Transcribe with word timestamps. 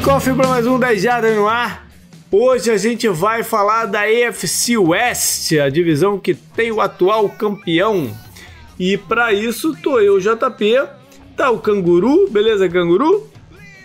kickoff 0.00 0.32
para 0.32 0.48
mais 0.48 0.66
um 0.66 0.78
10 0.78 1.02
Jardas 1.02 1.36
no 1.36 1.46
ar. 1.46 1.86
Hoje 2.30 2.70
a 2.70 2.78
gente 2.78 3.06
vai 3.06 3.42
falar 3.42 3.84
da 3.84 4.00
AFC 4.00 4.78
West, 4.78 5.52
a 5.52 5.68
divisão 5.68 6.18
que 6.18 6.32
tem 6.32 6.72
o 6.72 6.80
atual 6.80 7.28
campeão. 7.28 8.10
E 8.78 8.96
para 8.96 9.30
isso 9.34 9.76
tô 9.82 10.00
eu, 10.00 10.18
JP, 10.18 10.88
tá 11.36 11.50
o 11.50 11.58
Canguru, 11.58 12.30
beleza, 12.30 12.66
Canguru? 12.66 13.30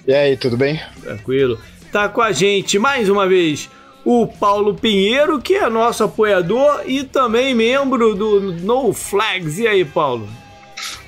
E 0.07 0.13
aí, 0.13 0.37
tudo 0.37 0.55
bem? 0.55 0.79
Tranquilo. 1.01 1.59
Tá 1.91 2.07
com 2.07 2.21
a 2.21 2.31
gente 2.31 2.79
mais 2.79 3.09
uma 3.09 3.27
vez 3.27 3.69
o 4.05 4.25
Paulo 4.25 4.73
Pinheiro, 4.73 5.41
que 5.41 5.55
é 5.55 5.69
nosso 5.69 6.05
apoiador 6.05 6.83
e 6.85 7.03
também 7.03 7.53
membro 7.53 8.15
do 8.15 8.39
No 8.39 8.93
Flags. 8.93 9.59
E 9.59 9.67
aí, 9.67 9.83
Paulo? 9.83 10.29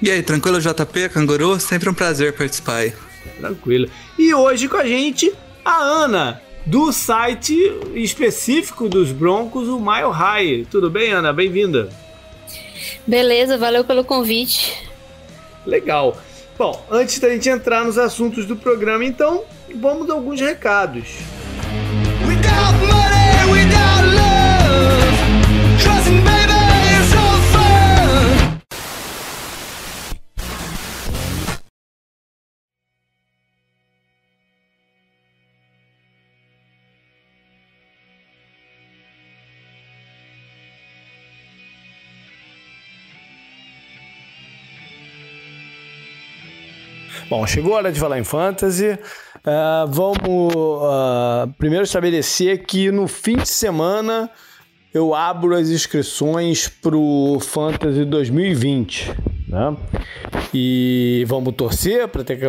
E 0.01 0.11
aí, 0.11 0.21
tranquilo, 0.21 0.59
JP, 0.59 1.07
Canguru? 1.09 1.57
Sempre 1.61 1.87
um 1.87 1.93
prazer 1.93 2.33
participar 2.33 2.79
aí. 2.79 2.93
Tranquilo. 3.39 3.89
E 4.17 4.33
hoje 4.33 4.67
com 4.67 4.77
a 4.77 4.85
gente 4.85 5.31
a 5.63 5.77
Ana, 5.77 6.41
do 6.65 6.91
site 6.91 7.53
específico 7.93 8.89
dos 8.89 9.11
Broncos, 9.11 9.67
o 9.67 9.79
Mile 9.79 10.11
High. 10.11 10.65
Tudo 10.71 10.89
bem, 10.89 11.11
Ana? 11.11 11.31
Bem-vinda. 11.31 11.89
Beleza, 13.05 13.57
valeu 13.57 13.83
pelo 13.83 14.03
convite. 14.03 14.75
Legal. 15.65 16.17
Bom, 16.57 16.83
antes 16.89 17.19
da 17.19 17.29
gente 17.29 17.47
entrar 17.47 17.85
nos 17.85 17.97
assuntos 17.97 18.45
do 18.45 18.55
programa, 18.55 19.05
então, 19.05 19.43
vamos 19.75 20.09
a 20.09 20.13
alguns 20.13 20.41
recados. 20.41 21.19
Without 22.27 22.73
money, 22.81 23.51
without 23.51 24.03
love, 24.15 25.06
Bom, 47.29 47.45
chegou 47.45 47.73
a 47.73 47.77
hora 47.77 47.91
de 47.91 47.99
falar 47.99 48.17
em 48.17 48.23
fantasy. 48.23 48.91
Uh, 48.91 49.87
vamos 49.89 50.55
uh, 50.55 51.53
primeiro 51.57 51.83
estabelecer 51.83 52.65
que 52.65 52.89
no 52.89 53.05
fim 53.05 53.35
de 53.35 53.49
semana 53.49 54.29
eu 54.93 55.13
abro 55.13 55.53
as 55.53 55.67
inscrições 55.67 56.69
para 56.69 56.95
o 56.95 57.37
Fantasy 57.41 58.05
2020. 58.05 59.13
Né? 59.49 59.77
E 60.53 61.25
vamos 61.27 61.53
torcer 61.55 62.07
para 62.07 62.23
ter 62.23 62.39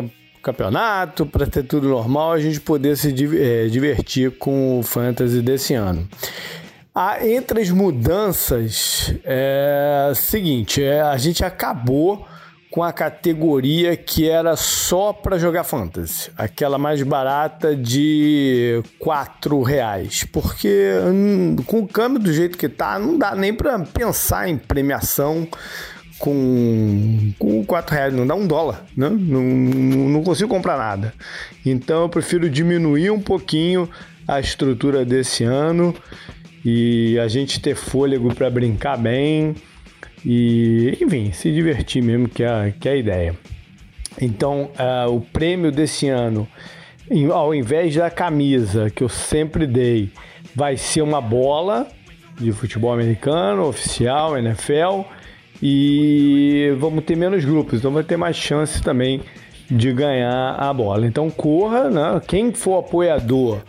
campeonato, 0.41 1.27
para 1.27 1.45
ter 1.48 1.65
tudo 1.65 1.89
normal, 1.89 2.33
a 2.33 2.39
gente 2.39 2.61
poder 2.61 2.97
se 2.97 3.13
é, 3.37 3.67
divertir 3.67 4.39
com 4.39 4.79
o 4.79 4.83
Fantasy 4.85 5.42
desse 5.42 5.75
ano. 5.75 6.09
Ah, 6.95 7.27
entre 7.27 7.61
as 7.61 7.70
mudanças, 7.70 9.13
é 9.25 10.13
seguinte, 10.15 10.81
é, 10.81 11.01
a 11.01 11.17
gente 11.17 11.45
acabou 11.45 12.25
com 12.70 12.83
a 12.83 12.92
categoria 12.92 13.96
que 13.96 14.29
era 14.29 14.55
só 14.56 15.12
para 15.12 15.39
jogar 15.39 15.64
fantasy, 15.64 16.30
aquela 16.36 16.79
mais 16.79 17.02
barata 17.02 17.74
de 17.74 18.83
quatro 18.98 19.62
reais, 19.62 20.24
porque 20.24 20.90
hum, 21.07 21.57
com 21.67 21.80
o 21.80 21.89
câmbio 21.89 22.20
do 22.20 22.33
jeito 22.33 22.58
que 22.58 22.68
tá, 22.68 22.98
não 22.98 23.18
dá 23.18 23.34
nem 23.34 23.55
para 23.55 23.78
pensar 23.78 24.48
em 24.48 24.58
premiação 24.58 25.48
com, 26.18 27.33
com 27.39 27.64
4 27.64 27.95
reais, 27.95 28.12
não 28.12 28.27
dá 28.27 28.34
um 28.34 28.46
dólar, 28.46 28.84
né? 28.96 29.08
não, 29.08 29.42
não 29.42 30.23
consigo 30.23 30.48
comprar 30.48 30.77
nada. 30.77 31.14
Então 31.64 32.02
eu 32.02 32.08
prefiro 32.08 32.51
diminuir 32.51 33.11
um 33.11 33.20
pouquinho 33.20 33.89
a 34.27 34.40
estrutura 34.40 35.05
desse 35.05 35.45
ano 35.45 35.95
e 36.64 37.18
a 37.18 37.28
gente 37.28 37.61
ter 37.61 37.74
fôlego 37.74 38.34
para 38.34 38.51
brincar 38.51 38.98
bem 38.98 39.55
e, 40.30 40.98
enfim, 41.00 41.33
se 41.33 41.50
divertir 41.50 42.02
mesmo, 42.02 42.28
que 42.28 42.44
é, 42.44 42.74
que 42.78 42.86
é 42.86 42.92
a 42.92 42.96
ideia. 42.96 43.34
Então, 44.20 44.70
uh, 44.78 45.11
o 45.11 45.22
prêmio 45.22 45.72
desse 45.72 46.06
ano, 46.11 46.46
ao 47.33 47.55
invés 47.55 47.94
da 47.96 48.11
camisa 48.11 48.90
que 48.90 49.02
eu 49.02 49.08
sempre 49.08 49.66
dei, 49.66 50.12
vai 50.55 50.77
ser 50.77 51.00
uma 51.00 51.18
bola 51.18 51.89
de 52.39 52.52
futebol 52.52 52.92
americano, 52.92 53.66
oficial, 53.66 54.36
NFL, 54.36 55.00
e 55.62 56.77
vamos 56.78 57.05
ter 57.05 57.16
menos 57.16 57.42
grupos, 57.42 57.78
então 57.78 57.90
vai 57.90 58.05
ter 58.05 58.18
mais 58.18 58.36
chance 58.36 58.83
também 58.83 59.22
de 59.70 59.95
ganhar 59.95 60.56
a 60.56 60.70
bola. 60.74 61.06
Então 61.06 61.30
corra, 61.30 61.89
né? 61.89 62.20
Quem 62.28 62.52
for 62.52 62.80
apoiador 62.80 63.62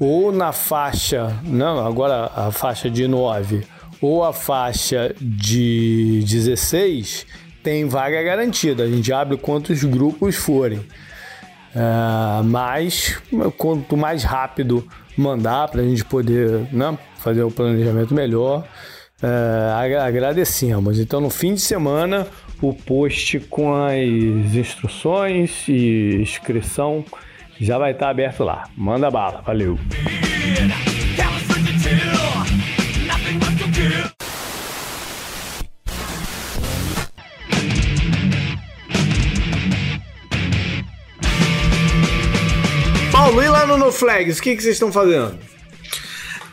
ou 0.00 0.32
na 0.32 0.50
faixa, 0.50 1.38
não, 1.44 1.86
agora 1.86 2.30
a 2.34 2.50
faixa 2.50 2.88
de 2.88 3.06
9 3.06 3.75
ou 4.06 4.22
a 4.22 4.32
faixa 4.32 5.14
de 5.20 6.22
16 6.24 7.26
tem 7.62 7.86
vaga 7.86 8.22
garantida. 8.22 8.84
A 8.84 8.88
gente 8.88 9.12
abre 9.12 9.36
quantos 9.36 9.82
grupos 9.82 10.36
forem. 10.36 10.78
Uh, 10.78 12.44
mas 12.44 13.20
quanto 13.58 13.96
mais 13.96 14.22
rápido 14.22 14.86
mandar 15.16 15.68
para 15.68 15.80
a 15.82 15.84
gente 15.84 16.04
poder 16.04 16.66
né, 16.72 16.96
fazer 17.16 17.42
o 17.42 17.50
planejamento 17.50 18.14
melhor, 18.14 18.64
uh, 19.22 19.98
agradecemos. 20.06 21.00
Então, 21.00 21.20
no 21.20 21.28
fim 21.28 21.54
de 21.54 21.60
semana, 21.60 22.26
o 22.62 22.72
post 22.72 23.40
com 23.40 23.74
as 23.74 24.54
instruções 24.54 25.66
e 25.68 26.18
inscrição 26.22 27.04
já 27.60 27.76
vai 27.76 27.90
estar 27.90 28.10
aberto 28.10 28.44
lá. 28.44 28.68
Manda 28.76 29.10
bala, 29.10 29.42
valeu! 29.44 29.76
Flags, 43.96 44.38
o 44.38 44.42
que, 44.42 44.54
que 44.54 44.62
vocês 44.62 44.76
estão 44.76 44.92
fazendo? 44.92 45.38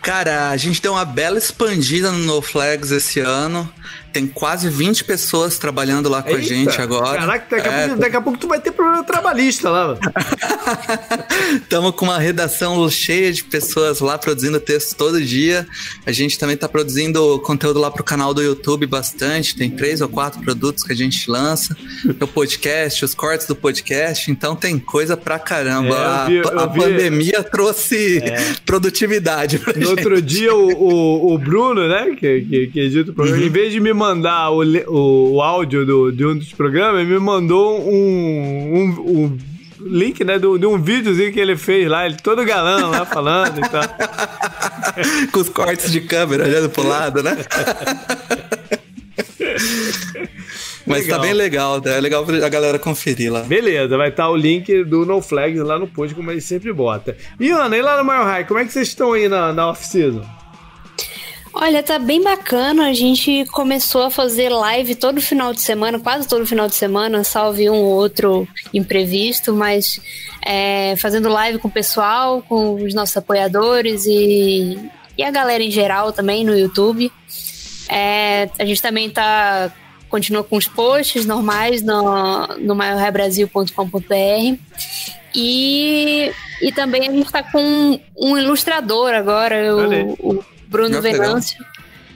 Cara, 0.02 0.50
a 0.50 0.58
gente 0.58 0.82
deu 0.82 0.94
uma 0.94 1.06
bela 1.06 1.38
expandida 1.38 2.12
no 2.12 2.20
No 2.20 2.42
Flags 2.42 2.92
esse 2.92 3.20
ano. 3.20 3.72
Tem 4.14 4.28
quase 4.28 4.70
20 4.70 5.06
pessoas 5.06 5.58
trabalhando 5.58 6.08
lá 6.08 6.22
com 6.22 6.30
Eita, 6.30 6.40
a 6.40 6.44
gente 6.44 6.80
agora. 6.80 7.20
Caraca, 7.20 7.56
daqui, 7.56 7.68
é, 7.68 7.72
a 7.72 7.88
pouco, 7.88 8.00
daqui, 8.00 8.16
a 8.16 8.22
pouco, 8.22 8.40
tu 8.40 8.48
vai 8.48 8.60
ter 8.62 8.72
problema 8.72 9.04
trabalhista 9.04 9.72
lá. 9.72 9.98
Estamos 11.56 11.92
com 11.98 12.06
uma 12.06 12.20
redação 12.20 12.88
cheia 12.92 13.34
de 13.34 13.44
pessoas 13.44 14.02
lá 14.02 14.16
produzindo 14.20 14.60
texto 14.60 14.96
todo 14.96 15.20
dia. 15.20 15.66
A 16.06 16.12
gente 16.12 16.38
também 16.38 16.54
está 16.54 16.70
produzindo 16.70 17.40
conteúdo 17.40 17.80
lá 17.80 17.90
pro 17.90 18.04
canal 18.04 18.36
do 18.36 18.44
YouTube 18.44 18.86
bastante. 18.86 19.56
Tem 19.56 19.72
três 19.72 20.00
ou 20.00 20.08
quatro 20.08 20.40
produtos 20.42 20.84
que 20.84 20.94
a 20.94 20.96
gente 20.96 21.30
lança. 21.30 21.76
O 22.22 22.28
podcast, 22.28 23.04
os 23.04 23.16
cortes 23.16 23.48
do 23.48 23.56
podcast. 23.56 24.30
Então 24.30 24.56
tem 24.56 24.78
coisa 24.78 25.18
pra 25.18 25.40
caramba. 25.40 26.28
É, 26.28 26.30
vi, 26.30 26.40
a, 26.40 26.64
a 26.64 26.68
pandemia 26.68 27.42
trouxe 27.42 28.20
é. 28.20 28.38
produtividade 28.64 29.58
pra 29.58 29.74
No 29.74 29.80
gente. 29.80 29.90
outro 29.90 30.22
dia, 30.22 30.54
o, 30.54 30.72
o, 30.72 31.34
o, 31.34 31.38
Bruno, 31.38 31.88
né, 31.88 32.16
que, 32.20 32.42
que, 32.42 32.68
que 32.68 32.80
edita 32.80 33.10
o 33.12 33.14
programa, 33.14 33.42
uhum. 33.42 33.48
em 33.48 33.50
vez 33.50 33.72
de 33.72 33.80
me 33.80 33.92
mandar 34.04 34.52
o, 34.52 34.62
o, 34.62 35.36
o 35.36 35.42
áudio 35.42 35.86
do, 35.86 36.12
de 36.12 36.26
um 36.26 36.38
dos 36.38 36.52
programas, 36.52 37.02
ele 37.02 37.14
me 37.14 37.20
mandou 37.20 37.80
um, 37.80 38.76
um, 38.76 38.90
um 39.08 39.38
link, 39.80 40.24
né, 40.26 40.38
de, 40.38 40.58
de 40.60 40.66
um 40.66 40.82
videozinho 40.82 41.32
que 41.32 41.40
ele 41.40 41.56
fez 41.56 41.88
lá, 41.88 42.06
ele 42.06 42.18
todo 42.22 42.44
galão 42.44 42.90
lá 42.90 43.06
falando 43.06 43.60
e 43.60 43.70
tal. 43.70 43.84
Com 45.32 45.40
os 45.40 45.50
cortes 45.50 45.90
de 45.92 46.02
câmera 46.02 46.44
olhando 46.44 46.70
pro 46.70 46.86
lado, 46.86 47.24
né? 47.24 47.38
Mas 50.86 51.08
tá 51.08 51.16
legal. 51.16 51.20
tá 51.20 51.26
bem 51.26 51.34
legal, 51.34 51.82
tá? 51.82 51.92
é 51.92 52.02
legal 52.02 52.26
a 52.28 52.50
galera 52.50 52.78
conferir 52.78 53.32
lá. 53.32 53.44
Beleza, 53.44 53.96
vai 53.98 54.10
estar 54.10 54.24
tá 54.24 54.30
o 54.30 54.36
link 54.36 54.84
do 54.84 55.06
No 55.06 55.22
Flags 55.22 55.62
lá 55.62 55.80
no 55.80 55.88
post, 55.88 56.14
como 56.14 56.30
ele 56.30 56.42
sempre 56.42 56.74
bota. 56.74 57.16
E 57.40 57.50
Ana, 57.52 57.78
e 57.78 57.82
lá 57.82 58.04
no 58.04 58.04
Mile 58.04 58.26
High, 58.26 58.44
como 58.44 58.60
é 58.60 58.66
que 58.66 58.74
vocês 58.74 58.90
estão 58.90 59.14
aí 59.14 59.30
na, 59.30 59.54
na 59.54 59.70
off-season? 59.70 60.43
Olha, 61.56 61.84
tá 61.84 62.00
bem 62.00 62.22
bacana. 62.22 62.88
A 62.88 62.94
gente 62.94 63.46
começou 63.52 64.04
a 64.04 64.10
fazer 64.10 64.50
live 64.50 64.96
todo 64.96 65.22
final 65.22 65.54
de 65.54 65.62
semana, 65.62 66.00
quase 66.00 66.28
todo 66.28 66.48
final 66.48 66.68
de 66.68 66.74
semana, 66.76 67.24
salve 67.24 67.70
um 67.70 67.76
ou 67.76 67.92
outro 67.96 68.48
imprevisto, 68.74 69.54
mas 69.54 70.02
é, 70.44 70.96
fazendo 70.98 71.30
live 71.30 71.60
com 71.60 71.68
o 71.68 71.72
pessoal, 71.72 72.42
com 72.42 72.74
os 72.76 72.94
nossos 72.96 73.16
apoiadores 73.16 74.06
e, 74.08 74.80
e 75.16 75.24
a 75.24 75.30
galera 75.30 75.64
em 75.64 75.70
geral 75.70 76.12
também 76.12 76.44
no 76.44 76.58
YouTube. 76.58 77.12
É, 77.88 78.50
a 78.58 78.66
gente 78.66 78.82
também 78.82 79.10
tá 79.10 79.72
continua 80.10 80.44
com 80.44 80.58
os 80.58 80.68
posts 80.68 81.26
normais 81.26 81.82
no, 81.82 82.48
no 82.60 82.76
maiorrebrasil.com.br 82.76 84.58
e, 85.36 86.32
e 86.62 86.72
também 86.72 87.08
a 87.08 87.12
gente 87.12 87.26
está 87.26 87.42
com 87.44 88.00
um 88.16 88.38
ilustrador 88.38 89.14
agora, 89.14 89.76
o, 89.76 90.38
o 90.38 90.53
Bruno 90.74 91.02
Venâncio 91.02 91.64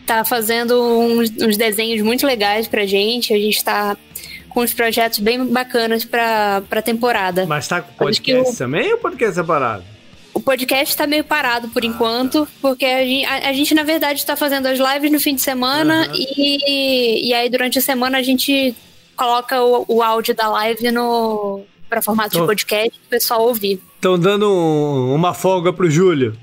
tá 0.08 0.26
fazendo 0.26 0.82
uns, 0.82 1.30
uns, 1.40 1.58
desenhos 1.58 2.02
muito 2.02 2.26
legais 2.26 2.68
pra 2.68 2.86
gente. 2.88 3.34
A 3.34 3.38
gente 3.38 3.64
tá 3.64 3.96
com 4.50 4.62
os 4.62 4.74
projetos 4.74 5.20
bem 5.20 5.46
bacanas 5.46 6.04
para 6.04 6.64
a 6.72 6.82
temporada. 6.82 7.46
Mas 7.46 7.68
tá 7.68 7.82
com 7.82 7.94
podcast 7.94 8.54
o, 8.54 8.58
também 8.58 8.92
ou 8.94 8.98
podcast 8.98 9.36
separado? 9.36 9.84
O 10.34 10.40
podcast 10.40 10.90
está 10.90 11.06
meio 11.06 11.24
parado 11.24 11.68
por 11.70 11.84
enquanto, 11.84 12.48
porque 12.62 12.86
a 12.86 13.06
gente, 13.06 13.26
a, 13.26 13.50
a 13.50 13.54
gente 13.54 13.76
na 13.76 13.84
verdade, 13.84 14.20
está 14.20 14.36
fazendo 14.36 14.68
as 14.68 14.80
lives 14.80 15.12
no 15.12 15.20
fim 15.20 15.36
de 15.36 15.42
semana 15.42 16.08
uhum. 16.08 16.16
e, 16.16 17.30
e 17.30 17.34
aí 17.34 17.50
durante 17.50 17.78
a 17.78 17.82
semana 17.82 18.18
a 18.18 18.24
gente 18.24 18.74
coloca 19.16 19.62
o, 19.62 19.86
o 19.88 20.02
áudio 20.02 20.36
da 20.36 20.48
live 20.48 20.92
no 20.92 21.62
para 21.90 22.02
formato 22.02 22.40
de 22.40 22.46
podcast 22.46 22.90
para 22.90 23.06
o 23.06 23.10
pessoal 23.10 23.48
ouvir. 23.48 23.82
Estão 23.96 24.18
dando 24.18 24.52
um, 24.52 25.14
uma 25.14 25.34
folga 25.34 25.72
pro 25.72 25.90
Júlio. 25.90 26.38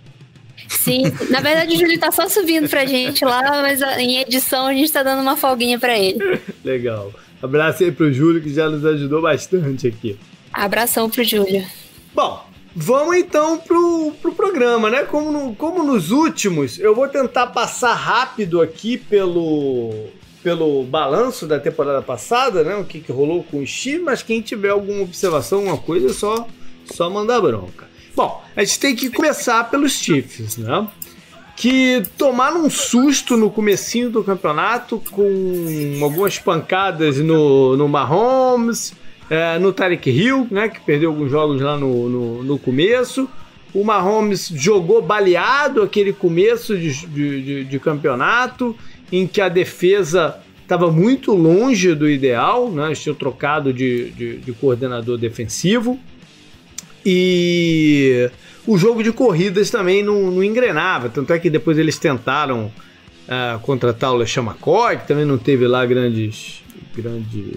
Sim, 0.68 1.02
na 1.30 1.40
verdade 1.40 1.74
o 1.74 1.78
Júlio 1.78 1.98
tá 1.98 2.10
só 2.10 2.28
subindo 2.28 2.68
pra 2.68 2.86
gente 2.86 3.24
lá, 3.24 3.62
mas 3.62 3.80
em 3.98 4.18
edição 4.18 4.66
a 4.66 4.72
gente 4.72 4.92
tá 4.92 5.02
dando 5.02 5.22
uma 5.22 5.36
folguinha 5.36 5.78
pra 5.78 5.98
ele. 5.98 6.40
Legal. 6.64 7.12
Abraço 7.42 7.84
aí 7.84 7.92
pro 7.92 8.12
Júlio 8.12 8.42
que 8.42 8.52
já 8.52 8.68
nos 8.68 8.84
ajudou 8.84 9.20
bastante 9.20 9.86
aqui. 9.86 10.18
Abração 10.52 11.10
pro 11.10 11.22
Júlio. 11.22 11.64
Bom, 12.14 12.42
vamos 12.74 13.16
então 13.16 13.58
pro, 13.58 14.12
pro 14.22 14.32
programa, 14.32 14.88
né? 14.88 15.02
Como, 15.02 15.30
no, 15.30 15.54
como 15.54 15.82
nos 15.82 16.10
últimos, 16.10 16.78
eu 16.78 16.94
vou 16.94 17.08
tentar 17.08 17.48
passar 17.48 17.94
rápido 17.94 18.62
aqui 18.62 18.96
pelo, 18.96 19.92
pelo 20.42 20.84
balanço 20.84 21.46
da 21.46 21.58
temporada 21.58 22.00
passada, 22.00 22.62
né? 22.62 22.76
O 22.76 22.84
que, 22.84 23.00
que 23.00 23.12
rolou 23.12 23.42
com 23.42 23.58
o 23.58 23.66
Chi, 23.66 23.98
mas 23.98 24.22
quem 24.22 24.40
tiver 24.40 24.70
alguma 24.70 25.02
observação, 25.02 25.58
alguma 25.58 25.78
coisa, 25.78 26.10
é 26.10 26.12
só, 26.12 26.46
só 26.86 27.10
mandar 27.10 27.40
bronca. 27.40 27.83
Bom, 28.16 28.44
a 28.54 28.62
gente 28.62 28.78
tem 28.78 28.94
que 28.94 29.10
começar 29.10 29.68
pelos 29.70 29.92
Chiefs, 29.92 30.56
né? 30.56 30.86
Que 31.56 32.02
tomaram 32.16 32.64
um 32.64 32.70
susto 32.70 33.36
no 33.36 33.50
comecinho 33.50 34.08
do 34.08 34.22
campeonato 34.22 35.02
com 35.10 35.98
algumas 36.00 36.38
pancadas 36.38 37.18
no, 37.18 37.76
no 37.76 37.88
Mahomes, 37.88 38.94
é, 39.28 39.58
no 39.58 39.72
Tarek 39.72 40.10
Hill, 40.10 40.46
né? 40.50 40.68
Que 40.68 40.80
perdeu 40.80 41.10
alguns 41.10 41.30
jogos 41.30 41.60
lá 41.60 41.76
no, 41.76 42.08
no, 42.08 42.44
no 42.44 42.58
começo. 42.58 43.28
O 43.74 43.82
Mahomes 43.82 44.48
jogou 44.54 45.02
baleado 45.02 45.82
aquele 45.82 46.12
começo 46.12 46.76
de, 46.78 47.06
de, 47.06 47.42
de, 47.42 47.64
de 47.64 47.78
campeonato, 47.80 48.76
em 49.10 49.26
que 49.26 49.40
a 49.40 49.48
defesa 49.48 50.40
estava 50.62 50.90
muito 50.90 51.34
longe 51.34 51.94
do 51.94 52.08
ideal, 52.08 52.70
né? 52.70 52.86
Eles 52.86 53.02
tinham 53.02 53.16
trocado 53.16 53.72
de, 53.72 54.10
de, 54.10 54.36
de 54.38 54.52
coordenador 54.52 55.18
defensivo. 55.18 55.98
E 57.04 58.30
o 58.66 58.78
jogo 58.78 59.02
de 59.02 59.12
corridas 59.12 59.70
também 59.70 60.02
não, 60.02 60.30
não 60.30 60.42
engrenava. 60.42 61.08
Tanto 61.08 61.32
é 61.32 61.38
que 61.38 61.50
depois 61.50 61.78
eles 61.78 61.98
tentaram 61.98 62.72
uh, 63.28 63.58
contratar 63.60 64.12
o 64.12 64.16
LeSean 64.16 64.42
McCoy, 64.42 64.98
que 64.98 65.08
também 65.08 65.24
não 65.24 65.38
teve 65.38 65.66
lá 65.66 65.84
grandes. 65.84 66.62
grande 66.96 67.52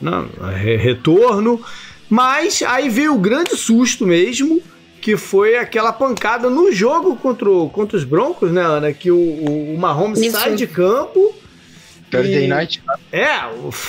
não, 0.00 0.28
retorno. 0.78 1.60
Mas 2.08 2.62
aí 2.62 2.88
veio 2.88 3.14
o 3.14 3.18
grande 3.18 3.56
susto 3.56 4.06
mesmo, 4.06 4.60
que 5.00 5.16
foi 5.16 5.56
aquela 5.56 5.92
pancada 5.92 6.50
no 6.50 6.72
jogo 6.72 7.16
contra, 7.16 7.48
o, 7.48 7.68
contra 7.68 7.96
os 7.96 8.04
Broncos, 8.04 8.50
né, 8.50 8.62
Ana? 8.62 8.92
Que 8.92 9.10
o, 9.10 9.16
o, 9.16 9.74
o 9.74 9.78
Mahomes 9.78 10.20
Isso. 10.20 10.32
sai 10.32 10.54
de 10.54 10.66
campo 10.66 11.34
Thursday 12.10 12.46
Night. 12.46 12.82
É, 13.12 13.28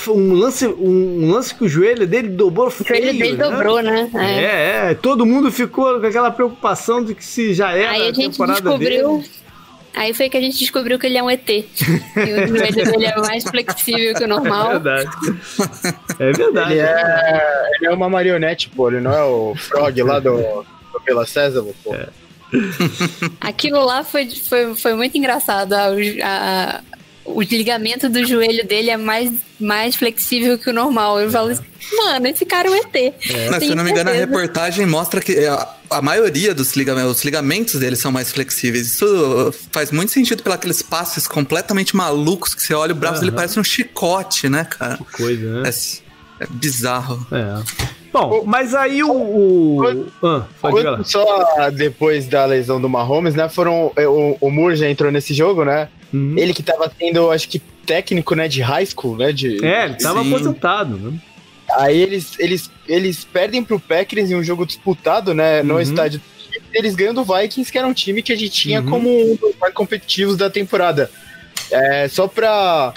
um 0.10 0.34
lance, 0.34 0.68
um 0.68 1.32
lance 1.32 1.54
que 1.56 1.64
o 1.64 1.68
joelho 1.68 2.06
dele 2.06 2.30
dobrou 2.30 2.70
feio. 2.70 3.00
O 3.00 3.04
joelho 3.04 3.20
dele 3.20 3.38
né? 3.38 3.50
dobrou, 3.50 3.82
né? 3.82 4.10
É. 4.14 4.44
é. 4.44 4.92
é, 4.92 4.94
todo 4.94 5.26
mundo 5.26 5.52
ficou 5.52 6.00
com 6.00 6.06
aquela 6.06 6.32
preocupação 6.32 7.04
de 7.04 7.16
que 7.16 7.26
se 7.26 7.54
já 7.54 7.74
era 7.74 7.92
Aí 7.92 8.08
a, 8.08 8.10
a 8.10 8.14
temporada 8.14 8.62
descobriu... 8.62 9.18
dele. 9.18 9.42
Aí 9.94 10.14
foi 10.14 10.30
que 10.30 10.38
a 10.38 10.42
gente 10.42 10.58
descobriu 10.58 10.98
que 10.98 11.06
ele 11.06 11.18
é 11.18 11.24
um 11.24 11.30
ET. 11.30 11.50
e 11.50 11.64
o 11.66 12.48
joelho 12.48 12.92
dele 12.92 13.06
é 13.06 13.18
mais 13.18 13.44
flexível 13.44 14.14
que 14.16 14.24
o 14.24 14.28
normal. 14.28 14.68
É 14.68 14.80
verdade. 14.80 15.10
É 16.20 16.32
verdade. 16.32 16.72
Ele 16.72 16.80
é, 16.80 17.70
ele 17.76 17.88
é 17.88 17.92
uma 17.92 18.10
marionete, 18.10 18.70
pô. 18.70 18.88
Ele 18.90 19.02
não 19.02 19.12
é 19.12 19.24
o 19.24 19.54
Frog 19.56 20.02
lá 20.04 20.20
do, 20.20 20.38
do 20.38 21.02
Pela 21.04 21.26
César, 21.26 21.66
pô. 21.84 21.94
É. 21.94 22.08
Aquilo 23.40 23.84
lá 23.86 24.04
foi, 24.04 24.30
foi, 24.30 24.76
foi 24.76 24.94
muito 24.94 25.18
engraçado. 25.18 25.74
A, 25.74 25.88
a, 26.24 26.82
o 27.36 27.42
ligamento 27.42 28.10
do 28.10 28.26
joelho 28.26 28.66
dele 28.66 28.90
é 28.90 28.98
mais, 28.98 29.32
mais 29.60 29.96
flexível 29.96 30.58
que 30.58 30.70
o 30.70 30.74
normal. 30.74 31.20
Eu 31.20 31.30
falo 31.30 31.50
assim, 31.50 31.64
mano, 31.96 32.28
esse 32.28 32.46
cara 32.46 32.68
é 32.68 32.72
um 32.72 32.76
ET. 32.76 32.96
É. 32.96 33.50
Mas, 33.50 33.64
se 33.64 33.70
eu 33.70 33.76
não 33.76 33.84
me 33.84 33.92
engano, 33.92 34.10
a 34.10 34.14
reportagem 34.14 34.86
mostra 34.86 35.22
que 35.22 35.46
a, 35.46 35.68
a, 35.90 36.02
maioria 36.02 36.54
dos 36.54 36.76
ligamentos, 36.76 37.18
os 37.18 37.24
ligamentos 37.24 37.80
dele 37.80 37.96
são 37.96 38.12
mais 38.12 38.32
flexíveis. 38.32 38.88
Isso 38.88 39.54
faz 39.72 39.92
muito 39.92 40.12
sentido 40.12 40.44
pelos 40.44 40.82
passes 40.82 41.28
completamente 41.28 41.96
malucos 41.96 42.54
que 42.54 42.62
você 42.62 42.74
olha, 42.74 42.94
o 42.94 42.96
braço 42.96 43.16
uhum. 43.16 43.22
dele 43.22 43.36
parece 43.36 43.60
um 43.60 43.64
chicote, 43.64 44.50
né, 44.50 44.66
cara? 44.66 44.98
Que 44.98 45.06
coisa, 45.06 45.62
né? 45.62 45.70
É, 45.70 46.44
é 46.44 46.48
bizarro. 46.50 47.26
É. 47.32 47.92
Bom, 48.12 48.44
mas 48.46 48.76
aí 48.76 49.02
o. 49.04 49.12
o... 49.12 50.08
Ah, 50.22 50.46
só 51.04 51.70
depois 51.72 52.28
da 52.28 52.46
lesão 52.46 52.80
do 52.82 52.90
Mahomes, 52.90 53.36
né? 53.36 53.48
Foram. 53.48 53.92
O, 53.96 54.38
o 54.42 54.52
Moore 54.52 54.76
já 54.76 54.90
entrou 54.90 55.12
nesse 55.12 55.34
jogo, 55.34 55.64
né? 55.64 55.88
Uhum. 56.14 56.36
Ele 56.38 56.54
que 56.54 56.64
tava 56.64 56.92
sendo, 56.98 57.32
acho 57.32 57.48
que, 57.48 57.60
técnico, 57.86 58.36
né, 58.36 58.48
de 58.48 58.62
high 58.62 58.86
school, 58.86 59.18
né? 59.18 59.32
De, 59.32 59.64
é, 59.66 59.86
ele 59.86 59.96
tava 59.96 60.24
Sim. 60.24 60.34
aposentado, 60.34 60.98
né? 60.98 61.20
Aí 61.78 62.02
eles, 62.02 62.38
eles, 62.38 62.70
eles 62.88 63.24
perdem 63.24 63.64
pro 63.64 63.80
Packers 63.80 64.30
em 64.30 64.36
um 64.36 64.44
jogo 64.44 64.66
disputado, 64.66 65.34
né, 65.34 65.64
no 65.64 65.76
uhum. 65.76 65.82
estádio. 65.82 66.22
Eles 66.74 66.96
ganham 66.96 67.14
do 67.14 67.24
Vikings, 67.24 67.72
que 67.72 67.78
era 67.78 67.88
um 67.88 67.94
time 67.94 68.22
que 68.22 68.34
a 68.34 68.36
gente 68.36 68.52
tinha 68.52 68.82
uhum. 68.82 68.90
como 68.90 69.10
um 69.10 69.36
dos 69.36 69.56
mais 69.60 69.74
competitivos 69.74 70.36
da 70.36 70.50
temporada. 70.50 71.10
É, 71.70 72.08
só 72.10 72.28
pra 72.28 72.94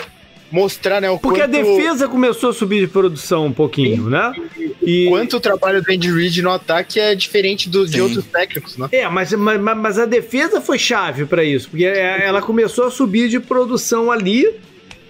mostrar, 0.55 1.01
né, 1.01 1.11
o 1.11 1.19
Porque 1.19 1.41
quanto... 1.41 1.57
a 1.57 1.63
defesa 1.63 2.07
começou 2.07 2.51
a 2.51 2.53
subir 2.53 2.79
de 2.79 2.87
produção 2.87 3.47
um 3.47 3.53
pouquinho, 3.53 4.05
Sim. 4.05 4.11
né? 4.11 4.33
E 4.81 5.09
quanto 5.09 5.39
o 5.39 5.41
trabalho 5.41 5.83
do 5.83 5.93
Andy 5.93 6.13
Reid 6.13 6.41
no 6.43 6.51
ataque 6.51 7.01
é 7.01 7.13
diferente 7.17 7.69
do, 7.69 7.85
de 7.85 8.01
outros 8.01 8.25
técnicos, 8.27 8.77
né? 8.77 8.89
É, 8.93 9.09
mas, 9.09 9.33
mas, 9.33 9.61
mas 9.61 9.99
a 9.99 10.07
defesa 10.07 10.61
foi 10.61 10.79
chave 10.79 11.25
para 11.25 11.43
isso, 11.43 11.69
porque 11.71 11.85
é, 11.85 12.25
ela 12.25 12.41
começou 12.41 12.87
a 12.87 12.91
subir 12.91 13.29
de 13.29 13.41
produção 13.41 14.13
ali 14.13 14.49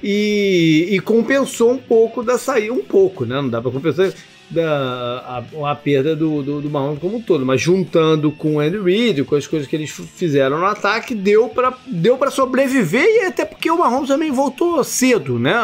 e, 0.02 0.88
e 0.92 1.00
compensou 1.00 1.72
um 1.72 1.78
pouco 1.78 2.22
da 2.22 2.38
saída, 2.38 2.72
um 2.72 2.82
pouco, 2.82 3.26
né? 3.26 3.36
Não 3.36 3.50
dá 3.50 3.60
para 3.60 3.70
compensar 3.70 4.14
da, 4.50 5.42
a, 5.62 5.70
a 5.70 5.74
perda 5.74 6.14
do, 6.14 6.42
do, 6.42 6.60
do 6.60 6.70
Mahomes 6.70 7.00
como 7.00 7.16
um 7.16 7.20
todo, 7.20 7.44
mas 7.44 7.60
juntando 7.60 8.30
com 8.30 8.56
o 8.56 8.60
Andy 8.60 8.78
Reid, 8.78 9.24
com 9.24 9.34
as 9.34 9.46
coisas 9.46 9.68
que 9.68 9.74
eles 9.74 9.90
fizeram 9.90 10.58
no 10.58 10.66
ataque, 10.66 11.14
deu 11.14 11.48
para 11.48 11.74
deu 11.86 12.18
sobreviver 12.30 13.04
e 13.04 13.26
até 13.26 13.44
porque 13.44 13.70
o 13.70 13.78
Mahomes 13.78 14.08
também 14.08 14.30
voltou 14.30 14.82
cedo, 14.84 15.38
né? 15.38 15.54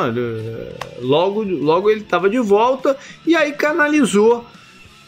Logo, 1.01 1.43
logo 1.43 1.91
ele 1.91 2.01
estava 2.01 2.29
de 2.29 2.39
volta 2.39 2.97
e 3.27 3.35
aí 3.35 3.53
canalizou 3.53 4.45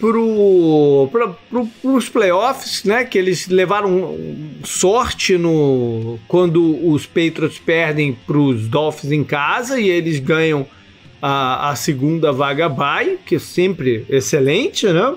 pro, 0.03 1.09
pro, 1.13 1.37
pro, 1.81 2.01
playoffs, 2.13 2.83
né? 2.83 3.05
Que 3.05 3.17
eles 3.17 3.47
levaram 3.47 4.17
sorte 4.65 5.39
no 5.39 6.19
quando 6.27 6.89
os 6.89 7.07
Patriots 7.07 7.59
perdem 7.59 8.13
para 8.27 8.37
os 8.37 8.67
Dolphins 8.67 9.13
em 9.13 9.23
casa 9.23 9.79
e 9.79 9.89
eles 9.89 10.19
ganham 10.19 10.67
a, 11.23 11.71
a 11.71 11.77
segunda 11.77 12.33
vaga 12.33 12.69
bye, 12.69 13.17
que 13.25 13.37
é 13.37 13.39
sempre 13.39 14.05
excelente, 14.11 14.89
né? 14.89 15.15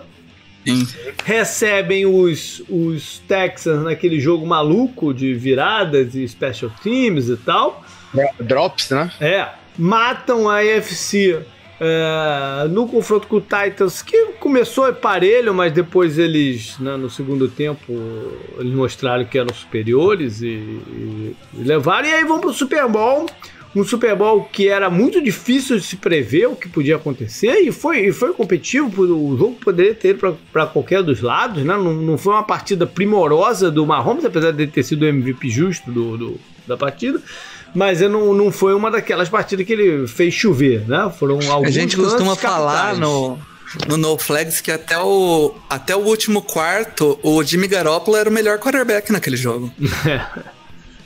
Sim. 0.64 0.88
Recebem 1.24 2.06
os, 2.06 2.64
os 2.70 3.20
Texans 3.28 3.84
naquele 3.84 4.20
jogo 4.20 4.46
maluco 4.46 5.14
de 5.14 5.34
viradas 5.34 6.16
e 6.16 6.28
special 6.28 6.72
teams 6.82 7.28
e 7.28 7.38
tal. 7.38 7.84
Drops, 8.40 8.92
né? 8.92 9.12
É. 9.20 9.50
Matam 9.78 10.50
a 10.50 10.60
AFC 10.60 11.44
é, 11.80 12.68
no 12.70 12.88
confronto 12.88 13.28
com 13.28 13.38
o 13.38 13.42
Titans, 13.42 14.02
que 14.02 14.34
começou 14.40 14.92
parelho, 14.94 15.54
mas 15.54 15.74
depois 15.74 16.18
eles, 16.18 16.80
né, 16.80 16.96
no 16.96 17.10
segundo 17.10 17.50
tempo, 17.50 17.94
eles 18.58 18.74
mostraram 18.74 19.26
que 19.26 19.38
eram 19.38 19.54
superiores 19.54 20.42
e, 20.42 20.48
e, 20.48 21.36
e 21.54 21.64
levaram. 21.64 22.08
E 22.08 22.14
aí 22.14 22.24
vão 22.24 22.40
pro 22.40 22.54
Super 22.54 22.88
Bowl 22.88 23.26
um 23.76 23.84
Super 23.84 24.16
Bowl 24.16 24.48
que 24.52 24.70
era 24.70 24.90
muito 24.90 25.22
difícil 25.22 25.78
de 25.78 25.84
se 25.84 25.98
prever 25.98 26.48
o 26.48 26.56
que 26.56 26.70
podia 26.70 26.96
acontecer 26.96 27.60
e 27.60 27.72
foi, 27.72 28.08
e 28.08 28.14
foi 28.14 28.34
competitivo, 28.34 29.04
o 29.04 29.38
jogo 29.38 29.56
poderia 29.56 29.94
ter 29.94 30.18
para 30.18 30.66
qualquer 30.66 31.04
dos 31.04 31.22
lados, 31.22 31.64
né? 31.64 31.76
Não, 31.76 31.94
não, 31.94 32.18
foi 32.18 32.34
uma 32.34 32.44
partida 32.44 32.88
primorosa 32.88 33.70
do 33.70 33.86
Mahomes, 33.86 34.24
apesar 34.24 34.52
de 34.52 34.66
ter 34.66 34.84
sido 34.84 35.04
o 35.04 35.06
MVP 35.06 35.50
justo 35.50 35.92
do, 35.92 36.18
do 36.18 36.40
da 36.66 36.76
partida, 36.76 37.22
mas 37.76 38.02
não, 38.02 38.34
não 38.34 38.52
foi 38.52 38.74
uma 38.74 38.90
daquelas 38.90 39.30
partidas 39.30 39.66
que 39.66 39.74
ele 39.74 40.08
fez 40.08 40.34
chover, 40.34 40.88
né? 40.88 41.12
Foram 41.20 41.40
alguns 41.52 41.68
A 41.68 41.72
gente 41.72 41.96
costuma 41.96 42.36
falar 42.36 42.96
no, 42.96 43.38
no 43.88 43.98
No 43.98 44.18
Flags 44.18 44.62
que 44.62 44.72
até 44.72 44.98
o, 44.98 45.54
até 45.70 45.96
o 45.96 46.00
último 46.00 46.42
quarto 46.42 47.20
o 47.22 47.44
Jimmy 47.44 47.68
Garoppolo 47.68 48.18
era 48.18 48.30
o 48.30 48.34
melhor 48.34 48.58
quarterback 48.58 49.12
naquele 49.12 49.38
jogo. 49.38 49.72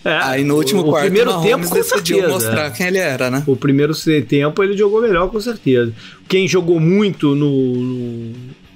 É, 0.03 0.17
Aí 0.21 0.43
no 0.43 0.55
último 0.55 0.81
o, 0.81 0.85
quarto, 0.85 1.05
o 1.05 1.07
primeiro 1.07 1.41
tempo 1.41 1.69
decidiu 1.73 2.17
certeza, 2.17 2.27
mostrar 2.27 2.71
quem 2.71 2.87
ele 2.87 2.97
era, 2.97 3.29
né? 3.29 3.43
O 3.45 3.55
primeiro 3.55 3.93
tempo 4.27 4.63
ele 4.63 4.77
jogou 4.77 5.01
melhor, 5.01 5.29
com 5.29 5.39
certeza. 5.41 5.93
Quem 6.27 6.47
jogou 6.47 6.79
muito 6.79 7.35
no, 7.35 8.33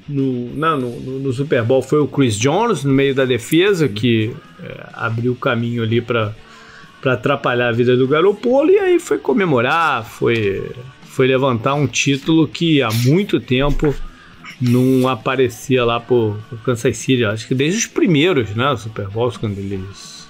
no, 0.08 0.56
não, 0.56 0.78
no, 0.78 1.20
no 1.20 1.34
Super 1.34 1.64
Bowl 1.64 1.82
foi 1.82 2.00
o 2.00 2.08
Chris 2.08 2.38
Jones, 2.38 2.84
no 2.84 2.92
meio 2.92 3.16
da 3.16 3.24
defesa, 3.24 3.88
que 3.88 4.36
é, 4.62 4.86
abriu 4.94 5.32
o 5.32 5.36
caminho 5.36 5.84
ali 5.84 6.02
para 6.02 6.34
para 7.02 7.14
atrapalhar 7.14 7.68
a 7.68 7.72
vida 7.74 7.98
do 7.98 8.08
Garoppolo 8.08 8.72
e 8.72 8.80
aí 8.80 8.98
foi 8.98 9.18
comemorar, 9.18 10.06
foi 10.06 10.72
Foi 11.04 11.28
levantar 11.28 11.74
um 11.74 11.86
título 11.86 12.48
que 12.48 12.82
há 12.82 12.90
muito 12.92 13.42
tempo 13.42 13.94
não 14.60 15.08
aparecia 15.10 15.84
lá 15.84 16.00
pro, 16.00 16.38
pro 16.48 16.58
Kansas 16.60 16.96
City. 16.98 17.26
Acho 17.26 17.48
que 17.48 17.54
desde 17.54 17.80
os 17.80 17.88
primeiros, 17.88 18.56
né? 18.56 18.76
Super 18.78 19.08
Bowls, 19.10 19.38
quando 19.38 19.58
eles. 19.60 20.23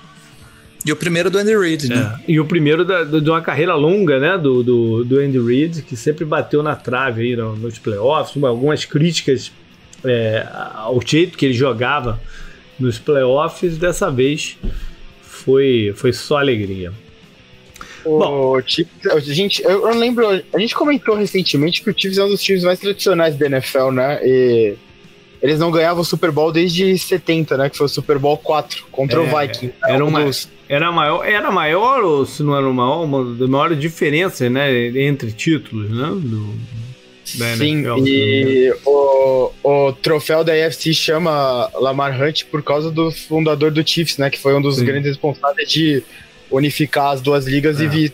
E 0.85 0.91
o 0.91 0.95
primeiro 0.95 1.29
do 1.29 1.37
Andy 1.37 1.57
Reid, 1.57 1.87
né? 1.87 2.19
É, 2.19 2.31
e 2.31 2.39
o 2.39 2.45
primeiro 2.45 2.83
da, 2.83 3.03
de 3.03 3.29
uma 3.29 3.41
carreira 3.41 3.73
longa, 3.73 4.19
né? 4.19 4.37
Do, 4.37 4.61
do, 4.61 5.05
do 5.05 5.19
Andy 5.19 5.39
Reid, 5.39 5.81
que 5.83 5.95
sempre 5.95 6.25
bateu 6.25 6.61
na 6.61 6.75
trave 6.75 7.21
aí 7.21 7.35
no, 7.35 7.55
nos 7.55 7.79
playoffs. 7.79 8.41
Algumas 8.43 8.83
críticas 8.83 9.51
é, 10.03 10.45
ao 10.75 10.99
jeito 11.05 11.37
que 11.37 11.45
ele 11.45 11.53
jogava 11.53 12.19
nos 12.77 12.99
playoffs. 12.99 13.77
Dessa 13.77 14.11
vez 14.11 14.57
foi, 15.21 15.93
foi 15.95 16.11
só 16.11 16.37
alegria. 16.37 16.91
O 18.05 18.19
Bom, 18.19 18.61
Chiefs, 18.65 19.07
a 19.09 19.19
gente, 19.19 19.63
eu, 19.63 19.87
eu 19.87 19.95
lembro, 19.97 20.27
a 20.27 20.59
gente 20.59 20.75
comentou 20.75 21.15
recentemente 21.15 21.81
que 21.81 21.89
o 21.89 21.97
Chiefs 21.97 22.17
é 22.17 22.23
um 22.25 22.29
dos 22.29 22.43
times 22.43 22.63
mais 22.63 22.79
tradicionais 22.79 23.37
da 23.37 23.45
NFL, 23.45 23.91
né? 23.91 24.19
E 24.21 24.75
eles 25.41 25.59
não 25.59 25.71
ganhavam 25.71 26.01
o 26.01 26.05
Super 26.05 26.31
Bowl 26.31 26.51
desde 26.51 26.97
70, 26.97 27.57
né? 27.57 27.69
Que 27.69 27.77
foi 27.77 27.85
o 27.85 27.89
Super 27.89 28.17
Bowl 28.17 28.37
4 28.37 28.85
contra 28.91 29.19
é, 29.19 29.21
o 29.21 29.39
Viking. 29.39 29.71
Era, 29.85 30.03
uma, 30.03 30.25
dos... 30.25 30.49
era 30.67 30.91
maior, 30.91 31.25
era 31.25 31.51
maior 31.51 32.03
ou 32.03 32.25
se 32.25 32.41
não 32.43 32.55
era 32.55 32.67
maior, 32.71 33.03
uma 33.03 33.35
das 33.35 33.49
maiores 33.49 33.79
diferenças, 33.79 34.51
né? 34.51 34.87
Entre 34.87 35.31
títulos, 35.31 35.89
né? 35.89 36.09
Do, 36.15 36.53
Sim, 37.25 37.79
NFL, 37.79 38.05
e 38.05 38.73
o, 38.85 39.51
o 39.63 39.93
troféu 39.93 40.43
da 40.43 40.53
AFC 40.53 40.93
chama 40.93 41.69
Lamar 41.75 42.21
Hunt 42.21 42.45
por 42.45 42.61
causa 42.61 42.91
do 42.91 43.11
fundador 43.11 43.71
do 43.71 43.87
Chiefs, 43.87 44.17
né? 44.17 44.29
Que 44.29 44.39
foi 44.39 44.53
um 44.53 44.61
dos 44.61 44.75
Sim. 44.75 44.85
grandes 44.85 45.09
responsáveis 45.09 45.69
de 45.69 46.03
unificar 46.51 47.13
as 47.13 47.21
duas 47.21 47.45
ligas 47.45 47.79
é. 47.79 47.85
e 47.85 48.11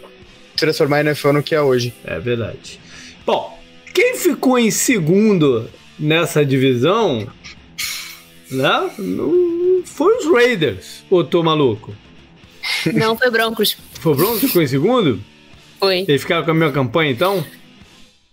transformar 0.56 0.98
a 0.98 1.02
NFL 1.02 1.34
no 1.34 1.44
que 1.44 1.56
é 1.56 1.62
hoje. 1.62 1.94
É 2.06 2.20
verdade. 2.20 2.80
Bom, 3.26 3.60
quem 3.94 4.16
ficou 4.16 4.58
em 4.58 4.72
segundo 4.72 5.70
nessa 5.98 6.46
divisão, 6.46 7.28
né? 8.50 8.90
Não 8.98 9.82
foi 9.84 10.18
os 10.18 10.32
Raiders, 10.32 11.04
ou 11.10 11.24
tô 11.24 11.44
maluco? 11.44 11.94
Não, 12.94 13.16
foi 13.18 13.30
Broncos. 13.30 13.78
Foi 14.00 14.16
Broncos 14.16 14.40
que 14.42 14.48
ficou 14.48 14.62
em 14.62 14.68
segundo? 14.68 15.20
Foi. 15.80 16.06
Eles 16.08 16.22
ficaram 16.22 16.44
com 16.44 16.52
a 16.52 16.54
minha 16.54 16.72
campanha, 16.72 17.12
então? 17.12 17.46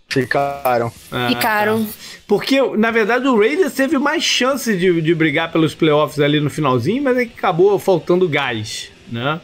Ficaram. 0.09 0.91
Ah, 1.11 1.27
Ficaram. 1.29 1.85
Tá. 1.85 1.91
Porque, 2.27 2.61
na 2.77 2.91
verdade, 2.91 3.27
o 3.27 3.37
Raiders 3.37 3.73
teve 3.73 3.97
mais 3.97 4.23
chance 4.23 4.75
de, 4.75 5.01
de 5.01 5.15
brigar 5.15 5.51
pelos 5.51 5.73
playoffs 5.73 6.19
ali 6.19 6.39
no 6.39 6.49
finalzinho, 6.49 7.03
mas 7.03 7.17
é 7.17 7.25
que 7.25 7.33
acabou 7.37 7.77
faltando 7.79 8.27
gás, 8.27 8.89
né? 9.09 9.39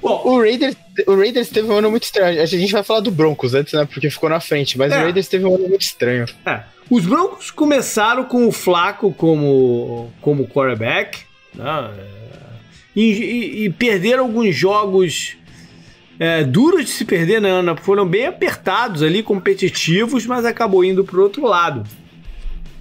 Bom, 0.00 0.20
o 0.24 0.40
Raiders, 0.40 0.74
o 1.06 1.14
Raiders 1.14 1.48
teve 1.48 1.68
um 1.68 1.76
ano 1.76 1.90
muito 1.90 2.02
estranho. 2.02 2.42
A 2.42 2.46
gente 2.46 2.72
vai 2.72 2.82
falar 2.82 3.00
do 3.00 3.10
Broncos 3.10 3.54
antes, 3.54 3.72
né? 3.72 3.84
Porque 3.84 4.10
ficou 4.10 4.28
na 4.28 4.40
frente, 4.40 4.76
mas 4.76 4.92
é. 4.92 4.98
o 4.98 5.02
Raiders 5.02 5.28
teve 5.28 5.44
um 5.44 5.54
ano 5.54 5.68
muito 5.68 5.82
estranho. 5.82 6.26
É. 6.44 6.60
Os 6.90 7.06
Broncos 7.06 7.50
começaram 7.52 8.24
com 8.24 8.46
o 8.46 8.52
Flaco 8.52 9.14
como, 9.14 10.12
como 10.20 10.46
quarterback, 10.46 11.20
né? 11.54 11.90
E, 12.94 13.02
e, 13.02 13.64
e 13.64 13.70
perderam 13.70 14.24
alguns 14.24 14.54
jogos 14.54 15.36
é, 16.18 16.44
duros 16.44 16.84
de 16.84 16.90
se 16.90 17.04
perder, 17.04 17.40
né, 17.40 17.50
Ana? 17.50 17.76
Foram 17.76 18.06
bem 18.06 18.26
apertados 18.26 19.02
ali, 19.02 19.22
competitivos, 19.22 20.26
mas 20.26 20.44
acabou 20.44 20.84
indo 20.84 21.04
pro 21.04 21.22
outro 21.22 21.44
lado. 21.46 21.84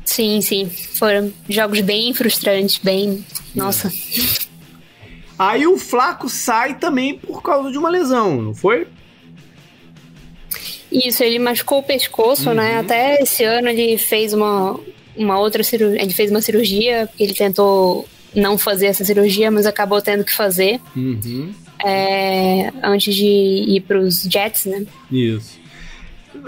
Sim, 0.05 0.41
sim. 0.41 0.69
Foram 0.69 1.31
jogos 1.49 1.81
bem 1.81 2.13
frustrantes, 2.13 2.77
bem. 2.77 3.25
Nossa. 3.55 3.87
É. 3.87 4.51
Aí 5.39 5.65
o 5.65 5.77
Flaco 5.77 6.29
sai 6.29 6.77
também 6.77 7.17
por 7.17 7.41
causa 7.41 7.71
de 7.71 7.77
uma 7.77 7.89
lesão, 7.89 8.39
não 8.41 8.53
foi? 8.53 8.87
Isso, 10.91 11.23
ele 11.23 11.39
machucou 11.39 11.79
o 11.79 11.83
pescoço, 11.83 12.53
né? 12.53 12.71
uhum. 12.71 12.75
né? 12.75 12.79
Até 12.79 13.21
esse 13.23 13.43
ano 13.43 13.69
ele 13.69 13.97
fez 13.97 14.33
uma, 14.33 14.79
uma 15.15 15.39
outra 15.39 15.63
cirurgia. 15.63 16.01
Ele 16.01 16.13
fez 16.13 16.29
uma 16.29 16.41
cirurgia, 16.41 17.09
ele 17.17 17.33
tentou 17.33 18.07
não 18.35 18.57
fazer 18.57 18.87
essa 18.87 19.03
cirurgia, 19.03 19.51
mas 19.51 19.65
acabou 19.65 20.01
tendo 20.01 20.23
que 20.23 20.33
fazer. 20.33 20.79
Uhum. 20.95 21.53
É, 21.83 22.71
antes 22.83 23.15
de 23.15 23.25
ir 23.25 23.81
para 23.87 23.99
os 23.99 24.21
Jets, 24.23 24.65
né? 24.65 24.85
Isso. 25.11 25.59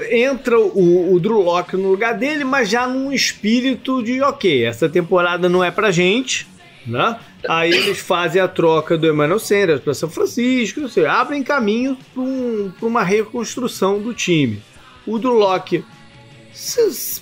Entra 0.10 0.60
o, 0.60 1.14
o 1.14 1.20
Drew 1.20 1.42
Locke 1.42 1.76
no 1.76 1.90
lugar 1.90 2.14
dele, 2.18 2.44
mas 2.44 2.70
já 2.70 2.88
num 2.88 3.12
espírito 3.12 4.02
de 4.02 4.22
ok, 4.22 4.66
essa 4.66 4.88
temporada 4.88 5.50
não 5.50 5.64
é 5.64 5.72
pra 5.72 5.92
gente, 5.92 6.48
né? 6.86 7.20
Aí 7.48 7.72
eles 7.72 8.00
fazem 8.00 8.42
a 8.42 8.48
troca 8.48 8.98
do 8.98 9.08
Emmanuel 9.08 9.40
Sanders 9.40 9.82
para 9.82 9.94
São 9.94 10.10
Francisco, 10.10 10.88
seja, 10.88 11.12
abrem 11.12 11.44
caminho 11.44 11.98
para 12.14 12.24
um, 12.24 12.72
uma 12.82 13.04
reconstrução 13.04 14.02
do 14.02 14.14
time. 14.14 14.62
O 15.06 15.20
do 15.20 15.34
Locke 15.34 15.84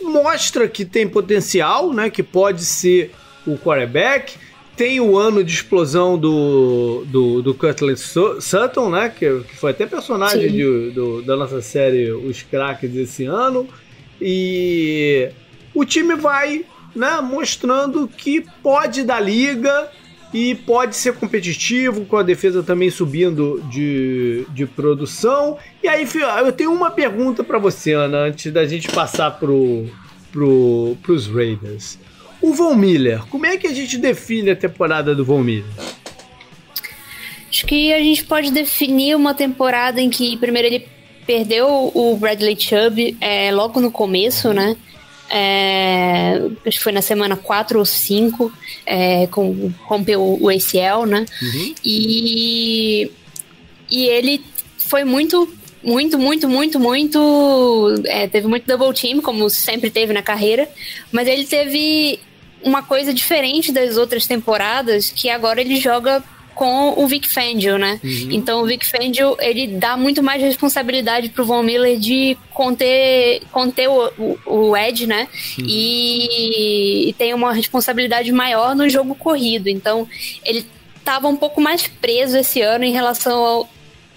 mostra 0.03 0.67
que 0.67 0.85
tem 0.85 1.07
potencial, 1.07 1.93
né? 1.93 2.09
Que 2.09 2.21
pode 2.21 2.63
ser 2.63 3.11
o 3.45 3.57
quarterback. 3.57 4.35
Tem 4.75 4.99
o 4.99 5.17
ano 5.17 5.43
de 5.43 5.53
explosão 5.53 6.17
do, 6.17 7.03
do, 7.07 7.41
do 7.41 7.53
Cutler 7.53 7.97
Sutton, 7.97 8.89
né? 8.89 9.09
Que, 9.09 9.41
que 9.41 9.55
foi 9.57 9.71
até 9.71 9.85
personagem 9.85 10.51
de, 10.51 10.91
do, 10.91 11.21
da 11.21 11.35
nossa 11.35 11.61
série 11.61 12.11
Os 12.11 12.41
Craques 12.41 12.89
desse 12.89 13.25
ano. 13.25 13.67
E 14.19 15.29
o 15.73 15.83
time 15.85 16.15
vai 16.15 16.65
né, 16.95 17.19
mostrando 17.21 18.07
que 18.07 18.45
pode 18.61 19.03
dar 19.03 19.19
liga 19.19 19.89
e 20.33 20.55
pode 20.55 20.95
ser 20.95 21.13
competitivo, 21.13 22.05
com 22.05 22.15
a 22.15 22.23
defesa 22.23 22.63
também 22.63 22.89
subindo 22.89 23.61
de, 23.69 24.45
de 24.49 24.65
produção. 24.65 25.57
E 25.83 25.87
aí, 25.87 26.07
eu 26.45 26.51
tenho 26.53 26.71
uma 26.71 26.89
pergunta 26.89 27.43
para 27.43 27.59
você, 27.59 27.91
Ana, 27.93 28.19
antes 28.19 28.51
da 28.51 28.65
gente 28.65 28.87
passar 28.89 29.31
pro, 29.31 29.87
pro, 30.31 30.95
pros 31.03 31.27
Raiders. 31.27 31.99
O 32.41 32.53
Von 32.53 32.75
Miller, 32.75 33.21
como 33.29 33.45
é 33.45 33.57
que 33.57 33.67
a 33.67 33.73
gente 33.73 33.97
define 33.97 34.51
a 34.51 34.55
temporada 34.55 35.13
do 35.13 35.23
Von 35.23 35.41
Miller? 35.41 35.65
Acho 37.49 37.65
que 37.65 37.93
a 37.93 37.99
gente 37.99 38.23
pode 38.23 38.51
definir 38.51 39.15
uma 39.15 39.33
temporada 39.33 40.01
em 40.01 40.09
que, 40.09 40.37
primeiro, 40.37 40.67
ele 40.67 40.87
perdeu 41.25 41.91
o 41.93 42.17
Bradley 42.17 42.57
Chubb 42.59 43.17
é, 43.21 43.51
logo 43.51 43.79
no 43.79 43.91
começo, 43.91 44.53
né? 44.53 44.75
é, 45.31 46.41
acho 46.65 46.77
que 46.77 46.83
foi 46.83 46.91
na 46.91 47.01
semana 47.01 47.37
4 47.37 47.79
ou 47.79 47.85
5, 47.85 48.51
é, 48.85 49.27
com, 49.27 49.71
rompeu 49.83 50.21
o 50.21 50.49
ACL, 50.49 51.05
né? 51.07 51.25
Uhum. 51.41 51.75
E, 51.85 53.09
e 53.89 54.05
ele 54.07 54.43
foi 54.77 55.05
muito 55.05 55.49
muito, 55.83 56.19
muito, 56.19 56.47
muito, 56.47 56.79
muito. 56.79 58.03
É, 58.05 58.27
teve 58.27 58.47
muito 58.47 58.67
double 58.67 58.93
team, 58.93 59.21
como 59.21 59.49
sempre 59.49 59.89
teve 59.89 60.13
na 60.13 60.21
carreira, 60.21 60.69
mas 61.11 61.27
ele 61.27 61.45
teve 61.45 62.19
uma 62.63 62.83
coisa 62.83 63.13
diferente 63.13 63.71
das 63.71 63.97
outras 63.97 64.25
temporadas, 64.25 65.11
que 65.11 65.29
agora 65.29 65.61
ele 65.61 65.77
joga 65.77 66.23
com 66.53 66.93
o 67.01 67.07
Vic 67.07 67.27
Fangio, 67.27 67.77
né? 67.77 67.99
Uhum. 68.03 68.27
Então 68.31 68.61
o 68.61 68.65
Vic 68.65 68.85
Fangio, 68.85 69.35
ele 69.39 69.67
dá 69.67 69.95
muito 69.95 70.21
mais 70.21 70.41
responsabilidade 70.41 71.29
pro 71.29 71.45
Von 71.45 71.63
Miller 71.63 71.97
de 71.97 72.37
conter, 72.53 73.41
conter 73.51 73.87
o, 73.89 74.11
o, 74.45 74.69
o 74.69 74.77
Ed, 74.77 75.07
né? 75.07 75.27
Uhum. 75.57 75.65
E, 75.67 77.09
e, 77.09 77.13
tem 77.13 77.33
uma 77.33 77.53
responsabilidade 77.53 78.31
maior 78.31 78.75
no 78.75 78.89
jogo 78.89 79.15
corrido. 79.15 79.69
Então 79.69 80.07
ele 80.45 80.65
tava 81.03 81.27
um 81.27 81.35
pouco 81.35 81.61
mais 81.61 81.87
preso 81.87 82.37
esse 82.37 82.61
ano 82.61 82.83
em 82.83 82.91
relação 82.91 83.43
ao, 83.43 83.69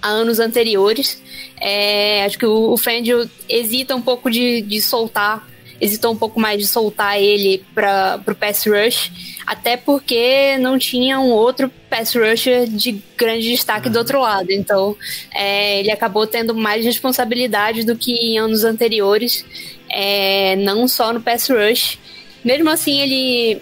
a 0.03 0.09
anos 0.09 0.39
anteriores. 0.39 1.23
É, 1.61 2.25
acho 2.25 2.39
que 2.39 2.47
o, 2.47 2.73
o 2.73 2.77
Fangio 2.77 3.31
hesita 3.49 3.95
um 3.95 4.03
pouco 4.03 4.31
de, 4.31 4.61
de 4.63 4.83
soltar 4.83 5.49
hesitou 5.85 6.13
um 6.13 6.17
pouco 6.17 6.41
mais 6.41 6.59
de 6.59 6.67
soltar 6.67 7.21
ele 7.21 7.63
para 7.75 8.23
o 8.27 8.35
pass 8.35 8.65
rush, 8.67 9.13
até 9.47 9.77
porque 9.77 10.57
não 10.59 10.79
tinha 10.79 11.21
um 11.21 11.31
outro 11.31 11.71
pass 11.91 12.15
rusher 12.15 12.67
de 12.67 13.03
grande 13.17 13.51
destaque 13.51 13.91
do 13.91 13.99
outro 13.99 14.21
lado. 14.21 14.51
Então, 14.51 14.97
é, 15.35 15.81
ele 15.81 15.91
acabou 15.91 16.27
tendo 16.27 16.55
mais 16.55 16.85
responsabilidade 16.85 17.85
do 17.85 17.95
que 17.95 18.13
em 18.13 18.39
anos 18.39 18.65
anteriores, 18.65 19.45
é, 19.91 20.57
não 20.57 20.89
só 20.89 21.13
no 21.13 21.21
pass 21.21 21.49
rush. 21.51 21.99
Mesmo 22.43 22.71
assim, 22.71 23.01
ele 23.01 23.61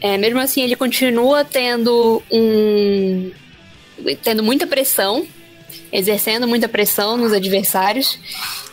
é, 0.00 0.16
mesmo 0.16 0.38
assim 0.38 0.62
ele 0.62 0.76
continua 0.76 1.44
tendo 1.44 2.22
um 2.30 3.32
tendo 4.22 4.42
muita 4.42 4.66
pressão, 4.66 5.26
exercendo 5.92 6.48
muita 6.48 6.68
pressão 6.68 7.16
nos 7.16 7.32
adversários 7.32 8.18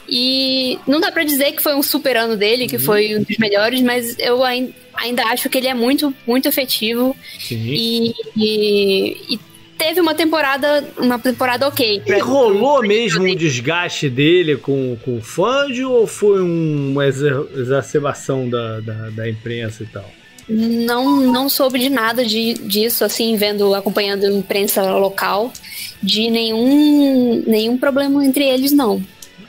e 0.09 0.79
não 0.88 0.99
dá 0.99 1.11
para 1.11 1.23
dizer 1.23 1.51
que 1.51 1.61
foi 1.61 1.75
um 1.75 1.83
super 1.83 2.17
ano 2.17 2.35
dele, 2.35 2.67
que 2.67 2.77
uhum. 2.77 2.81
foi 2.81 3.15
um 3.15 3.23
dos 3.23 3.38
melhores, 3.38 3.81
mas 3.81 4.17
eu 4.17 4.43
ainda 4.43 5.23
acho 5.25 5.49
que 5.49 5.57
ele 5.57 5.67
é 5.67 5.73
muito, 5.73 6.13
muito 6.25 6.47
efetivo. 6.47 7.15
E, 7.51 8.13
e, 8.35 9.17
e, 9.29 9.39
teve 9.77 10.01
uma 10.01 10.15
temporada, 10.15 10.83
uma 10.97 11.19
temporada 11.19 11.67
ok. 11.67 12.01
E 12.05 12.19
rolou 12.19 12.81
mesmo 12.81 13.23
um 13.23 13.35
desgaste 13.35 14.09
dele 14.09 14.57
com, 14.57 14.97
com 15.05 15.17
o 15.17 15.21
Fangio 15.21 15.91
ou 15.91 16.07
foi 16.07 16.41
uma 16.41 17.05
exacerbação 17.05 18.49
da, 18.49 18.79
da, 18.79 19.09
da 19.11 19.29
imprensa 19.29 19.83
e 19.83 19.88
tal? 19.88 20.18
Não, 20.50 21.20
não 21.20 21.48
soube 21.48 21.77
de 21.77 21.89
nada 21.89 22.25
de, 22.25 22.53
disso, 22.56 23.06
assim, 23.06 23.36
vendo, 23.36 23.75
acompanhando 23.75 24.25
a 24.25 24.32
imprensa 24.32 24.82
local, 24.94 25.53
de 26.01 26.29
nenhum, 26.29 27.44
nenhum 27.46 27.77
problema 27.77 28.25
entre 28.25 28.46
eles, 28.46 28.72
não. 28.72 29.03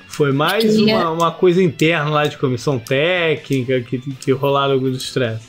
Foi 0.06 0.32
mais 0.32 0.76
que... 0.76 0.82
uma, 0.82 0.90
é- 0.90 1.08
uma 1.08 1.30
coisa 1.30 1.62
interna 1.62 2.10
lá 2.10 2.26
de 2.26 2.36
comissão 2.36 2.78
técnica 2.78 3.80
que, 3.80 3.98
que 4.16 4.32
rolaram 4.32 4.74
alguns 4.74 5.02
estresse. 5.02 5.48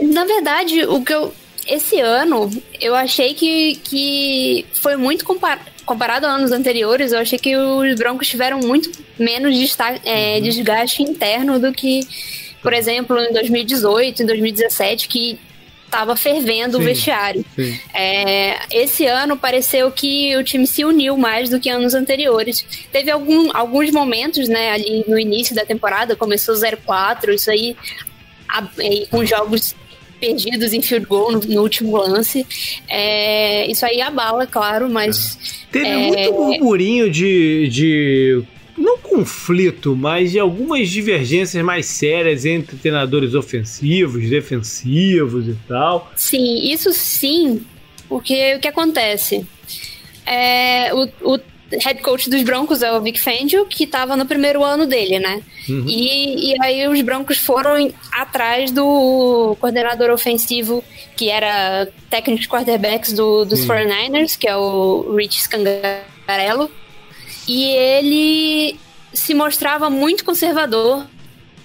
Na 0.00 0.24
verdade, 0.24 0.84
o 0.84 1.02
que 1.04 1.14
eu. 1.14 1.32
Esse 1.66 2.00
ano, 2.00 2.50
eu 2.80 2.94
achei 2.94 3.34
que, 3.34 3.76
que 3.84 4.64
foi 4.72 4.96
muito 4.96 5.22
compar, 5.22 5.60
comparado 5.84 6.26
a 6.26 6.30
anos 6.30 6.50
anteriores. 6.50 7.12
Eu 7.12 7.18
achei 7.18 7.38
que 7.38 7.54
os 7.54 7.94
Broncos 7.94 8.26
tiveram 8.26 8.58
muito 8.60 8.90
menos 9.18 9.76
é, 10.02 10.36
uhum. 10.36 10.42
desgaste 10.42 11.02
interno 11.02 11.58
do 11.58 11.70
que, 11.70 12.00
por 12.62 12.72
exemplo, 12.72 13.18
em 13.18 13.32
2018, 13.32 14.22
em 14.22 14.26
2017, 14.26 15.08
que 15.08 15.38
estava 15.88 16.14
fervendo 16.14 16.76
sim, 16.76 16.82
o 16.82 16.84
vestiário. 16.84 17.44
É, 17.94 18.58
esse 18.70 19.06
ano 19.06 19.36
pareceu 19.36 19.90
que 19.90 20.36
o 20.36 20.44
time 20.44 20.66
se 20.66 20.84
uniu 20.84 21.16
mais 21.16 21.48
do 21.48 21.58
que 21.58 21.68
anos 21.68 21.94
anteriores. 21.94 22.64
Teve 22.92 23.10
algum, 23.10 23.50
alguns 23.56 23.90
momentos, 23.90 24.48
né, 24.48 24.70
ali 24.70 25.04
no 25.08 25.18
início 25.18 25.54
da 25.54 25.64
temporada, 25.64 26.14
começou 26.14 26.54
0-4, 26.54 27.30
isso 27.34 27.50
aí, 27.50 27.74
a, 28.48 28.62
com 29.10 29.24
jogos 29.24 29.74
perdidos 30.20 30.72
em 30.72 30.82
field 30.82 31.06
goal 31.06 31.32
no, 31.32 31.40
no 31.40 31.62
último 31.62 31.96
lance. 31.96 32.46
É, 32.88 33.70
isso 33.70 33.86
aí 33.86 34.00
abala, 34.00 34.46
claro, 34.46 34.88
mas. 34.88 35.38
Teve 35.72 35.88
é, 35.88 35.96
muito 35.96 36.32
burburinho 36.32 37.10
de, 37.10 37.68
de 37.68 38.44
não 38.78 38.98
conflito, 38.98 39.96
mas 39.96 40.32
de 40.32 40.38
algumas 40.38 40.88
divergências 40.88 41.62
mais 41.64 41.86
sérias 41.86 42.44
entre 42.44 42.76
treinadores 42.76 43.34
ofensivos, 43.34 44.28
defensivos 44.28 45.48
e 45.48 45.56
tal. 45.66 46.10
Sim, 46.16 46.70
isso 46.70 46.92
sim, 46.92 47.64
porque 48.08 48.54
o 48.56 48.60
que 48.60 48.68
acontece? 48.68 49.46
É, 50.24 50.92
o, 50.94 51.34
o 51.34 51.40
head 51.72 52.00
coach 52.00 52.30
dos 52.30 52.42
Broncos 52.42 52.82
é 52.82 52.92
o 52.92 53.00
Vic 53.00 53.20
Fangio, 53.20 53.66
que 53.66 53.84
estava 53.84 54.16
no 54.16 54.24
primeiro 54.24 54.64
ano 54.64 54.86
dele, 54.86 55.18
né? 55.18 55.42
Uhum. 55.68 55.84
E, 55.86 56.52
e 56.52 56.62
aí 56.62 56.88
os 56.88 57.00
Broncos 57.02 57.38
foram 57.38 57.92
atrás 58.12 58.70
do 58.70 59.56
coordenador 59.60 60.10
ofensivo, 60.10 60.82
que 61.16 61.28
era 61.28 61.88
técnico 62.08 62.40
de 62.40 62.48
quarterbacks 62.48 63.12
do, 63.12 63.44
dos 63.44 63.60
49ers, 63.66 64.38
que 64.38 64.48
é 64.48 64.56
o 64.56 65.14
Rich 65.16 65.42
Scangarello 65.42 66.70
e 67.48 67.64
ele 67.64 68.78
se 69.12 69.34
mostrava 69.34 69.88
muito 69.88 70.24
conservador. 70.24 71.06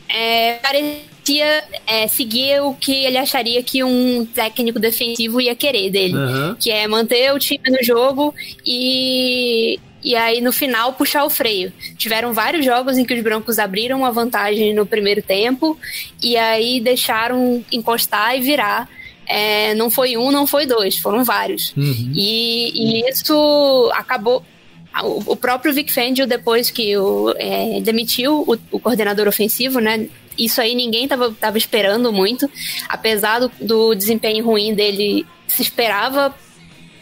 É, 0.07 0.53
parecia 0.55 1.63
é, 1.85 2.07
seguir 2.07 2.61
o 2.61 2.73
que 2.73 3.05
ele 3.05 3.17
acharia 3.17 3.61
que 3.61 3.83
um 3.83 4.25
técnico 4.25 4.79
defensivo 4.79 5.41
ia 5.41 5.55
querer 5.55 5.89
dele, 5.89 6.15
uhum. 6.15 6.55
que 6.55 6.71
é 6.71 6.87
manter 6.87 7.33
o 7.33 7.39
time 7.39 7.69
no 7.69 7.83
jogo 7.83 8.33
e 8.65 9.79
e 10.03 10.15
aí 10.17 10.41
no 10.41 10.51
final 10.51 10.93
puxar 10.93 11.23
o 11.23 11.29
freio. 11.29 11.71
Tiveram 11.97 12.33
vários 12.33 12.65
jogos 12.65 12.97
em 12.97 13.05
que 13.05 13.13
os 13.13 13.23
Broncos 13.23 13.57
abriram 13.57 13.99
uma 13.99 14.11
vantagem 14.11 14.73
no 14.73 14.85
primeiro 14.85 15.21
tempo 15.21 15.77
e 16.21 16.35
aí 16.35 16.81
deixaram 16.81 17.63
encostar 17.71 18.37
e 18.37 18.41
virar. 18.41 18.89
É, 19.25 19.73
não 19.75 19.89
foi 19.89 20.17
um, 20.17 20.29
não 20.29 20.45
foi 20.45 20.65
dois, 20.65 20.97
foram 20.97 21.23
vários. 21.23 21.73
Uhum. 21.77 22.11
E, 22.13 22.71
e, 22.99 23.09
isso 23.09 23.89
acabou 23.95 24.43
o 25.01 25.35
próprio 25.35 25.73
Vic 25.73 25.91
Fangio, 25.91 26.27
depois 26.27 26.69
que 26.69 26.95
o, 26.95 27.33
é, 27.37 27.81
demitiu 27.81 28.43
o, 28.47 28.57
o, 28.71 28.79
coordenador 28.79 29.27
ofensivo, 29.27 29.79
né? 29.79 30.07
Isso 30.37 30.61
aí 30.61 30.75
ninguém 30.75 31.07
tava, 31.07 31.31
tava 31.31 31.57
esperando 31.57 32.11
muito. 32.13 32.49
Apesar 32.87 33.39
do, 33.39 33.51
do 33.59 33.95
desempenho 33.95 34.45
ruim 34.45 34.73
dele, 34.73 35.25
se 35.47 35.61
esperava 35.63 36.33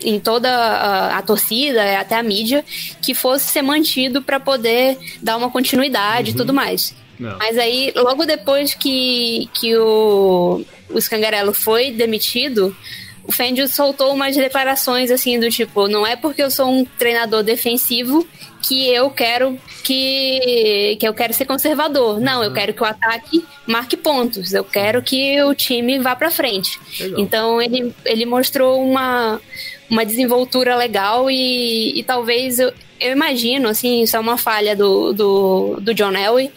em 0.04 0.19
toda 0.19 0.49
a, 0.49 1.17
a, 1.17 1.21
torcida, 1.21 1.99
até 1.99 2.15
a 2.15 2.23
mídia, 2.23 2.63
que 3.01 3.13
fosse 3.13 3.51
ser 3.51 3.62
mantido 3.62 4.21
para 4.21 4.39
poder 4.39 4.97
dar 5.21 5.38
uma 5.38 5.49
continuidade 5.49 6.30
uhum. 6.30 6.36
e 6.36 6.38
tudo 6.38 6.54
mais. 6.54 6.95
Não. 7.19 7.38
Mas 7.38 7.58
aí, 7.58 7.93
logo 7.95 8.25
depois 8.25 8.73
que, 8.73 9.47
que 9.54 9.77
o, 9.77 10.65
o 10.89 10.99
Scangarello 10.99 11.54
foi 11.54 11.91
demitido, 11.91 12.75
o 13.23 13.31
Fendi 13.31 13.67
soltou 13.67 14.13
umas 14.13 14.36
declarações 14.36 15.12
assim 15.12 15.39
do 15.39 15.49
tipo, 15.49 15.88
não 15.88 16.05
é 16.05 16.15
porque 16.15 16.41
eu 16.41 16.49
sou 16.49 16.69
um 16.69 16.86
treinador 16.86 17.43
defensivo 17.43 18.27
que 18.62 18.88
eu 18.89 19.10
quero 19.10 19.57
que, 19.84 20.95
que 20.99 21.07
eu 21.07 21.13
quero 21.13 21.34
ser 21.34 21.45
conservador. 21.45 22.19
Não, 22.19 22.43
eu 22.43 22.49
uhum. 22.49 22.53
quero 22.53 22.73
que 22.73 22.81
o 22.81 22.86
ataque 22.86 23.43
marque 23.65 23.97
pontos. 23.97 24.53
Eu 24.53 24.63
quero 24.63 25.01
que 25.01 25.41
o 25.43 25.55
time 25.55 25.97
vá 25.99 26.15
para 26.15 26.29
frente. 26.29 26.79
Legal. 26.99 27.19
Então 27.19 27.62
ele, 27.62 27.93
ele 28.05 28.25
mostrou 28.25 28.84
uma, 28.84 29.41
uma 29.89 30.05
desenvoltura 30.05 30.75
legal 30.75 31.29
e, 31.29 31.97
e 31.99 32.03
talvez 32.03 32.60
eu, 32.60 32.71
eu 32.99 33.12
imagino, 33.12 33.67
assim, 33.67 34.03
isso 34.03 34.15
é 34.15 34.19
uma 34.19 34.38
falha 34.38 34.75
do, 34.75 35.12
do, 35.12 35.77
do 35.81 35.93
John 35.93 36.13
Elway 36.13 36.51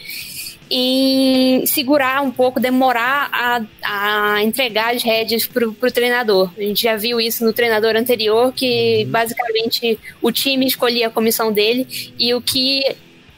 em 0.71 1.67
segurar 1.67 2.23
um 2.23 2.31
pouco, 2.31 2.59
demorar 2.59 3.29
a, 3.33 3.63
a 3.83 4.43
entregar 4.43 4.95
as 4.95 5.03
rédeas 5.03 5.47
para 5.47 5.67
o 5.69 5.75
treinador. 5.93 6.51
A 6.57 6.63
gente 6.63 6.83
já 6.83 6.97
viu 6.97 7.21
isso 7.21 7.45
no 7.45 7.53
treinador 7.53 7.97
anterior, 7.97 8.53
que 8.53 9.03
uhum. 9.05 9.11
basicamente 9.11 9.99
o 10.23 10.33
time 10.33 10.67
escolhia 10.67 11.09
a 11.09 11.11
comissão 11.11 11.53
dele, 11.53 11.87
e 12.19 12.35
o 12.35 12.41
que 12.41 12.83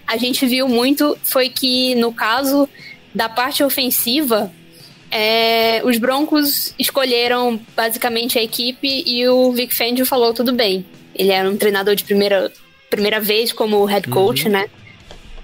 a 0.06 0.16
gente 0.16 0.46
viu 0.46 0.68
muito 0.68 1.18
foi 1.22 1.48
que, 1.48 1.94
no 1.96 2.12
caso 2.12 2.68
da 3.14 3.28
parte 3.28 3.64
ofensiva, 3.64 4.52
é, 5.10 5.82
os 5.84 5.98
Broncos 5.98 6.74
escolheram 6.78 7.60
basicamente 7.74 8.38
a 8.38 8.42
equipe 8.42 9.02
e 9.06 9.26
o 9.28 9.52
Vic 9.52 9.74
Fangio 9.74 10.06
falou 10.06 10.32
tudo 10.32 10.52
bem. 10.52 10.84
Ele 11.14 11.32
era 11.32 11.48
um 11.48 11.56
treinador 11.56 11.94
de 11.94 12.04
primeira, 12.04 12.52
primeira 12.90 13.18
vez 13.18 13.52
como 13.52 13.84
head 13.84 14.08
coach, 14.08 14.44
uhum. 14.44 14.52
né? 14.52 14.68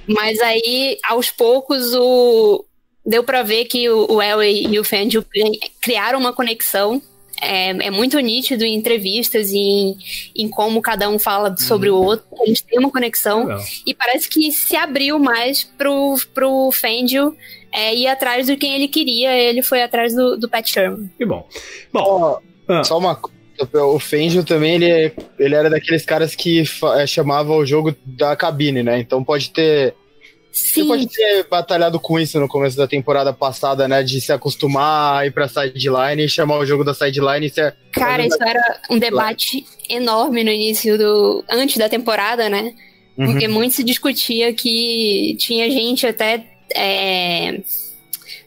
Mas 0.06 0.40
aí, 0.40 0.98
aos 1.08 1.30
poucos, 1.30 1.92
o... 1.94 2.64
deu 3.04 3.22
para 3.22 3.42
ver 3.42 3.64
que 3.66 3.88
o, 3.88 4.20
Elway 4.20 4.66
e 4.66 4.78
o 4.78 4.84
Fangio 4.84 5.24
criaram 5.80 6.18
uma 6.18 6.32
conexão. 6.32 7.00
É, 7.44 7.70
é, 7.70 7.90
muito 7.90 8.16
nítido 8.20 8.62
em 8.62 8.72
entrevistas 8.72 9.50
e 9.50 9.58
em, 9.58 9.98
em 10.36 10.48
como 10.48 10.80
cada 10.80 11.08
um 11.08 11.18
fala 11.18 11.56
sobre 11.56 11.90
uhum. 11.90 11.98
o 11.98 12.04
outro. 12.04 12.24
Eles 12.42 12.60
têm 12.60 12.78
uma 12.78 12.90
conexão. 12.90 13.40
Legal. 13.46 13.64
E 13.84 13.94
parece 13.94 14.28
que 14.28 14.52
se 14.52 14.76
abriu 14.76 15.18
mais 15.18 15.64
pro, 15.64 16.16
pro 16.32 16.70
Fangio 16.70 17.36
é, 17.72 17.94
ir 17.96 18.06
atrás 18.06 18.46
do 18.46 18.56
quem 18.56 18.76
ele 18.76 18.86
queria. 18.86 19.36
Ele 19.36 19.60
foi 19.60 19.82
atrás 19.82 20.14
do, 20.14 20.36
do 20.36 20.48
Pat 20.48 20.68
Sherman. 20.68 21.10
Que 21.18 21.24
bom. 21.24 21.48
Bom, 21.92 22.40
oh, 22.68 22.72
ah. 22.72 22.84
só 22.84 22.96
uma 22.96 23.18
o 23.72 23.98
Fangio 23.98 24.44
também, 24.44 24.74
ele, 24.74 25.12
ele 25.38 25.54
era 25.54 25.70
daqueles 25.70 26.04
caras 26.04 26.34
que 26.34 26.64
é, 26.96 27.06
chamava 27.06 27.52
o 27.52 27.64
jogo 27.66 27.94
da 28.04 28.36
cabine, 28.36 28.82
né? 28.82 28.98
Então 28.98 29.22
pode 29.24 29.50
ter. 29.50 29.94
Sim. 30.52 30.82
Você 30.82 30.84
pode 30.84 31.08
ter 31.08 31.46
batalhado 31.48 31.98
com 31.98 32.18
isso 32.20 32.38
no 32.38 32.46
começo 32.46 32.76
da 32.76 32.86
temporada 32.86 33.32
passada, 33.32 33.88
né? 33.88 34.02
De 34.02 34.20
se 34.20 34.32
acostumar 34.32 35.20
a 35.22 35.26
ir 35.26 35.30
pra 35.30 35.48
sideline 35.48 36.24
e 36.24 36.28
chamar 36.28 36.58
o 36.58 36.66
jogo 36.66 36.84
da 36.84 36.92
sideline 36.94 37.46
e 37.46 37.50
ser. 37.50 37.74
Cara, 37.92 38.26
isso 38.26 38.42
era 38.42 38.80
um 38.90 38.98
debate 38.98 39.64
enorme 39.88 40.44
no 40.44 40.50
início 40.50 40.98
do. 40.98 41.44
antes 41.50 41.76
da 41.76 41.88
temporada, 41.88 42.48
né? 42.48 42.74
Uhum. 43.16 43.26
Porque 43.26 43.48
muito 43.48 43.74
se 43.74 43.84
discutia 43.84 44.52
que 44.52 45.36
tinha 45.38 45.70
gente 45.70 46.06
até. 46.06 46.46
É 46.74 47.60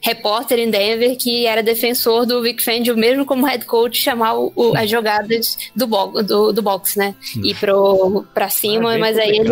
repórter 0.06 0.60
em 0.60 0.70
Denver 0.70 1.16
que 1.18 1.46
era 1.46 1.64
defensor 1.64 2.24
do 2.24 2.40
Vic 2.40 2.62
Fangio, 2.62 2.96
mesmo 2.96 3.26
como 3.26 3.44
head 3.44 3.64
coach, 3.64 4.00
chamar 4.00 4.34
o, 4.34 4.52
o, 4.54 4.76
as 4.76 4.88
jogadas 4.88 5.58
do, 5.74 5.88
bo 5.88 6.22
do, 6.22 6.52
do 6.52 6.62
box, 6.62 6.96
né? 6.96 7.16
Ir 7.42 7.56
pro, 7.56 8.24
pra 8.32 8.48
cima, 8.48 8.94
é 8.94 8.98
mas 8.98 9.18
aí 9.18 9.30
ele 9.30 9.50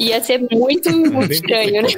ia 0.00 0.22
ser 0.22 0.38
muito, 0.50 0.90
muito 0.90 1.30
é 1.30 1.34
estranho, 1.34 1.82
né? 1.82 1.88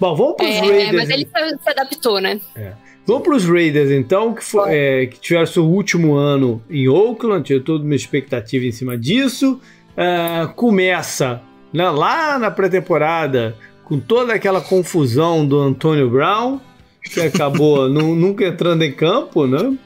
Bom, 0.00 0.16
vamos 0.16 0.36
pros 0.36 0.48
é, 0.48 0.60
Raiders. 0.60 0.92
Mas 0.92 1.10
ele 1.10 1.28
se 1.62 1.70
adaptou, 1.70 2.20
né? 2.20 2.40
É. 2.56 2.72
Vamos 3.06 3.22
para 3.22 3.36
os 3.36 3.44
Raiders, 3.44 3.90
então, 3.90 4.34
que, 4.34 4.42
foi, 4.42 4.74
é, 4.74 5.06
que 5.06 5.20
tiveram 5.20 5.46
seu 5.46 5.66
último 5.66 6.14
ano 6.14 6.62
em 6.70 6.88
Oakland, 6.88 7.44
tinha 7.44 7.60
toda 7.60 7.84
uma 7.84 7.94
expectativa 7.94 8.64
em 8.64 8.72
cima 8.72 8.96
disso. 8.96 9.60
É, 9.94 10.46
começa 10.54 11.42
né, 11.72 11.90
lá 11.90 12.38
na 12.38 12.50
pré-temporada 12.50 13.56
com 13.84 13.98
toda 13.98 14.32
aquela 14.34 14.60
confusão 14.60 15.46
do 15.46 15.58
Antônio 15.58 16.08
Brown, 16.10 16.60
que 17.08 17.20
acabou 17.20 17.88
nunca 17.90 18.46
entrando 18.46 18.82
em 18.82 18.92
campo, 18.92 19.46
né? 19.46 19.76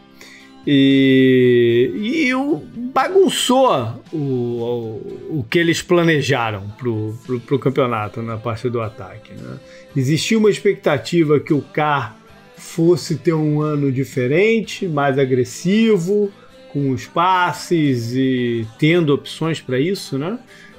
E, 0.67 1.91
e 1.95 2.35
o, 2.35 2.63
bagunçou 2.77 4.01
o, 4.13 4.17
o, 4.17 5.39
o, 5.39 5.47
que 5.51 5.59
eles 5.59 5.83
planejaram 5.83 6.69
pro, 6.79 7.19
pro, 7.47 7.59
campeonato 7.59 8.23
na 8.23 8.37
parte 8.37 8.71
do 8.71 8.81
ataque. 8.81 9.33
Né? 9.33 9.59
Existia 9.97 10.39
uma 10.39 10.51
expectativa 10.51 11.41
que 11.41 11.53
o 11.53 11.61
Carr 11.61 12.17
fosse 12.57 13.17
ter 13.17 13.33
um 13.33 13.61
ano 13.61 13.91
diferente, 13.91 14.87
mais 14.87 15.19
agressivo, 15.19 16.31
com 16.73 16.91
os 16.91 17.07
passes 17.07 18.15
e 18.15 18.67
tendo 18.79 19.13
opções 19.13 19.61
para 19.61 19.79
isso, 19.81 20.17
né? 20.17 20.39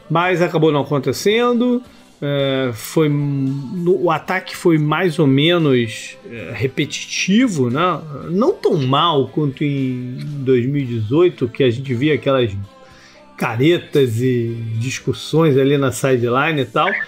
Mas 0.09 0.41
acabou 0.41 0.71
não 0.71 0.81
acontecendo. 0.81 1.83
É, 2.25 2.71
foi 2.71 3.09
no, 3.09 4.01
o 4.01 4.09
ataque 4.09 4.55
foi 4.55 4.77
mais 4.77 5.19
ou 5.19 5.27
menos 5.27 6.17
é, 6.25 6.53
repetitivo, 6.53 7.69
né? 7.69 7.99
Não 8.29 8.53
tão 8.53 8.77
mal 8.77 9.27
quanto 9.27 9.61
em 9.61 10.15
2018, 10.21 11.49
que 11.49 11.65
a 11.65 11.69
gente 11.69 11.93
via 11.93 12.13
aquelas 12.13 12.55
caretas 13.35 14.21
e 14.21 14.55
discussões 14.75 15.57
ali 15.57 15.77
na 15.77 15.91
sideline 15.91 16.61
e 16.61 16.65
tal. 16.65 16.89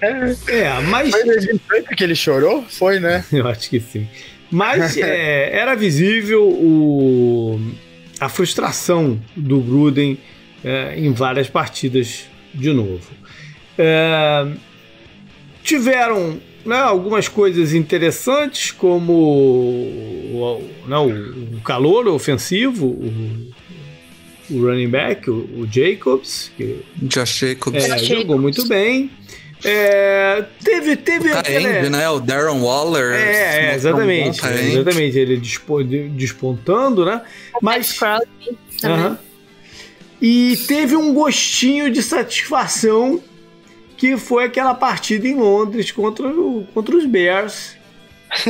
É, 0.00 0.80
mas. 0.88 1.10
Foi 1.10 1.24
2018 1.24 1.96
que 1.96 2.02
ele 2.02 2.14
chorou? 2.16 2.64
Foi, 2.68 2.98
né? 2.98 3.24
Eu 3.30 3.46
acho 3.46 3.70
que 3.70 3.78
sim. 3.78 4.08
Mas 4.50 4.96
é, 4.96 5.56
era 5.56 5.76
visível 5.76 6.48
o, 6.48 7.60
a 8.18 8.28
frustração 8.28 9.20
do 9.36 9.60
Gruden 9.60 10.18
é, 10.64 10.98
em 10.98 11.12
várias 11.12 11.48
partidas 11.48 12.26
de 12.52 12.72
novo. 12.72 13.08
É, 13.78 14.48
tiveram 15.62 16.40
né, 16.64 16.76
algumas 16.76 17.28
coisas 17.28 17.72
interessantes, 17.72 18.70
como 18.70 19.12
o, 19.12 20.68
não, 20.86 21.06
né, 21.06 21.32
o 21.56 21.60
calor 21.60 22.08
ofensivo, 22.08 22.86
o, 22.86 23.52
o 24.50 24.66
running 24.66 24.88
back, 24.88 25.30
o, 25.30 25.34
o 25.34 25.68
Jacobs, 25.70 26.50
que 26.56 26.80
Josh 26.96 27.38
Jacobs. 27.38 27.84
É, 27.84 27.98
jogou 27.98 28.38
muito 28.38 28.66
bem. 28.66 29.10
É, 29.64 30.44
teve, 30.62 30.96
teve 30.96 31.32
aquele, 31.32 31.90
né? 31.90 32.08
O 32.08 32.20
Darren 32.20 32.60
Waller. 32.60 33.14
É, 33.14 33.70
é 33.70 33.74
exatamente. 33.74 34.44
Um 34.44 34.48
exatamente, 34.48 35.18
ele 35.18 35.42
despontando, 36.14 37.04
né? 37.04 37.22
Mas. 37.60 37.98
Uh 38.00 38.04
-huh. 38.82 39.18
E 40.20 40.56
teve 40.68 40.96
um 40.96 41.12
gostinho 41.12 41.90
de 41.90 42.02
satisfação 42.02 43.20
que 43.98 44.16
foi 44.16 44.44
aquela 44.44 44.74
partida 44.74 45.26
em 45.26 45.34
Londres 45.34 45.90
contra, 45.90 46.28
o, 46.28 46.64
contra 46.72 46.96
os 46.96 47.04
Bears. 47.04 47.76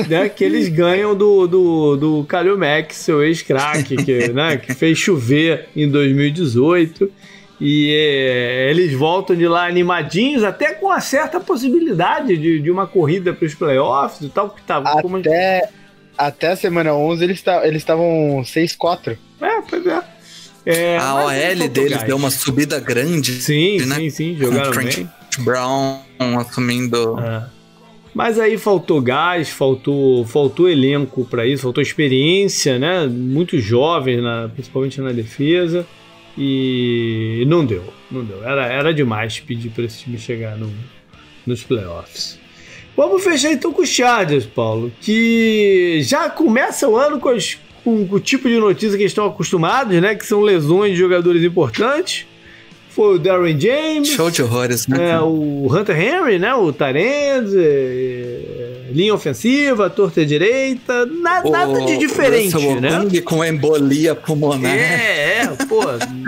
Né, 0.08 0.28
que 0.28 0.42
eles 0.42 0.68
ganham 0.68 1.14
do, 1.16 1.46
do, 1.46 1.96
do 1.96 2.24
Kalil 2.24 2.58
Mack, 2.58 2.92
seu 2.92 3.22
ex-craque, 3.22 3.96
que, 3.96 4.28
né, 4.28 4.56
que 4.56 4.74
fez 4.74 4.98
chover 4.98 5.68
em 5.74 5.88
2018. 5.88 7.10
E 7.60 7.92
é, 7.92 8.70
eles 8.70 8.92
voltam 8.92 9.34
de 9.34 9.46
lá 9.48 9.66
animadinhos, 9.66 10.44
até 10.44 10.74
com 10.74 10.86
uma 10.86 11.00
certa 11.00 11.40
possibilidade 11.40 12.36
de, 12.36 12.60
de 12.60 12.70
uma 12.70 12.86
corrida 12.86 13.32
para 13.32 13.46
os 13.46 13.54
playoffs 13.54 14.20
e 14.20 14.28
tal. 14.28 14.50
Que 14.50 14.62
tava, 14.62 14.90
até, 14.90 15.02
como... 15.02 15.22
até 16.16 16.48
a 16.48 16.56
semana 16.56 16.92
11 16.92 17.24
eles 17.24 17.44
estavam 17.76 18.42
6-4. 18.44 19.16
É, 19.40 19.60
pois 19.62 19.86
é. 19.86 20.02
é 20.66 20.98
a 20.98 21.14
OL 21.14 21.68
deles 21.68 22.02
deu 22.02 22.16
uma 22.16 22.30
subida 22.30 22.78
grande. 22.78 23.32
Sim, 23.40 23.78
né? 23.86 23.96
sim, 23.96 24.10
sim, 24.10 24.36
jogaram 24.36 24.72
Trent 24.72 25.06
Brown 25.42 26.00
assumindo. 26.38 27.18
É. 27.18 27.58
Mas 28.14 28.38
aí 28.38 28.58
faltou 28.58 29.00
gás, 29.00 29.48
faltou, 29.50 30.24
faltou 30.24 30.68
elenco 30.68 31.24
para 31.24 31.46
isso, 31.46 31.62
faltou 31.62 31.82
experiência, 31.82 32.78
né? 32.78 33.06
Muito 33.06 33.58
jovens, 33.58 34.22
na, 34.22 34.48
principalmente 34.48 35.00
na 35.00 35.12
defesa. 35.12 35.86
E 36.36 37.44
não 37.46 37.64
deu, 37.64 37.84
não 38.10 38.24
deu. 38.24 38.42
Era, 38.44 38.66
era 38.66 38.94
demais 38.94 39.40
pedir 39.40 39.70
para 39.70 39.84
esse 39.84 39.98
time 39.98 40.18
chegar 40.18 40.56
no, 40.56 40.70
nos 41.46 41.62
playoffs. 41.62 42.38
Vamos 42.96 43.22
fechar 43.22 43.52
então 43.52 43.72
com 43.72 43.82
os 43.82 43.88
Chargers, 43.88 44.46
Paulo, 44.46 44.90
que 45.00 46.00
já 46.02 46.28
começa 46.28 46.88
o 46.88 46.96
ano 46.96 47.20
com, 47.20 47.28
as, 47.28 47.56
com, 47.84 48.06
com 48.06 48.16
o 48.16 48.20
tipo 48.20 48.48
de 48.48 48.58
notícia 48.58 48.98
que 48.98 49.04
estão 49.04 49.26
acostumados, 49.26 50.00
né? 50.00 50.14
Que 50.14 50.26
são 50.26 50.40
lesões 50.40 50.92
de 50.92 50.98
jogadores 50.98 51.42
importantes 51.42 52.26
foi 52.98 53.14
o 53.14 53.18
Darren 53.20 53.60
James. 53.60 54.08
Show 54.08 54.28
de 54.28 54.42
horrores, 54.42 54.88
né? 54.88 55.12
É, 55.12 55.20
o 55.20 55.68
Hunter 55.70 55.96
Henry, 55.96 56.36
né? 56.40 56.52
O 56.52 56.72
Tyrande, 56.72 57.56
é, 57.56 58.88
linha 58.90 59.14
ofensiva, 59.14 59.88
torta 59.88 60.26
direita, 60.26 61.06
na, 61.06 61.42
o, 61.44 61.50
nada 61.52 61.80
de 61.86 61.96
diferente, 61.96 62.56
o 62.56 62.80
né? 62.80 63.06
com 63.24 63.44
embolia 63.44 64.16
pulmonar. 64.16 64.74
É, 64.74 65.42
é, 65.42 65.46
pô, 65.68 65.78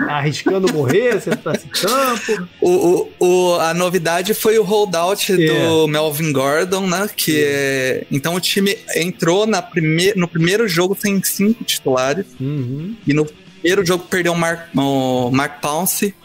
arriscando 0.07 0.71
morrer, 0.71 1.19
tá 1.43 1.55
se 1.55 1.67
campo. 1.67 2.47
O, 2.61 3.09
o, 3.19 3.55
a 3.55 3.73
novidade 3.73 4.33
foi 4.33 4.57
o 4.57 4.63
holdout 4.63 5.33
é. 5.33 5.35
do 5.35 5.89
Melvin 5.89 6.31
Gordon, 6.31 6.87
né? 6.87 7.09
Que 7.13 7.43
é. 7.43 8.05
então 8.09 8.33
o 8.33 8.39
time 8.39 8.77
entrou 8.95 9.45
na 9.45 9.61
prime 9.61 10.13
no 10.15 10.25
primeiro 10.25 10.69
jogo 10.69 10.97
sem 10.97 11.21
cinco 11.21 11.65
titulares 11.65 12.27
uhum. 12.39 12.95
e 13.05 13.13
no 13.13 13.25
primeiro 13.25 13.85
jogo 13.85 14.05
perdeu 14.09 14.31
o 14.31 14.37
Mark, 14.37 14.69
o 14.73 15.29
Mark 15.31 15.59
Pounce 15.59 16.15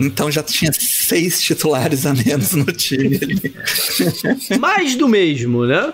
então 0.00 0.30
já 0.30 0.42
tinha 0.42 0.72
seis 0.72 1.40
titulares 1.42 2.06
a 2.06 2.14
menos 2.14 2.52
no 2.52 2.66
time. 2.66 3.18
Mais 4.58 4.96
do 4.96 5.08
mesmo, 5.08 5.64
né? 5.64 5.92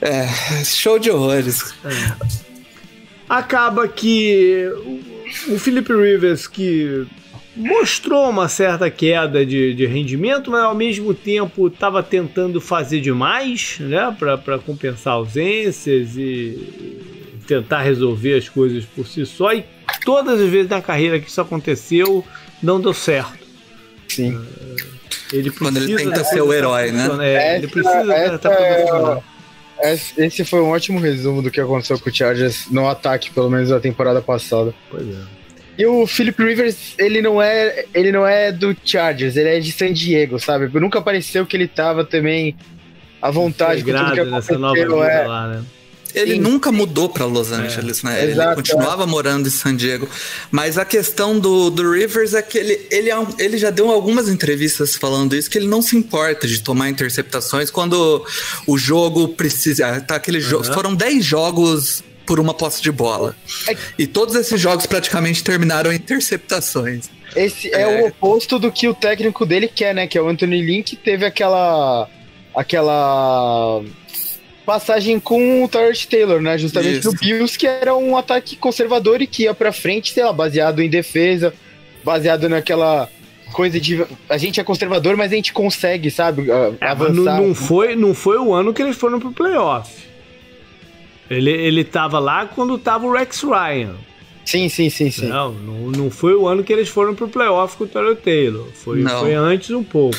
É, 0.00 0.26
show 0.64 0.98
de 0.98 1.10
horrores. 1.10 1.74
É. 1.84 2.40
Acaba 3.28 3.86
que 3.86 4.68
o 5.48 5.58
Philip 5.58 5.92
Rivers, 5.92 6.46
que 6.46 7.06
mostrou 7.54 8.28
uma 8.28 8.48
certa 8.48 8.90
queda 8.90 9.44
de, 9.44 9.74
de 9.74 9.86
rendimento, 9.86 10.50
mas 10.50 10.62
ao 10.62 10.74
mesmo 10.74 11.14
tempo 11.14 11.68
estava 11.68 12.02
tentando 12.02 12.60
fazer 12.60 13.00
demais 13.00 13.76
né, 13.80 14.14
para 14.18 14.58
compensar 14.58 15.14
ausências 15.14 16.16
e 16.16 17.02
tentar 17.46 17.82
resolver 17.82 18.34
as 18.34 18.48
coisas 18.48 18.84
por 18.84 19.06
si 19.06 19.24
só. 19.26 19.52
E 19.52 19.64
todas 20.04 20.40
as 20.40 20.48
vezes 20.48 20.68
na 20.68 20.80
carreira 20.80 21.20
que 21.20 21.28
isso 21.28 21.40
aconteceu, 21.40 22.24
não 22.62 22.80
deu 22.80 22.94
certo. 22.94 23.38
Sim. 24.08 24.40
Ele 25.32 25.50
Quando 25.50 25.78
ele 25.78 25.96
tenta 25.96 26.22
ser 26.24 26.42
o 26.42 26.52
herói, 26.52 26.92
né? 26.92 27.08
É, 27.20 27.56
ele 27.56 27.66
precisa 27.66 28.14
essa, 28.14 28.34
estar 28.36 29.22
é, 29.82 29.94
esse 30.18 30.44
foi 30.44 30.60
um 30.60 30.70
ótimo 30.70 31.00
resumo 31.00 31.42
do 31.42 31.50
que 31.50 31.60
aconteceu 31.60 31.98
com 31.98 32.08
o 32.08 32.14
Chargers 32.14 32.66
no 32.70 32.86
ataque, 32.88 33.30
pelo 33.30 33.50
menos 33.50 33.70
na 33.70 33.80
temporada 33.80 34.20
passada. 34.20 34.74
Pois 34.90 35.08
é. 35.08 35.42
E 35.78 35.86
o 35.86 36.06
Philip 36.06 36.40
Rivers, 36.40 36.94
ele 36.98 37.22
não 37.22 37.40
é, 37.40 37.86
ele 37.94 38.12
não 38.12 38.26
é 38.26 38.52
do 38.52 38.76
Chargers, 38.84 39.36
ele 39.36 39.48
é 39.48 39.58
de 39.58 39.72
San 39.72 39.92
Diego, 39.92 40.38
sabe? 40.38 40.68
Nunca 40.78 41.00
pareceu 41.00 41.46
que 41.46 41.56
ele 41.56 41.66
tava 41.66 42.04
também 42.04 42.54
à 43.20 43.30
vontade 43.30 43.82
com 43.82 43.90
tudo 43.90 44.12
que 44.12 44.20
aconteceu. 44.20 44.30
Nessa 44.30 44.58
nova 44.58 44.74
vida 44.74 44.94
é. 45.10 45.26
lá, 45.26 45.48
né? 45.48 45.64
Ele 46.14 46.34
Sim. 46.34 46.40
nunca 46.40 46.70
mudou 46.70 47.08
para 47.08 47.24
Los 47.24 47.50
Angeles, 47.52 48.04
é. 48.04 48.06
né? 48.06 48.24
Exato, 48.24 48.48
ele 48.48 48.56
continuava 48.56 49.04
é. 49.04 49.06
morando 49.06 49.48
em 49.48 49.50
San 49.50 49.74
Diego. 49.74 50.08
Mas 50.50 50.78
a 50.78 50.84
questão 50.84 51.38
do, 51.38 51.70
do 51.70 51.90
Rivers 51.90 52.34
é 52.34 52.42
que 52.42 52.58
ele, 52.58 52.86
ele, 52.90 53.10
é 53.10 53.16
ele 53.38 53.58
já 53.58 53.70
deu 53.70 53.90
algumas 53.90 54.28
entrevistas 54.28 54.94
falando 54.94 55.34
isso, 55.34 55.50
que 55.50 55.58
ele 55.58 55.68
não 55.68 55.80
se 55.80 55.96
importa 55.96 56.46
de 56.46 56.60
tomar 56.60 56.88
interceptações 56.88 57.70
quando 57.70 58.24
o 58.66 58.78
jogo 58.78 59.28
precisa. 59.28 60.00
Tá 60.00 60.16
aquele 60.16 60.38
uhum. 60.38 60.44
jogo. 60.44 60.64
Foram 60.64 60.94
10 60.94 61.24
jogos 61.24 62.04
por 62.26 62.38
uma 62.38 62.54
posse 62.54 62.82
de 62.82 62.90
bola. 62.90 63.34
É. 63.68 63.76
E 63.98 64.06
todos 64.06 64.34
esses 64.34 64.60
jogos 64.60 64.86
praticamente 64.86 65.42
terminaram 65.42 65.92
em 65.92 65.96
interceptações. 65.96 67.10
Esse 67.34 67.74
é, 67.74 67.82
é, 67.82 68.02
o 68.02 68.06
oposto 68.08 68.58
do 68.58 68.70
que 68.70 68.88
o 68.88 68.94
técnico 68.94 69.46
dele 69.46 69.68
quer, 69.68 69.94
né? 69.94 70.06
Que 70.06 70.18
é 70.18 70.22
o 70.22 70.28
Anthony 70.28 70.60
Link, 70.62 70.96
teve 70.96 71.24
aquela. 71.24 72.08
aquela 72.54 73.82
passagem 74.64 75.18
com 75.18 75.64
o 75.64 75.68
Tyrod 75.68 76.06
Taylor, 76.06 76.40
né? 76.40 76.56
Justamente 76.58 76.98
Isso. 76.98 77.12
no 77.12 77.18
Bills, 77.18 77.58
que 77.58 77.66
era 77.66 77.94
um 77.94 78.16
ataque 78.16 78.56
conservador 78.56 79.20
e 79.20 79.26
que 79.26 79.44
ia 79.44 79.54
pra 79.54 79.72
frente, 79.72 80.12
sei 80.12 80.24
lá, 80.24 80.32
baseado 80.32 80.80
em 80.80 80.88
defesa, 80.88 81.52
baseado 82.04 82.48
naquela 82.48 83.08
coisa 83.52 83.78
de 83.78 84.04
a 84.28 84.38
gente 84.38 84.58
é 84.60 84.64
conservador, 84.64 85.16
mas 85.16 85.30
a 85.30 85.34
gente 85.34 85.52
consegue, 85.52 86.10
sabe, 86.10 86.50
é, 86.50 86.72
avançar. 86.80 87.36
Não, 87.36 87.48
não, 87.48 87.54
foi, 87.54 87.94
não 87.94 88.14
foi 88.14 88.38
o 88.38 88.52
ano 88.54 88.72
que 88.72 88.82
eles 88.82 88.96
foram 88.96 89.20
pro 89.20 89.30
playoff. 89.30 89.90
Ele, 91.30 91.50
ele 91.50 91.84
tava 91.84 92.18
lá 92.18 92.46
quando 92.46 92.78
tava 92.78 93.06
o 93.06 93.12
Rex 93.12 93.42
Ryan. 93.42 93.94
Sim, 94.44 94.68
sim, 94.68 94.90
sim, 94.90 95.10
sim. 95.10 95.26
Não, 95.28 95.52
não, 95.52 95.90
não 95.90 96.10
foi 96.10 96.34
o 96.34 96.48
ano 96.48 96.64
que 96.64 96.72
eles 96.72 96.88
foram 96.88 97.14
pro 97.14 97.28
playoff 97.28 97.76
com 97.76 97.84
o 97.84 97.86
Tyrod 97.86 98.20
Taylor. 98.20 98.66
Foi, 98.74 99.02
foi 99.02 99.34
antes 99.34 99.70
um 99.70 99.84
pouco. 99.84 100.18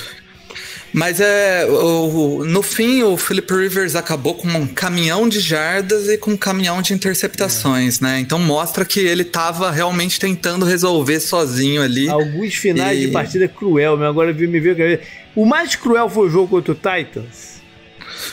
Mas 0.94 1.20
é, 1.20 1.66
o, 1.66 2.46
no 2.46 2.62
fim, 2.62 3.02
o 3.02 3.18
Philip 3.18 3.52
Rivers 3.52 3.96
acabou 3.96 4.36
com 4.36 4.48
um 4.48 4.68
caminhão 4.68 5.28
de 5.28 5.40
jardas 5.40 6.08
e 6.08 6.18
com 6.18 6.32
um 6.32 6.38
caminhão 6.38 6.82
de 6.84 6.94
interceptações, 6.94 8.00
é. 8.00 8.06
né? 8.06 8.20
Então 8.20 8.38
mostra 8.38 8.86
que 8.86 9.00
ele 9.00 9.24
estava 9.24 9.72
realmente 9.72 10.20
tentando 10.20 10.66
resolver 10.66 11.20
sozinho 11.20 11.82
ali. 11.82 12.08
Alguns 12.08 12.54
finais 12.54 13.00
e... 13.00 13.08
de 13.08 13.12
partida 13.12 13.48
cruel, 13.48 13.98
mas 13.98 14.08
agora 14.08 14.32
me 14.32 14.60
veio 14.60 14.76
que 14.76 15.00
o 15.36 15.46
mais 15.46 15.76
cruel 15.76 16.08
foi 16.10 16.28
o 16.28 16.30
jogo 16.30 16.48
contra 16.48 16.74
o 16.74 16.76
Titans. 16.76 17.54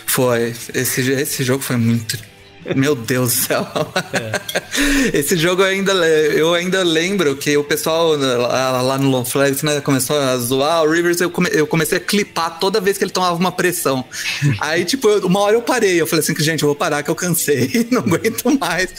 Foi. 0.05 0.53
Esse, 0.75 1.11
esse 1.13 1.43
jogo 1.43 1.63
foi 1.63 1.77
muito 1.77 2.19
meu 2.77 2.95
Deus 2.95 3.33
do 3.33 3.35
céu. 3.47 3.67
É. 4.13 5.19
Esse 5.19 5.37
jogo 5.37 5.63
eu 5.63 5.67
ainda, 5.67 5.93
eu 5.93 6.55
ainda 6.55 6.83
lembro 6.83 7.37
que 7.37 7.57
o 7.57 7.65
pessoal 7.65 8.17
lá, 8.17 8.83
lá 8.83 8.99
no 8.99 9.11
Long 9.11 9.25
Flags 9.25 9.63
né, 9.63 9.81
começou 9.81 10.19
a 10.19 10.37
zoar 10.37 10.83
o 10.83 10.91
Rivers. 10.91 11.21
Eu, 11.21 11.31
come, 11.31 11.49
eu 11.53 11.67
comecei 11.67 11.99
a 11.99 12.01
clipar 12.01 12.59
toda 12.59 12.81
vez 12.81 12.99
que 12.99 13.05
ele 13.05 13.11
tomava 13.11 13.37
uma 13.37 13.53
pressão. 13.53 14.05
Aí, 14.61 14.85
tipo, 14.85 15.09
uma 15.27 15.41
hora 15.41 15.57
eu 15.57 15.63
parei. 15.63 16.01
Eu 16.01 16.07
falei 16.07 16.23
assim: 16.23 16.35
gente, 16.39 16.63
eu 16.63 16.69
vou 16.69 16.77
parar 16.77 17.03
que 17.03 17.11
eu 17.11 17.15
cansei. 17.15 17.87
Não 17.91 18.01
aguento 18.01 18.59
mais. 18.59 18.93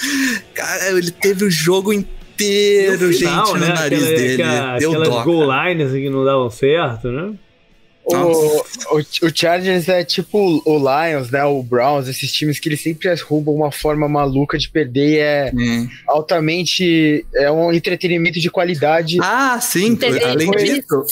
Cara, 0.54 0.90
ele 0.90 1.12
teve 1.12 1.46
o 1.46 1.52
jogo 1.52 1.94
inteiro, 1.94 3.12
final, 3.14 3.46
gente, 3.48 3.60
né? 3.60 3.68
no 3.68 3.74
nariz 3.74 4.04
Aquela, 4.04 4.18
dele. 4.18 4.44
Aquela, 4.44 4.80
Deu 4.80 4.90
aquelas 4.90 5.10
dó, 5.10 5.24
goal 5.24 5.50
lines 5.52 5.92
que 5.92 6.10
não 6.10 6.26
davam 6.26 6.50
certo, 6.50 7.08
né? 7.10 7.34
O, 8.04 8.16
o, 8.16 9.00
o, 9.00 9.32
Chargers 9.34 9.88
é 9.88 10.04
tipo 10.04 10.62
o 10.66 10.78
Lions, 10.78 11.30
né? 11.30 11.44
O 11.46 11.62
Browns, 11.62 12.08
esses 12.08 12.32
times 12.32 12.60
que 12.60 12.68
eles 12.68 12.82
sempre 12.82 13.10
arrumam 13.10 13.56
uma 13.56 13.72
forma 13.72 14.08
maluca 14.10 14.58
de 14.58 14.70
perder 14.70 15.20
é 15.20 15.52
hum. 15.54 15.88
altamente. 16.08 17.26
É 17.36 17.52
um 17.52 17.72
entretenimento 17.72 18.40
de 18.40 18.50
qualidade. 18.50 19.18
Ah, 19.22 19.60
sim. 19.62 19.98
Além 20.26 20.52
disso, 20.52 21.06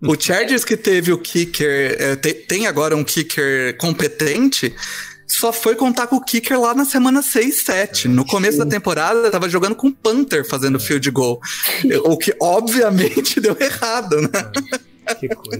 o 0.00 0.20
Chargers 0.20 0.64
que 0.64 0.76
teve 0.76 1.12
o 1.12 1.18
kicker, 1.18 1.96
é, 1.98 2.16
tem, 2.16 2.34
tem 2.34 2.66
agora 2.66 2.96
um 2.96 3.04
kicker 3.04 3.76
competente 3.76 4.74
só 5.32 5.52
foi 5.52 5.74
contar 5.74 6.06
com 6.06 6.16
o 6.16 6.20
kicker 6.20 6.60
lá 6.60 6.74
na 6.74 6.84
semana 6.84 7.22
6, 7.22 7.62
7. 7.62 8.08
No 8.08 8.24
começo 8.24 8.58
da 8.58 8.66
temporada, 8.66 9.30
tava 9.30 9.48
jogando 9.48 9.74
com 9.74 9.88
o 9.88 9.92
Panther 9.92 10.46
fazendo 10.46 10.78
field 10.78 11.10
goal. 11.10 11.40
o 12.04 12.18
que 12.18 12.34
obviamente 12.38 13.40
deu 13.40 13.56
errado, 13.58 14.20
né? 14.20 14.28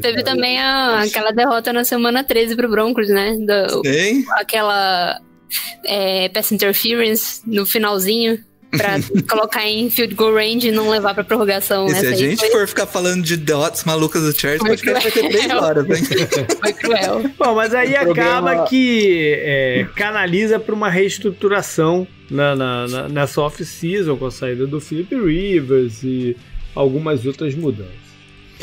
Teve 0.00 0.22
também 0.22 0.58
a, 0.58 1.00
aquela 1.02 1.30
derrota 1.30 1.72
na 1.72 1.84
semana 1.84 2.22
13 2.24 2.56
pro 2.56 2.68
Broncos, 2.68 3.08
né? 3.08 3.36
Do, 3.38 3.82
Sim. 3.84 4.24
Aquela 4.32 5.20
é, 5.84 6.28
pass 6.28 6.52
interference 6.52 7.40
no 7.46 7.66
finalzinho 7.66 8.38
pra 8.70 8.98
colocar 9.28 9.66
em 9.66 9.90
field 9.90 10.14
goal 10.14 10.34
range 10.34 10.68
e 10.68 10.72
não 10.72 10.88
levar 10.88 11.14
pra 11.14 11.22
prorrogação. 11.24 11.86
E 11.86 11.94
se 11.94 12.06
a 12.06 12.14
gente 12.14 12.40
foi... 12.40 12.50
for 12.50 12.66
ficar 12.66 12.86
falando 12.86 13.22
de 13.22 13.36
derrotas 13.36 13.84
malucas 13.84 14.22
do 14.22 14.32
Chargers, 14.32 14.62
pode 14.62 14.84
vai 14.84 15.10
ter 15.10 15.28
três 15.28 15.50
horas, 15.50 15.86
hein? 15.88 16.04
Foi 16.60 16.72
cruel. 16.72 17.30
Bom, 17.38 17.54
mas 17.54 17.74
aí 17.74 17.94
acaba 17.94 18.64
que 18.66 19.34
é, 19.38 19.86
canaliza 19.94 20.58
pra 20.58 20.74
uma 20.74 20.88
reestruturação 20.88 22.06
na, 22.30 22.56
na, 22.56 22.88
na, 22.88 23.08
nessa 23.08 23.40
off-season 23.40 24.16
com 24.16 24.26
a 24.26 24.30
saída 24.30 24.66
do 24.66 24.80
Philip 24.80 25.14
Rivers 25.14 26.02
e 26.02 26.36
algumas 26.74 27.26
outras 27.26 27.54
mudanças. 27.54 28.01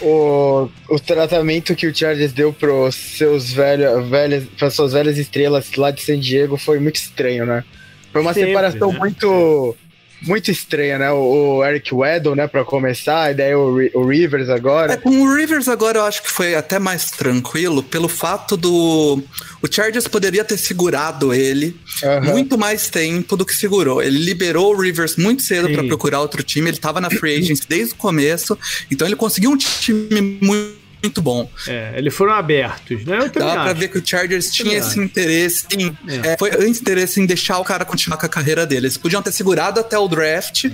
O, 0.01 0.69
o 0.89 0.99
tratamento 0.99 1.75
que 1.75 1.87
o 1.87 1.95
Chargers 1.95 2.31
deu 2.31 2.53
para 2.53 2.69
seus 2.91 3.51
velhos, 3.51 4.07
velhos, 4.09 4.45
para 4.57 4.69
suas 4.69 4.93
velhas 4.93 5.17
estrelas 5.17 5.73
lá 5.75 5.91
de 5.91 6.01
San 6.01 6.19
Diego 6.19 6.57
foi 6.57 6.79
muito 6.79 6.95
estranho, 6.95 7.45
né? 7.45 7.63
Foi 8.11 8.21
uma 8.21 8.33
Sempre, 8.33 8.49
separação 8.49 8.91
né? 8.91 8.99
muito 8.99 9.75
muito 10.21 10.51
estranha, 10.51 10.97
né? 10.97 11.11
O, 11.11 11.57
o, 11.57 11.65
Eric 11.65 11.93
Weddle, 11.93 12.35
né, 12.35 12.47
pra 12.47 12.65
começar, 12.65 13.31
e 13.31 13.35
daí 13.35 13.55
o, 13.55 13.77
o, 13.93 14.07
Rivers 14.07 14.49
agora. 14.49 14.93
É, 14.93 14.97
com 14.97 15.09
o 15.09 15.35
Rivers 15.35 15.67
agora 15.67 15.99
eu 15.99 16.03
acho 16.03 16.23
que 16.23 16.31
foi 16.31 16.55
até 16.55 16.79
mais 16.79 17.11
tranquilo, 17.11 17.83
pelo 17.83 18.07
fato 18.07 18.57
do. 18.57 19.21
O 19.61 19.67
Chargers 19.69 20.07
poderia 20.07 20.43
ter 20.43 20.57
segurado 20.57 21.33
ele 21.33 21.75
uhum. 22.03 22.31
muito 22.31 22.57
mais 22.57 22.89
tempo 22.89 23.35
do 23.35 23.45
que 23.45 23.55
segurou. 23.55 24.01
Ele 24.01 24.17
liberou 24.17 24.73
o 24.73 24.81
Rivers 24.81 25.15
muito 25.15 25.41
cedo 25.41 25.69
para 25.69 25.83
procurar 25.83 26.21
outro 26.21 26.43
time, 26.43 26.69
ele 26.69 26.77
tava 26.77 27.01
na 27.01 27.09
free 27.09 27.37
agency 27.37 27.63
desde 27.67 27.93
o 27.93 27.97
começo, 27.97 28.57
então 28.89 29.07
ele 29.07 29.15
conseguiu 29.15 29.51
um 29.51 29.57
time 29.57 30.39
muito 30.41 30.78
muito 31.01 31.21
bom. 31.21 31.49
É, 31.67 31.93
eles 31.95 32.13
foram 32.13 32.33
abertos, 32.33 33.05
né? 33.05 33.19
Eu 33.19 33.29
Dá 33.29 33.63
pra 33.63 33.73
ver 33.73 33.87
que 33.87 33.97
o 33.97 34.05
Chargers 34.05 34.51
tinha 34.51 34.77
esse 34.77 34.99
interesse 34.99 35.65
em. 35.71 35.87
É. 36.07 36.33
É, 36.33 36.37
foi 36.37 36.51
interesse 36.67 37.21
em 37.21 37.25
deixar 37.25 37.59
o 37.59 37.63
cara 37.63 37.85
continuar 37.85 38.17
com 38.17 38.25
a 38.25 38.29
carreira 38.29 38.65
dele. 38.65 38.87
Eles 38.87 38.97
podiam 38.97 39.21
ter 39.21 39.31
segurado 39.31 39.79
até 39.79 39.97
o 39.97 40.07
draft. 40.07 40.65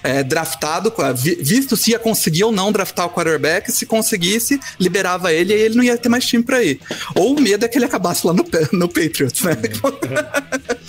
É, 0.00 0.22
draftado, 0.22 0.94
visto 1.40 1.76
se 1.76 1.90
ia 1.90 1.98
conseguir 1.98 2.44
ou 2.44 2.52
não 2.52 2.70
draftar 2.70 3.06
o 3.06 3.10
quarterback, 3.10 3.72
se 3.72 3.84
conseguisse, 3.84 4.60
liberava 4.78 5.32
ele 5.32 5.52
e 5.52 5.56
ele 5.56 5.74
não 5.74 5.82
ia 5.82 5.98
ter 5.98 6.08
mais 6.08 6.24
time 6.24 6.40
pra 6.40 6.62
ir. 6.62 6.78
Ou 7.16 7.36
o 7.36 7.40
medo 7.40 7.64
é 7.64 7.68
que 7.68 7.76
ele 7.76 7.84
acabasse 7.84 8.24
lá 8.24 8.32
no, 8.32 8.44
no 8.72 8.88
Patriots, 8.88 9.42
né? 9.42 9.56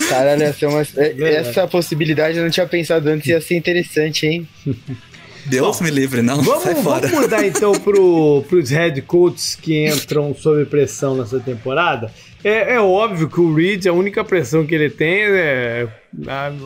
Caralho, 0.08 0.44
essa, 0.44 0.64
é 0.64 0.68
uma, 0.68 0.86
essa 1.28 1.66
possibilidade 1.66 2.38
eu 2.38 2.44
não 2.44 2.50
tinha 2.50 2.66
pensado 2.68 3.08
antes, 3.08 3.26
ia 3.26 3.40
ser 3.40 3.56
interessante, 3.56 4.26
hein? 4.26 4.48
Deus 5.46 5.78
Bom, 5.78 5.84
me 5.84 5.90
livre, 5.90 6.22
não. 6.22 6.40
Vamos, 6.42 6.62
sai 6.62 6.74
fora. 6.76 7.08
vamos 7.08 7.22
mudar 7.22 7.46
então 7.46 7.72
pro, 7.72 8.44
pros 8.48 8.70
head 8.70 9.00
coaches 9.02 9.54
que 9.54 9.88
entram 9.88 10.34
sob 10.34 10.64
pressão 10.66 11.16
nessa 11.16 11.40
temporada. 11.40 12.12
É, 12.42 12.74
é, 12.74 12.80
óbvio 12.80 13.28
que 13.28 13.40
o 13.40 13.54
Reed, 13.54 13.86
a 13.86 13.92
única 13.92 14.24
pressão 14.24 14.66
que 14.66 14.74
ele 14.74 14.90
tem 14.90 15.22
é 15.24 15.88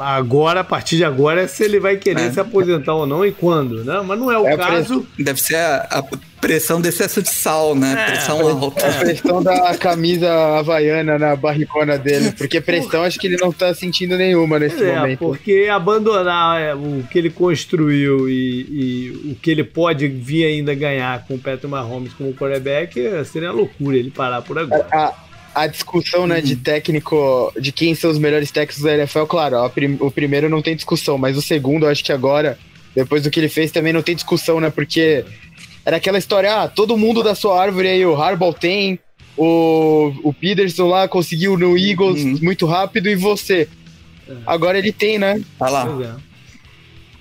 agora, 0.01 0.61
a 0.61 0.65
partir 0.65 0.97
de 0.97 1.05
agora, 1.05 1.43
é 1.43 1.47
se 1.47 1.65
ele 1.65 1.79
vai 1.79 1.97
querer 1.97 2.23
é. 2.23 2.33
se 2.33 2.41
aposentar 2.41 2.95
ou 2.95 3.07
não 3.07 3.25
e 3.25 3.33
quando, 3.33 3.85
né? 3.85 4.01
Mas 4.05 4.19
não 4.19 4.33
é 4.33 4.39
o 4.39 4.47
é 4.47 4.57
caso. 4.57 5.07
Deve 5.19 5.41
ser 5.43 5.57
a, 5.57 5.87
a, 5.91 6.05
pressão 6.41 6.81
de 6.81 6.89
excesso 6.89 7.23
de 7.23 7.31
sal, 7.31 7.75
né? 7.75 7.93
É, 7.93 8.13
pressão 8.13 8.41
alta. 8.49 8.87
A 8.87 8.93
pressão 8.93 9.43
da 9.43 9.77
camisa 9.77 10.31
havaiana 10.59 11.19
na 11.19 11.37
barricona 11.37 11.99
dele, 11.99 12.33
porque 12.33 12.61
pressão 12.61 13.03
acho 13.03 13.19
que 13.19 13.27
ele 13.27 13.37
não 13.37 13.53
tá 13.53 13.75
sentindo 13.75 14.17
nenhuma 14.17 14.59
nesse 14.59 14.83
é, 14.83 14.97
momento. 14.97 15.19
Porque 15.19 15.69
abandonar 15.71 16.61
é, 16.61 16.75
o 16.75 17.05
que 17.11 17.19
ele 17.19 17.31
construiu 17.31 18.29
e, 18.29 18.33
e, 18.35 19.33
o 19.33 19.35
que 19.35 19.51
ele 19.51 19.65
pode 19.65 20.07
vir 20.09 20.47
ainda 20.47 20.75
ganhar 20.75 21.25
com 21.27 21.35
o 21.35 21.39
Patrick 21.39 21.67
Mahomes 21.67 22.13
como 22.15 22.33
quarterback 22.35 23.25
seria 23.25 23.53
loucura 23.53 23.97
ele 23.97 24.11
parar 24.11 24.43
por 24.43 24.59
agora. 24.59 24.87
A, 24.93 25.15
a 25.55 25.67
discussão, 25.67 26.27
né, 26.27 26.41
de 26.41 26.57
técnico, 26.57 27.53
de 27.61 27.71
quem 27.71 27.95
são 27.95 28.11
os 28.11 28.19
melhores 28.19 28.51
técnicos 28.51 28.83
da 28.83 28.95
NFL, 28.95 29.25
claro, 29.25 29.71
prim, 29.71 29.97
o 30.01 30.11
primeiro 30.11 30.49
não 30.49 30.61
tem 30.61 30.75
discussão, 30.75 31.17
mas 31.17 31.37
o 31.37 31.43
segundo, 31.43 31.87
acho 31.87 32.03
que 32.03 32.13
agora, 32.13 32.59
depois 32.95 33.23
do 33.23 33.31
que 33.31 33.39
ele 33.39 33.49
fez, 33.49 33.71
também 33.71 33.93
não 33.93 34.03
tem 34.03 34.15
discussão, 34.15 34.61
né, 34.61 34.69
porque 34.69 35.25
era 35.85 35.99
aquela 35.99 36.19
história, 36.19 36.63
ah, 36.63 36.69
todo 36.69 36.97
mundo 36.97 37.23
da 37.23 37.35
sua 37.35 37.61
árvore 37.63 37.89
aí, 37.89 38.05
o 38.05 38.21
Harbaugh 38.21 38.53
tem, 38.53 38.99
o, 39.37 40.13
o 40.23 40.33
Peterson 40.33 40.89
lá 40.89 41.07
conseguiu 41.07 41.57
no 41.57 41.79
Eagles 41.79 42.25
uhum. 42.25 42.39
muito 42.43 42.67
rápido 42.67 43.09
e 43.09 43.15
você. 43.15 43.69
Agora 44.47 44.79
ele 44.79 44.93
tem, 44.93 45.19
né? 45.19 45.43
Tá 45.59 45.69
lá. 45.69 45.87
É. 46.03 46.15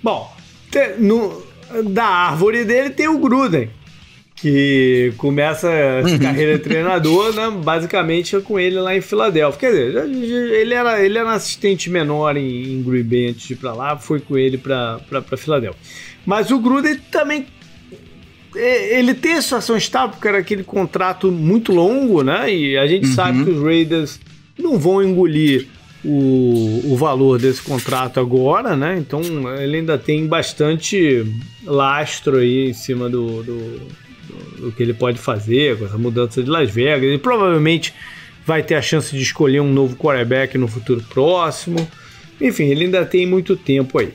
Bom, 0.01 0.31
te, 0.71 0.95
no, 0.99 1.43
da 1.85 2.05
árvore 2.05 2.63
dele 2.65 2.91
tem 2.91 3.07
o 3.07 3.17
Gruden 3.17 3.69
que 4.43 5.13
começa 5.15 5.69
a 5.69 6.05
uhum. 6.05 6.19
carreira 6.19 6.57
de 6.57 6.65
treinador, 6.65 7.33
né, 7.33 7.49
basicamente 7.63 8.37
com 8.41 8.59
ele 8.59 8.77
lá 8.77 8.93
em 8.93 8.99
Filadélfia. 8.99 9.57
Quer 9.57 9.71
dizer, 9.71 10.53
ele 10.53 10.73
era, 10.73 11.01
ele 11.01 11.17
era 11.17 11.31
assistente 11.31 11.89
menor 11.89 12.35
em, 12.35 12.73
em 12.73 12.83
Green 12.83 13.03
Bay 13.03 13.29
antes 13.29 13.47
de 13.47 13.53
ir 13.53 13.55
para 13.55 13.71
lá, 13.71 13.97
foi 13.97 14.19
com 14.19 14.37
ele 14.37 14.57
para 14.57 14.99
Filadélfia. 15.37 15.79
Mas 16.25 16.51
o 16.51 16.59
Gruden 16.59 16.99
também 17.09 17.45
é, 18.53 18.99
ele 18.99 19.13
tem 19.13 19.35
a 19.35 19.41
situação 19.41 19.77
estável 19.77 20.09
porque 20.09 20.27
era 20.27 20.39
aquele 20.39 20.63
contrato 20.65 21.31
muito 21.31 21.71
longo, 21.71 22.21
né? 22.21 22.53
E 22.53 22.77
a 22.77 22.85
gente 22.85 23.07
uhum. 23.07 23.13
sabe 23.13 23.45
que 23.45 23.49
os 23.49 23.63
Raiders 23.63 24.19
não 24.59 24.77
vão 24.77 25.01
engolir 25.01 25.67
o, 26.03 26.81
o 26.91 26.97
valor 26.97 27.39
desse 27.39 27.61
contrato 27.61 28.19
agora, 28.19 28.75
né? 28.75 28.97
Então 28.97 29.21
ele 29.57 29.77
ainda 29.77 29.97
tem 29.97 30.27
bastante 30.27 31.25
lastro 31.63 32.39
aí 32.39 32.71
em 32.71 32.73
cima 32.73 33.09
do, 33.09 33.41
do 33.41 34.02
o 34.67 34.71
que 34.71 34.81
ele 34.81 34.93
pode 34.93 35.19
fazer 35.19 35.77
com 35.77 35.85
essa 35.85 35.97
mudança 35.97 36.41
de 36.41 36.49
Las 36.49 36.69
Vegas. 36.71 37.03
Ele 37.03 37.17
provavelmente 37.17 37.93
vai 38.45 38.63
ter 38.63 38.75
a 38.75 38.81
chance 38.81 39.15
de 39.15 39.21
escolher 39.21 39.61
um 39.61 39.71
novo 39.71 39.95
quarterback 39.95 40.57
no 40.57 40.67
futuro 40.67 41.03
próximo. 41.09 41.87
Enfim, 42.39 42.65
ele 42.65 42.85
ainda 42.85 43.05
tem 43.05 43.25
muito 43.25 43.55
tempo 43.55 43.99
aí. 43.99 44.11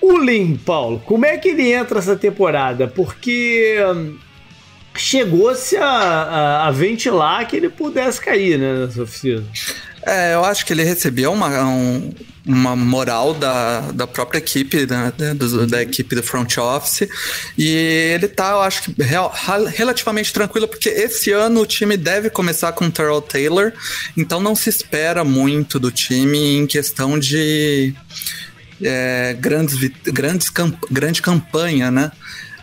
O 0.00 0.18
Lin, 0.18 0.56
Paulo, 0.56 1.00
como 1.04 1.26
é 1.26 1.36
que 1.36 1.48
ele 1.48 1.72
entra 1.72 1.98
essa 1.98 2.16
temporada? 2.16 2.88
Porque 2.88 3.76
hum, 3.94 4.16
chegou-se 4.96 5.76
a, 5.76 5.84
a, 5.84 6.68
a, 6.68 6.70
ventilar 6.70 7.46
que 7.46 7.56
ele 7.56 7.68
pudesse 7.68 8.20
cair 8.20 8.58
né, 8.58 8.86
nessa 8.86 9.02
oficina. 9.02 9.44
É, 10.06 10.34
eu 10.34 10.44
acho 10.44 10.64
que 10.64 10.72
ele 10.72 10.82
recebeu 10.82 11.32
uma, 11.32 11.64
um, 11.64 12.10
uma 12.46 12.74
moral 12.74 13.34
da, 13.34 13.80
da 13.92 14.06
própria 14.06 14.38
equipe, 14.38 14.86
né, 14.86 15.12
do, 15.34 15.66
da 15.66 15.82
equipe 15.82 16.14
do 16.14 16.22
front 16.22 16.56
office, 16.58 17.08
e 17.56 17.68
ele 18.14 18.28
tá, 18.28 18.50
eu 18.52 18.60
acho 18.60 18.82
que, 18.82 19.02
real, 19.02 19.32
relativamente 19.68 20.32
tranquilo, 20.32 20.66
porque 20.66 20.88
esse 20.88 21.32
ano 21.32 21.60
o 21.60 21.66
time 21.66 21.96
deve 21.96 22.30
começar 22.30 22.72
com 22.72 22.86
o 22.86 22.90
Terrell 22.90 23.20
Taylor, 23.20 23.72
então 24.16 24.40
não 24.40 24.54
se 24.54 24.68
espera 24.70 25.24
muito 25.24 25.78
do 25.78 25.90
time 25.90 26.56
em 26.56 26.66
questão 26.66 27.18
de 27.18 27.94
é, 28.82 29.36
grandes, 29.38 29.76
grandes 30.04 30.48
camp 30.48 30.74
grande 30.90 31.20
campanha, 31.20 31.90
né? 31.90 32.10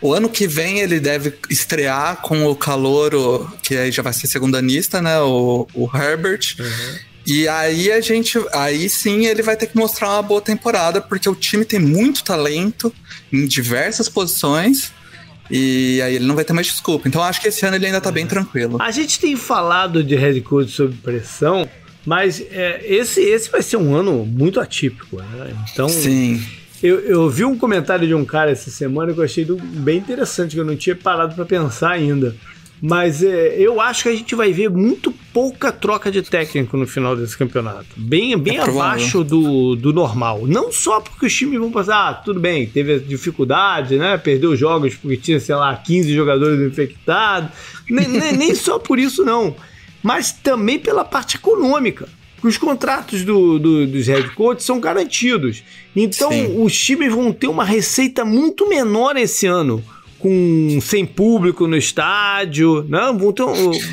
O 0.00 0.14
ano 0.14 0.28
que 0.28 0.46
vem 0.46 0.78
ele 0.78 1.00
deve 1.00 1.34
estrear 1.50 2.18
com 2.18 2.46
o 2.46 2.54
calouro, 2.54 3.50
que 3.62 3.76
aí 3.76 3.90
já 3.90 4.02
vai 4.02 4.12
ser 4.12 4.28
segundanista, 4.28 5.02
né? 5.02 5.18
O, 5.20 5.66
o 5.74 5.90
Herbert. 5.92 6.54
Uhum. 6.58 7.07
E 7.28 7.46
aí 7.46 7.92
a 7.92 8.00
gente. 8.00 8.42
Aí 8.54 8.88
sim 8.88 9.26
ele 9.26 9.42
vai 9.42 9.54
ter 9.54 9.66
que 9.66 9.76
mostrar 9.76 10.08
uma 10.14 10.22
boa 10.22 10.40
temporada, 10.40 10.98
porque 10.98 11.28
o 11.28 11.34
time 11.34 11.62
tem 11.62 11.78
muito 11.78 12.24
talento 12.24 12.90
em 13.30 13.46
diversas 13.46 14.08
posições. 14.08 14.90
E 15.50 16.00
aí 16.02 16.14
ele 16.14 16.26
não 16.26 16.34
vai 16.34 16.44
ter 16.44 16.54
mais 16.54 16.66
desculpa. 16.68 17.06
Então 17.06 17.22
acho 17.22 17.38
que 17.38 17.48
esse 17.48 17.66
ano 17.66 17.76
ele 17.76 17.84
ainda 17.84 18.00
tá 18.00 18.10
bem 18.10 18.26
tranquilo. 18.26 18.80
A 18.80 18.90
gente 18.90 19.20
tem 19.20 19.36
falado 19.36 20.02
de 20.02 20.16
Red 20.16 20.40
Code 20.40 20.70
sob 20.70 20.96
pressão, 21.02 21.68
mas 22.06 22.40
é, 22.50 22.80
esse, 22.82 23.20
esse 23.20 23.50
vai 23.50 23.60
ser 23.60 23.76
um 23.76 23.94
ano 23.94 24.24
muito 24.24 24.58
atípico, 24.58 25.18
né? 25.18 25.54
Então. 25.70 25.88
Sim. 25.88 26.42
Eu, 26.82 27.00
eu 27.00 27.28
vi 27.28 27.44
um 27.44 27.58
comentário 27.58 28.06
de 28.06 28.14
um 28.14 28.24
cara 28.24 28.52
essa 28.52 28.70
semana 28.70 29.12
que 29.12 29.18
eu 29.18 29.24
achei 29.24 29.44
bem 29.44 29.98
interessante, 29.98 30.54
que 30.54 30.60
eu 30.60 30.64
não 30.64 30.76
tinha 30.76 30.96
parado 30.96 31.34
para 31.34 31.44
pensar 31.44 31.90
ainda. 31.90 32.34
Mas 32.80 33.22
é, 33.22 33.56
eu 33.58 33.80
acho 33.80 34.04
que 34.04 34.08
a 34.08 34.14
gente 34.14 34.34
vai 34.34 34.52
ver 34.52 34.70
muito 34.70 35.12
pouca 35.32 35.72
troca 35.72 36.10
de 36.10 36.22
técnico 36.22 36.76
no 36.76 36.86
final 36.86 37.16
desse 37.16 37.36
campeonato. 37.36 37.86
Bem, 37.96 38.36
bem 38.38 38.58
é 38.58 38.62
abaixo 38.62 39.24
do, 39.24 39.74
do 39.74 39.92
normal. 39.92 40.46
Não 40.46 40.72
só 40.72 41.00
porque 41.00 41.26
os 41.26 41.34
times 41.34 41.58
vão 41.58 41.70
passar, 41.70 42.08
ah, 42.08 42.14
tudo 42.14 42.38
bem, 42.38 42.66
teve 42.66 43.00
dificuldade, 43.00 43.96
né? 43.96 44.16
Perdeu 44.16 44.56
jogos 44.56 44.94
porque 44.94 45.16
tinha, 45.16 45.40
sei 45.40 45.54
lá, 45.54 45.74
15 45.76 46.14
jogadores 46.14 46.60
infectados. 46.60 47.50
nem, 47.88 48.06
nem, 48.08 48.32
nem 48.32 48.54
só 48.54 48.78
por 48.78 48.98
isso, 48.98 49.24
não. 49.24 49.56
Mas 50.02 50.32
também 50.32 50.78
pela 50.78 51.04
parte 51.04 51.36
econômica 51.36 52.08
os 52.40 52.56
contratos 52.56 53.24
do, 53.24 53.58
do, 53.58 53.86
dos 53.86 54.06
head 54.06 54.30
coaches 54.30 54.64
são 54.64 54.78
garantidos. 54.78 55.64
Então, 55.94 56.30
Sim. 56.30 56.62
os 56.62 56.78
times 56.78 57.12
vão 57.12 57.32
ter 57.32 57.48
uma 57.48 57.64
receita 57.64 58.24
muito 58.24 58.68
menor 58.68 59.16
esse 59.16 59.44
ano 59.46 59.82
com 60.18 60.78
sem 60.82 61.06
público 61.06 61.66
no 61.66 61.76
estádio, 61.76 62.84
não, 62.88 63.16
vão 63.16 63.32
ter, 63.32 63.44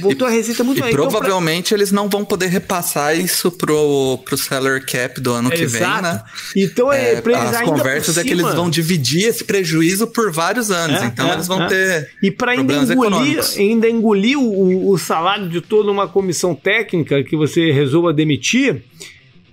vão 0.01 0.15
ter 0.15 0.23
uma 0.23 0.29
receita 0.29 0.63
muito 0.63 0.77
E 0.77 0.79
então, 0.79 0.91
provavelmente 0.91 1.69
pra... 1.69 1.77
eles 1.77 1.91
não 1.91 2.09
vão 2.09 2.25
poder 2.25 2.47
repassar 2.47 3.17
isso 3.17 3.51
pro, 3.51 4.17
pro 4.25 4.37
seller 4.37 4.83
cap 4.85 5.21
do 5.21 5.31
ano 5.31 5.51
é, 5.51 5.55
que 5.55 5.63
exato. 5.63 6.01
vem, 6.01 6.01
né? 6.01 6.23
Então 6.55 6.91
é, 6.91 7.13
é 7.13 7.35
as 7.35 7.61
conversas 7.61 8.17
é 8.17 8.23
que 8.23 8.31
eles 8.31 8.53
vão 8.53 8.69
dividir 8.69 9.27
esse 9.27 9.43
prejuízo 9.43 10.07
por 10.07 10.31
vários 10.31 10.71
anos, 10.71 11.01
é, 11.01 11.05
então 11.05 11.29
é, 11.29 11.33
eles 11.33 11.47
vão 11.47 11.63
é. 11.63 11.67
ter 11.67 12.09
E 12.21 12.31
para 12.31 12.53
ainda 12.53 12.73
engolir, 12.73 13.39
ainda 13.57 13.89
engolir 13.89 14.39
o, 14.39 14.89
o 14.89 14.97
salário 14.97 15.47
de 15.47 15.61
toda 15.61 15.91
uma 15.91 16.07
comissão 16.07 16.55
técnica 16.55 17.23
que 17.23 17.35
você 17.35 17.71
resolva 17.71 18.11
demitir, 18.11 18.83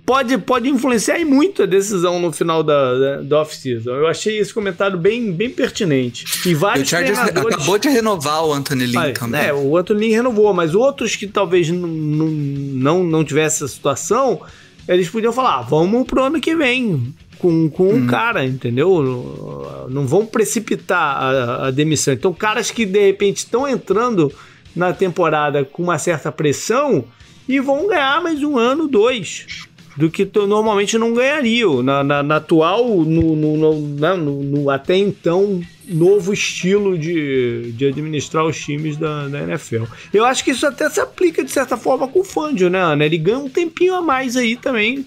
pode, 0.05 0.37
pode 0.39 0.69
influenciar 0.69 1.19
em 1.19 1.25
muito 1.25 1.63
a 1.63 1.65
decisão 1.65 2.19
no 2.19 2.31
final 2.31 2.61
da, 2.63 3.21
da, 3.21 3.41
off-season. 3.41 3.91
Eu 3.91 4.07
achei 4.07 4.37
esse 4.37 4.53
comentário 4.53 4.97
bem, 4.97 5.31
bem 5.31 5.49
pertinente. 5.49 6.25
E 6.47 6.53
vários 6.53 6.87
o 6.87 6.91
Chargers 6.91 7.19
treinadores... 7.19 7.55
acabou 7.55 7.77
de 7.77 7.89
renovar 7.89 8.45
o 8.45 8.53
Anthony 8.53 8.85
Lynn 8.85 8.99
ah, 8.99 9.13
também. 9.13 9.41
É, 9.41 9.53
o 9.53 9.77
Anthony 9.77 10.07
Lynn 10.07 10.15
renovou, 10.15 10.53
mas 10.53 10.75
outros 10.75 11.15
que 11.15 11.27
talvez 11.27 11.69
não, 11.69 11.87
não, 11.87 13.03
não 13.03 13.23
tivessem 13.23 13.65
essa 13.65 13.67
situação, 13.67 14.41
eles 14.87 15.09
podiam 15.09 15.31
falar, 15.31 15.59
ah, 15.59 15.61
vamos 15.61 16.05
pro 16.05 16.23
ano 16.23 16.39
que 16.39 16.55
vem 16.55 17.13
com, 17.39 17.69
com 17.69 17.85
hum. 17.85 17.95
um 17.95 18.07
cara, 18.07 18.45
entendeu? 18.45 19.87
Não 19.89 20.05
vão 20.05 20.25
precipitar 20.25 21.17
a, 21.17 21.67
a 21.67 21.71
demissão. 21.71 22.13
Então, 22.13 22.33
caras 22.33 22.71
que 22.71 22.85
de 22.85 23.05
repente 23.05 23.37
estão 23.37 23.67
entrando 23.67 24.31
na 24.75 24.91
temporada 24.91 25.63
com 25.63 25.83
uma 25.83 25.99
certa 25.99 26.31
pressão 26.31 27.05
e 27.47 27.59
vão 27.59 27.87
ganhar 27.87 28.23
mais 28.23 28.41
um 28.41 28.57
ano, 28.57 28.87
dois 28.87 29.67
do 29.95 30.09
que 30.09 30.29
normalmente 30.35 30.97
não 30.97 31.13
ganhariam 31.13 31.83
na, 31.83 32.03
na, 32.03 32.23
na 32.23 32.35
atual, 32.37 32.87
no, 33.03 33.35
no, 33.35 33.57
no, 33.57 33.79
né, 33.79 34.13
no, 34.15 34.43
no, 34.43 34.69
até 34.69 34.97
então 34.97 35.61
novo 35.87 36.33
estilo 36.33 36.97
de, 36.97 37.71
de 37.73 37.87
administrar 37.87 38.45
os 38.45 38.59
times 38.59 38.97
da, 38.97 39.27
da 39.27 39.43
NFL. 39.43 39.83
Eu 40.13 40.25
acho 40.25 40.43
que 40.43 40.51
isso 40.51 40.65
até 40.65 40.89
se 40.89 40.99
aplica 40.99 41.43
de 41.43 41.51
certa 41.51 41.77
forma 41.77 42.07
com 42.07 42.21
o 42.21 42.23
Fangio, 42.23 42.69
né, 42.69 42.79
Ana? 42.79 43.05
Ele 43.05 43.17
ganha 43.17 43.39
um 43.39 43.49
tempinho 43.49 43.95
a 43.95 44.01
mais 44.01 44.35
aí 44.35 44.55
também, 44.55 45.05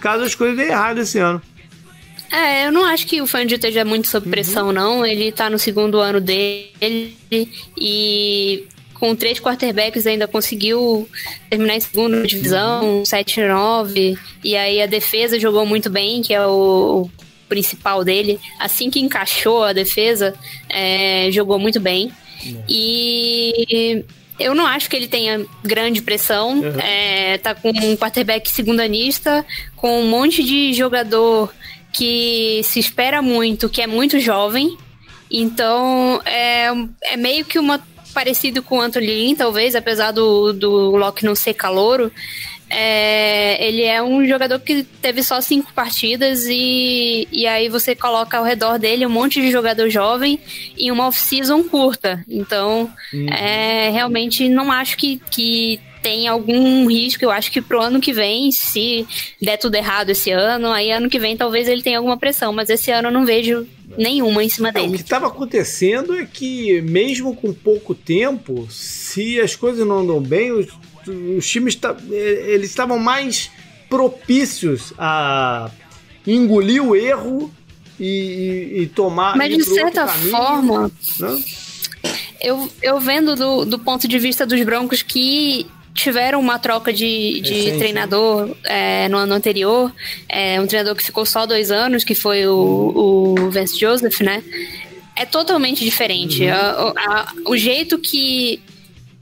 caso 0.00 0.24
as 0.24 0.34
coisas 0.34 0.56
deem 0.56 0.68
errado 0.68 0.98
esse 0.98 1.18
ano. 1.18 1.42
É, 2.30 2.66
eu 2.66 2.72
não 2.72 2.84
acho 2.84 3.06
que 3.06 3.22
o 3.22 3.26
Fangio 3.26 3.54
esteja 3.56 3.84
muito 3.84 4.06
sob 4.06 4.28
pressão, 4.28 4.66
uhum. 4.66 4.72
não. 4.72 5.06
Ele 5.06 5.32
tá 5.32 5.48
no 5.48 5.58
segundo 5.58 5.98
ano 5.98 6.20
dele 6.20 7.16
e 7.76 8.66
com 8.98 9.14
três 9.14 9.38
quarterbacks 9.40 10.06
ainda 10.06 10.26
conseguiu 10.26 11.08
terminar 11.48 11.76
em 11.76 11.80
segunda 11.80 12.26
divisão, 12.26 13.02
7-9, 13.02 14.18
e 14.42 14.56
aí 14.56 14.82
a 14.82 14.86
defesa 14.86 15.38
jogou 15.38 15.64
muito 15.64 15.88
bem, 15.88 16.22
que 16.22 16.34
é 16.34 16.44
o, 16.46 17.08
principal 17.48 18.04
dele. 18.04 18.38
Assim 18.58 18.90
que 18.90 19.00
encaixou 19.00 19.64
a 19.64 19.72
defesa, 19.72 20.34
é, 20.68 21.28
jogou 21.32 21.58
muito 21.58 21.80
bem. 21.80 22.12
E 22.68 24.04
eu 24.38 24.54
não 24.54 24.66
acho 24.66 24.88
que 24.88 24.94
ele 24.94 25.08
tenha 25.08 25.44
grande 25.64 26.02
pressão. 26.02 26.60
Uhum. 26.60 26.78
É, 26.80 27.38
tá 27.38 27.54
com 27.54 27.70
um 27.70 27.96
quarterback 27.96 28.48
segundanista, 28.48 29.44
com 29.74 30.02
um 30.02 30.08
monte 30.08 30.44
de 30.44 30.72
jogador 30.74 31.52
que 31.92 32.60
se 32.62 32.78
espera 32.78 33.22
muito, 33.22 33.68
que 33.68 33.82
é 33.82 33.86
muito 33.86 34.20
jovem. 34.20 34.76
Então 35.30 36.20
é, 36.24 36.68
é 37.02 37.16
meio 37.16 37.44
que 37.44 37.58
uma 37.58 37.82
parecido 38.18 38.64
com 38.64 38.78
o 38.78 38.80
Anthony 38.80 39.06
Lynn, 39.06 39.36
talvez, 39.36 39.76
apesar 39.76 40.10
do, 40.10 40.52
do 40.52 40.90
Locke 40.96 41.24
não 41.24 41.36
ser 41.36 41.54
calouro. 41.54 42.10
É, 42.68 43.64
ele 43.64 43.84
é 43.84 44.02
um 44.02 44.26
jogador 44.26 44.58
que 44.58 44.82
teve 44.82 45.22
só 45.22 45.40
cinco 45.40 45.72
partidas 45.72 46.44
e, 46.48 47.28
e 47.30 47.46
aí 47.46 47.68
você 47.68 47.94
coloca 47.94 48.36
ao 48.36 48.42
redor 48.42 48.76
dele 48.76 49.06
um 49.06 49.08
monte 49.08 49.40
de 49.40 49.52
jogador 49.52 49.88
jovem 49.88 50.40
e 50.76 50.90
uma 50.90 51.06
off-season 51.06 51.62
curta. 51.62 52.24
Então, 52.28 52.90
uhum. 53.14 53.28
é, 53.28 53.88
realmente 53.90 54.48
não 54.48 54.72
acho 54.72 54.96
que, 54.96 55.22
que 55.30 55.80
tem 56.02 56.26
algum 56.26 56.88
risco. 56.88 57.24
Eu 57.24 57.30
acho 57.30 57.52
que 57.52 57.62
pro 57.62 57.80
ano 57.80 58.00
que 58.00 58.12
vem, 58.12 58.50
se 58.50 59.06
der 59.40 59.58
tudo 59.58 59.76
errado 59.76 60.10
esse 60.10 60.32
ano, 60.32 60.72
aí 60.72 60.90
ano 60.90 61.08
que 61.08 61.20
vem 61.20 61.36
talvez 61.36 61.68
ele 61.68 61.82
tenha 61.82 61.98
alguma 61.98 62.18
pressão, 62.18 62.52
mas 62.52 62.68
esse 62.68 62.90
ano 62.90 63.08
eu 63.08 63.12
não 63.12 63.24
vejo 63.24 63.64
nenhuma 63.98 64.42
em 64.44 64.48
cima 64.48 64.72
dele. 64.72 64.88
o 64.88 64.92
que 64.92 65.02
estava 65.02 65.26
acontecendo 65.26 66.14
é 66.14 66.24
que, 66.24 66.80
mesmo 66.82 67.34
com 67.34 67.52
pouco 67.52 67.94
tempo, 67.94 68.66
se 68.70 69.40
as 69.40 69.56
coisas 69.56 69.86
não 69.86 69.98
andam 69.98 70.20
bem, 70.20 70.52
os, 70.52 70.68
os 71.36 71.46
times 71.46 71.74
tá, 71.74 71.96
eles 72.10 72.70
estavam 72.70 72.98
mais 72.98 73.50
propícios 73.88 74.92
a 74.96 75.70
engolir 76.26 76.82
o 76.82 76.94
erro 76.94 77.52
e, 77.98 78.06
e, 78.06 78.82
e 78.82 78.86
tomar. 78.86 79.36
Mas 79.36 79.56
de 79.56 79.64
certa 79.64 80.06
caminho, 80.06 80.30
forma. 80.30 80.92
Né? 81.18 81.42
Eu, 82.40 82.70
eu 82.80 83.00
vendo 83.00 83.34
do, 83.34 83.64
do 83.64 83.78
ponto 83.78 84.06
de 84.06 84.18
vista 84.18 84.46
dos 84.46 84.62
Broncos 84.62 85.02
que 85.02 85.66
tiveram 85.98 86.40
uma 86.40 86.58
troca 86.58 86.92
de, 86.92 87.40
de 87.40 87.76
treinador 87.76 88.56
é, 88.64 89.08
no 89.08 89.18
ano 89.18 89.34
anterior, 89.34 89.92
é, 90.28 90.60
um 90.60 90.66
treinador 90.66 90.94
que 90.94 91.04
ficou 91.04 91.26
só 91.26 91.44
dois 91.44 91.70
anos, 91.70 92.04
que 92.04 92.14
foi 92.14 92.46
o, 92.46 93.34
o 93.36 93.50
Vance 93.50 93.78
Joseph, 93.78 94.20
né? 94.20 94.42
É 95.16 95.26
totalmente 95.26 95.84
diferente. 95.84 96.44
Uhum. 96.44 96.52
A, 96.52 96.92
a, 96.96 97.32
o 97.46 97.56
jeito 97.56 97.98
que, 97.98 98.62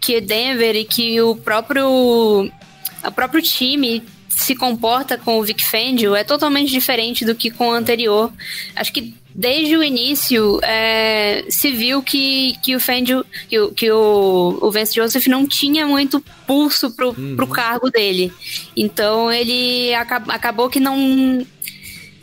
que 0.01 0.21
Denver 0.21 0.77
e 0.77 0.85
que 0.85 1.21
o 1.23 1.35
próprio, 1.35 1.89
o 1.89 3.13
próprio 3.13 3.41
time 3.41 4.03
se 4.29 4.55
comporta 4.55 5.17
com 5.17 5.39
o 5.39 5.43
Vic 5.43 5.65
Fangio 5.65 6.15
é 6.15 6.23
totalmente 6.23 6.71
diferente 6.71 7.25
do 7.25 7.35
que 7.35 7.51
com 7.51 7.69
o 7.69 7.73
anterior. 7.73 8.31
Acho 8.75 8.93
que 8.93 9.15
desde 9.37 9.77
o 9.77 9.83
início 9.83 10.59
é, 10.63 11.45
se 11.49 11.71
viu 11.71 12.03
que, 12.03 12.57
que 12.63 12.75
o 12.75 12.81
Fangio, 12.81 13.25
que, 13.49 13.59
o, 13.59 13.71
que 13.71 13.91
o, 13.93 14.59
o 14.63 14.71
Vance 14.71 14.95
Joseph 14.95 15.27
não 15.27 15.47
tinha 15.47 15.87
muito 15.87 16.25
pulso 16.47 16.91
pro, 16.97 17.11
uhum. 17.11 17.37
pro 17.37 17.47
cargo 17.47 17.91
dele. 17.91 18.33
Então 18.75 19.31
ele 19.31 19.95
acab, 19.95 20.31
acabou 20.31 20.71
que 20.71 20.81
não 20.81 21.47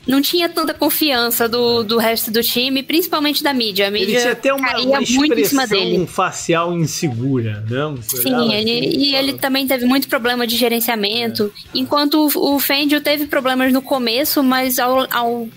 não 0.06 0.22
tinha 0.22 0.50
tanta 0.50 0.74
confiança 0.74 1.48
do, 1.48 1.82
do 1.82 1.98
resto 1.98 2.30
do 2.30 2.42
time, 2.42 2.84
principalmente 2.84 3.42
da 3.42 3.54
mídia. 3.54 3.88
A 3.88 3.92
mídia 3.92 4.12
ele 4.12 4.20
tinha 4.20 4.34
até 4.34 4.54
uma, 4.54 4.78
uma 4.82 5.00
muito 5.00 5.40
em 5.40 5.46
cima 5.46 5.66
dele. 5.66 6.06
facial 6.08 6.74
insegura, 6.74 7.64
não? 7.70 7.96
Sim, 8.02 8.54
ele, 8.54 8.80
assim, 8.80 8.98
e 8.98 9.16
ele 9.16 9.34
também 9.34 9.66
teve 9.66 9.86
muito 9.86 10.10
problema 10.10 10.46
de 10.46 10.58
gerenciamento, 10.58 11.54
é. 11.74 11.78
enquanto 11.80 12.16
o, 12.16 12.56
o 12.56 12.60
Fangio 12.60 13.00
teve 13.00 13.28
problemas 13.28 13.72
no 13.72 13.82
começo, 13.82 14.44
mas 14.44 14.78
ao, 14.78 15.08
ao 15.10 15.48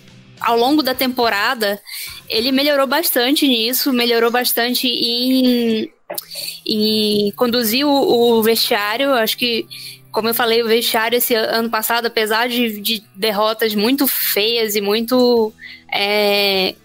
ao 0.47 0.57
longo 0.57 0.81
da 0.81 0.95
temporada, 0.95 1.81
ele 2.29 2.53
melhorou 2.53 2.87
bastante 2.87 3.49
nisso, 3.49 3.93
melhorou 3.93 4.31
bastante 4.31 4.87
em, 4.87 5.91
em 6.65 7.33
conduzir 7.33 7.85
o, 7.85 7.91
o 7.91 8.43
vestiário. 8.45 9.13
Acho 9.13 9.37
que, 9.37 9.67
como 10.13 10.29
eu 10.29 10.35
falei, 10.35 10.63
o 10.63 10.69
vestiário 10.69 11.17
esse 11.17 11.35
ano 11.35 11.69
passado, 11.69 12.07
apesar 12.07 12.49
de, 12.49 12.81
de 12.81 13.03
derrotas 13.17 13.75
muito 13.75 14.07
feias 14.07 14.77
e 14.77 14.81
muito 14.81 15.53
é, 15.93 16.77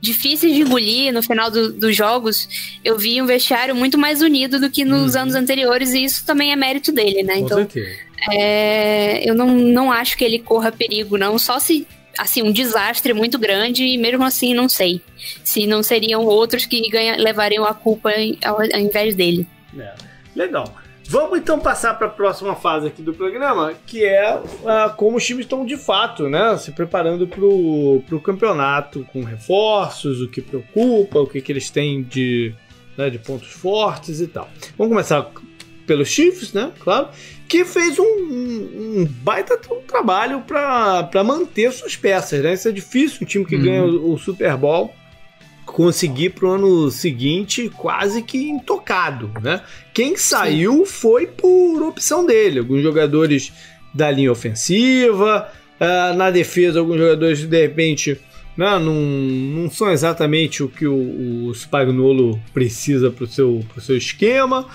difíceis 0.00 0.52
de 0.52 0.62
engolir 0.62 1.12
no 1.12 1.22
final 1.22 1.52
do, 1.52 1.72
dos 1.72 1.94
jogos, 1.94 2.48
eu 2.84 2.98
vi 2.98 3.22
um 3.22 3.26
vestiário 3.26 3.76
muito 3.76 3.96
mais 3.96 4.22
unido 4.22 4.58
do 4.58 4.68
que 4.68 4.84
nos 4.84 5.14
uhum. 5.14 5.20
anos 5.20 5.36
anteriores, 5.36 5.94
e 5.94 6.02
isso 6.02 6.26
também 6.26 6.50
é 6.50 6.56
mérito 6.56 6.90
dele, 6.90 7.22
né? 7.22 7.34
Com 7.34 7.44
então, 7.44 7.68
é, 8.32 9.22
eu 9.24 9.36
não, 9.36 9.54
não 9.54 9.92
acho 9.92 10.18
que 10.18 10.24
ele 10.24 10.40
corra 10.40 10.72
perigo, 10.72 11.16
não. 11.16 11.38
Só 11.38 11.60
se 11.60 11.86
assim, 12.18 12.42
um 12.42 12.52
desastre 12.52 13.12
muito 13.12 13.38
grande 13.38 13.84
e 13.84 13.98
mesmo 13.98 14.24
assim 14.24 14.54
não 14.54 14.68
sei 14.68 15.00
se 15.42 15.66
não 15.66 15.82
seriam 15.82 16.24
outros 16.24 16.66
que 16.66 16.88
ganha, 16.88 17.16
levariam 17.16 17.64
a 17.64 17.74
culpa 17.74 18.10
ao, 18.44 18.60
ao 18.60 18.80
invés 18.80 19.14
dele. 19.14 19.46
É. 19.78 19.94
Legal. 20.34 20.74
Vamos 21.06 21.38
então 21.38 21.60
passar 21.60 21.94
para 21.94 22.06
a 22.06 22.10
próxima 22.10 22.54
fase 22.56 22.86
aqui 22.86 23.02
do 23.02 23.12
programa, 23.12 23.74
que 23.86 24.04
é 24.04 24.36
uh, 24.36 24.94
como 24.96 25.18
os 25.18 25.24
times 25.24 25.44
estão 25.44 25.64
de 25.64 25.76
fato, 25.76 26.28
né, 26.28 26.56
se 26.56 26.72
preparando 26.72 27.26
para 27.26 27.44
o 27.44 28.20
campeonato 28.22 29.06
com 29.12 29.22
reforços, 29.22 30.22
o 30.22 30.28
que 30.28 30.40
preocupa, 30.40 31.18
o 31.20 31.26
que, 31.26 31.42
que 31.42 31.52
eles 31.52 31.68
têm 31.68 32.02
de, 32.02 32.54
né, 32.96 33.10
de 33.10 33.18
pontos 33.18 33.52
fortes 33.52 34.20
e 34.20 34.26
tal. 34.26 34.48
Vamos 34.78 34.92
começar 34.92 35.30
pelos 35.86 36.08
Chiefs, 36.08 36.52
né, 36.52 36.72
claro 36.80 37.08
que 37.48 37.64
fez 37.64 37.98
um, 37.98 38.02
um, 38.02 39.00
um 39.00 39.08
baita 39.22 39.58
trabalho 39.86 40.40
para 40.40 41.24
manter 41.24 41.72
suas 41.72 41.94
peças, 41.94 42.42
né? 42.42 42.54
Isso 42.54 42.68
é 42.68 42.72
difícil, 42.72 43.18
um 43.22 43.26
time 43.26 43.44
que 43.44 43.56
uhum. 43.56 43.62
ganha 43.62 43.84
o, 43.84 44.14
o, 44.14 44.18
Super 44.18 44.56
Bowl 44.56 44.94
conseguir 45.64 46.30
para 46.30 46.46
o 46.46 46.50
ano 46.50 46.90
seguinte 46.90 47.70
quase 47.76 48.22
que 48.22 48.48
intocado, 48.48 49.30
né? 49.42 49.60
Quem 49.92 50.16
saiu 50.16 50.84
Sim. 50.84 50.92
foi 50.92 51.26
por 51.26 51.82
opção 51.82 52.26
dele. 52.26 52.58
Alguns 52.58 52.82
jogadores 52.82 53.52
da 53.94 54.10
linha 54.10 54.32
ofensiva, 54.32 55.48
uh, 55.80 56.16
na 56.16 56.30
defesa, 56.30 56.80
alguns 56.80 56.98
jogadores 56.98 57.44
de 57.44 57.60
repente 57.60 58.20
né, 58.56 58.78
não, 58.78 58.94
não 58.94 59.70
são 59.70 59.90
exatamente 59.90 60.62
o 60.62 60.68
que 60.68 60.86
o, 60.86 61.46
o 61.46 61.54
Spagnolo 61.54 62.40
precisa 62.52 63.10
para 63.10 63.24
o 63.24 63.28
seu, 63.28 63.64
pro 63.72 63.80
seu 63.80 63.96
esquema. 63.96 64.66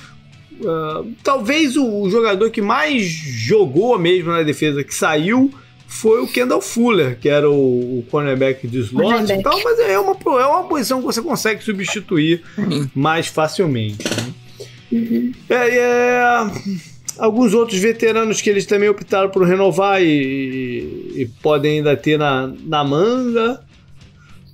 Uh, 0.60 1.14
talvez 1.24 1.78
o, 1.78 1.86
o, 1.86 2.10
jogador 2.10 2.50
que 2.50 2.62
mais 2.62 3.04
jogou 3.04 3.98
mesmo 3.98 4.30
na 4.32 4.44
defesa 4.44 4.84
que 4.84 4.94
saiu 4.94 5.54
foi 5.88 6.22
o 6.22 6.28
Kendall 6.28 6.62
Fuller, 6.62 7.18
que 7.18 7.30
era 7.30 7.50
o, 7.50 8.00
o 8.00 8.06
cornerback 8.12 8.68
de 8.68 8.80
slot 8.80 9.32
e 9.32 9.42
tal, 9.42 9.60
mas 9.64 9.80
é 9.80 9.98
uma, 9.98 10.16
é 10.40 10.46
uma 10.46 10.64
posição 10.66 11.00
que 11.00 11.06
você 11.06 11.22
consegue 11.22 11.64
substituir 11.64 12.44
uhum. 12.58 12.88
mais 12.94 13.28
facilmente. 13.28 14.04
Né? 14.04 14.34
Uhum. 14.92 15.32
É, 15.50 15.78
é, 15.78 16.48
alguns 17.18 17.54
outros 17.54 17.80
veteranos 17.80 18.42
que 18.42 18.50
eles 18.50 18.66
também 18.66 18.90
optaram 18.90 19.30
por 19.30 19.48
renovar 19.48 20.02
e, 20.02 21.14
e 21.16 21.30
podem 21.42 21.78
ainda 21.78 21.96
ter 21.96 22.18
na, 22.18 22.54
na 22.66 22.84
manga. 22.84 23.62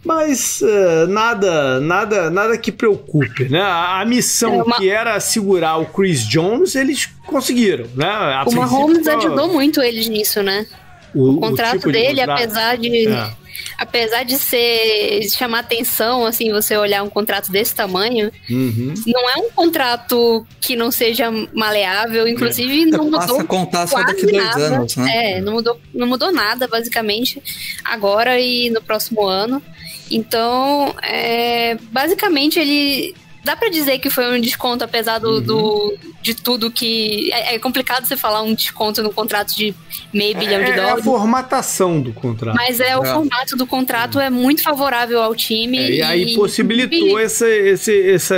Mas 0.06 0.62
uh, 0.62 1.08
nada, 1.08 1.80
nada, 1.80 2.30
nada 2.30 2.58
que 2.60 2.72
preocupe, 2.72 3.50
né? 3.50 3.60
A, 3.60 4.02
a 4.02 4.06
missão 4.06 4.60
é 4.60 4.64
uma... 4.64 4.78
que 4.78 4.88
era 4.88 5.20
segurar 5.20 5.78
o 5.78 5.86
Chris 5.88 6.22
Jones, 6.28 6.76
eles 6.76 7.10
conseguiram, 7.26 7.88
né? 7.96 8.08
A 8.08 8.44
o 8.46 8.54
Mahomes 8.54 9.08
ajudou 9.08 9.52
muito 9.52 9.82
eles 9.82 10.08
nisso, 10.08 10.44
né? 10.44 10.68
O, 11.14 11.32
o 11.32 11.40
contrato 11.40 11.76
o 11.76 11.80
tipo 11.80 11.92
dele, 11.92 12.14
de 12.14 12.20
contrato. 12.20 12.42
apesar 12.44 12.78
de 12.78 13.08
é. 13.08 13.32
apesar 13.80 14.24
de 14.24 14.38
ser 14.38 15.22
de 15.22 15.32
chamar 15.32 15.60
atenção, 15.60 16.24
assim, 16.24 16.52
você 16.52 16.78
olhar 16.78 17.02
um 17.02 17.10
contrato 17.10 17.52
desse 17.52 17.74
tamanho, 17.74 18.32
uhum. 18.48 18.94
não 19.08 19.30
é 19.30 19.38
um 19.38 19.50
contrato 19.50 20.46
que 20.62 20.76
não 20.76 20.92
seja 20.92 21.32
maleável, 21.52 22.28
inclusive 22.28 22.84
é. 22.84 22.86
não 22.86 23.06
mudou 23.06 23.20
Passa 23.20 23.44
contar 23.46 23.88
só 23.88 24.04
daqui 24.04 24.28
dois 24.28 24.38
nada. 24.38 24.66
anos, 24.76 24.96
né? 24.98 25.38
É, 25.38 25.42
não 25.42 25.54
mudou, 25.54 25.80
não 25.92 26.06
mudou 26.06 26.32
nada, 26.32 26.68
basicamente, 26.68 27.42
agora 27.84 28.40
e 28.40 28.70
no 28.70 28.82
próximo 28.84 29.26
ano. 29.26 29.64
Então, 30.10 30.94
é, 31.02 31.76
basicamente 31.92 32.60
ele 32.60 33.16
dá 33.46 33.56
para 33.56 33.70
dizer 33.70 34.00
que 34.00 34.10
foi 34.10 34.36
um 34.36 34.42
desconto, 34.42 34.84
apesar 34.84 35.20
do, 35.20 35.36
uhum. 35.36 35.42
do 35.42 35.98
de 36.22 36.34
tudo 36.34 36.72
que. 36.72 37.32
É, 37.32 37.56
é, 37.56 37.60
complicado 37.60 38.06
você 38.06 38.18
falar 38.18 38.42
um 38.42 38.56
desconto 38.56 39.04
no 39.04 39.14
contrato 39.14 39.56
de 39.56 39.74
meio 40.12 40.36
é, 40.36 40.40
bilhão 40.40 40.64
de 40.64 40.74
dólares. 40.74 40.98
É 40.98 41.00
a 41.00 41.04
formatação 41.04 42.02
do 42.02 42.12
contrato. 42.12 42.56
Mas 42.56 42.80
é, 42.80 42.98
o 42.98 43.06
é. 43.06 43.14
formato 43.14 43.56
do 43.56 43.68
contrato 43.68 44.20
é 44.20 44.32
muito 44.32 44.64
favorável 44.64 45.22
ao 45.22 45.36
time. 45.36 45.78
É, 45.78 45.92
e, 45.92 45.98
e, 45.98 46.02
aí 46.02 46.34
possibilitou 46.34 47.20
e... 47.20 47.24
esse, 47.24 47.46
esse, 47.46 47.94
esse 47.94 48.34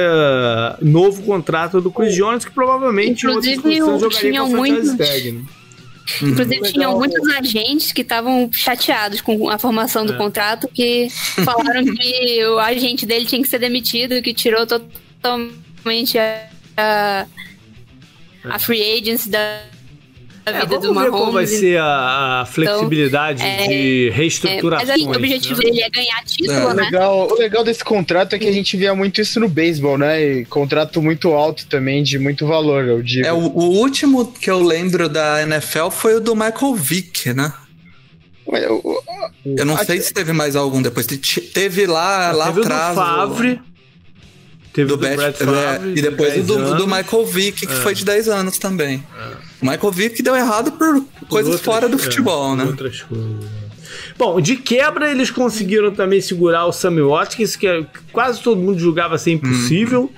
novo 0.82 1.24
contrato 1.24 1.80
do 1.80 1.90
Chris 1.90 2.14
Jones, 2.14 2.44
que 2.44 2.52
provavelmente 2.52 3.26
Inclusive, 3.26 3.82
o, 3.82 4.10
tinham 4.10 4.50
muitos. 4.50 4.94
Tag, 4.98 5.32
né? 5.32 5.42
Uhum. 6.22 6.30
Inclusive, 6.30 6.56
Legal. 6.56 6.72
tinham 6.72 6.98
muitos 6.98 7.28
agentes 7.36 7.92
que 7.92 8.02
estavam 8.02 8.50
chateados 8.52 9.22
com 9.22 9.50
a 9.50 9.58
formação 9.58 10.06
do 10.06 10.14
é. 10.14 10.18
contrato, 10.18 10.68
que 10.68 11.08
falaram 11.44 11.84
que 11.84 12.46
o 12.46 12.60
agente 12.60 13.06
dele 13.06 13.26
tinha 13.26 13.42
que 13.42 13.48
ser 13.48 13.60
demitido, 13.60 14.22
que 14.22 14.34
tirou 14.34 14.66
totalmente 14.66 16.18
a, 16.18 17.28
a 18.46 18.60
free 18.60 19.00
agency 19.00 19.30
da 19.30 19.62
é, 20.56 20.60
vida 20.60 20.80
vamos 20.80 20.88
do 20.88 21.00
ver 21.00 21.10
qual 21.10 21.32
vai 21.32 21.48
ser 21.48 21.80
a, 21.80 22.42
a 22.42 22.46
flexibilidade 22.46 23.44
então, 23.44 23.68
de 23.68 24.10
reestruturação. 24.14 24.96
É, 24.96 24.98
mas 24.98 25.08
o 25.08 25.12
objetivo 25.12 25.60
né? 25.62 25.66
dele 25.66 25.82
é 25.82 25.90
ganhar 25.90 26.24
título, 26.24 26.52
é. 26.52 26.60
né? 26.60 26.66
O 26.66 26.76
legal, 26.76 27.28
o 27.32 27.36
legal 27.36 27.64
desse 27.64 27.84
contrato 27.84 28.36
é 28.36 28.40
que 28.40 28.48
a 28.48 28.52
gente 28.52 28.78
via 28.78 28.96
muito 28.96 29.22
isso 29.22 29.40
no 29.40 29.48
beisebol, 29.48 29.98
né? 29.98 30.22
E 30.22 30.46
contrato 30.46 31.02
muito 31.02 31.34
alto 31.34 31.66
também, 31.68 32.04
de 32.04 32.18
muito 32.18 32.46
valor, 32.46 32.86
eu 32.86 33.02
digo. 33.02 33.26
É, 33.26 33.34
o, 33.34 33.38
o 33.38 33.64
último 33.78 34.32
que 34.32 34.50
eu 34.50 34.62
lembro 34.62 35.10
da 35.10 35.42
NFL 35.42 35.90
foi 35.90 36.16
o 36.16 36.20
do 36.20 36.36
Michael 36.36 36.76
Vick, 36.76 37.34
né? 37.34 37.54
Eu, 38.50 39.04
eu 39.46 39.66
não 39.66 39.78
sei 39.78 40.00
se 40.00 40.14
teve 40.14 40.32
mais 40.32 40.56
algum 40.56 40.82
depois. 40.82 41.06
Teve 41.06 41.86
lá, 41.86 42.32
lá 42.32 42.48
teve 42.48 42.62
atrás. 42.62 42.96
Do 42.96 43.02
Favre. 43.02 43.62
Teve 44.72 44.90
do, 44.90 44.98
do 44.98 45.02
Brett 45.02 45.42
é, 45.42 45.46
Favre, 45.46 45.92
e 45.92 46.02
depois 46.02 46.34
de 46.34 46.42
do, 46.44 46.76
do, 46.76 46.88
Michael 46.88 47.26
Vick, 47.26 47.66
que 47.66 47.74
é. 47.74 47.78
foi 47.78 47.96
de 47.96 48.06
10 48.06 48.30
anos 48.30 48.58
também. 48.58 49.04
É. 49.20 49.47
O 49.62 49.66
Michael 49.66 49.92
Vick 49.92 50.22
deu 50.22 50.36
errado 50.36 50.72
por, 50.74 51.04
coisas 51.28 51.54
outras, 51.54 51.66
fora 51.66 51.90
do 51.90 51.96
é, 51.96 52.00
futebol, 52.00 52.56
né? 52.56 52.64
Outras 52.66 53.02
coisas. 53.02 53.46
Bom, 54.18 54.40
de 54.40 54.56
quebra 54.56 55.12
eles 55.12 55.32
conseguiram 55.32 55.92
também 55.92 56.22
segurar 56.22 56.66
o 56.66 56.72
Sammy 56.72 57.02
Watkins, 57.02 57.56
que 57.56 57.86
quase 58.12 58.42
todo 58.42 58.60
mundo 58.60 58.80
julgava 58.80 59.18
ser 59.18 59.32
impossível. 59.32 60.12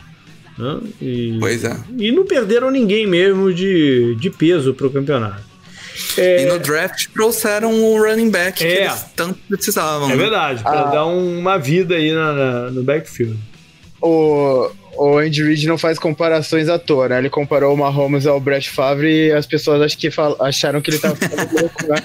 Hum. 0.57 0.59
Né? 0.63 0.79
E, 1.01 1.37
pois 1.39 1.63
é. 1.63 1.77
E 1.97 2.11
não 2.11 2.25
perderam 2.25 2.69
ninguém 2.69 3.07
mesmo 3.07 3.53
de, 3.53 4.15
de 4.15 4.29
peso 4.29 4.73
para 4.73 4.87
o 4.87 4.89
campeonato. 4.89 5.47
É... 6.17 6.43
E 6.43 6.45
no 6.45 6.59
draft 6.59 7.07
trouxeram 7.13 7.73
o 7.73 7.97
running 7.97 8.29
back 8.29 8.63
é. 8.63 8.67
que 8.67 8.81
eles 8.81 9.05
tanto 9.15 9.39
precisavam. 9.47 10.07
É 10.07 10.15
né? 10.15 10.17
verdade, 10.17 10.63
para 10.63 10.81
ah. 10.81 10.91
dar 10.91 11.05
uma 11.05 11.57
vida 11.57 11.95
aí 11.95 12.11
na, 12.11 12.33
na, 12.33 12.71
no 12.71 12.83
backfield 12.83 13.37
o, 14.01 14.69
o 14.99 15.17
Andy 15.17 15.43
Reid 15.43 15.65
não 15.65 15.77
faz 15.77 15.97
comparações 15.97 16.67
à 16.67 16.77
toa, 16.77 17.07
né? 17.07 17.19
Ele 17.19 17.29
comparou 17.29 17.73
o 17.73 17.77
Mahomes 17.77 18.27
ao 18.27 18.39
Brett 18.39 18.69
Favre 18.69 19.27
e 19.27 19.31
as 19.31 19.45
pessoas 19.45 19.81
acho 19.81 19.97
que 19.97 20.09
acharam 20.39 20.81
que 20.81 20.89
ele 20.89 20.99
tava 20.99 21.15
ficando 21.15 21.47
louco, 21.57 21.87
né? 21.87 21.95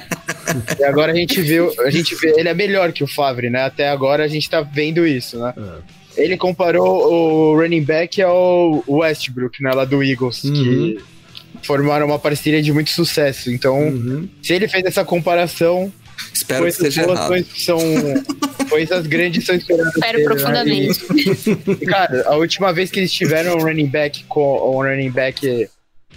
E 0.79 0.85
agora 0.85 1.11
a 1.11 1.15
gente 1.15 1.41
viu, 1.43 1.73
a 1.81 1.91
gente 1.91 2.15
vê, 2.15 2.33
ele 2.37 2.49
é 2.49 2.55
melhor 2.55 2.93
que 2.93 3.03
o 3.03 3.07
Favre, 3.09 3.51
né? 3.51 3.65
Até 3.65 3.89
agora 3.89 4.23
a 4.23 4.29
gente 4.29 4.49
tá 4.49 4.61
vendo 4.61 5.05
isso, 5.05 5.39
né? 5.39 5.53
É. 6.17 6.23
Ele 6.23 6.37
comparou 6.37 7.13
o 7.13 7.61
running 7.61 7.83
back 7.83 8.23
ao 8.23 8.85
Westbrook, 8.87 9.61
né, 9.61 9.73
lá 9.73 9.85
do 9.85 10.01
Eagles, 10.01 10.45
uhum. 10.45 10.53
que 10.53 10.99
formaram 11.65 12.07
uma 12.07 12.21
parceria 12.21 12.63
de 12.63 12.73
muito 12.73 12.91
sucesso. 12.91 13.51
Então, 13.51 13.89
uhum. 13.89 14.29
se 14.41 14.55
ele 14.55 14.69
fez 14.69 14.85
essa 14.85 15.05
comparação, 15.05 15.93
Espero 16.33 16.65
que 16.65 16.73
seja 16.73 17.03
errado. 17.03 17.47
São, 17.57 17.79
coisas 18.65 19.07
grandes 19.07 19.45
são 19.45 19.55
esperadas. 19.55 19.95
Espero 19.95 20.19
ter, 20.19 20.25
profundamente. 20.25 21.01
Né? 21.13 21.77
E, 21.81 21.87
cara, 21.87 22.25
a 22.27 22.37
última 22.37 22.73
vez 22.73 22.91
que 22.91 23.01
eles 23.01 23.13
tiveram 23.13 23.57
um 23.57 23.63
running 23.63 23.87
back 23.87 24.25
com 24.25 24.77
um 24.77 24.83
running 24.83 25.11
back 25.11 25.69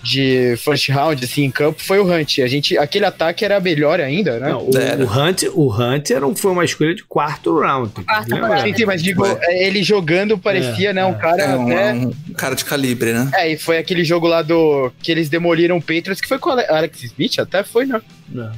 de 0.04 0.56
first 0.58 0.90
round 0.90 1.24
assim 1.24 1.44
em 1.44 1.52
campo 1.52 1.82
foi 1.82 2.00
o 2.00 2.06
Hunt. 2.06 2.40
A 2.40 2.48
gente, 2.48 2.78
aquele 2.78 3.06
ataque 3.06 3.44
era 3.44 3.60
melhor 3.60 4.00
ainda, 4.00 4.40
né? 4.40 4.50
Não, 4.50 4.62
o, 4.62 4.70
o, 4.70 5.20
Hunt, 5.20 5.44
o 5.54 5.74
Hunt 5.74 6.12
era, 6.12 6.36
foi 6.36 6.52
uma 6.52 6.66
escolha 6.66 6.96
de 6.96 7.04
quarto 7.04 7.60
round. 7.60 7.92
Quarto 7.92 8.62
sim, 8.62 8.74
sim, 8.76 8.86
mas 8.86 9.02
digo, 9.02 9.26
é, 9.26 9.68
ele 9.68 9.84
jogando 9.84 10.38
parecia, 10.38 10.92
é, 10.92 10.94
né, 10.94 11.06
um 11.06 11.12
é. 11.12 11.16
cara, 11.16 11.44
é, 11.44 11.56
um, 11.56 11.68
né? 11.68 11.94
um 11.94 12.34
cara 12.34 12.56
de 12.56 12.64
calibre, 12.64 13.14
né? 13.14 13.30
É, 13.34 13.52
e 13.52 13.58
foi 13.58 13.78
aquele 13.78 14.04
jogo 14.04 14.28
lá 14.28 14.42
do 14.42 14.92
que 15.02 15.12
eles 15.12 15.30
demoliram 15.30 15.78
o 15.78 15.82
Patriots 15.82 16.22
que 16.22 16.28
foi 16.28 16.40
com 16.40 16.50
o 16.50 16.54
Alex 16.54 17.04
Smith, 17.04 17.40
até 17.40 17.64
foi, 17.64 17.86
né? 17.86 18.02
Não. 18.30 18.52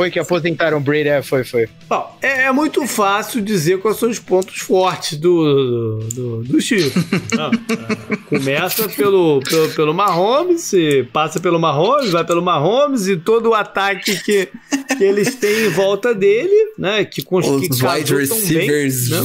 Foi 0.00 0.10
que 0.10 0.18
aposentaram 0.18 0.78
o 0.78 0.80
Brady, 0.80 1.10
é, 1.10 1.20
foi, 1.20 1.44
foi. 1.44 1.68
Bom, 1.86 2.16
é, 2.22 2.44
é, 2.44 2.52
muito 2.52 2.86
fácil 2.86 3.42
dizer 3.42 3.80
quais 3.80 3.98
são 3.98 4.08
os 4.08 4.18
pontos 4.18 4.60
fortes 4.60 5.18
do, 5.18 5.98
do, 6.14 6.42
do 6.42 6.58
Chico. 6.58 6.98
é, 7.36 8.16
começa 8.30 8.88
pelo, 8.88 9.40
pelo, 9.40 9.68
pelo 9.74 9.92
Mahomes, 9.92 10.72
passa 11.12 11.38
pelo 11.38 11.60
Mahomes, 11.60 12.12
vai 12.12 12.24
pelo 12.24 12.40
Mahomes 12.40 13.08
e 13.08 13.16
todo 13.18 13.50
o 13.50 13.54
ataque 13.54 14.18
que, 14.22 14.48
que 14.96 15.04
eles 15.04 15.34
têm 15.34 15.66
em 15.66 15.68
volta 15.68 16.14
dele, 16.14 16.72
né? 16.78 17.04
Que, 17.04 17.22
Os 17.30 17.44
que 17.44 17.86
wide 17.86 18.14
receivers 18.14 19.10
bem, 19.10 19.20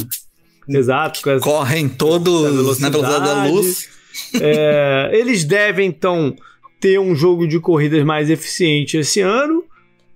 né? 0.67 0.77
Exato. 0.77 1.21
correm 1.41 1.87
todos 1.87 2.43
na 2.81 2.89
velocidade 2.89 3.25
da 3.25 3.45
luz. 3.45 3.87
É, 4.41 5.09
eles 5.13 5.45
devem, 5.45 5.87
então, 5.87 6.35
ter 6.81 6.99
um 6.99 7.15
jogo 7.15 7.47
de 7.47 7.61
corridas 7.61 8.03
mais 8.03 8.29
eficiente 8.29 8.97
esse 8.97 9.21
ano. 9.21 9.63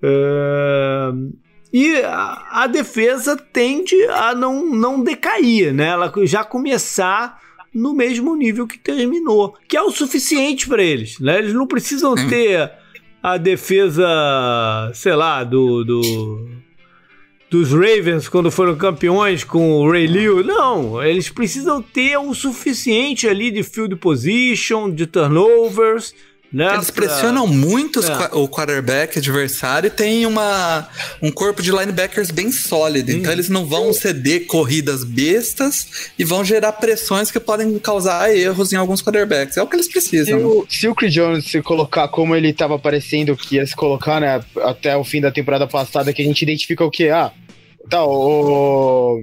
Uh, 0.01 1.33
e 1.71 1.97
a, 1.97 2.63
a, 2.63 2.67
defesa 2.67 3.35
tende 3.35 3.95
a 4.05 4.33
não, 4.33 4.65
não 4.65 5.03
decair, 5.03 5.73
né? 5.73 5.89
Ela 5.89 6.11
já 6.23 6.43
começar 6.43 7.39
no 7.73 7.93
mesmo 7.93 8.35
nível 8.35 8.65
que 8.65 8.77
terminou, 8.77 9.55
que 9.67 9.77
é 9.77 9.81
o 9.81 9.91
suficiente 9.91 10.67
para 10.67 10.81
eles, 10.81 11.19
né? 11.19 11.37
Eles 11.37 11.53
não 11.53 11.67
precisam 11.67 12.15
ter 12.15 12.71
a 13.21 13.37
defesa, 13.37 14.07
sei 14.93 15.15
lá, 15.15 15.43
do, 15.43 15.83
do 15.83 16.59
dos 17.49 17.71
Ravens 17.71 18.29
quando 18.29 18.51
foram 18.51 18.75
campeões 18.75 19.43
com 19.43 19.71
o 19.71 19.91
Ray 19.91 20.05
Lewis. 20.07 20.45
Não, 20.45 21.03
eles 21.03 21.29
precisam 21.29 21.81
ter 21.81 22.17
o 22.17 22.33
suficiente 22.33 23.27
ali 23.27 23.49
de 23.49 23.63
field 23.63 23.95
position, 23.95 24.89
de 24.91 25.07
turnovers 25.07 26.13
né, 26.51 26.73
Eles 26.73 26.89
pressionam 26.89 27.45
muito 27.45 27.99
é. 27.99 28.29
o 28.33 28.47
quarterback 28.47 29.19
adversário 29.19 29.87
e 29.87 29.91
tem 29.91 30.25
uma, 30.25 30.89
um 31.21 31.31
corpo 31.31 31.61
de 31.61 31.71
linebackers 31.71 32.31
bem 32.31 32.51
sólido. 32.51 33.11
Então 33.11 33.31
eles 33.31 33.49
não 33.49 33.65
vão 33.65 33.93
ceder 33.93 34.47
corridas 34.47 35.03
bestas 35.03 36.09
e 36.17 36.23
vão 36.23 36.43
gerar 36.43 36.73
pressões 36.73 37.29
que 37.29 37.39
podem 37.39 37.77
causar 37.77 38.35
erros 38.35 38.73
em 38.73 38.77
alguns 38.77 39.01
quarterbacks. 39.01 39.57
É 39.57 39.61
o 39.61 39.67
que 39.67 39.75
eles 39.75 39.87
precisam. 39.87 40.39
Se 40.39 40.45
o, 40.45 40.65
se 40.67 40.87
o 40.87 40.95
Chris 40.95 41.13
Jones 41.13 41.45
se 41.45 41.61
colocar 41.61 42.07
como 42.07 42.35
ele 42.35 42.49
estava 42.49 42.79
parecendo 42.79 43.37
que 43.37 43.55
ia 43.55 43.65
se 43.65 43.75
colocar 43.75 44.19
né, 44.19 44.43
até 44.63 44.97
o 44.97 45.03
fim 45.03 45.21
da 45.21 45.31
temporada 45.31 45.67
passada, 45.67 46.11
que 46.11 46.21
a 46.21 46.25
gente 46.25 46.41
identifica 46.41 46.83
o 46.83 46.89
que? 46.89 47.09
Ah, 47.09 47.31
tá, 47.87 48.03
o 48.03 49.21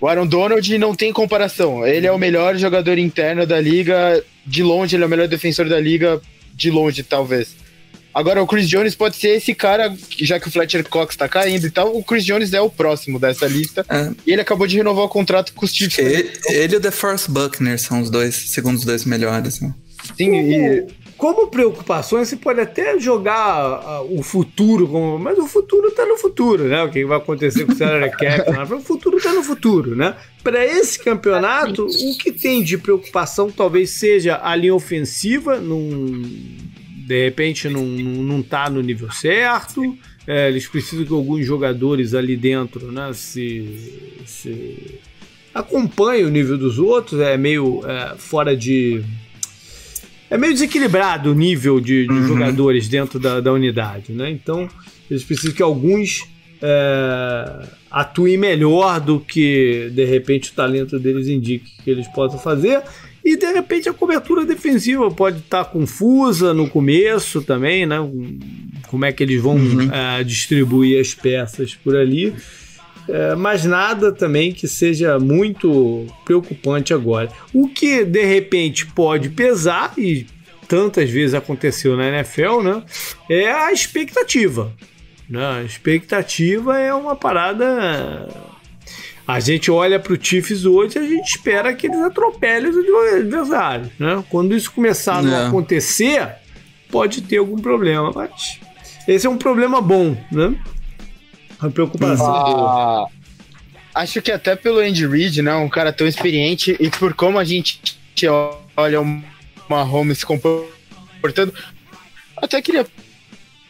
O 0.00 0.06
Aaron 0.06 0.26
Donald 0.26 0.78
não 0.78 0.94
tem 0.94 1.12
comparação. 1.12 1.84
Ele 1.84 2.06
é 2.06 2.12
o 2.12 2.18
melhor 2.18 2.56
jogador 2.56 2.98
interno 2.98 3.44
da 3.44 3.60
liga, 3.60 4.22
de 4.46 4.62
longe, 4.62 4.94
ele 4.94 5.02
é 5.02 5.06
o 5.06 5.10
melhor 5.10 5.26
defensor 5.26 5.68
da 5.68 5.80
liga, 5.80 6.20
de 6.56 6.70
longe, 6.70 7.02
talvez. 7.02 7.54
Agora, 8.12 8.42
o 8.42 8.46
Chris 8.46 8.66
Jones 8.66 8.94
pode 8.94 9.16
ser 9.16 9.36
esse 9.36 9.54
cara, 9.54 9.94
já 10.18 10.40
que 10.40 10.48
o 10.48 10.50
Fletcher 10.50 10.88
Cox 10.88 11.14
tá 11.16 11.28
caindo 11.28 11.66
e 11.66 11.70
tal, 11.70 11.94
o 11.94 12.02
Chris 12.02 12.24
Jones 12.24 12.54
é 12.54 12.60
o 12.62 12.70
próximo 12.70 13.18
dessa 13.18 13.46
lista. 13.46 13.84
É. 13.90 14.10
E 14.26 14.32
ele 14.32 14.40
acabou 14.40 14.66
de 14.66 14.74
renovar 14.74 15.04
o 15.04 15.08
contrato 15.08 15.52
com 15.52 15.66
os 15.66 15.74
Chiefs. 15.74 15.98
Ele, 15.98 16.32
ele 16.48 16.74
e 16.74 16.76
o 16.78 16.80
DeForest 16.80 17.28
Buckner 17.28 17.78
são 17.78 18.00
os 18.00 18.08
dois, 18.08 18.34
segundo 18.34 18.76
os 18.76 18.86
dois 18.86 19.04
melhores. 19.04 19.60
Né? 19.60 19.74
Sim, 20.16 20.34
e 20.34 20.86
como 21.16 21.48
preocupações, 21.48 22.28
você 22.28 22.36
pode 22.36 22.60
até 22.60 22.98
jogar 22.98 24.02
uh, 24.02 24.18
o 24.18 24.22
futuro, 24.22 24.86
como, 24.86 25.18
mas 25.18 25.38
o 25.38 25.46
futuro 25.46 25.88
está 25.88 26.04
no 26.04 26.16
futuro, 26.16 26.64
né? 26.64 26.82
O 26.82 26.90
que 26.90 27.04
vai 27.04 27.16
acontecer 27.16 27.64
com 27.64 27.72
o 27.72 27.76
salary 27.76 28.10
cap, 28.10 28.50
o 28.74 28.80
futuro 28.80 29.16
está 29.16 29.32
no 29.32 29.42
futuro, 29.42 29.96
né? 29.96 30.14
Para 30.42 30.64
esse 30.64 31.02
campeonato, 31.02 31.86
o 31.86 32.18
que 32.18 32.30
tem 32.30 32.62
de 32.62 32.76
preocupação 32.76 33.50
talvez 33.50 33.90
seja 33.90 34.38
a 34.42 34.54
linha 34.54 34.74
ofensiva, 34.74 35.56
num, 35.58 36.22
de 37.06 37.24
repente 37.24 37.68
não, 37.68 37.84
não 37.84 38.42
tá 38.42 38.68
no 38.68 38.82
nível 38.82 39.10
certo, 39.10 39.96
é, 40.26 40.48
eles 40.48 40.66
precisam 40.66 41.04
que 41.04 41.12
alguns 41.12 41.46
jogadores 41.46 42.12
ali 42.14 42.36
dentro 42.36 42.92
né, 42.92 43.12
se, 43.14 44.18
se 44.26 44.98
acompanhem 45.54 46.24
o 46.24 46.30
nível 46.30 46.58
dos 46.58 46.78
outros, 46.78 47.20
é 47.20 47.38
meio 47.38 47.80
é, 47.86 48.16
fora 48.18 48.56
de 48.56 49.02
é 50.30 50.36
meio 50.36 50.52
desequilibrado 50.52 51.30
o 51.30 51.34
nível 51.34 51.80
de, 51.80 52.06
de 52.06 52.12
uhum. 52.12 52.26
jogadores 52.26 52.88
dentro 52.88 53.18
da, 53.18 53.40
da, 53.40 53.52
unidade, 53.52 54.12
né? 54.12 54.30
Então, 54.30 54.68
eles 55.10 55.22
precisam 55.22 55.54
que 55.54 55.62
alguns 55.62 56.24
é, 56.60 57.66
atuem 57.90 58.36
melhor 58.36 59.00
do 59.00 59.20
que, 59.20 59.90
de 59.92 60.04
repente, 60.04 60.50
o 60.50 60.54
talento 60.54 60.98
deles 60.98 61.28
indique 61.28 61.72
que 61.82 61.90
eles 61.90 62.08
possam 62.08 62.38
fazer. 62.38 62.82
E, 63.24 63.36
de 63.36 63.52
repente, 63.52 63.88
a 63.88 63.92
cobertura 63.92 64.44
defensiva 64.44 65.10
pode 65.10 65.38
estar 65.38 65.64
confusa 65.64 66.54
no 66.54 66.68
começo 66.68 67.42
também, 67.42 67.84
né? 67.84 67.96
Como 68.88 69.04
é 69.04 69.12
que 69.12 69.22
eles 69.22 69.40
vão 69.40 69.56
uhum. 69.56 69.92
é, 69.92 70.22
distribuir 70.22 71.00
as 71.00 71.14
peças 71.14 71.74
por 71.74 71.96
ali. 71.96 72.34
É, 73.08 73.34
mas 73.34 73.64
nada 73.64 74.12
também 74.12 74.52
que 74.52 74.66
seja 74.66 75.18
muito 75.18 76.06
preocupante 76.24 76.92
agora. 76.92 77.30
O 77.52 77.68
que 77.68 78.04
de 78.04 78.24
repente 78.24 78.86
pode 78.86 79.30
pesar, 79.30 79.92
e 79.96 80.26
tantas 80.68 81.08
vezes 81.08 81.34
aconteceu 81.34 81.96
na 81.96 82.08
NFL, 82.08 82.62
né? 82.62 82.82
É 83.30 83.50
a 83.50 83.72
expectativa. 83.72 84.72
Né? 85.28 85.44
A 85.44 85.62
expectativa 85.62 86.78
é 86.78 86.92
uma 86.92 87.14
parada. 87.16 88.28
A 89.26 89.40
gente 89.40 89.70
olha 89.70 89.98
para 89.98 90.12
o 90.12 90.18
Chiefs 90.20 90.64
hoje, 90.64 90.98
a 90.98 91.02
gente 91.02 91.28
espera 91.28 91.74
que 91.74 91.88
eles 91.88 92.00
atropelem 92.00 92.70
os 92.70 92.76
adversários. 93.14 93.88
Né? 93.98 94.22
Quando 94.28 94.54
isso 94.54 94.70
começar 94.70 95.16
a 95.16 95.22
não 95.22 95.36
é. 95.36 95.46
acontecer, 95.46 96.28
pode 96.90 97.22
ter 97.22 97.38
algum 97.38 97.56
problema, 97.56 98.12
mas 98.14 98.60
esse 99.08 99.26
é 99.26 99.30
um 99.30 99.38
problema 99.38 99.80
bom, 99.80 100.16
né? 100.30 100.56
A 101.58 101.70
preocupação. 101.70 102.26
Ah, 102.26 103.06
acho 103.94 104.20
que 104.20 104.30
até 104.30 104.54
pelo 104.54 104.80
Andy 104.80 105.06
Reid, 105.06 105.42
né? 105.42 105.54
Um 105.54 105.68
cara 105.68 105.92
tão 105.92 106.06
experiente 106.06 106.76
e 106.78 106.90
por 106.90 107.14
como 107.14 107.38
a 107.38 107.44
gente 107.44 107.80
olha 108.76 109.00
uma 109.00 109.82
home 109.84 110.14
se 110.14 110.24
comportando. 110.24 111.52
Até 112.36 112.60
queria 112.60 112.86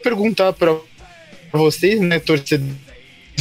perguntar 0.03 0.53
para 0.53 0.75
vocês, 1.53 1.99
né, 1.99 2.19
torcedores 2.19 2.87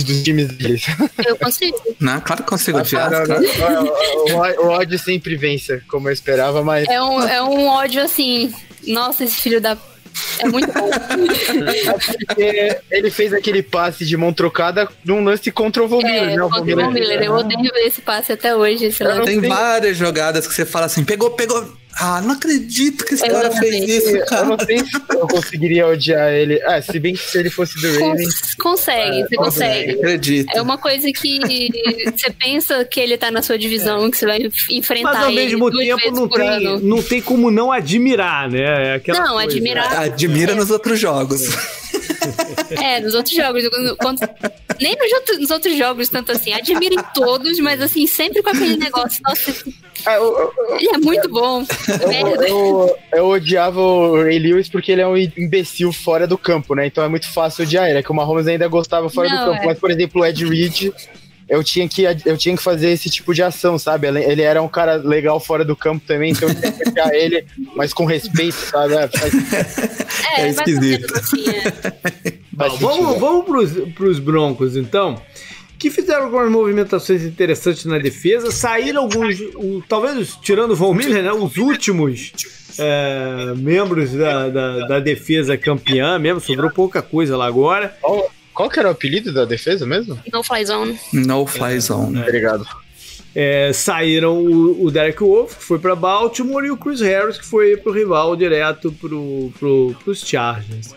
dos 0.05 0.23
times 0.23 0.49
deles. 0.49 0.85
Eu 1.27 1.37
consigo. 1.37 1.79
Não, 1.99 2.21
claro 2.21 2.43
que 2.43 2.49
consigo. 2.49 2.79
Ah, 2.79 3.11
não, 3.11 3.27
não, 3.27 4.61
o, 4.61 4.67
o, 4.67 4.69
ódio 4.69 4.99
sempre 4.99 5.37
vence, 5.37 5.81
como 5.89 6.09
eu 6.09 6.13
esperava, 6.13 6.63
mas. 6.63 6.87
É 6.89 7.03
um, 7.03 7.23
é 7.23 7.43
um 7.43 7.67
ódio 7.67 8.03
assim. 8.03 8.53
Nossa, 8.87 9.25
esse 9.25 9.37
filho 9.41 9.61
da 9.61 9.77
é 10.39 10.49
muito 10.49 10.73
bom. 10.73 10.91
é 12.39 12.81
ele 12.91 13.11
fez 13.11 13.33
aquele 13.33 13.63
passe 13.63 14.05
de 14.05 14.17
mão 14.17 14.33
trocada 14.33 14.89
num 15.05 15.23
lance 15.25 15.51
contra 15.51 15.83
o 15.83 15.89
Von 15.89 15.99
Miller. 15.99 16.31
É, 16.31 16.37
né? 16.37 16.43
o 16.43 16.49
Von 16.49 16.91
Miller. 16.91 17.23
Eu 17.23 17.35
odeio 17.35 17.73
ver 17.73 17.87
esse 17.87 18.01
passe 18.01 18.33
até 18.33 18.55
hoje. 18.55 18.91
Tem 19.25 19.41
várias 19.41 19.97
jogadas 19.97 20.47
que 20.47 20.55
você 20.55 20.65
fala 20.65 20.87
assim, 20.87 21.05
pegou, 21.05 21.31
pegou 21.31 21.77
ah, 21.99 22.21
não 22.21 22.33
acredito 22.33 23.05
que 23.05 23.15
esse 23.15 23.27
cara 23.27 23.51
fez 23.51 23.89
isso, 23.89 24.27
cara. 24.27 24.43
Eu 24.43 24.49
não 24.49 24.59
sei 24.59 24.79
se 24.81 24.91
eu 25.11 25.27
conseguiria 25.27 25.87
odiar 25.87 26.31
ele. 26.31 26.61
Ah, 26.65 26.81
se 26.83 26.99
bem 26.99 27.15
que 27.15 27.23
se 27.23 27.39
ele 27.39 27.49
fosse 27.49 27.81
do 27.81 27.99
Ravens... 27.99 28.55
Consegue, 28.57 29.23
você 29.23 29.37
consegue. 29.37 29.93
Acredito. 29.93 30.55
É 30.55 30.61
uma 30.61 30.77
coisa 30.77 31.11
que 31.11 31.71
você 32.15 32.31
pensa 32.31 32.85
que 32.85 33.01
ele 33.01 33.17
tá 33.17 33.31
na 33.31 33.41
sua 33.41 33.59
divisão, 33.59 34.11
que 34.11 34.19
você 34.19 34.27
vai 34.27 34.39
enfrentar 34.71 35.13
Mas 35.13 35.25
ao 35.25 35.33
mesmo 35.33 35.71
tempo 35.71 36.11
não 36.11 36.29
tem, 36.29 36.81
não 36.81 37.03
tem 37.03 37.23
como 37.23 37.51
não 37.51 37.73
admirar, 37.73 38.51
né? 38.51 38.91
É 38.91 38.95
aquela 38.97 39.21
não, 39.21 39.35
coisa. 39.35 39.51
admirar... 39.51 40.01
Admira 40.01 40.53
é. 40.53 40.55
nos 40.55 40.71
outros 40.71 41.01
jogos. 41.01 41.49
É, 42.83 43.01
nos 43.01 43.15
outros 43.15 43.35
jogos. 43.35 43.63
Quando, 43.99 44.19
nem 44.81 44.97
nos, 44.97 45.39
nos, 45.39 45.51
outros 45.51 45.77
jogos, 45.77 46.09
tanto 46.09 46.33
assim. 46.33 46.53
Admiro 46.53 46.95
em 46.95 47.03
todos, 47.15 47.59
mas 47.61 47.81
assim, 47.81 48.07
sempre 48.07 48.43
com 48.43 48.51
aquele 48.51 48.77
negócio. 48.77 49.21
Nossa, 49.25 49.53
ah, 50.05 50.15
eu, 50.15 50.25
eu, 50.25 50.77
ele 50.77 50.89
é 50.89 50.99
muito 50.99 51.29
bom. 51.29 51.65
Eu, 52.49 52.99
eu, 53.13 53.27
odiava 53.29 53.81
o 53.81 54.23
Ray 54.23 54.39
Lewis 54.39 54.69
porque 54.69 54.93
ele 54.93 55.01
é 55.01 55.07
um 55.07 55.17
imbecil 55.17 55.93
fora 55.93 56.27
do 56.27 56.37
campo, 56.37 56.75
né? 56.75 56.87
Então 56.87 57.03
é 57.05 57.09
muito 57.09 57.33
fácil 57.33 57.65
odiar 57.65 57.89
ele. 57.89 57.99
É 57.99 58.03
que 58.03 58.11
o 58.11 58.15
Mahomes 58.15 58.47
ainda 58.47 58.69
gostava 58.69 59.09
fora 59.09 59.29
Não, 59.29 59.39
do 59.39 59.51
campo. 59.53 59.63
É. 59.63 59.67
Mas, 59.67 59.79
por 59.79 59.91
exemplo, 59.91 60.23
o 60.23 60.27
Ed 60.27 60.45
Reed 60.45 60.93
eu 61.49 61.63
tinha 61.63 61.89
que 61.89 62.03
eu 62.25 62.37
tinha 62.37 62.57
que 62.57 62.63
fazer 62.63 62.91
esse 62.91 63.09
tipo 63.09 63.33
de 63.33 63.43
ação, 63.43 63.79
sabe? 63.79 64.09
Ele 64.09 64.43
era 64.43 64.61
um 64.61 64.69
cara 64.69 64.97
legal 64.97 65.39
fora 65.39 65.65
do 65.65 65.77
campo 65.77 66.05
também, 66.07 66.33
então 66.33 66.49
eu 66.49 66.55
tinha 66.55 66.73
que 66.73 66.85
pegar 66.85 67.15
ele, 67.15 67.45
mas 67.75 67.93
com 67.93 68.05
respeito, 68.05 68.55
sabe? 68.55 68.95
É, 68.95 70.41
é, 70.41 70.43
é 70.43 70.49
esquisito. 70.49 71.07
Bom, 72.53 72.77
vamos 72.79 73.21
vamos 73.21 73.45
pros, 73.45 73.71
pros 73.95 74.19
Broncos, 74.19 74.77
então. 74.77 75.21
Que 75.79 75.91
fizeram 75.91 76.25
algumas 76.25 76.51
movimentações 76.51 77.23
interessantes 77.23 77.85
na 77.85 77.99
defesa. 77.99 78.51
Saíram 78.51 79.03
alguns, 79.03 79.39
o, 79.57 79.83
talvez 79.87 80.35
tirando 80.41 80.71
o 80.71 80.77
Von 80.77 80.95
Miller, 80.95 81.23
né? 81.23 81.31
Os 81.33 81.59
últimos 81.59 82.33
é, 82.79 83.53
membros 83.55 84.13
da, 84.13 84.49
da, 84.49 84.87
da, 84.87 85.01
defesa 85.01 85.57
campeã 85.59 86.19
mesmo. 86.19 86.41
Sobrou 86.41 86.71
pouca 86.71 87.03
coisa 87.03 87.37
lá 87.37 87.47
agora. 87.47 87.95
Qual 88.57 88.71
que 88.71 88.79
era 88.79 88.89
o 88.89 88.93
apelido 88.93 89.33
da 89.35 89.45
defesa 89.45 89.85
mesmo? 89.85 90.19
No 90.33 90.43
Fly 90.43 90.65
Zone. 90.65 90.99
No 91.13 91.47
Fly 91.47 91.79
Zone. 91.79 92.19
É. 92.19 92.23
Obrigado. 92.23 92.67
É, 93.35 93.71
saíram 93.75 94.39
o, 94.39 94.87
o, 94.87 94.91
Derek 94.91 95.21
Wolf, 95.21 95.59
que 95.59 95.63
foi 95.63 95.79
para 95.79 95.95
Baltimore, 95.95 96.65
e 96.65 96.71
o 96.71 96.77
Chris 96.77 97.03
Harris, 97.03 97.37
que 97.37 97.45
foi 97.45 97.77
pro 97.77 97.93
rival 97.93 98.35
direto 98.35 98.91
pro, 98.93 99.53
pro, 99.59 99.95
pros 100.03 100.21
Chargers. 100.21 100.95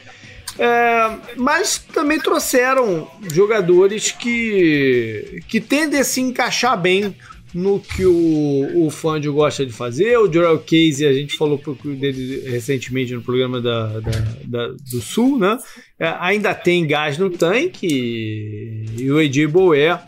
É, 0.57 1.17
mas 1.35 1.79
também 1.93 2.17
trouxeram 2.17 3.11
jogadores 3.29 4.11
que, 4.13 5.41
que 5.49 5.59
tendem 5.59 5.99
a 5.99 6.03
se 6.05 6.21
encaixar 6.21 6.79
bem 6.79 7.13
no 7.53 7.79
que 7.79 8.05
o, 8.05 8.85
o 8.85 8.89
Fangio 8.89 9.33
gosta 9.33 9.65
de 9.65 9.71
fazer. 9.71 10.17
O 10.17 10.31
Joel 10.31 10.59
Casey, 10.59 11.07
a 11.07 11.13
gente 11.13 11.35
falou 11.35 11.61
dele 11.83 12.49
recentemente 12.49 13.13
no 13.13 13.21
programa 13.21 13.59
da, 13.61 13.99
da, 13.99 14.11
da 14.45 14.67
do 14.67 15.01
Sul, 15.01 15.39
né? 15.39 15.57
É, 15.99 16.15
ainda 16.19 16.53
tem 16.53 16.85
gás 16.85 17.17
no 17.17 17.29
tanque 17.29 18.85
e 18.97 19.11
o 19.11 19.17
AJ 19.17 19.47
Boer 19.47 19.99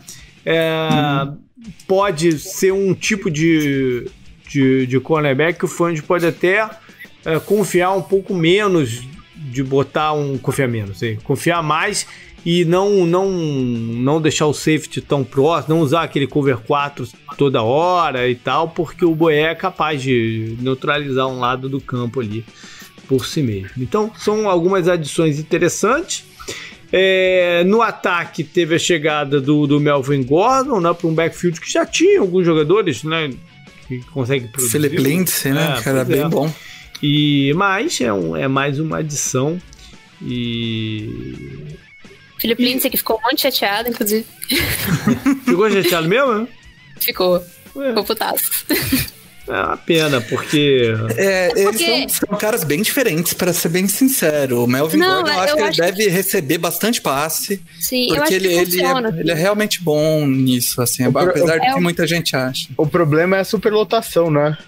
é, 0.44 1.28
pode 1.86 2.38
ser 2.38 2.72
um 2.72 2.94
tipo 2.94 3.30
de, 3.30 4.06
de, 4.48 4.86
de 4.86 5.00
cornerback 5.00 5.58
que 5.58 5.64
o 5.64 5.68
Fangio 5.68 6.04
pode 6.04 6.26
até 6.26 6.68
é, 7.24 7.38
confiar 7.40 7.92
um 7.92 8.02
pouco 8.02 8.34
menos 8.34 9.02
de 9.34 9.62
botar 9.62 10.12
um 10.12 10.38
confiar 10.38 10.68
menos, 10.68 10.98
sei, 10.98 11.18
confiar 11.24 11.62
mais 11.62 12.06
e 12.44 12.64
não 12.64 13.06
não 13.06 13.30
não 13.30 14.20
deixar 14.20 14.46
o 14.46 14.54
safety 14.54 15.00
tão 15.00 15.22
próximo, 15.22 15.74
não 15.74 15.82
usar 15.82 16.02
aquele 16.02 16.26
cover 16.26 16.58
4 16.58 17.08
toda 17.36 17.62
hora 17.62 18.28
e 18.28 18.34
tal, 18.34 18.68
porque 18.68 19.04
o 19.04 19.14
Boé 19.14 19.42
é 19.42 19.54
capaz 19.54 20.02
de 20.02 20.56
neutralizar 20.60 21.26
um 21.28 21.38
lado 21.38 21.68
do 21.68 21.80
campo 21.80 22.20
ali 22.20 22.44
por 23.06 23.26
si 23.26 23.42
mesmo. 23.42 23.70
Então, 23.78 24.10
são 24.16 24.48
algumas 24.48 24.88
adições 24.88 25.38
interessantes. 25.38 26.24
É, 26.94 27.64
no 27.64 27.80
ataque 27.80 28.44
teve 28.44 28.74
a 28.74 28.78
chegada 28.78 29.40
do, 29.40 29.66
do 29.66 29.80
Melvin 29.80 30.22
Gordon 30.22 30.78
né, 30.78 30.92
para 30.92 31.08
um 31.08 31.14
backfield 31.14 31.58
que 31.58 31.70
já 31.70 31.86
tinha 31.86 32.20
alguns 32.20 32.44
jogadores 32.44 33.02
né, 33.02 33.30
que 33.88 34.00
conseguem 34.10 34.48
produzir. 34.48 34.72
Philip 34.72 34.96
Lindsay, 34.98 35.52
né? 35.52 35.76
É, 35.78 35.82
que 35.82 35.88
era 35.88 36.04
bem 36.04 36.20
é. 36.20 36.28
bom. 36.28 36.52
E, 37.02 37.52
mas 37.54 38.00
é, 38.00 38.12
um, 38.12 38.36
é 38.36 38.46
mais 38.46 38.78
uma 38.78 38.98
adição. 38.98 39.58
E 40.20 41.76
Felipe 42.42 42.64
Lindsay 42.64 42.90
que 42.90 42.96
ficou 42.96 43.20
muito 43.22 43.40
chateado, 43.40 43.88
inclusive. 43.88 44.26
Ficou 45.46 45.70
chateado 45.70 46.08
mesmo? 46.08 46.48
Ficou. 46.98 47.40
Ué. 47.76 47.88
Ficou 47.90 48.04
putaço. 48.04 48.50
É 49.46 49.52
uma 49.52 49.76
pena, 49.76 50.20
porque. 50.20 50.92
É, 51.16 51.52
eles 51.52 51.62
porque... 51.62 52.08
São, 52.08 52.28
são, 52.28 52.38
caras 52.38 52.64
bem 52.64 52.82
diferentes, 52.82 53.32
para 53.32 53.52
ser 53.52 53.68
bem 53.68 53.86
sincero. 53.86 54.64
O 54.64 54.66
Melvin 54.66 54.96
não, 54.98 55.22
Gordon, 55.22 55.30
eu 55.30 55.40
acho 55.40 55.52
eu 55.52 55.56
que 55.56 55.62
acho 55.62 55.82
ele 55.82 55.92
deve 55.92 56.08
receber 56.08 56.58
bastante 56.58 57.00
passe. 57.00 57.62
Sim, 57.78 58.08
porque 58.16 58.34
ele, 58.34 58.52
ele, 58.52 58.82
é, 58.82 59.20
ele 59.20 59.30
é 59.30 59.34
realmente 59.34 59.80
bom 59.80 60.26
nisso, 60.26 60.82
assim, 60.82 61.04
apesar 61.04 61.58
de 61.58 61.74
que 61.74 61.80
muita 61.80 62.08
gente 62.08 62.34
acha. 62.34 62.68
O 62.76 62.88
problema 62.88 63.36
é 63.36 63.40
a 63.40 63.44
superlotação, 63.44 64.32
né? 64.32 64.58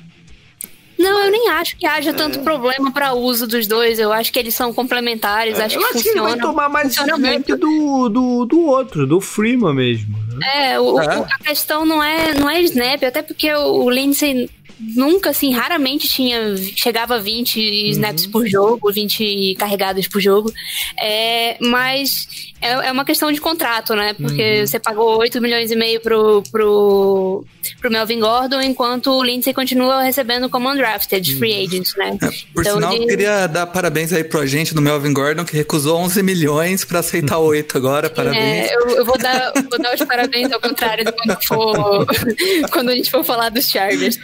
Não, 1.05 1.23
eu 1.23 1.31
nem 1.31 1.51
acho 1.51 1.77
que 1.77 1.87
haja 1.87 2.15
tanto 2.15 2.39
é. 2.39 2.43
problema 2.43 2.91
para 2.91 3.13
uso 3.13 3.47
dos 3.47 3.67
dois. 3.67 3.99
Eu 3.99 4.11
acho 4.11 4.33
que 4.33 4.39
eles 4.39 4.55
são 4.55 4.73
complementares. 4.73 5.59
É, 5.59 5.65
acho 5.65 5.77
que 5.77 5.85
acho 5.85 5.93
funciona. 5.93 6.13
Que 6.15 6.33
ele 6.33 6.41
vai 6.41 6.41
tomar 6.41 6.69
mais 6.71 6.97
snap 6.97 7.47
do, 7.47 8.09
do, 8.09 8.45
do 8.47 8.61
outro, 8.65 9.07
do 9.07 9.21
Freeman 9.21 9.75
mesmo. 9.75 10.17
Né? 10.35 10.73
É, 10.73 10.81
o, 10.81 10.99
é, 10.99 11.07
a 11.07 11.39
questão 11.45 11.85
não 11.85 12.03
é, 12.03 12.33
não 12.33 12.49
é 12.49 12.63
snap, 12.63 13.03
até 13.03 13.21
porque 13.21 13.53
o 13.53 13.91
Lindsay 13.91 14.49
nunca, 14.79 15.31
assim, 15.31 15.53
raramente 15.53 16.09
tinha 16.09 16.57
chegava 16.57 17.17
a 17.17 17.19
20 17.19 17.57
uhum. 17.57 17.91
snaps 17.91 18.27
por 18.27 18.47
jogo, 18.47 18.93
20 18.93 19.57
carregadas 19.59 20.07
por 20.07 20.21
jogo. 20.21 20.53
É, 21.01 21.57
mas 21.61 22.55
é, 22.61 22.89
é 22.89 22.93
uma 22.93 23.05
questão 23.05 23.31
de 23.31 23.41
contrato, 23.41 23.95
né? 23.95 24.15
Porque 24.15 24.61
uhum. 24.61 24.67
você 24.67 24.79
pagou 24.79 25.19
8 25.19 25.41
milhões 25.41 25.71
e 25.71 25.77
meio 25.77 26.01
pro, 26.01 26.43
pro, 26.51 27.45
pro 27.79 27.91
Melvin 27.91 28.21
Gordon, 28.21 28.61
enquanto 28.63 29.11
o 29.11 29.23
Lindsay 29.23 29.53
continua 29.53 30.03
recebendo 30.03 30.49
como 30.49 30.71
undrafted, 30.71 31.33
uhum. 31.33 31.39
free 31.39 31.65
agent, 31.65 31.89
né? 31.97 32.19
É, 32.23 32.27
por 32.53 32.63
então, 32.63 32.77
sinal, 32.77 32.99
de... 32.99 33.07
queria 33.07 33.47
dar 33.47 33.67
parabéns 33.67 34.13
aí 34.13 34.25
pro 34.25 34.41
agente 34.41 34.75
do 34.75 34.81
Melvin 34.81 35.13
Gordon, 35.13 35.45
que 35.45 35.55
recusou 35.55 35.99
11 35.99 36.23
milhões 36.23 36.85
para 36.85 37.01
aceitar 37.01 37.39
8 37.39 37.77
agora, 37.77 38.09
parabéns. 38.09 38.71
É, 38.71 38.75
eu, 38.75 38.89
eu, 38.91 39.05
vou, 39.05 39.19
dar, 39.19 39.53
vou 39.53 39.79
dar 39.79 39.95
os 39.95 40.03
parabéns 40.03 40.51
ao 40.51 40.61
contrário 40.61 41.05
quando, 41.13 41.45
for, 41.45 42.07
quando 42.73 42.89
a 42.89 42.95
gente 42.95 43.11
for 43.11 43.23
falar 43.23 43.51
dos 43.51 43.69
Chargers. 43.69 44.19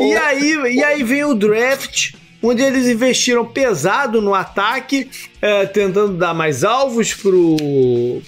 E, 0.00 0.14
aí, 0.14 0.76
e 0.76 0.84
aí 0.84 1.02
vem 1.02 1.24
o 1.24 1.34
draft 1.34 2.14
onde 2.42 2.62
eles 2.62 2.86
investiram 2.86 3.44
pesado 3.44 4.20
no 4.20 4.34
ataque, 4.34 5.08
é, 5.40 5.66
tentando 5.66 6.14
dar 6.14 6.34
mais 6.34 6.64
alvos 6.64 7.14
pro, 7.14 7.56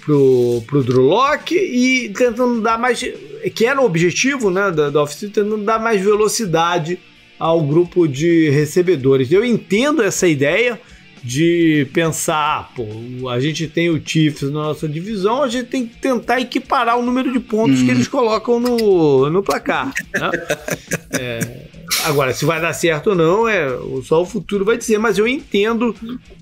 pro, 0.04 0.62
pro 0.66 0.82
Drew 0.82 1.02
Locke 1.02 1.54
e 1.54 2.08
tentando 2.10 2.60
dar 2.60 2.78
mais. 2.78 3.00
que 3.54 3.66
era 3.66 3.80
o 3.80 3.84
objetivo 3.84 4.50
né, 4.50 4.70
da, 4.70 4.90
da 4.90 5.02
oficina, 5.02 5.32
tentando 5.32 5.58
dar 5.58 5.78
mais 5.78 6.00
velocidade 6.00 6.98
ao 7.38 7.62
grupo 7.62 8.08
de 8.08 8.50
recebedores. 8.50 9.30
Eu 9.30 9.44
entendo 9.44 10.02
essa 10.02 10.26
ideia 10.26 10.80
de 11.22 11.86
pensar, 11.92 12.36
ah, 12.36 12.68
pô, 12.74 13.28
a 13.28 13.40
gente 13.40 13.66
tem 13.66 13.90
o 13.90 14.00
Chiefs 14.04 14.50
na 14.50 14.62
nossa 14.62 14.88
divisão, 14.88 15.42
a 15.42 15.48
gente 15.48 15.66
tem 15.66 15.86
que 15.86 15.96
tentar 15.96 16.40
equiparar 16.40 16.98
o 16.98 17.02
número 17.02 17.32
de 17.32 17.40
pontos 17.40 17.80
hum. 17.80 17.84
que 17.84 17.90
eles 17.90 18.08
colocam 18.08 18.60
no, 18.60 19.30
no 19.30 19.42
placar. 19.42 19.92
Né? 20.12 20.30
é, 21.12 21.68
Agora, 22.04 22.32
se 22.32 22.44
vai 22.44 22.60
dar 22.60 22.72
certo 22.72 23.10
ou 23.10 23.16
não, 23.16 23.48
é 23.48 23.66
só 24.04 24.22
o 24.22 24.26
futuro 24.26 24.64
vai 24.64 24.76
dizer, 24.76 24.98
mas 24.98 25.18
eu 25.18 25.26
entendo 25.26 25.94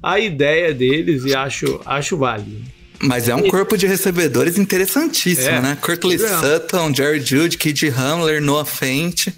a 0.03 0.19
ideia 0.19 0.75
deles 0.75 1.25
e 1.25 1.35
acho, 1.35 1.81
acho 1.87 2.17
válido. 2.17 2.61
Mas 3.01 3.29
é 3.29 3.35
um 3.35 3.49
corpo 3.49 3.77
de 3.77 3.87
recebedores 3.87 4.59
interessantíssimo, 4.59 5.49
é. 5.49 5.61
né? 5.61 5.79
Curtly 5.81 6.17
é. 6.17 6.19
Sutton, 6.19 6.95
Jerry 6.95 7.21
Jude, 7.21 7.59
Kid 7.59 7.89
Hamler, 7.91 8.41
Noah 8.41 8.65
Fent. 8.65 9.29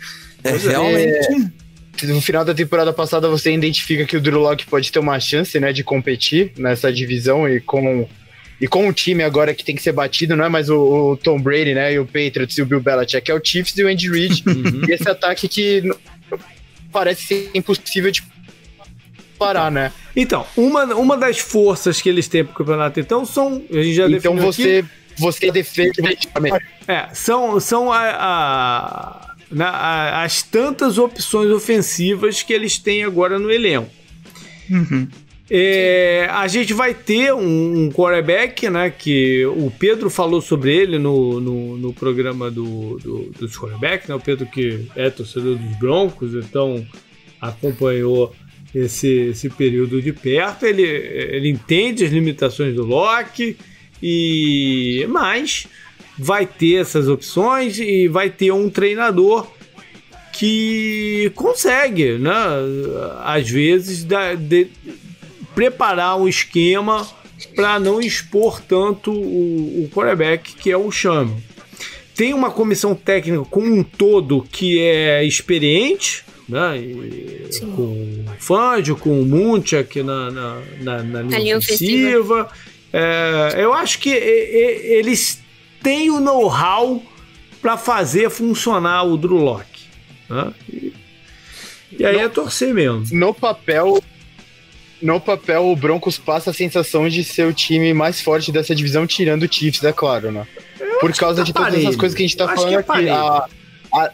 É 0.45 0.51
pois 0.51 0.67
é. 0.67 0.71
realmente. 0.71 1.33
É, 1.33 1.58
no 2.07 2.21
final 2.21 2.45
da 2.45 2.55
temporada 2.55 2.93
passada 2.93 3.29
você 3.29 3.53
identifica 3.53 4.05
que 4.05 4.17
o 4.17 4.21
Drew 4.21 4.41
Locke 4.41 4.67
pode 4.67 4.91
ter 4.91 4.99
uma 4.99 5.19
chance, 5.19 5.59
né, 5.59 5.73
de 5.73 5.83
competir 5.83 6.53
nessa 6.57 6.93
divisão 6.93 7.49
e 7.49 7.61
com 7.61 8.09
e 8.61 8.67
com 8.67 8.89
o 8.89 8.93
time 8.93 9.23
agora 9.23 9.55
que 9.55 9.65
tem 9.65 9.77
que 9.77 9.83
ser 9.83 9.93
batido, 9.93 10.35
não 10.35 10.45
é 10.45 10.49
mais 10.49 10.69
o, 10.69 11.13
o 11.13 11.17
Tom 11.17 11.41
Brady, 11.41 11.75
né? 11.75 11.93
E 11.93 11.99
o 11.99 12.05
Patriots 12.05 12.59
e 12.59 12.63
o 12.63 12.67
Bill 12.67 12.81
Belichick, 12.81 13.31
é 13.31 13.35
o 13.35 13.41
Chiefs 13.43 13.77
e 13.79 13.85
o 13.85 13.89
Andy 13.89 14.11
Reid. 14.11 14.43
Uhum. 14.49 14.83
E 14.89 14.93
esse 14.93 15.09
ataque 15.09 15.47
que 15.47 15.83
parece 16.91 17.23
ser 17.23 17.51
impossível 17.55 18.11
de 18.11 18.25
parar, 19.39 19.71
né? 19.71 19.93
Então, 20.17 20.45
uma, 20.57 20.85
uma 20.97 21.17
das 21.17 21.39
forças 21.39 22.03
que 22.03 22.09
eles 22.09 22.27
têm 22.27 22.45
pro 22.45 22.55
campeonato, 22.55 22.99
então, 22.99 23.25
são. 23.25 23.63
A 23.71 23.83
gente 23.83 23.95
já 23.95 24.09
então 24.09 24.37
você, 24.37 24.79
aqui, 24.79 24.89
você 25.17 25.53
defende. 25.53 26.01
É, 26.89 27.09
são, 27.13 27.61
são 27.61 27.93
a, 27.93 28.11
a, 28.11 29.35
na, 29.51 29.69
a, 29.69 30.23
as 30.25 30.43
tantas 30.43 30.99
opções 30.99 31.51
ofensivas 31.51 32.43
que 32.43 32.53
eles 32.53 32.79
têm 32.79 33.05
agora 33.05 33.39
no 33.39 33.51
elenco. 33.51 33.91
Uhum. 34.71 35.09
É, 35.51 36.29
a 36.31 36.47
gente 36.47 36.75
vai 36.75 36.93
ter 36.93 37.33
um, 37.33 37.85
um 37.85 37.91
quarterback, 37.91 38.69
né? 38.69 38.91
Que 38.91 39.47
o 39.47 39.71
Pedro 39.71 40.11
falou 40.11 40.43
sobre 40.43 40.77
ele 40.77 40.99
no, 40.99 41.41
no, 41.41 41.79
no 41.79 41.93
programa 41.95 42.51
do, 42.51 42.99
do, 42.99 43.31
dos 43.39 43.59
quarterbacks, 43.59 44.09
né? 44.09 44.15
O 44.15 44.21
Pedro 44.21 44.47
que 44.47 44.87
é 44.95 45.09
torcedor 45.09 45.57
dos 45.57 45.77
Broncos, 45.79 46.35
então 46.35 46.87
acompanhou 47.41 48.35
esse, 48.75 49.09
esse 49.31 49.49
período 49.49 50.03
de 50.03 50.13
perto. 50.13 50.67
Ele, 50.67 50.83
ele 50.83 51.49
entende 51.49 52.05
as 52.05 52.11
limitações 52.11 52.75
do 52.75 52.85
Locke, 52.85 53.57
e 54.03 55.07
mas 55.09 55.67
vai 56.19 56.47
ter 56.47 56.81
essas 56.81 57.09
opções 57.09 57.79
e 57.79 58.09
vai 58.09 58.29
ter 58.29 58.51
um 58.51 58.69
treinador 58.69 59.47
que 60.33 61.31
consegue, 61.35 62.19
né? 62.19 62.33
Às 63.25 63.49
vezes, 63.49 64.05
da, 64.05 64.35
de, 64.35 64.69
preparar 65.55 66.17
um 66.17 66.29
esquema 66.29 67.07
para 67.55 67.79
não 67.79 68.01
expor 68.01 68.61
tanto 68.61 69.13
o, 69.13 69.85
o 69.85 69.91
quarterback, 69.93 70.55
que 70.55 70.71
é 70.71 70.77
o 70.77 70.91
Chame. 70.91 71.43
Tem 72.15 72.35
uma 72.35 72.51
comissão 72.51 72.95
técnica 72.95 73.45
como 73.45 73.73
um 73.73 73.83
todo 73.83 74.47
que 74.51 74.81
é 74.81 75.25
experiente, 75.25 76.25
né? 76.49 76.81
com 77.77 77.83
o 77.83 78.25
Fangio, 78.39 78.97
com 78.97 79.21
o 79.21 79.25
Munchak 79.25 80.03
na, 80.03 80.31
na, 80.31 80.63
na, 80.81 81.03
na 81.03 81.39
linha 81.39 81.59
ofensiva. 81.59 82.49
É, 82.93 83.57
eu 83.59 83.73
acho 83.75 83.99
que 83.99 84.11
eles 84.11 85.41
têm 85.83 86.11
o 86.11 86.21
know-how 86.21 87.03
para 87.61 87.77
fazer 87.77 88.31
funcionar 88.31 89.05
o 89.05 89.17
Drew 89.17 89.37
Locke. 89.37 89.87
Né? 90.29 90.53
E, 90.69 90.93
e 91.99 92.07
aí 92.07 92.17
no, 92.17 92.23
é 92.23 92.29
torcer 92.29 92.73
mesmo. 92.73 93.05
No 93.13 93.35
papel, 93.35 94.03
no 95.01 95.21
papel, 95.21 95.67
o 95.67 95.77
Broncos 95.77 96.19
passa 96.19 96.51
a 96.51 96.55
sensação 96.55 97.09
de 97.09 97.23
ser 97.25 97.47
o 97.47 97.53
time 97.53 97.93
mais 97.95 98.21
forte 98.21 98.53
dessa 98.53 98.75
divisão, 98.75 99.07
tirando 99.07 99.45
o 99.45 99.53
Chiefs, 99.53 99.85
é 99.85 99.93
claro, 99.93 100.31
né? 100.31 100.47
Por 101.01 101.13
causa 101.15 101.43
tá 101.43 101.45
de 101.45 101.53
todas 101.53 101.75
essas 101.75 101.97
coisas 101.97 102.17
que 102.17 102.23
a 102.23 102.27
gente 102.27 102.37
tá 102.37 102.49
falando 102.49 102.73
é 102.73 102.77
aqui. 102.77 103.09
A, 103.09 103.47
a, 103.95 104.11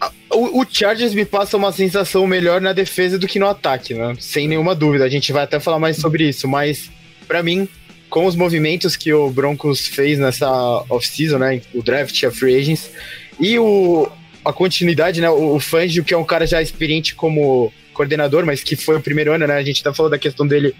a, 0.00 0.12
o, 0.30 0.60
o, 0.60 0.66
Chargers 0.68 1.14
me 1.14 1.24
passa 1.24 1.56
uma 1.56 1.72
sensação 1.72 2.26
melhor 2.26 2.60
na 2.60 2.72
defesa 2.72 3.18
do 3.18 3.26
que 3.26 3.38
no 3.38 3.48
ataque, 3.48 3.94
né? 3.94 4.14
Sem 4.20 4.46
nenhuma 4.46 4.74
dúvida. 4.74 5.04
A 5.04 5.08
gente 5.08 5.32
vai 5.32 5.44
até 5.44 5.58
falar 5.58 5.78
mais 5.78 5.96
sobre 5.96 6.28
isso, 6.28 6.46
mas 6.46 6.90
para 7.26 7.42
mim, 7.42 7.68
com 8.08 8.26
os 8.26 8.34
movimentos 8.34 8.96
que 8.96 9.12
o 9.12 9.30
Broncos 9.30 9.86
fez 9.86 10.18
nessa 10.18 10.50
off-season, 10.88 11.38
né? 11.38 11.60
O 11.74 11.82
draft, 11.82 12.24
a 12.24 12.30
free 12.30 12.56
agents, 12.56 12.90
e 13.38 13.58
o, 13.58 14.10
a 14.44 14.52
continuidade, 14.52 15.20
né? 15.20 15.30
O, 15.30 15.56
o 15.56 15.60
Fangio, 15.60 16.04
que 16.04 16.14
é 16.14 16.18
um 16.18 16.24
cara 16.24 16.46
já 16.46 16.60
experiente 16.60 17.14
como 17.14 17.72
coordenador, 17.92 18.46
mas 18.46 18.62
que 18.62 18.76
foi 18.76 18.96
o 18.96 19.02
primeiro 19.02 19.32
ano, 19.32 19.46
né? 19.46 19.54
A 19.54 19.62
gente 19.62 19.82
tá 19.82 19.92
falando 19.92 20.12
da 20.12 20.18
questão 20.18 20.46
dele. 20.46 20.74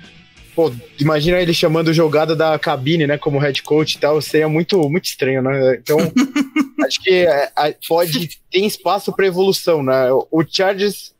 Pô, 0.55 0.73
imagina 0.99 1.41
ele 1.41 1.55
chamando 1.55 1.93
jogada 1.93 2.35
da 2.35 2.59
cabine, 2.59 3.07
né? 3.07 3.19
Como 3.19 3.39
head 3.39 3.63
coach 3.63 3.95
e 3.95 3.99
tal. 3.99 4.21
Seria 4.21 4.49
muito, 4.49 4.89
muito 4.89 5.05
estranho, 5.05 5.43
né? 5.43 5.79
Então, 5.81 5.99
acho 6.85 7.01
que 7.03 7.11
é, 7.11 7.51
pode. 7.87 8.41
Tem 8.51 8.67
espaço 8.67 9.13
para 9.13 9.27
evolução, 9.27 9.83
né? 9.83 10.09
O 10.31 10.45
Chargers 10.49 11.13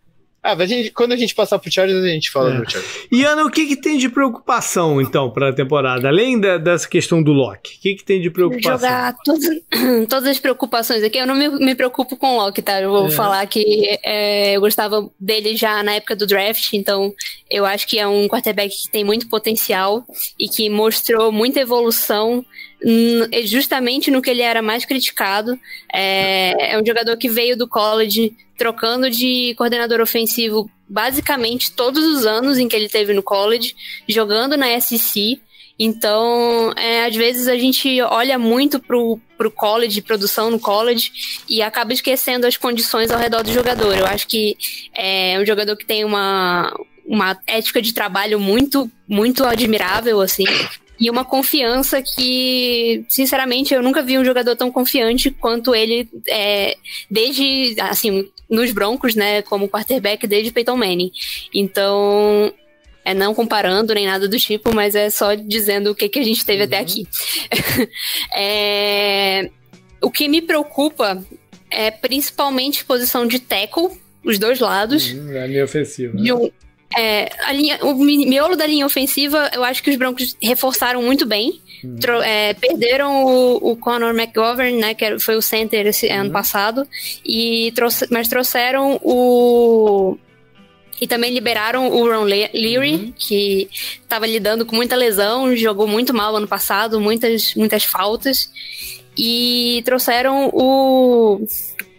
ah, 0.43 0.53
a 0.53 0.67
gente, 0.67 0.91
quando 0.93 1.13
a 1.13 1.17
gente 1.17 1.35
passar 1.35 1.59
pro 1.59 1.71
Chargers, 1.71 2.05
a 2.05 2.09
gente 2.09 2.31
fala 2.31 2.55
é. 2.55 2.59
do 2.59 2.71
Chargers. 2.71 3.09
E 3.11 3.25
Ana, 3.25 3.45
o 3.45 3.51
que, 3.51 3.67
que 3.67 3.77
tem 3.77 3.99
de 3.99 4.09
preocupação, 4.09 5.01
então, 5.01 5.31
para 5.31 5.49
a 5.49 5.53
temporada? 5.53 6.07
Além 6.07 6.39
da, 6.39 6.57
dessa 6.59 6.89
questão 6.89 7.23
do 7.23 7.33
Loki, 7.33 7.77
o 7.77 7.81
que, 7.81 7.95
que 7.97 8.05
tem 8.05 8.21
de 8.21 8.31
preocupação? 8.31 8.79
Jogar 8.79 9.17
todas, 9.25 9.61
todas 10.09 10.29
as 10.29 10.39
preocupações 10.39 11.03
aqui. 11.03 11.19
Eu 11.19 11.27
não 11.27 11.35
me, 11.35 11.49
me 11.49 11.75
preocupo 11.75 12.17
com 12.17 12.35
o 12.35 12.37
Loki, 12.37 12.63
tá? 12.63 12.81
Eu 12.81 12.91
vou 12.91 13.09
é. 13.09 13.11
falar 13.11 13.45
que 13.47 13.99
é, 14.05 14.57
eu 14.57 14.61
gostava 14.61 15.11
dele 15.19 15.57
já 15.57 15.83
na 15.83 15.95
época 15.95 16.15
do 16.15 16.27
draft, 16.27 16.73
então 16.73 17.13
eu 17.51 17.67
acho 17.67 17.87
que 17.89 17.99
é 17.99 18.07
um 18.07 18.29
quarterback 18.29 18.85
que 18.85 18.91
tem 18.91 19.05
muito 19.05 19.29
potencial 19.29 20.05
e 20.39 20.49
que 20.49 20.71
mostrou 20.71 21.33
muita 21.33 21.61
evolução 21.61 22.45
justamente 23.45 24.11
no 24.11 24.23
que 24.23 24.31
ele 24.31 24.43
era 24.43 24.63
mais 24.63 24.85
criticado. 24.85 25.59
É, 25.93 26.75
é 26.75 26.81
um 26.81 26.87
jogador 26.87 27.17
que 27.17 27.29
veio 27.29 27.57
do 27.57 27.69
college 27.69 28.35
trocando 28.57 29.09
de 29.11 29.55
coordenador 29.57 30.01
ofensivo 30.01 30.71
basicamente 30.89 31.73
todos 31.73 32.05
os 32.05 32.25
anos 32.25 32.59
em 32.59 32.67
que 32.67 32.75
ele 32.75 32.89
teve 32.89 33.13
no 33.13 33.23
college, 33.23 33.75
jogando 34.09 34.57
na 34.57 34.81
SEC. 34.81 35.41
Então, 35.79 36.73
é, 36.77 37.05
às 37.05 37.15
vezes 37.15 37.47
a 37.47 37.57
gente 37.57 38.01
olha 38.03 38.37
muito 38.37 38.81
pro, 38.81 39.21
pro 39.37 39.51
college, 39.51 40.03
produção 40.03 40.51
no 40.51 40.59
college, 40.59 41.13
e 41.49 41.63
acaba 41.63 41.93
esquecendo 41.93 42.49
as 42.49 42.57
condições 42.57 43.13
ao 43.13 43.19
redor 43.19 43.45
do 43.45 43.53
jogador. 43.53 43.97
Eu 43.97 44.07
acho 44.07 44.27
que 44.27 44.57
é 44.93 45.39
um 45.41 45.47
jogador 45.47 45.77
que 45.77 45.87
tem 45.87 46.05
uma, 46.05 46.75
uma 47.07 47.39
ética 47.47 47.81
de 47.81 47.95
trabalho 47.95 48.41
muito, 48.41 48.91
muito 49.07 49.45
admirável, 49.45 50.21
assim. 50.21 50.47
E 51.01 51.09
uma 51.09 51.25
confiança 51.25 52.03
que, 52.03 53.05
sinceramente, 53.09 53.73
eu 53.73 53.83
nunca 53.83 54.03
vi 54.03 54.19
um 54.19 54.25
jogador 54.25 54.57
tão 54.57 54.71
confiante 54.71 55.31
quanto 55.31 55.75
ele 55.75 56.09
é, 56.27 56.77
desde, 57.11 57.77
assim, 57.81 58.29
nos 58.49 58.73
Broncos, 58.73 59.15
né, 59.15 59.43
como 59.43 59.69
quarterback 59.69 60.27
desde 60.27 60.51
Peyton 60.51 60.77
Manning. 60.77 61.13
Então, 61.55 62.53
é 63.05 63.15
não 63.15 63.35
comparando 63.35 63.95
nem 63.95 64.07
nada 64.07 64.29
do 64.29 64.39
tipo, 64.39 64.75
mas 64.75 64.95
é 64.95 65.09
só 65.09 65.35
dizendo 65.35 65.93
o 65.93 65.95
que, 65.95 66.09
que 66.09 66.19
a 66.19 66.25
gente 66.25 66.45
teve 66.45 66.61
uhum. 66.61 66.67
até 66.67 66.79
aqui. 66.79 67.07
é, 68.35 69.51
o 70.01 70.11
que 70.11 70.29
me 70.29 70.43
preocupa 70.43 71.23
é 71.71 71.91
principalmente 71.91 72.85
posição 72.85 73.27
de 73.27 73.39
tackle, 73.39 73.91
os 74.25 74.39
dois 74.39 74.59
lados. 74.59 75.13
Uhum, 75.13 75.33
é 75.33 75.49
meio 75.49 75.65
ofensivo. 75.65 76.19
Né? 76.19 76.35
Um, 76.35 76.51
é, 76.97 77.31
a 77.45 77.53
linha, 77.53 77.79
o 77.83 77.95
miolo 77.95 78.57
da 78.57 78.67
linha 78.67 78.87
ofensiva, 78.87 79.51
eu 79.55 79.63
acho 79.63 79.83
que 79.83 79.91
os 79.91 79.97
Broncos 79.97 80.37
reforçaram 80.43 81.03
muito 81.03 81.27
bem. 81.27 81.61
Uhum. 81.85 82.23
É, 82.25 82.55
perderam 82.55 83.25
o, 83.25 83.73
o 83.73 83.77
Conor 83.77 84.15
McGovern, 84.15 84.79
né, 84.79 84.95
que 84.95 85.19
foi 85.21 85.37
o 85.37 85.43
center 85.43 85.87
esse 85.87 86.09
uhum. 86.09 86.21
ano 86.21 86.31
passado, 86.31 86.89
e 87.25 87.73
trouxe, 87.75 88.07
mas 88.11 88.29
trouxeram 88.29 88.99
o 89.03 90.19
e 91.01 91.07
também 91.07 91.33
liberaram 91.33 91.89
o 91.89 92.11
Ron 92.11 92.25
Leary, 92.25 92.95
uhum. 92.95 93.13
que 93.17 93.69
estava 93.71 94.27
lidando 94.27 94.67
com 94.67 94.75
muita 94.75 94.97
lesão, 94.97 95.55
jogou 95.55 95.87
muito 95.87 96.13
mal 96.13 96.35
ano 96.35 96.49
passado, 96.49 97.01
muitas, 97.01 97.55
muitas 97.55 97.85
faltas. 97.85 98.51
E 99.17 99.81
trouxeram 99.85 100.51
o 100.53 101.41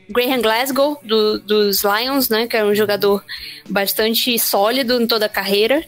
Graham 0.10 0.42
Glasgow, 0.42 1.00
do, 1.04 1.40
dos 1.40 1.84
Lions, 1.84 2.30
né? 2.30 2.48
Que 2.48 2.58
é 2.58 2.66
um 2.66 2.74
jogador 2.74 3.24
bastante 3.70 4.38
sólido 4.40 5.02
em 5.02 5.08
toda 5.08 5.28
a 5.28 5.30
carreira. 5.30 5.86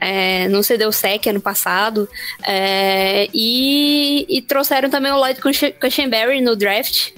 É, 0.00 0.48
não 0.48 0.62
cedeu 0.62 0.92
sec 0.92 1.26
ano 1.26 1.40
passado. 1.40 2.08
É, 2.46 3.28
e, 3.34 4.26
e, 4.28 4.42
trouxeram 4.42 4.88
também 4.88 5.10
o 5.10 5.16
Lloyd 5.16 5.40
Cushenberry 5.80 6.40
no 6.40 6.54
draft. 6.54 7.10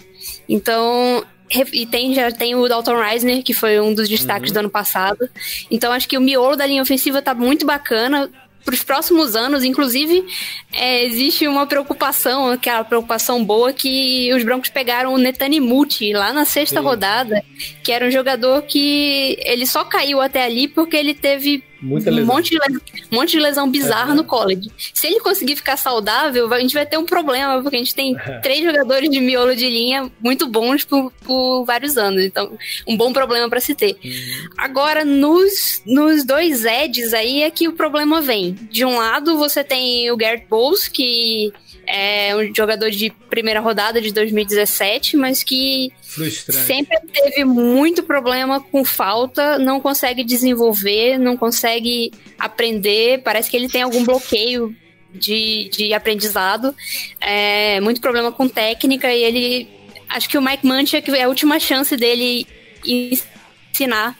Então, 0.48 1.24
e 1.72 1.86
tem, 1.86 2.14
já 2.14 2.30
tem 2.30 2.54
o 2.54 2.68
Dalton 2.68 3.00
Reisner, 3.00 3.42
que 3.42 3.52
foi 3.52 3.80
um 3.80 3.94
dos 3.94 4.08
destaques 4.08 4.50
uhum. 4.50 4.54
do 4.54 4.58
ano 4.60 4.70
passado. 4.70 5.28
Então 5.70 5.92
acho 5.92 6.08
que 6.08 6.18
o 6.18 6.20
miolo 6.20 6.56
da 6.56 6.66
linha 6.66 6.82
ofensiva 6.82 7.22
tá 7.22 7.34
muito 7.34 7.66
bacana 7.66 8.30
para 8.66 8.74
os 8.74 8.82
próximos 8.82 9.36
anos, 9.36 9.62
inclusive, 9.62 10.26
é, 10.72 11.04
existe 11.04 11.46
uma 11.46 11.68
preocupação, 11.68 12.50
aquela 12.50 12.82
preocupação 12.82 13.44
boa 13.44 13.72
que 13.72 14.32
os 14.34 14.42
Broncos 14.42 14.68
pegaram 14.70 15.14
o 15.14 15.18
Netanimuti 15.18 16.12
lá 16.12 16.32
na 16.32 16.44
sexta 16.44 16.80
Sim. 16.80 16.84
rodada, 16.84 17.44
que 17.84 17.92
era 17.92 18.04
um 18.04 18.10
jogador 18.10 18.62
que 18.62 19.38
ele 19.44 19.64
só 19.66 19.84
caiu 19.84 20.20
até 20.20 20.44
ali 20.44 20.66
porque 20.66 20.96
ele 20.96 21.14
teve 21.14 21.62
Muita 21.80 22.10
um 22.10 22.24
monte 22.24 22.50
de, 22.50 22.58
lesão, 22.58 22.80
um 23.12 23.16
monte 23.16 23.30
de 23.32 23.40
lesão 23.40 23.70
bizarra 23.70 24.12
é. 24.12 24.14
no 24.14 24.24
college. 24.24 24.70
Se 24.94 25.06
ele 25.06 25.20
conseguir 25.20 25.56
ficar 25.56 25.76
saudável, 25.76 26.52
a 26.52 26.60
gente 26.60 26.74
vai 26.74 26.86
ter 26.86 26.96
um 26.96 27.04
problema, 27.04 27.60
porque 27.62 27.76
a 27.76 27.78
gente 27.78 27.94
tem 27.94 28.16
é. 28.16 28.38
três 28.40 28.64
jogadores 28.64 29.10
de 29.10 29.20
miolo 29.20 29.54
de 29.54 29.68
linha 29.68 30.10
muito 30.20 30.46
bons 30.46 30.84
por, 30.84 31.12
por 31.24 31.64
vários 31.64 31.98
anos. 31.98 32.24
Então, 32.24 32.56
um 32.86 32.96
bom 32.96 33.12
problema 33.12 33.48
para 33.48 33.60
se 33.60 33.74
ter. 33.74 33.96
Uhum. 34.02 34.48
Agora, 34.58 35.04
nos, 35.04 35.82
nos 35.86 36.24
dois 36.24 36.64
Eds 36.64 37.12
aí 37.12 37.42
é 37.42 37.50
que 37.50 37.68
o 37.68 37.72
problema 37.72 38.22
vem. 38.22 38.54
De 38.70 38.84
um 38.84 38.96
lado, 38.96 39.36
você 39.36 39.62
tem 39.62 40.10
o 40.10 40.16
Garrett 40.16 40.46
Bowles, 40.48 40.88
que 40.88 41.52
é 41.86 42.34
um 42.34 42.54
jogador 42.54 42.90
de 42.90 43.10
primeira 43.30 43.60
rodada 43.60 44.00
de 44.00 44.12
2017, 44.12 45.16
mas 45.16 45.42
que 45.42 45.92
Frustrante. 46.02 46.66
sempre 46.66 46.98
teve 47.12 47.44
muito 47.44 48.02
problema 48.02 48.60
com 48.60 48.84
falta, 48.84 49.58
não 49.58 49.80
consegue 49.80 50.24
desenvolver, 50.24 51.18
não 51.18 51.36
consegue 51.36 52.10
aprender, 52.38 53.22
parece 53.22 53.50
que 53.50 53.56
ele 53.56 53.68
tem 53.68 53.82
algum 53.82 54.04
bloqueio 54.04 54.74
de, 55.12 55.70
de 55.70 55.94
aprendizado, 55.94 56.74
é, 57.20 57.80
muito 57.80 58.00
problema 58.00 58.32
com 58.32 58.48
técnica 58.48 59.12
e 59.12 59.22
ele. 59.22 59.68
Acho 60.08 60.28
que 60.28 60.38
o 60.38 60.42
Mike 60.42 60.64
Munchak 60.64 61.10
é 61.10 61.24
a 61.24 61.28
última 61.28 61.58
chance 61.58 61.96
dele 61.96 62.46
ensinar 62.84 64.16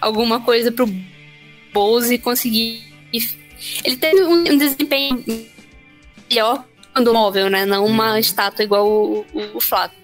alguma 0.00 0.40
coisa 0.40 0.70
pro 0.70 0.86
Bose 1.72 2.18
conseguir. 2.18 2.82
Ele 3.82 3.96
teve 3.96 4.22
um 4.22 4.58
desempenho 4.58 5.24
melhor 6.28 6.64
do 6.94 7.12
móvel, 7.12 7.48
né? 7.48 7.64
Não 7.64 7.84
uma 7.86 8.12
uhum. 8.12 8.18
estátua 8.18 8.64
igual 8.64 8.86
o, 8.86 9.26
o, 9.32 9.56
o 9.56 9.60
Flávio. 9.60 9.96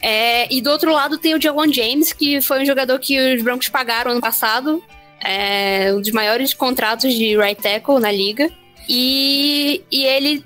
É, 0.00 0.52
e 0.52 0.60
do 0.60 0.70
outro 0.70 0.92
lado 0.92 1.16
tem 1.16 1.34
o 1.34 1.40
Jawan 1.40 1.72
James, 1.72 2.12
que 2.12 2.40
foi 2.42 2.62
um 2.62 2.66
jogador 2.66 2.98
que 2.98 3.18
os 3.34 3.42
Broncos 3.42 3.68
pagaram 3.68 4.10
ano 4.10 4.20
passado. 4.20 4.82
É, 5.24 5.92
um 5.94 6.00
dos 6.00 6.10
maiores 6.10 6.52
contratos 6.52 7.14
de 7.14 7.36
right 7.36 7.60
tackle 7.60 7.98
na 7.98 8.10
liga. 8.10 8.50
E, 8.88 9.82
e 9.90 10.04
ele 10.04 10.44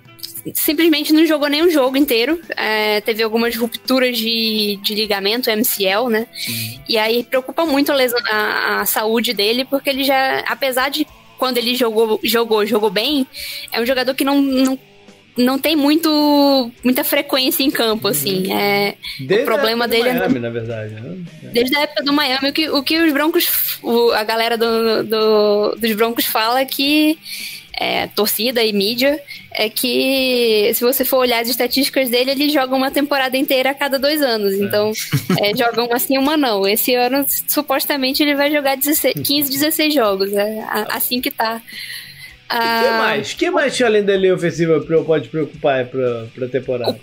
simplesmente 0.55 1.13
não 1.13 1.27
jogou 1.27 1.49
nenhum 1.49 1.71
jogo 1.71 1.97
inteiro. 1.97 2.41
É, 2.57 3.01
teve 3.01 3.23
algumas 3.23 3.57
rupturas 3.57 4.17
de, 4.17 4.79
de 4.83 4.95
ligamento, 4.95 5.51
MCL, 5.51 6.09
né? 6.09 6.27
E 6.89 6.97
aí 6.97 7.25
preocupa 7.25 7.67
muito 7.67 7.91
a, 7.91 7.95
lesão, 7.95 8.21
a, 8.31 8.81
a, 8.81 8.87
saúde 8.87 9.33
dele, 9.33 9.65
porque 9.65 9.91
ele 9.91 10.05
já, 10.05 10.41
apesar 10.47 10.89
de 10.89 11.07
quando 11.39 11.59
ele 11.59 11.75
jogou, 11.75 12.21
jogou, 12.23 12.67
jogou 12.67 12.91
bem, 12.91 13.27
é 13.73 13.81
um 13.81 13.87
jogador 13.87 14.15
que 14.15 14.25
não, 14.25 14.41
não 14.41 14.79
não 15.39 15.57
tem 15.57 15.77
muito 15.77 16.71
muita 16.83 17.05
frequência 17.05 17.63
em 17.63 17.71
campo, 17.71 18.09
assim. 18.09 18.49
Uhum. 18.49 18.59
É, 18.59 18.97
Desde 19.21 19.43
o 19.43 19.45
problema 19.45 19.87
dele 19.87 20.09
é 20.09 20.15
Miami, 20.15 20.37
é. 20.37 20.41
na 20.41 20.51
verdade, 20.51 20.95
né? 20.95 21.17
Desde 21.53 21.77
a 21.77 21.83
época 21.83 22.03
do 22.03 22.13
Miami, 22.13 22.49
o 22.49 22.53
que, 22.53 22.69
o 22.69 22.83
que 22.83 22.99
os 22.99 23.13
Broncos. 23.13 23.79
O, 23.83 24.11
a 24.11 24.25
galera 24.25 24.59
do, 24.59 25.05
do, 25.05 25.77
dos 25.77 25.93
Broncos 25.93 26.25
fala 26.25 26.61
é 26.61 26.65
que 26.65 27.17
é, 27.79 28.09
torcida 28.09 28.63
e 28.65 28.73
mídia, 28.73 29.21
é 29.53 29.69
que 29.69 30.71
se 30.75 30.83
você 30.83 31.05
for 31.05 31.19
olhar 31.19 31.41
as 31.41 31.49
estatísticas 31.49 32.11
dele, 32.11 32.33
ele 32.33 32.49
joga 32.51 32.75
uma 32.75 32.91
temporada 32.91 33.37
inteira 33.37 33.71
a 33.71 33.75
cada 33.75 33.99
dois 33.99 34.21
anos. 34.21 34.55
Então, 34.55 34.93
é, 35.41 35.55
joga 35.57 35.85
uma 35.85 35.99
sim, 35.99 36.19
uma 36.19 36.37
não. 36.37 36.67
Esse 36.67 36.95
ano, 36.95 37.25
supostamente, 37.47 38.23
ele 38.23 38.35
vai 38.35 38.51
jogar 38.51 38.77
16, 38.77 39.15
15, 39.25 39.53
16 39.53 39.95
jogos. 39.95 40.33
É 40.33 40.65
assim 40.89 41.21
que 41.21 41.31
tá. 41.31 41.57
O 41.57 41.61
ah, 42.49 42.81
que 42.83 42.91
mais? 42.91 43.33
que 43.35 43.51
mais 43.51 43.83
além 43.83 44.03
da 44.03 44.17
linha 44.17 44.35
ofensiva 44.35 44.81
pode 45.05 45.29
preocupar 45.29 45.87
para 45.87 46.47
a 46.47 46.49
temporada? 46.49 46.99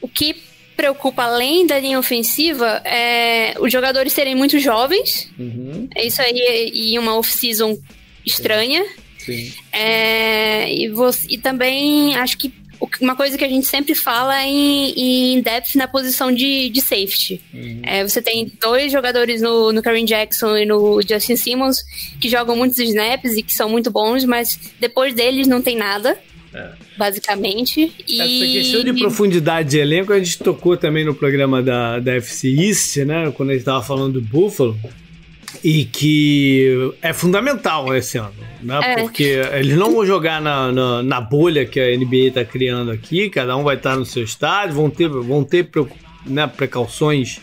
O, 0.00 0.06
o 0.06 0.08
que 0.08 0.36
preocupa 0.76 1.24
além 1.24 1.66
da 1.66 1.78
linha 1.80 1.98
ofensiva 1.98 2.80
é 2.84 3.54
os 3.58 3.72
jogadores 3.72 4.12
serem 4.12 4.36
muito 4.36 4.58
jovens. 4.60 5.28
Uhum. 5.38 5.88
É 5.94 6.06
isso 6.06 6.22
aí 6.22 6.70
e 6.72 6.98
uma 6.98 7.16
off-season 7.16 7.76
estranha. 8.24 8.84
Sim. 8.84 9.09
É, 9.72 10.72
e, 10.72 10.88
você, 10.88 11.26
e 11.30 11.38
também 11.38 12.14
acho 12.16 12.36
que 12.38 12.52
uma 13.00 13.14
coisa 13.14 13.36
que 13.36 13.44
a 13.44 13.48
gente 13.48 13.66
sempre 13.66 13.94
fala 13.94 14.42
é 14.42 14.46
em, 14.46 15.34
em 15.34 15.40
depth 15.42 15.74
na 15.74 15.86
posição 15.86 16.32
de, 16.32 16.70
de 16.70 16.80
safety. 16.80 17.40
Uhum. 17.52 17.82
É, 17.82 18.02
você 18.02 18.22
tem 18.22 18.50
dois 18.60 18.90
jogadores 18.90 19.42
no, 19.42 19.72
no 19.72 19.82
Karen 19.82 20.04
Jackson 20.04 20.56
e 20.56 20.64
no 20.64 21.00
Justin 21.02 21.36
Simmons 21.36 21.82
que 22.20 22.28
jogam 22.28 22.56
muitos 22.56 22.78
snaps 22.78 23.36
e 23.36 23.42
que 23.42 23.52
são 23.52 23.68
muito 23.68 23.90
bons, 23.90 24.24
mas 24.24 24.58
depois 24.80 25.14
deles 25.14 25.46
não 25.46 25.60
tem 25.60 25.76
nada. 25.76 26.18
É. 26.52 26.70
Basicamente. 26.96 27.92
Essa 28.02 28.24
e... 28.24 28.52
questão 28.54 28.82
de 28.82 28.92
profundidade 28.94 29.70
de 29.70 29.78
elenco 29.78 30.12
a 30.12 30.18
gente 30.18 30.38
tocou 30.38 30.76
também 30.76 31.04
no 31.04 31.14
programa 31.14 31.62
da, 31.62 32.00
da 32.00 32.14
FC 32.14 32.48
East, 32.48 32.96
né? 32.98 33.30
Quando 33.36 33.50
a 33.50 33.52
gente 33.52 33.62
estava 33.62 33.82
falando 33.82 34.20
do 34.20 34.22
Buffalo 34.22 34.76
e 35.62 35.84
que 35.84 36.92
é 37.02 37.12
fundamental 37.12 37.94
esse 37.94 38.18
ano, 38.18 38.32
né? 38.62 38.80
É. 38.82 38.96
Porque 39.00 39.40
eles 39.52 39.76
não 39.76 39.92
vão 39.92 40.06
jogar 40.06 40.40
na, 40.40 40.72
na, 40.72 41.02
na 41.02 41.20
bolha 41.20 41.66
que 41.66 41.78
a 41.78 41.96
NBA 41.96 42.28
está 42.28 42.44
criando 42.44 42.90
aqui, 42.90 43.28
cada 43.28 43.56
um 43.56 43.62
vai 43.62 43.76
estar 43.76 43.96
no 43.96 44.06
seu 44.06 44.22
estádio, 44.22 44.76
vão 44.76 44.88
ter, 44.90 45.08
vão 45.08 45.44
ter 45.44 45.68
né, 46.24 46.46
precauções 46.46 47.40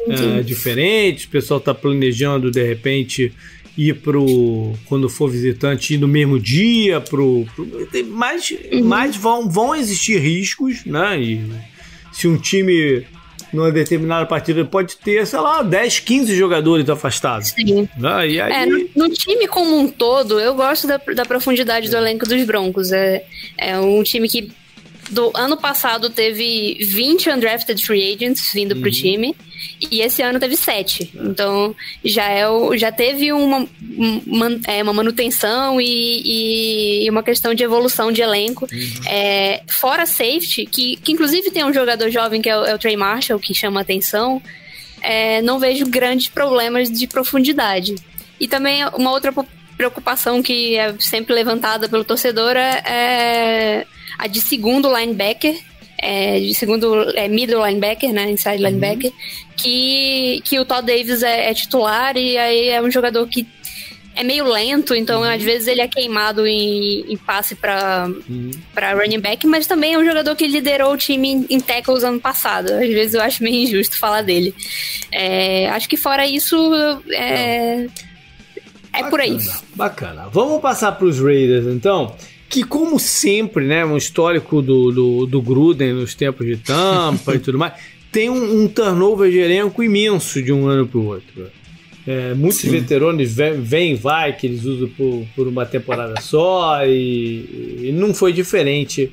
uh, 0.00 0.42
diferentes, 0.44 1.24
o 1.24 1.28
pessoal 1.28 1.58
está 1.58 1.74
planejando 1.74 2.50
de 2.50 2.62
repente 2.62 3.32
ir 3.76 3.94
pro 3.94 4.74
quando 4.86 5.08
for 5.08 5.30
visitante 5.30 5.94
ir 5.94 5.98
no 5.98 6.08
mesmo 6.08 6.38
dia 6.38 7.00
pro, 7.00 7.46
pro 7.54 7.88
mas, 8.08 8.50
uhum. 8.50 8.84
mas 8.84 9.16
vão, 9.16 9.48
vão 9.48 9.72
existir 9.72 10.18
riscos 10.18 10.84
né 10.84 11.20
e 11.20 11.40
se 12.10 12.26
um 12.26 12.36
time 12.36 13.06
numa 13.52 13.70
determinada 13.70 14.26
partida 14.26 14.64
pode 14.64 14.96
ter, 14.96 15.26
sei 15.26 15.38
lá, 15.38 15.62
10, 15.62 16.00
15 16.00 16.36
jogadores 16.36 16.88
afastados. 16.88 17.48
Sim. 17.48 17.88
E 17.98 18.40
aí... 18.40 18.52
É, 18.52 18.66
no, 18.66 18.88
no, 18.96 19.08
time 19.10 19.46
como 19.48 19.78
um 19.78 19.88
todo, 19.88 20.38
eu 20.38 20.54
gosto 20.54 20.86
da, 20.86 20.98
da 21.14 21.24
profundidade 21.24 21.88
do 21.88 21.96
elenco 21.96 22.26
dos 22.26 22.42
Broncos. 22.44 22.92
É, 22.92 23.24
é 23.56 23.78
um 23.78 24.02
time 24.02 24.28
que 24.28 24.50
do 25.10 25.30
ano 25.34 25.56
passado 25.56 26.10
teve 26.10 26.78
20 26.80 27.30
undrafted 27.30 27.84
free 27.84 28.12
agents 28.12 28.50
vindo 28.52 28.74
uhum. 28.74 28.80
pro 28.80 28.90
time. 28.90 29.34
E 29.90 30.00
esse 30.00 30.22
ano 30.22 30.38
teve 30.38 30.56
sete. 30.56 31.10
Então 31.14 31.74
já, 32.04 32.28
é 32.28 32.48
o, 32.48 32.76
já 32.76 32.92
teve 32.92 33.32
uma, 33.32 33.66
uma, 34.26 34.60
é, 34.66 34.82
uma 34.82 34.92
manutenção 34.92 35.80
e, 35.80 37.04
e, 37.04 37.10
uma 37.10 37.22
questão 37.22 37.54
de 37.54 37.62
evolução 37.62 38.12
de 38.12 38.22
elenco. 38.22 38.68
Uhum. 38.70 39.08
É, 39.08 39.62
fora 39.68 40.06
safety, 40.06 40.66
que, 40.66 40.96
que 40.96 41.12
inclusive 41.12 41.50
tem 41.50 41.64
um 41.64 41.72
jogador 41.72 42.10
jovem 42.10 42.40
que 42.40 42.48
é 42.48 42.56
o, 42.56 42.64
é 42.64 42.74
o 42.74 42.78
Trey 42.78 42.96
Marshall, 42.96 43.40
que 43.40 43.54
chama 43.54 43.80
atenção. 43.80 44.40
É, 45.00 45.42
não 45.42 45.58
vejo 45.58 45.86
grandes 45.86 46.28
problemas 46.28 46.90
de 46.90 47.06
profundidade. 47.06 47.94
E 48.40 48.46
também 48.46 48.84
uma 48.94 49.10
outra 49.10 49.32
preocupação 49.76 50.42
que 50.42 50.76
é 50.76 50.94
sempre 50.98 51.34
levantada 51.34 51.88
pelo 51.88 52.04
torcedor 52.04 52.56
é, 52.56 52.82
é 52.84 53.86
a 54.18 54.26
de 54.26 54.40
segundo 54.40 54.94
linebacker, 54.94 55.56
é, 55.96 56.40
de 56.40 56.54
segundo 56.54 57.10
é, 57.16 57.28
middle 57.28 57.64
linebacker, 57.64 58.12
né, 58.12 58.30
inside 58.30 58.62
uhum. 58.62 58.68
linebacker, 58.68 59.12
que, 59.56 60.40
que 60.44 60.58
o 60.58 60.64
Todd 60.64 60.86
Davis 60.86 61.22
é, 61.22 61.50
é, 61.50 61.54
titular 61.54 62.16
e 62.16 62.36
aí 62.36 62.68
é 62.68 62.82
um 62.82 62.90
jogador 62.90 63.26
que 63.28 63.46
é 64.16 64.24
meio 64.24 64.44
lento, 64.44 64.96
então 64.96 65.20
uhum. 65.20 65.30
às 65.30 65.40
vezes 65.40 65.68
ele 65.68 65.80
é 65.80 65.86
queimado 65.86 66.44
em, 66.44 67.04
em 67.12 67.16
passe 67.16 67.54
para 67.54 68.08
uhum. 68.08 68.50
Pra 68.74 68.92
running 68.92 69.20
back, 69.20 69.46
mas 69.46 69.66
também 69.68 69.94
é 69.94 69.98
um 69.98 70.04
jogador 70.04 70.34
que 70.34 70.46
liderou 70.46 70.92
o 70.92 70.96
time 70.96 71.28
em, 71.28 71.46
em 71.50 71.60
tackles 71.60 72.02
ano 72.02 72.18
passado. 72.18 72.72
Às 72.72 72.88
vezes 72.88 73.14
eu 73.14 73.20
acho 73.20 73.44
meio 73.44 73.62
injusto 73.62 73.96
falar 73.96 74.22
dele. 74.22 74.52
É, 75.12 75.68
acho 75.68 75.88
que 75.88 75.96
fora 75.96 76.26
isso, 76.26 76.56
é, 77.10 77.86
é 78.92 79.04
por 79.08 79.20
aí. 79.20 79.38
Bacana. 79.76 80.28
Vamos 80.32 80.60
passar 80.60 80.92
para 80.92 81.06
os 81.06 81.20
Raiders 81.20 81.66
então 81.66 82.16
que 82.48 82.64
como 82.64 82.98
sempre, 82.98 83.66
né, 83.66 83.84
um 83.84 83.96
histórico 83.96 84.62
do, 84.62 84.90
do, 84.90 85.26
do 85.26 85.42
Gruden 85.42 85.92
nos 85.92 86.14
tempos 86.14 86.46
de 86.46 86.56
Tampa 86.56 87.34
e 87.34 87.38
tudo 87.38 87.58
mais, 87.58 87.74
tem 88.10 88.30
um, 88.30 88.62
um 88.62 88.68
turnover 88.68 89.30
de 89.30 89.38
elenco 89.38 89.82
imenso 89.82 90.42
de 90.42 90.52
um 90.52 90.66
ano 90.66 90.86
para 90.86 90.98
o 90.98 91.06
outro. 91.06 91.50
É, 92.06 92.32
muitos 92.32 92.60
Sim. 92.60 92.70
veteranos 92.70 93.30
vêm 93.58 93.92
e 93.92 93.94
vai, 93.94 94.34
que 94.34 94.46
eles 94.46 94.64
usam 94.64 94.88
por, 94.88 95.26
por 95.36 95.46
uma 95.46 95.66
temporada 95.66 96.18
só, 96.22 96.86
e, 96.86 97.82
e 97.82 97.92
não 97.92 98.14
foi 98.14 98.32
diferente 98.32 99.12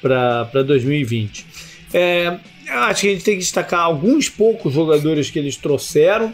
para 0.00 0.62
2020. 0.62 1.44
É, 1.92 2.38
acho 2.68 3.00
que 3.00 3.08
a 3.08 3.12
gente 3.12 3.24
tem 3.24 3.34
que 3.34 3.40
destacar 3.40 3.80
alguns 3.80 4.28
poucos 4.28 4.72
jogadores 4.72 5.28
que 5.28 5.40
eles 5.40 5.56
trouxeram, 5.56 6.32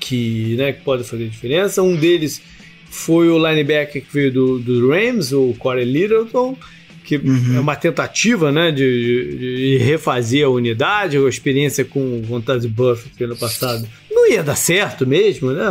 que, 0.00 0.56
né, 0.56 0.72
que 0.72 0.82
podem 0.82 1.04
fazer 1.04 1.28
diferença. 1.28 1.82
Um 1.82 1.94
deles 1.94 2.42
foi 2.88 3.28
o 3.28 3.38
linebacker 3.38 4.02
que 4.02 4.12
veio 4.12 4.32
do, 4.32 4.58
do 4.58 4.90
Rams, 4.90 5.32
o 5.32 5.54
Corey 5.58 5.84
Littleton, 5.84 6.56
que 7.04 7.16
uhum. 7.16 7.56
é 7.56 7.60
uma 7.60 7.76
tentativa 7.76 8.50
né, 8.50 8.72
de, 8.72 9.38
de, 9.38 9.78
refazer 9.78 10.44
a 10.44 10.48
unidade, 10.48 11.16
a 11.16 11.28
experiência 11.28 11.84
com 11.84 12.22
o 12.28 12.42
Taz 12.42 12.66
Buffett 12.66 13.22
ano 13.22 13.36
passado. 13.36 13.86
Não 14.10 14.28
ia 14.28 14.42
dar 14.42 14.56
certo 14.56 15.06
mesmo, 15.06 15.52
né? 15.52 15.64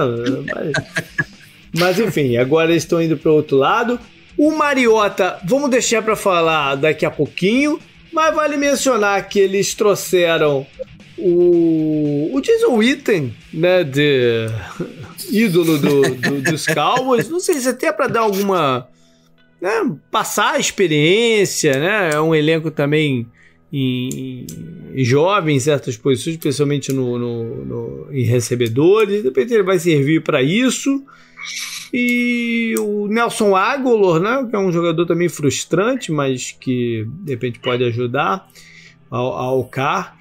Mas, 0.53 1.27
mas 1.97 1.99
enfim, 1.99 2.37
agora 2.37 2.71
eles 2.71 2.83
estão 2.83 3.01
indo 3.01 3.17
para 3.17 3.31
o 3.31 3.35
outro 3.35 3.57
lado. 3.57 3.99
O 4.37 4.51
Mariota, 4.51 5.37
vamos 5.45 5.69
deixar 5.69 6.01
para 6.01 6.15
falar 6.15 6.75
daqui 6.75 7.05
a 7.05 7.11
pouquinho, 7.11 7.79
mas 8.13 8.33
vale 8.33 8.55
mencionar 8.55 9.27
que 9.27 9.39
eles 9.39 9.73
trouxeram 9.73 10.65
o, 11.17 12.31
o 12.33 12.41
Jason 12.41 12.75
Witten, 12.75 13.33
né, 13.53 13.83
de 13.83 14.47
ídolo 15.31 15.77
do, 15.77 16.01
do, 16.15 16.41
dos 16.41 16.65
Cowboys, 16.65 17.29
não 17.29 17.39
sei 17.39 17.55
se 17.55 17.69
até 17.69 17.91
para 17.91 18.07
dar 18.07 18.21
alguma 18.21 18.87
né, 19.61 19.95
passar 20.11 20.55
a 20.55 20.59
experiência, 20.59 21.79
né? 21.79 22.11
É 22.13 22.21
um 22.21 22.35
elenco 22.35 22.69
também 22.69 23.27
em, 23.71 24.45
em 24.93 25.03
jovem 25.03 25.57
em 25.57 25.59
certas 25.59 25.97
posições, 25.97 26.35
especialmente 26.35 26.93
no, 26.93 27.17
no, 27.17 27.65
no, 27.65 28.07
em 28.11 28.23
recebedores. 28.23 29.21
De 29.21 29.27
repente 29.29 29.53
ele 29.53 29.63
vai 29.63 29.79
servir 29.79 30.21
para 30.21 30.41
isso. 30.41 31.03
E 31.93 32.75
o 32.79 33.07
Nelson 33.07 33.55
Aguilar, 33.55 34.19
né, 34.19 34.47
que 34.49 34.55
é 34.55 34.59
um 34.59 34.71
jogador 34.71 35.05
também 35.05 35.29
frustrante, 35.29 36.11
mas 36.11 36.55
que 36.59 37.07
de 37.21 37.33
repente 37.33 37.59
pode 37.59 37.83
ajudar 37.83 38.47
ao, 39.09 39.33
ao 39.33 39.63
Car. 39.65 40.14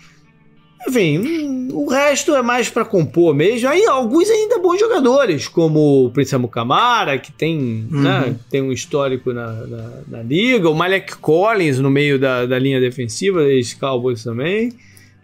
Enfim, 0.87 1.69
o 1.73 1.89
resto 1.89 2.35
é 2.35 2.43
mais 2.43 2.69
para 2.69 2.85
compor 2.85 3.35
mesmo. 3.35 3.69
Aí 3.69 3.85
alguns 3.87 4.29
ainda 4.29 4.59
bons 4.59 4.79
jogadores, 4.79 5.49
como 5.49 6.07
o 6.07 6.11
Prince 6.11 6.37
Camara, 6.51 7.19
que 7.19 7.33
tem, 7.33 7.89
uhum. 7.91 8.03
né, 8.03 8.37
tem 8.51 8.63
um 8.63 8.73
histórico 8.73 9.33
na, 9.33 9.53
na, 9.53 9.91
na, 10.09 10.23
liga, 10.23 10.69
o 10.69 10.75
Malek 10.75 11.17
Collins 11.17 11.79
no 11.79 11.91
meio 11.91 12.19
da, 12.19 12.47
da 12.47 12.59
linha 12.59 12.81
defensiva, 12.81 13.41
os 13.43 13.75
Cowboys 13.75 14.23
também. 14.23 14.73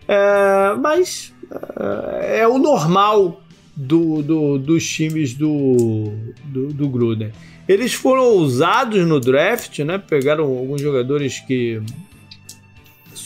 É, 0.08 0.74
mas 0.80 1.32
é, 1.78 2.40
é 2.40 2.48
o 2.48 2.58
normal 2.58 3.40
do, 3.76 4.22
do, 4.22 4.58
dos 4.58 4.86
times 4.86 5.34
do, 5.34 6.12
do, 6.44 6.72
do 6.72 6.88
Gruden. 6.88 7.32
Eles 7.68 7.94
foram 7.94 8.24
ousados 8.24 9.06
no 9.06 9.20
draft, 9.20 9.78
né? 9.80 9.96
Pegaram 9.96 10.44
alguns 10.44 10.82
jogadores 10.82 11.38
que 11.38 11.80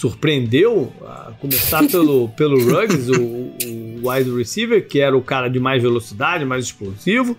surpreendeu, 0.05 0.92
a 1.02 1.32
começar 1.40 1.82
pelo, 1.88 2.28
pelo 2.30 2.62
Ruggs, 2.62 3.11
o, 3.11 3.22
o 3.22 4.11
wide 4.11 4.30
receiver, 4.36 4.86
que 4.86 5.00
era 5.00 5.16
o 5.16 5.22
cara 5.22 5.48
de 5.48 5.59
mais 5.59 5.82
velocidade, 5.82 6.44
mais 6.44 6.66
explosivo. 6.66 7.34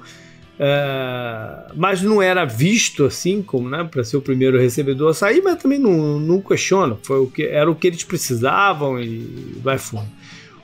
É, 0.57 1.68
mas 1.76 2.01
não 2.01 2.22
era 2.22 2.43
visto 2.45 3.03
assim 3.03 3.41
como 3.43 3.70
né, 3.70 3.84
para 3.84 4.03
ser 4.03 4.18
o 4.18 4.22
primeiro 4.22 4.57
recebedor 4.57 5.11
a 5.11 5.13
sair, 5.13 5.41
mas 5.43 5.61
também 5.61 5.78
não, 5.78 6.20
não 6.20 6.41
questiono. 6.41 6.97
Foi 7.03 7.20
o 7.20 7.28
que, 7.28 7.43
era 7.43 7.70
o 7.70 7.76
que 7.76 7.86
eles 7.86 8.03
precisavam 8.03 8.99
e 8.99 9.57
vai 9.61 9.78
fundo. 9.78 10.09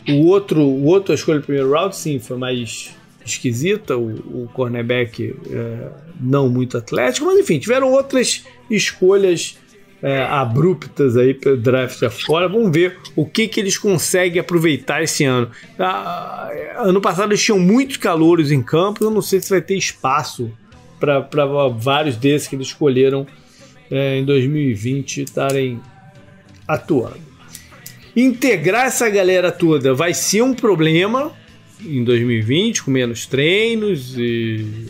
O 0.10 0.26
outro, 0.26 0.60
o 0.60 0.86
outro 0.86 1.12
a 1.12 1.16
escolha 1.16 1.40
do 1.40 1.46
primeiro 1.46 1.70
round, 1.70 1.96
sim, 1.96 2.18
foi 2.18 2.38
mais 2.38 2.96
esquisita. 3.24 3.96
O, 3.96 4.44
o 4.44 4.50
cornerback 4.54 5.36
é, 5.52 5.90
não 6.20 6.50
muito 6.50 6.78
atlético, 6.78 7.28
mas 7.28 7.38
enfim, 7.38 7.60
tiveram 7.60 7.92
outras 7.92 8.44
escolhas 8.72 9.58
é, 10.02 10.24
abruptas 10.24 11.16
aí 11.16 11.34
pelo 11.34 11.58
draft 11.58 12.02
afora. 12.04 12.48
Vamos 12.48 12.72
ver 12.72 12.98
o 13.16 13.26
que, 13.26 13.48
que 13.48 13.60
eles 13.60 13.78
conseguem 13.78 14.40
aproveitar 14.40 15.04
esse 15.04 15.24
ano. 15.24 15.50
Ah, 15.78 16.50
ano 16.78 17.00
passado 17.00 17.32
eles 17.32 17.44
tinham 17.44 17.60
muitos 17.60 17.98
calouros 17.98 18.52
em 18.52 18.62
campo, 18.62 19.04
eu 19.04 19.12
não 19.12 19.22
sei 19.22 19.40
se 19.40 19.50
vai 19.50 19.62
ter 19.62 19.76
espaço 19.76 20.52
para 21.00 21.46
vários 21.78 22.16
desses 22.16 22.48
que 22.48 22.56
eles 22.56 22.68
escolheram 22.68 23.26
é, 23.90 24.18
em 24.18 24.26
2020 24.26 25.24
estarem 25.24 25.80
atuando. 26.68 27.32
Integrar 28.16 28.86
essa 28.86 29.10
galera 29.10 29.52
toda 29.52 29.94
vai 29.94 30.14
ser 30.14 30.42
um 30.42 30.54
problema 30.54 31.32
em 31.84 32.04
2020, 32.04 32.84
com 32.84 32.92
menos 32.92 33.26
treinos 33.26 34.16
e 34.18 34.88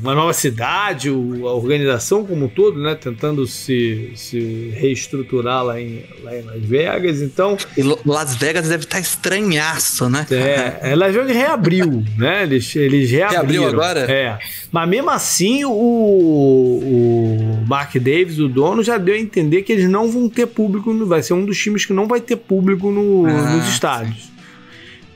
uma 0.00 0.14
nova 0.14 0.32
cidade, 0.32 1.08
a 1.08 1.12
organização 1.12 2.24
como 2.24 2.46
um 2.46 2.48
todo, 2.48 2.80
né? 2.80 2.94
Tentando 2.94 3.46
se, 3.46 4.12
se 4.14 4.72
reestruturar 4.74 5.64
lá 5.64 5.80
em, 5.80 6.04
lá 6.22 6.36
em 6.36 6.42
Las 6.42 6.62
Vegas. 6.62 7.22
Então. 7.22 7.56
E 7.76 7.82
Las 7.82 8.34
Vegas 8.36 8.68
deve 8.68 8.84
estar 8.84 8.96
tá 8.96 9.00
estranhaço, 9.00 10.08
né? 10.08 10.26
É, 10.30 10.92
é 10.92 10.96
Las 10.96 11.14
Vegas 11.14 11.36
reabriu, 11.36 12.04
né? 12.16 12.42
Eles, 12.44 12.74
eles 12.76 13.10
reabriram. 13.10 13.62
Reabriu 13.62 13.68
agora? 13.68 14.00
É. 14.10 14.38
Mas 14.72 14.88
mesmo 14.88 15.10
assim, 15.10 15.64
o, 15.64 15.70
o 15.70 17.64
Mark 17.66 17.94
Davis, 17.96 18.38
o 18.38 18.48
dono, 18.48 18.82
já 18.82 18.96
deu 18.96 19.14
a 19.14 19.18
entender 19.18 19.62
que 19.62 19.72
eles 19.72 19.88
não 19.88 20.10
vão 20.10 20.28
ter 20.28 20.46
público. 20.46 20.94
Vai 21.06 21.22
ser 21.22 21.34
um 21.34 21.44
dos 21.44 21.58
times 21.58 21.84
que 21.84 21.92
não 21.92 22.06
vai 22.06 22.20
ter 22.20 22.36
público 22.36 22.90
no, 22.90 23.26
ah, 23.26 23.56
nos 23.56 23.68
estádios. 23.68 24.30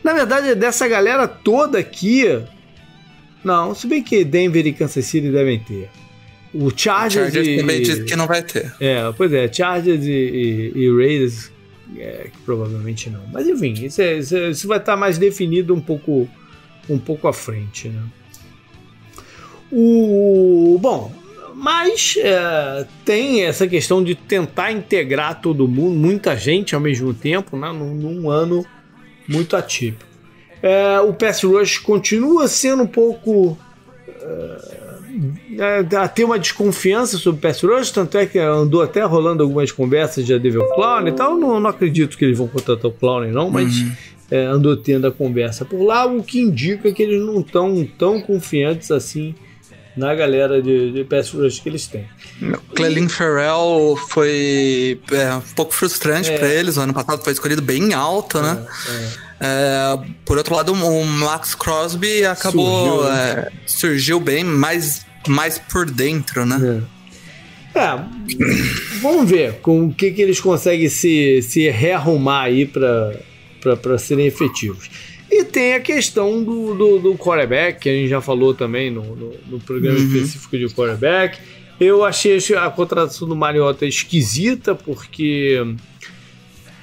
Na 0.02 0.12
verdade, 0.12 0.54
dessa 0.54 0.86
galera 0.86 1.26
toda 1.26 1.78
aqui, 1.78 2.26
não, 3.44 3.74
se 3.74 3.86
bem 3.86 4.02
que 4.02 4.24
Denver 4.24 4.66
e 4.66 4.72
Kansas 4.72 5.04
City 5.04 5.30
devem 5.30 5.58
ter. 5.58 5.90
O 6.52 6.70
Chargers, 6.74 7.30
o 7.30 7.34
Chargers 7.34 7.48
e, 7.48 7.56
também 7.58 7.82
diz 7.82 8.02
que 8.04 8.16
não 8.16 8.26
vai 8.26 8.42
ter. 8.42 8.72
É, 8.80 9.12
pois 9.16 9.32
é, 9.32 9.52
Chargers 9.52 10.06
e, 10.06 10.10
e, 10.10 10.72
e 10.74 10.90
Raiders 10.90 11.50
é, 11.96 12.28
provavelmente 12.44 13.10
não. 13.10 13.22
Mas 13.32 13.46
enfim, 13.48 13.72
isso, 13.72 14.00
é, 14.00 14.18
isso, 14.18 14.36
é, 14.36 14.50
isso, 14.50 14.68
vai 14.68 14.78
estar 14.78 14.96
mais 14.96 15.18
definido 15.18 15.74
um 15.74 15.80
pouco, 15.80 16.28
um 16.88 16.98
pouco 16.98 17.28
à 17.28 17.32
frente, 17.32 17.88
né? 17.88 18.02
O 19.70 20.78
bom, 20.80 21.12
mas 21.54 22.16
é, 22.18 22.86
tem 23.04 23.42
essa 23.42 23.66
questão 23.66 24.02
de 24.02 24.14
tentar 24.14 24.70
integrar 24.70 25.40
todo 25.40 25.66
mundo, 25.66 25.96
muita 25.96 26.36
gente 26.36 26.74
ao 26.74 26.80
mesmo 26.80 27.12
tempo, 27.12 27.56
né, 27.56 27.72
num, 27.72 27.94
num 27.94 28.30
ano 28.30 28.64
muito 29.28 29.56
atípico. 29.56 30.13
É, 30.64 30.98
o 30.98 31.12
pass 31.12 31.42
rush 31.42 31.76
continua 31.76 32.48
sendo 32.48 32.84
um 32.84 32.86
pouco. 32.86 33.58
É, 35.58 35.96
a 35.96 36.08
ter 36.08 36.24
uma 36.24 36.38
desconfiança 36.38 37.18
sobre 37.18 37.38
o 37.38 37.42
pass 37.42 37.62
rush, 37.62 37.90
tanto 37.90 38.16
é 38.16 38.24
que 38.24 38.38
andou 38.38 38.80
até 38.80 39.04
rolando 39.04 39.42
algumas 39.42 39.70
conversas 39.70 40.24
de 40.24 40.36
Devil 40.38 40.64
Clown 40.74 41.06
e 41.06 41.12
tal. 41.12 41.36
Não, 41.36 41.60
não 41.60 41.68
acredito 41.68 42.16
que 42.16 42.24
eles 42.24 42.38
vão 42.38 42.48
contratar 42.48 42.90
o 42.90 42.94
Clown, 42.94 43.30
não, 43.30 43.50
mas 43.50 43.78
uhum. 43.78 43.92
é, 44.30 44.46
andou 44.46 44.74
tendo 44.74 45.06
a 45.06 45.12
conversa 45.12 45.66
por 45.66 45.82
lá, 45.82 46.06
o 46.06 46.22
que 46.22 46.40
indica 46.40 46.90
que 46.90 47.02
eles 47.02 47.20
não 47.20 47.40
estão 47.40 47.86
tão 47.98 48.22
confiantes 48.22 48.90
assim 48.90 49.34
na 49.94 50.14
galera 50.14 50.62
de, 50.62 50.92
de 50.92 51.04
pass 51.04 51.30
rush 51.30 51.60
que 51.60 51.68
eles 51.68 51.86
têm. 51.86 52.06
Clelin 52.74 53.08
Ferrell 53.08 53.96
foi 54.08 54.98
é, 55.12 55.34
um 55.34 55.54
pouco 55.54 55.74
frustrante 55.74 56.30
é. 56.30 56.38
para 56.38 56.48
eles. 56.48 56.78
O 56.78 56.80
ano 56.80 56.94
passado 56.94 57.22
foi 57.22 57.34
escolhido 57.34 57.60
bem 57.60 57.92
alto, 57.92 58.40
né? 58.40 58.66
É, 58.88 58.90
é. 58.90 59.23
É, 59.40 59.98
por 60.24 60.38
outro 60.38 60.54
lado, 60.54 60.72
o 60.72 61.04
Max 61.04 61.54
Crosby 61.54 62.24
acabou. 62.24 63.02
Surgiu, 63.02 63.12
é, 63.12 63.52
surgiu 63.66 64.20
bem 64.20 64.44
mais, 64.44 65.04
mais 65.26 65.58
por 65.58 65.90
dentro, 65.90 66.46
né? 66.46 66.84
É. 67.74 67.80
é 67.80 68.04
vamos 69.00 69.28
ver 69.28 69.54
com 69.60 69.86
o 69.86 69.94
que, 69.94 70.12
que 70.12 70.22
eles 70.22 70.40
conseguem 70.40 70.88
se, 70.88 71.42
se 71.42 71.68
rearrumar 71.70 72.44
aí 72.44 72.66
para 72.66 73.98
serem 73.98 74.26
efetivos. 74.26 74.88
E 75.30 75.42
tem 75.44 75.74
a 75.74 75.80
questão 75.80 76.44
do, 76.44 76.74
do, 76.74 76.98
do 77.00 77.14
quarterback, 77.16 77.80
que 77.80 77.88
a 77.88 77.92
gente 77.92 78.08
já 78.08 78.20
falou 78.20 78.54
também 78.54 78.90
no, 78.90 79.16
no, 79.16 79.34
no 79.48 79.60
programa 79.60 79.98
uhum. 79.98 80.04
específico 80.04 80.56
de 80.56 80.68
quarterback. 80.68 81.38
Eu 81.80 82.04
achei 82.04 82.38
a 82.56 82.70
contratação 82.70 83.26
do 83.26 83.34
Mariota 83.34 83.84
esquisita, 83.84 84.76
porque 84.76 85.60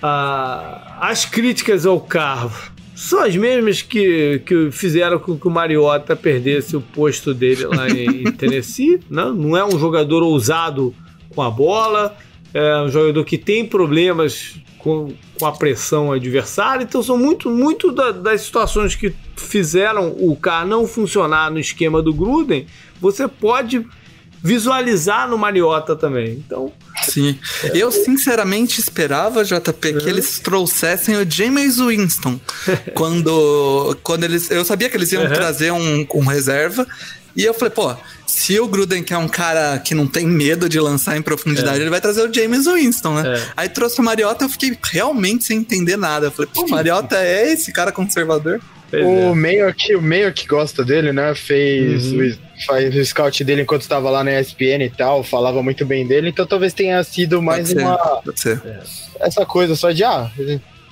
ah, 0.01 0.97
as 0.99 1.25
críticas 1.25 1.85
ao 1.85 1.99
carro 1.99 2.51
são 2.95 3.19
as 3.21 3.35
mesmas 3.35 3.81
que, 3.81 4.41
que 4.45 4.69
fizeram 4.71 5.17
com 5.17 5.37
que 5.37 5.47
o 5.47 5.51
Mariota 5.51 6.15
perdesse 6.15 6.75
o 6.75 6.81
posto 6.81 7.33
dele 7.33 7.65
lá 7.65 7.89
em, 7.89 8.27
em 8.27 8.31
Tennessee. 8.33 8.99
Né? 9.09 9.25
Não 9.35 9.57
é 9.57 9.65
um 9.65 9.79
jogador 9.79 10.21
ousado 10.21 10.93
com 11.33 11.41
a 11.41 11.49
bola, 11.49 12.15
é 12.53 12.81
um 12.81 12.89
jogador 12.89 13.23
que 13.25 13.37
tem 13.37 13.65
problemas 13.65 14.55
com, 14.77 15.13
com 15.39 15.45
a 15.45 15.51
pressão 15.51 16.11
adversária. 16.11 16.83
Então 16.83 17.01
são 17.01 17.17
muito, 17.17 17.49
muito 17.49 17.91
da, 17.91 18.11
das 18.11 18.41
situações 18.41 18.93
que 18.93 19.13
fizeram 19.35 20.09
o 20.09 20.35
carro 20.35 20.67
não 20.67 20.85
funcionar 20.85 21.49
no 21.49 21.59
esquema 21.59 22.01
do 22.01 22.13
Gruden. 22.13 22.67
Você 22.99 23.27
pode 23.27 23.85
visualizar 24.43 25.29
no 25.29 25.37
Mariota 25.37 25.95
também. 25.95 26.43
Então. 26.45 26.71
Sim. 27.03 27.37
É. 27.63 27.71
Eu 27.75 27.91
sinceramente 27.91 28.79
esperava, 28.79 29.43
JP, 29.43 29.93
que 29.93 30.03
uhum. 30.03 30.07
eles 30.07 30.39
trouxessem 30.39 31.15
o 31.15 31.29
James 31.29 31.77
Winston. 31.77 32.39
quando, 32.93 33.97
quando 34.03 34.23
eles. 34.23 34.49
Eu 34.49 34.65
sabia 34.65 34.89
que 34.89 34.97
eles 34.97 35.11
iam 35.11 35.23
uhum. 35.23 35.29
trazer 35.29 35.71
um, 35.71 36.07
um 36.13 36.25
reserva. 36.25 36.87
E 37.35 37.45
eu 37.45 37.53
falei, 37.53 37.69
pô, 37.69 37.95
se 38.27 38.59
o 38.59 38.67
Gruden, 38.67 39.03
que 39.03 39.13
é 39.13 39.17
um 39.17 39.27
cara 39.27 39.79
que 39.79 39.95
não 39.95 40.05
tem 40.05 40.27
medo 40.27 40.67
de 40.67 40.77
lançar 40.81 41.15
em 41.15 41.21
profundidade, 41.21 41.77
é. 41.77 41.81
ele 41.81 41.89
vai 41.89 42.01
trazer 42.01 42.27
o 42.27 42.33
James 42.33 42.65
Winston, 42.65 43.13
né? 43.13 43.37
É. 43.37 43.43
Aí 43.55 43.69
trouxe 43.69 44.01
o 44.01 44.03
Mariota, 44.03 44.43
eu 44.43 44.49
fiquei 44.49 44.77
realmente 44.83 45.45
sem 45.45 45.59
entender 45.59 45.95
nada. 45.95 46.27
Eu 46.27 46.31
falei, 46.31 46.51
pô, 46.53 46.67
Mariota 46.67 47.15
é 47.17 47.53
esse 47.53 47.71
cara 47.71 47.91
conservador? 47.91 48.59
o, 48.93 49.31
é. 49.31 49.35
meio 49.35 49.73
que, 49.73 49.95
o 49.95 50.01
meio 50.01 50.33
que 50.33 50.45
gosta 50.45 50.83
dele, 50.83 51.13
né? 51.13 51.33
Fez 51.33 52.11
uhum. 52.11 52.19
o, 52.19 52.50
faz 52.65 52.95
o 52.95 53.05
scout 53.05 53.43
dele 53.43 53.61
enquanto 53.61 53.81
estava 53.81 54.09
lá 54.09 54.23
na 54.23 54.39
ESPN 54.39 54.83
e 54.83 54.89
tal, 54.89 55.23
falava 55.23 55.61
muito 55.61 55.85
bem 55.85 56.05
dele, 56.05 56.29
então 56.29 56.45
talvez 56.45 56.73
tenha 56.73 57.03
sido 57.03 57.41
mais 57.41 57.73
pode 57.73 57.83
uma. 57.83 57.97
Ser, 57.97 58.21
pode 58.23 58.39
ser. 58.39 58.79
Essa 59.19 59.45
coisa 59.45 59.75
só 59.75 59.91
de, 59.91 60.03
ah, 60.03 60.29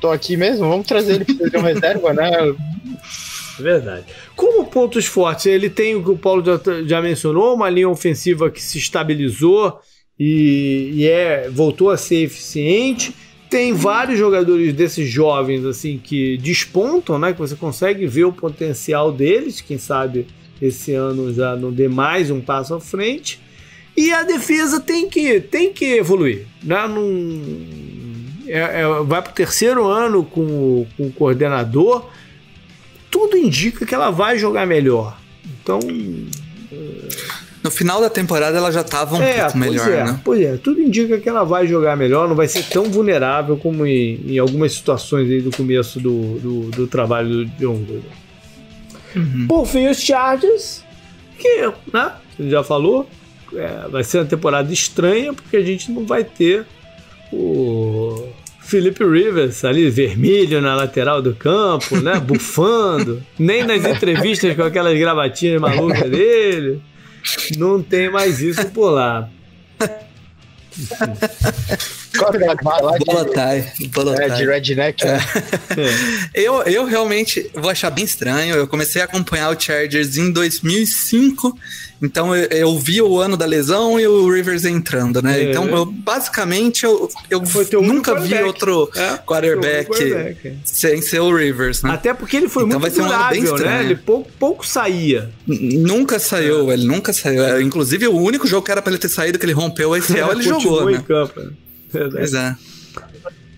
tô 0.02 0.10
aqui 0.10 0.38
mesmo, 0.38 0.70
vamos 0.70 0.88
trazer 0.88 1.16
ele 1.16 1.26
pra 1.26 1.36
fazer 1.36 1.58
uma 1.58 1.68
reserva, 1.68 2.14
né? 2.14 2.32
Verdade. 3.60 4.06
Como 4.36 4.66
pontos 4.66 5.06
fortes, 5.06 5.46
ele 5.48 5.70
tem 5.70 5.94
o 5.94 6.04
que 6.04 6.12
o 6.12 6.18
Paulo 6.18 6.44
já, 6.46 6.60
já 6.86 7.02
mencionou, 7.02 7.56
uma 7.56 7.70
linha 7.70 7.90
ofensiva 7.90 8.50
que 8.50 8.62
se 8.62 8.78
estabilizou 8.78 9.80
e, 10.18 10.92
e 10.94 11.08
é, 11.08 11.50
voltou 11.50 11.90
a 11.90 11.98
ser 11.98 12.24
eficiente 12.24 13.14
tem 13.50 13.74
vários 13.74 14.20
jogadores 14.20 14.74
desses 14.74 15.10
jovens 15.10 15.66
assim 15.66 15.98
que 15.98 16.38
despontam, 16.38 17.18
né? 17.18 17.34
Que 17.34 17.40
você 17.40 17.56
consegue 17.56 18.06
ver 18.06 18.26
o 18.26 18.32
potencial 18.32 19.12
deles. 19.12 19.60
Quem 19.60 19.80
sabe 19.80 20.28
esse 20.62 20.94
ano 20.94 21.34
já 21.34 21.56
não 21.56 21.72
dê 21.72 21.88
mais 21.88 22.30
um 22.30 22.42
passo 22.42 22.74
à 22.74 22.80
frente. 22.80 23.40
E 23.96 24.12
a 24.12 24.24
defesa 24.24 24.80
tem 24.80 25.10
que, 25.10 25.40
tem 25.40 25.74
que 25.74 25.86
evoluir. 25.98 26.46
Né? 26.64 26.88
Num, 26.88 27.66
é, 28.48 28.82
é, 28.82 29.04
vai 29.04 29.22
para 29.22 29.32
o 29.32 29.36
terceiro 29.36 29.86
ano 29.86 30.24
com, 30.24 30.86
com 30.96 31.08
o 31.08 31.12
coordenador. 31.12 32.10
Tudo 33.12 33.38
indica 33.38 33.86
que 33.86 33.94
ela 33.94 34.10
vai 34.10 34.38
jogar 34.38 34.66
melhor. 34.66 35.18
Então. 35.62 35.80
No 37.62 37.70
final 37.70 38.00
da 38.00 38.10
temporada 38.10 38.58
ela 38.58 38.72
já 38.72 38.82
estava 38.82 39.18
um 39.18 39.22
é, 39.22 39.42
pouco 39.42 39.58
melhor, 39.58 39.90
é, 39.90 40.04
né? 40.06 40.22
Pois 40.24 40.42
é, 40.42 40.56
tudo 40.56 40.82
indica 40.82 41.18
que 41.18 41.28
ela 41.28 41.44
vai 41.44 41.68
jogar 41.68 41.98
melhor, 41.98 42.28
não 42.28 42.36
vai 42.36 42.48
ser 42.48 42.64
tão 42.64 42.86
vulnerável 42.86 43.58
como 43.58 43.86
em, 43.86 44.22
em 44.26 44.40
algumas 44.40 44.72
situações 44.72 45.30
aí 45.30 45.42
do 45.42 45.52
começo 45.52 46.00
do, 46.00 46.40
do, 46.40 46.72
do 46.72 46.88
trabalho 46.88 47.46
do 47.46 47.46
John 47.58 47.76
Gruden. 47.84 48.29
Uhum. 49.16 49.48
Por 49.48 49.66
fim, 49.66 49.88
os 49.88 50.02
Chargers, 50.02 50.84
que, 51.38 51.72
né, 51.92 52.14
já 52.40 52.64
falou, 52.64 53.10
é, 53.54 53.88
vai 53.90 54.04
ser 54.04 54.20
uma 54.20 54.26
temporada 54.26 54.72
estranha 54.72 55.34
porque 55.34 55.58
a 55.58 55.64
gente 55.64 55.92
não 55.92 56.06
vai 56.06 56.24
ter 56.24 56.66
o 57.32 58.28
Felipe 58.62 59.04
Rivers 59.04 59.64
ali 59.66 59.90
vermelho 59.90 60.62
na 60.62 60.76
lateral 60.76 61.22
do 61.22 61.34
campo, 61.34 62.00
né, 62.02 62.18
bufando, 62.20 63.24
nem 63.38 63.64
nas 63.64 63.84
entrevistas 63.84 64.56
com 64.56 64.64
aquelas 64.64 64.98
gravatinhas 64.98 65.60
malucas 65.60 66.10
dele. 66.10 66.82
Não 67.58 67.82
tem 67.82 68.10
mais 68.10 68.42
isso 68.42 68.66
por 68.70 68.92
lá. 68.92 69.30
Bolotai. 73.90 74.26
É, 74.26 74.30
de 74.30 74.46
redneck. 74.46 75.06
Né? 75.06 75.20
É. 76.34 76.42
eu, 76.42 76.62
eu 76.64 76.86
realmente 76.86 77.50
vou 77.54 77.70
achar 77.70 77.90
bem 77.90 78.06
estranho. 78.06 78.56
Eu 78.56 78.68
comecei 78.68 79.02
a 79.02 79.06
acompanhar 79.06 79.56
o 79.56 79.60
Chargers 79.60 80.18
em 80.18 80.32
2005 80.32 81.58
então 82.02 82.34
eu, 82.36 82.48
eu, 82.50 82.80
vi 82.80 83.02
o 83.02 83.20
ano 83.20 83.36
da 83.36 83.46
lesão 83.46 84.00
e 84.00 84.08
o 84.08 84.32
Rivers 84.32 84.64
entrando, 84.64 85.22
né? 85.22 85.40
É. 85.40 85.44
Então, 85.50 85.68
eu, 85.68 85.86
basicamente, 85.86 86.86
eu, 86.86 87.10
eu 87.30 87.82
nunca 87.82 88.18
vi 88.20 88.34
outro 88.42 88.90
é, 88.96 89.18
quarterback, 89.18 89.90
quarterback, 89.90 90.58
sem 90.64 91.02
ser 91.02 91.20
o 91.20 91.36
Rivers, 91.36 91.84
né? 91.84 91.92
Até 91.92 92.14
porque 92.14 92.38
ele 92.38 92.48
foi 92.48 92.64
então 92.64 92.80
muito 92.80 92.96
durável, 92.96 93.54
um 93.54 93.58
né? 93.58 93.84
Ele 93.84 93.96
pouco, 93.96 94.30
pouco 94.40 94.66
saía. 94.66 95.30
nunca 95.46 96.20
saiu, 96.20 96.72
é. 96.72 96.74
ele 96.76 96.86
nunca 96.86 97.12
saiu. 97.12 97.44
É, 97.44 97.62
inclusive, 97.62 98.08
o 98.08 98.18
único 98.18 98.48
jogo 98.48 98.66
que 98.66 98.72
era 98.72 98.82
pra 98.82 98.92
ele 98.92 99.00
ter 99.00 99.10
saído, 99.10 99.38
que 99.38 99.46
ele 99.46 99.54
rompeu 99.54 99.90
o 99.90 99.94
ACL, 99.94 100.32
ele 100.32 100.44
jogou, 100.44 100.90
né? 100.90 101.04
Campo. 101.06 101.69
Pois 101.92 102.34
é 102.34 102.56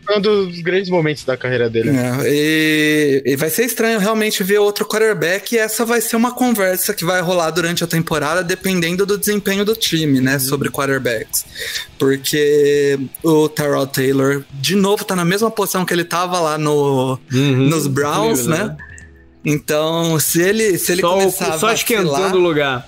um 0.10 0.22
dos 0.22 0.60
grandes 0.62 0.90
momentos 0.90 1.24
da 1.24 1.38
carreira 1.38 1.70
dele. 1.70 1.90
É, 1.90 2.22
e, 2.26 3.24
e, 3.26 3.36
vai 3.36 3.50
ser 3.50 3.66
estranho 3.66 4.00
realmente 4.00 4.44
ver 4.44 4.60
outro 4.60 4.86
quarterback 4.86 5.56
e 5.56 5.58
essa 5.58 5.86
vai 5.86 6.02
ser 6.02 6.16
uma 6.16 6.32
conversa 6.32 6.94
que 6.94 7.06
vai 7.06 7.22
rolar 7.22 7.52
durante 7.52 7.84
a 7.84 7.88
temporada, 7.88 8.44
dependendo 8.44 9.06
do 9.06 9.18
desempenho 9.18 9.64
do 9.64 9.76
time, 9.76 10.20
né? 10.20 10.34
Uhum. 10.34 10.40
Sobre 10.40 10.70
quarterbacks. 10.70 11.46
Porque 11.98 13.00
o 13.24 13.48
Terrell 13.48 13.88
Taylor, 13.88 14.44
de 14.54 14.76
novo, 14.76 15.06
tá 15.06 15.16
na 15.16 15.26
mesma 15.26 15.52
posição 15.52 15.86
que 15.86 15.94
ele 15.94 16.06
tava 16.06 16.40
lá 16.40 16.58
no, 16.58 17.20
uhum. 17.32 17.70
nos 17.70 17.88
Browns, 17.88 18.46
né? 18.48 18.64
né? 18.64 18.78
Então, 19.44 20.20
se 20.20 20.42
ele, 20.42 20.78
se 20.78 20.92
ele 20.92 21.02
só, 21.02 21.14
começar 21.14 21.58
só 21.58 21.72
esquentando 21.72 22.38
o 22.38 22.42
lugar. 22.42 22.88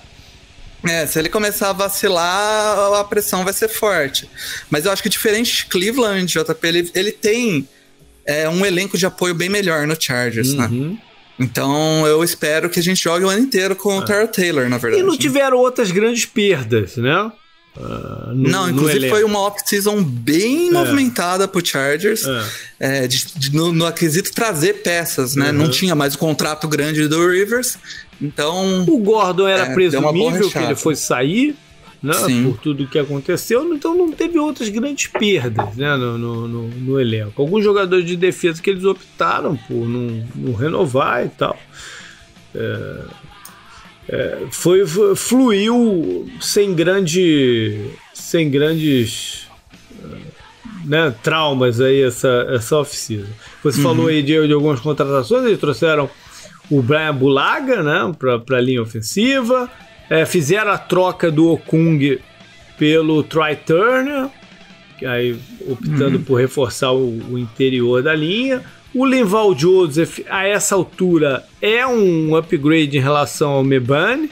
É, 0.86 1.06
se 1.06 1.18
ele 1.18 1.28
começar 1.28 1.70
a 1.70 1.72
vacilar, 1.72 2.94
a 3.00 3.04
pressão 3.04 3.44
vai 3.44 3.52
ser 3.52 3.68
forte. 3.68 4.28
Mas 4.70 4.84
eu 4.84 4.92
acho 4.92 5.02
que 5.02 5.08
diferente 5.08 5.56
de 5.56 5.66
Cleveland, 5.66 6.26
JP, 6.26 6.66
ele, 6.66 6.90
ele 6.94 7.12
tem 7.12 7.68
é, 8.26 8.48
um 8.48 8.64
elenco 8.64 8.98
de 8.98 9.06
apoio 9.06 9.34
bem 9.34 9.48
melhor 9.48 9.86
no 9.86 9.96
Chargers, 9.98 10.54
né? 10.54 10.66
uhum. 10.66 10.90
né? 10.90 10.98
Então 11.38 12.06
eu 12.06 12.22
espero 12.22 12.70
que 12.70 12.78
a 12.78 12.82
gente 12.82 13.02
jogue 13.02 13.24
o 13.24 13.28
ano 13.28 13.40
inteiro 13.40 13.74
com 13.74 13.92
é. 13.92 13.98
o 13.98 14.04
Terrell 14.04 14.28
Taylor, 14.28 14.68
na 14.68 14.78
verdade. 14.78 15.02
E 15.02 15.06
não 15.06 15.16
tiveram 15.16 15.56
outras 15.58 15.90
grandes 15.90 16.24
perdas, 16.26 16.96
né? 16.96 17.32
Uh, 17.76 18.32
no, 18.32 18.50
não, 18.50 18.70
inclusive 18.70 19.08
foi 19.08 19.24
uma 19.24 19.40
off-season 19.40 20.00
bem 20.00 20.68
é. 20.68 20.70
movimentada 20.70 21.48
pro 21.48 21.64
Chargers. 21.64 22.24
É. 22.24 22.44
É, 22.78 23.08
de, 23.08 23.26
de, 23.34 23.56
no, 23.56 23.72
no 23.72 23.84
aquisito 23.84 24.32
trazer 24.32 24.74
peças, 24.74 25.34
né? 25.34 25.50
Uhum. 25.50 25.54
Não 25.54 25.70
tinha 25.70 25.94
mais 25.94 26.14
o 26.14 26.18
contrato 26.18 26.68
grande 26.68 27.08
do 27.08 27.28
Rivers. 27.28 27.76
Então. 28.20 28.84
O 28.84 28.98
Gordon 28.98 29.46
era 29.46 29.66
é, 29.66 29.74
presumível 29.74 30.50
que 30.50 30.58
ele 30.58 30.74
fosse 30.74 31.02
sair, 31.02 31.56
né? 32.02 32.14
Sim. 32.14 32.44
Por 32.44 32.58
tudo 32.58 32.86
que 32.86 32.98
aconteceu. 32.98 33.74
Então 33.74 33.94
não 33.94 34.12
teve 34.12 34.38
outras 34.38 34.68
grandes 34.68 35.06
perdas 35.06 35.76
né? 35.76 35.96
no, 35.96 36.18
no, 36.18 36.48
no, 36.48 36.68
no 36.68 37.00
elenco. 37.00 37.40
Alguns 37.40 37.64
jogadores 37.64 38.04
de 38.04 38.16
defesa 38.16 38.62
que 38.62 38.70
eles 38.70 38.84
optaram 38.84 39.56
por 39.56 39.88
não, 39.88 40.24
não 40.34 40.54
renovar 40.54 41.24
e 41.24 41.28
tal. 41.30 41.58
É, 42.54 43.00
é, 44.08 44.38
foi, 44.50 44.84
fluiu 45.16 46.28
sem 46.40 46.74
grande 46.74 47.90
sem 48.12 48.50
grandes 48.50 49.44
né, 50.84 51.14
traumas 51.22 51.80
aí 51.80 52.02
essa, 52.02 52.46
essa 52.50 52.76
off-season. 52.76 53.26
Você 53.62 53.78
uhum. 53.78 53.84
falou 53.84 54.06
aí 54.08 54.22
de, 54.22 54.46
de, 54.46 54.52
algumas 54.52 54.80
contratações, 54.80 55.44
eles 55.44 55.58
trouxeram 55.58 56.08
o 56.70 56.82
Brian 56.82 57.14
Bulaga 57.14 57.82
né, 57.82 58.12
para 58.18 58.58
a 58.58 58.60
linha 58.60 58.82
ofensiva, 58.82 59.70
é, 60.08 60.24
fizeram 60.24 60.70
a 60.70 60.78
troca 60.78 61.30
do 61.30 61.52
Okung 61.52 62.18
pelo 62.78 63.22
Troy 63.22 63.56
Turner, 63.56 64.28
aí 65.04 65.36
optando 65.68 66.18
uhum. 66.18 66.24
por 66.24 66.40
reforçar 66.40 66.92
o, 66.92 67.32
o 67.32 67.38
interior 67.38 68.02
da 68.02 68.14
linha. 68.14 68.62
O 68.94 69.04
Linval 69.04 69.58
Joseph, 69.58 70.20
a 70.28 70.46
essa 70.46 70.74
altura, 70.74 71.44
é 71.60 71.84
um 71.86 72.36
upgrade 72.36 72.96
em 72.96 73.00
relação 73.00 73.50
ao 73.50 73.64
Mebane. 73.64 74.30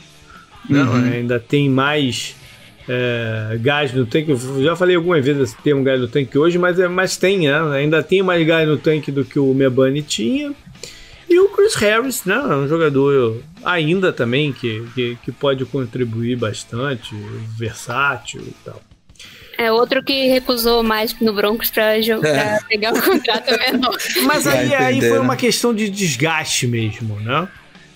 Né? 0.69 0.83
Uhum. 0.83 1.13
Ainda 1.13 1.41
tem 1.41 1.69
mais 1.69 2.37
é, 2.89 3.59
gás 3.61 3.93
no 3.93 4.07
tanque. 4.07 4.31
Eu 4.31 4.63
já 4.63 4.77
falei 4.77 4.95
algumas 4.95 5.25
vezes 5.25 5.51
esse 5.51 5.63
termo 5.63 5.83
gás 5.83 6.01
no 6.01 6.07
tanque 6.07 6.39
hoje, 6.39 6.59
mas, 6.59 6.79
é, 6.79 6.87
mas 6.87 7.17
tem, 7.17 7.41
né? 7.41 7.77
Ainda 7.77 8.03
tem 8.03 8.23
mais 8.23 8.47
gás 8.47 8.69
no 8.69 8.77
tanque 8.77 9.11
do 9.11 9.25
que 9.25 9.39
o 9.39 9.53
Mebane 9.53 10.03
tinha. 10.03 10.53
E 11.33 11.41
o 11.41 11.49
Chris 11.49 11.75
Harris, 11.77 12.25
né? 12.27 12.35
É 12.35 12.55
um 12.55 12.69
jogador 12.69 13.43
ainda 13.65 14.13
também 14.13 14.53
que, 14.53 14.87
que, 14.95 15.17
que 15.25 15.33
pode 15.33 15.65
contribuir 15.65 16.37
bastante, 16.37 17.15
versátil 17.57 18.43
e 18.43 18.55
tal. 18.63 18.79
É 19.57 19.73
outro 19.73 20.03
que 20.03 20.27
recusou 20.29 20.83
mais 20.83 21.19
no 21.21 21.33
Broncos 21.33 21.71
pra, 21.71 21.99
jogar, 22.03 22.29
é. 22.29 22.59
pra 22.59 22.67
pegar 22.69 22.93
um 22.93 23.01
contrato 23.01 23.51
menor. 23.59 23.97
Mas 24.25 24.47
aí, 24.47 24.75
aí 24.75 25.01
foi 25.01 25.19
uma 25.19 25.37
questão 25.37 25.75
de 25.75 25.89
desgaste 25.89 26.67
mesmo, 26.67 27.19
né? 27.21 27.49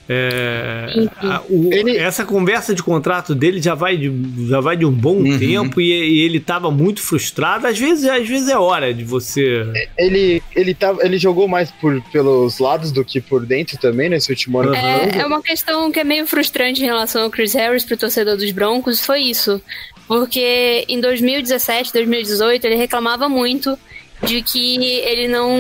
É, 0.09 1.09
a, 1.17 1.43
o, 1.49 1.73
ele... 1.73 1.97
Essa 1.97 2.25
conversa 2.25 2.75
de 2.75 2.83
contrato 2.83 3.35
dele 3.35 3.61
já 3.61 3.75
vai 3.75 3.97
de, 3.97 4.13
já 4.49 4.61
vai 4.61 4.77
de 4.77 4.85
um 4.85 4.93
bom 4.93 5.17
uhum. 5.17 5.39
tempo 5.39 5.81
e, 5.81 5.91
e, 5.91 6.21
ele 6.21 6.39
estava 6.39 6.71
muito 6.71 7.03
frustrado. 7.03 7.67
Às 7.67 7.79
vezes, 7.79 8.05
às 8.05 8.27
vezes 8.27 8.49
é 8.49 8.57
hora 8.57 8.95
de 8.95 9.05
você. 9.05 9.67
Ele, 9.99 10.43
ele, 10.55 10.75
tava, 10.75 11.05
ele 11.05 11.19
jogou 11.19 11.49
mais 11.49 11.71
por, 11.73 12.01
pelos 12.13 12.59
lados 12.59 12.93
do 12.93 13.05
que 13.05 13.21
por 13.21 13.45
dentro 13.45 13.77
também 13.79 14.09
nesse 14.09 14.31
último 14.31 14.61
ano. 14.61 14.75
É, 14.75 15.19
é 15.19 15.27
uma 15.27 15.43
questão 15.43 15.91
que 15.91 15.99
é 15.99 16.05
meio 16.05 16.27
frustrante 16.27 16.83
em 16.83 16.87
relação 16.87 17.23
ao 17.23 17.31
Chris 17.31 17.53
Harris 17.55 17.85
pro 17.85 17.97
torcedor 17.97 18.37
dos 18.37 18.51
Broncos. 18.53 19.05
Foi 19.05 19.21
isso. 19.21 19.61
Porque 20.07 20.85
em 20.89 21.01
2017, 21.01 21.93
2018, 21.93 22.65
ele 22.65 22.77
reclamava 22.77 23.29
muito 23.29 23.77
de 24.23 24.43
que 24.43 24.77
ele 25.01 25.29
não, 25.29 25.51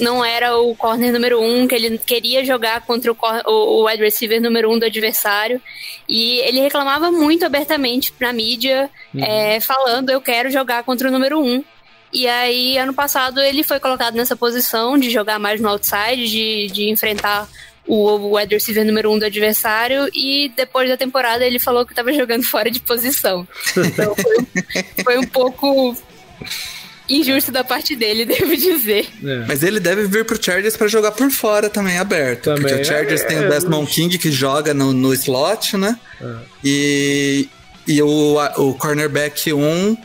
não 0.00 0.24
era 0.24 0.56
o 0.56 0.74
corner 0.76 1.12
número 1.12 1.40
um, 1.42 1.66
que 1.66 1.74
ele 1.74 1.98
queria 1.98 2.44
jogar 2.44 2.82
contra 2.82 3.10
o, 3.10 3.16
o, 3.46 3.50
o 3.50 3.86
wide 3.86 4.02
receiver 4.02 4.40
número 4.40 4.70
um 4.70 4.78
do 4.78 4.84
adversário. 4.84 5.60
E 6.08 6.38
ele 6.40 6.60
reclamava 6.60 7.10
muito 7.10 7.44
abertamente 7.44 8.12
na 8.20 8.32
mídia, 8.32 8.90
uhum. 9.14 9.24
é, 9.24 9.60
falando: 9.60 10.10
Eu 10.10 10.20
quero 10.20 10.50
jogar 10.50 10.82
contra 10.82 11.08
o 11.08 11.10
número 11.10 11.40
um. 11.40 11.64
E 12.12 12.28
aí, 12.28 12.78
ano 12.78 12.94
passado, 12.94 13.40
ele 13.40 13.64
foi 13.64 13.80
colocado 13.80 14.14
nessa 14.14 14.36
posição 14.36 14.96
de 14.96 15.10
jogar 15.10 15.38
mais 15.38 15.60
no 15.60 15.68
outside, 15.68 16.28
de, 16.28 16.66
de 16.68 16.88
enfrentar 16.88 17.48
o 17.86 18.36
wide 18.36 18.54
receiver 18.54 18.84
número 18.84 19.12
um 19.12 19.18
do 19.18 19.26
adversário 19.26 20.08
e 20.14 20.50
depois 20.56 20.88
da 20.88 20.96
temporada 20.96 21.44
ele 21.44 21.58
falou 21.58 21.84
que 21.84 21.92
estava 21.92 22.12
jogando 22.12 22.44
fora 22.44 22.70
de 22.70 22.80
posição. 22.80 23.46
Então 23.76 24.14
foi, 24.16 25.04
foi 25.04 25.18
um 25.18 25.26
pouco 25.26 25.94
injusto 27.08 27.52
da 27.52 27.62
parte 27.62 27.94
dele, 27.96 28.24
devo 28.26 28.56
dizer. 28.56 29.06
É. 29.24 29.44
Mas 29.46 29.62
ele 29.62 29.80
deve 29.80 30.06
vir 30.06 30.24
pro 30.24 30.42
Chargers 30.42 30.76
para 30.76 30.88
jogar 30.88 31.12
por 31.12 31.30
fora 31.30 31.68
também, 31.68 31.98
aberto. 31.98 32.44
Também. 32.44 32.62
Porque 32.62 32.82
o 32.82 32.84
Chargers 32.84 33.22
é, 33.22 33.24
tem 33.24 33.38
o 33.44 33.48
Desmond 33.48 33.90
é, 33.90 33.94
King 33.94 34.18
que 34.18 34.30
joga 34.30 34.72
no, 34.72 34.92
no 34.92 35.12
slot, 35.14 35.76
né? 35.76 35.98
É. 36.20 36.34
E, 36.64 37.48
e 37.86 38.02
o, 38.02 38.36
o 38.56 38.74
cornerback 38.74 39.52
1, 39.52 39.96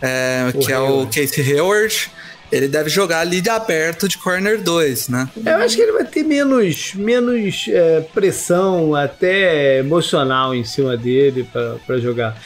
é, 0.00 0.52
que 0.52 0.72
Hayward. 0.72 0.72
é 0.72 0.78
o 0.78 1.06
Casey 1.06 1.52
Hayward, 1.52 2.10
ele 2.52 2.68
deve 2.68 2.90
jogar 2.90 3.20
ali 3.20 3.40
de 3.40 3.48
aberto 3.48 4.06
de 4.06 4.18
corner 4.18 4.60
2, 4.60 5.08
né? 5.08 5.26
Eu 5.44 5.56
acho 5.56 5.74
que 5.74 5.80
ele 5.80 5.92
vai 5.92 6.04
ter 6.04 6.22
menos, 6.22 6.92
menos 6.94 7.64
é, 7.68 8.02
pressão, 8.12 8.94
até 8.94 9.78
emocional 9.78 10.54
em 10.54 10.62
cima 10.62 10.94
dele 10.94 11.48
para 11.86 11.98
jogar. 11.98 12.36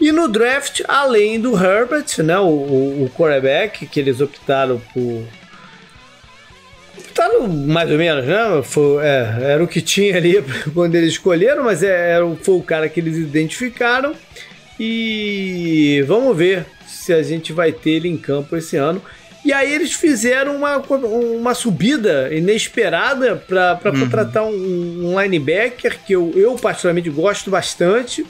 E 0.00 0.10
no 0.12 0.28
draft, 0.28 0.80
além 0.88 1.38
do 1.38 1.52
Herbert, 1.54 2.06
né, 2.24 2.38
o, 2.38 2.46
o, 2.46 3.10
quarterback, 3.14 3.86
que 3.86 4.00
eles 4.00 4.20
optaram 4.20 4.80
por. 4.94 5.24
Optaram 6.98 7.46
mais 7.46 7.90
ou 7.90 7.98
menos, 7.98 8.24
né? 8.24 8.62
Foi, 8.62 9.04
é, 9.04 9.38
era 9.52 9.62
o 9.62 9.68
que 9.68 9.82
tinha 9.82 10.16
ali 10.16 10.42
quando 10.72 10.94
eles 10.94 11.12
escolheram, 11.12 11.64
mas 11.64 11.82
é, 11.82 12.12
era, 12.12 12.24
foi 12.36 12.54
o 12.54 12.62
cara 12.62 12.88
que 12.88 12.98
eles 12.98 13.18
identificaram. 13.18 14.14
E 14.78 16.02
vamos 16.06 16.34
ver 16.34 16.64
se 16.86 17.12
a 17.12 17.22
gente 17.22 17.52
vai 17.52 17.70
ter 17.70 17.90
ele 17.90 18.08
em 18.08 18.16
campo 18.16 18.56
esse 18.56 18.76
ano. 18.76 19.02
E 19.44 19.52
aí 19.52 19.72
eles 19.72 19.92
fizeram 19.92 20.56
uma, 20.56 20.78
uma 20.78 21.54
subida 21.54 22.32
inesperada 22.32 23.36
para 23.36 23.78
uhum. 23.84 24.00
contratar 24.00 24.44
um, 24.44 25.12
um, 25.12 25.20
linebacker 25.20 25.98
que 26.06 26.14
eu, 26.14 26.32
eu 26.34 26.54
particularmente 26.56 27.10
gosto 27.10 27.50
bastante. 27.50 28.24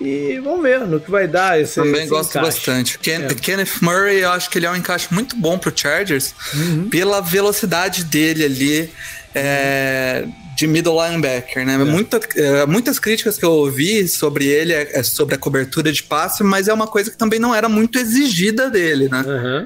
E 0.00 0.40
vamos 0.42 0.62
ver 0.62 0.80
no 0.80 0.98
que 0.98 1.10
vai 1.10 1.28
dar 1.28 1.60
esse 1.60 1.76
Também 1.76 2.02
esse 2.02 2.10
gosto 2.10 2.30
encaixe. 2.30 2.46
bastante. 2.46 2.98
Ken, 2.98 3.24
é. 3.24 3.34
Kenneth 3.34 3.80
Murray, 3.80 4.20
eu 4.20 4.30
acho 4.30 4.50
que 4.50 4.58
ele 4.58 4.66
é 4.66 4.70
um 4.70 4.76
encaixe 4.76 5.08
muito 5.12 5.36
bom 5.36 5.56
pro 5.56 5.72
Chargers 5.74 6.34
uhum. 6.52 6.88
pela 6.88 7.20
velocidade 7.20 8.04
dele 8.04 8.44
ali. 8.44 8.90
É, 9.34 10.26
de 10.56 10.68
middle 10.68 10.94
linebacker, 11.04 11.66
né? 11.66 11.74
É. 11.74 11.78
Muita, 11.78 12.20
é, 12.36 12.66
muitas 12.66 13.00
críticas 13.00 13.36
que 13.36 13.44
eu 13.44 13.50
ouvi 13.50 14.06
sobre 14.06 14.46
ele 14.46 14.72
é, 14.72 15.00
é, 15.00 15.02
sobre 15.02 15.34
a 15.34 15.38
cobertura 15.38 15.90
de 15.90 16.04
passe, 16.04 16.44
mas 16.44 16.68
é 16.68 16.72
uma 16.72 16.86
coisa 16.86 17.10
que 17.10 17.16
também 17.16 17.40
não 17.40 17.52
era 17.52 17.68
muito 17.68 17.98
exigida 17.98 18.70
dele, 18.70 19.08
né? 19.08 19.24
Uhum. 19.26 19.64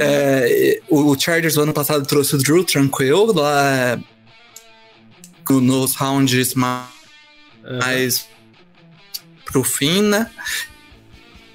É, 0.00 0.80
o 0.90 1.16
Chargers 1.16 1.54
no 1.54 1.62
ano 1.62 1.72
passado 1.72 2.04
trouxe 2.04 2.34
o 2.34 2.38
Drew 2.38 2.64
Tranquil 2.64 3.32
lá 3.32 3.96
nos 5.48 5.94
rounds 5.94 6.54
mais, 6.54 6.88
uhum 7.64 8.35
pro 9.56 9.64
fim, 9.64 10.02
né? 10.02 10.30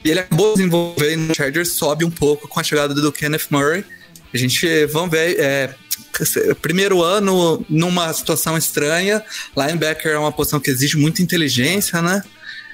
E 0.04 0.10
ele 0.10 0.20
acabou 0.20 0.56
desenvolvendo 0.56 1.28
no 1.28 1.36
Chargers, 1.36 1.74
sobe 1.74 2.04
um 2.04 2.10
pouco 2.10 2.48
com 2.48 2.60
a 2.60 2.64
chegada 2.64 2.94
do 2.96 3.12
Kenneth 3.12 3.48
Murray. 3.52 3.86
A 4.34 4.38
gente, 4.38 4.86
vamos 4.88 5.12
ver, 5.12 5.40
é, 5.40 5.76
primeiro 6.62 7.04
ano 7.04 7.64
numa 7.70 8.12
situação 8.12 8.58
estranha, 8.58 9.24
linebacker 9.56 10.14
é 10.14 10.18
uma 10.18 10.32
posição 10.32 10.60
que 10.60 10.72
exige 10.72 10.98
muita 10.98 11.22
inteligência, 11.22 12.02
né? 12.02 12.24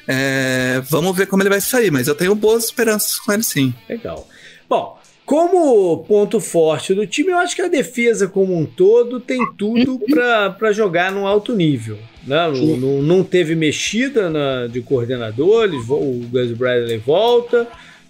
É, 0.08 0.82
vamos 0.90 1.16
ver 1.18 1.28
como 1.28 1.44
ele 1.44 1.50
vai 1.50 1.60
sair, 1.60 1.92
mas 1.92 2.08
eu 2.08 2.16
tenho 2.16 2.34
boas 2.34 2.66
esperanças 2.66 3.20
com 3.20 3.34
ele 3.34 3.44
sim. 3.44 3.74
Legal. 3.90 4.26
Bom, 4.70 4.98
como 5.28 6.06
ponto 6.06 6.40
forte 6.40 6.94
do 6.94 7.06
time, 7.06 7.32
eu 7.32 7.38
acho 7.38 7.54
que 7.54 7.62
a 7.62 7.68
defesa 7.68 8.30
como 8.30 8.58
um 8.58 8.66
todo 8.66 9.20
tem 9.20 9.46
tudo 9.58 10.00
para 10.10 10.72
jogar 10.72 11.12
num 11.12 11.28
alto 11.28 11.54
nível. 11.54 11.98
Né? 12.26 12.48
Não, 12.78 13.02
não, 13.02 13.24
teve 13.26 13.54
mexida 13.54 14.30
na, 14.30 14.68
de 14.68 14.80
coordenador, 14.80 15.66
eles, 15.66 15.84
o 15.90 16.22
Gus 16.32 16.54
Bradley 16.54 16.98
volta. 17.00 17.68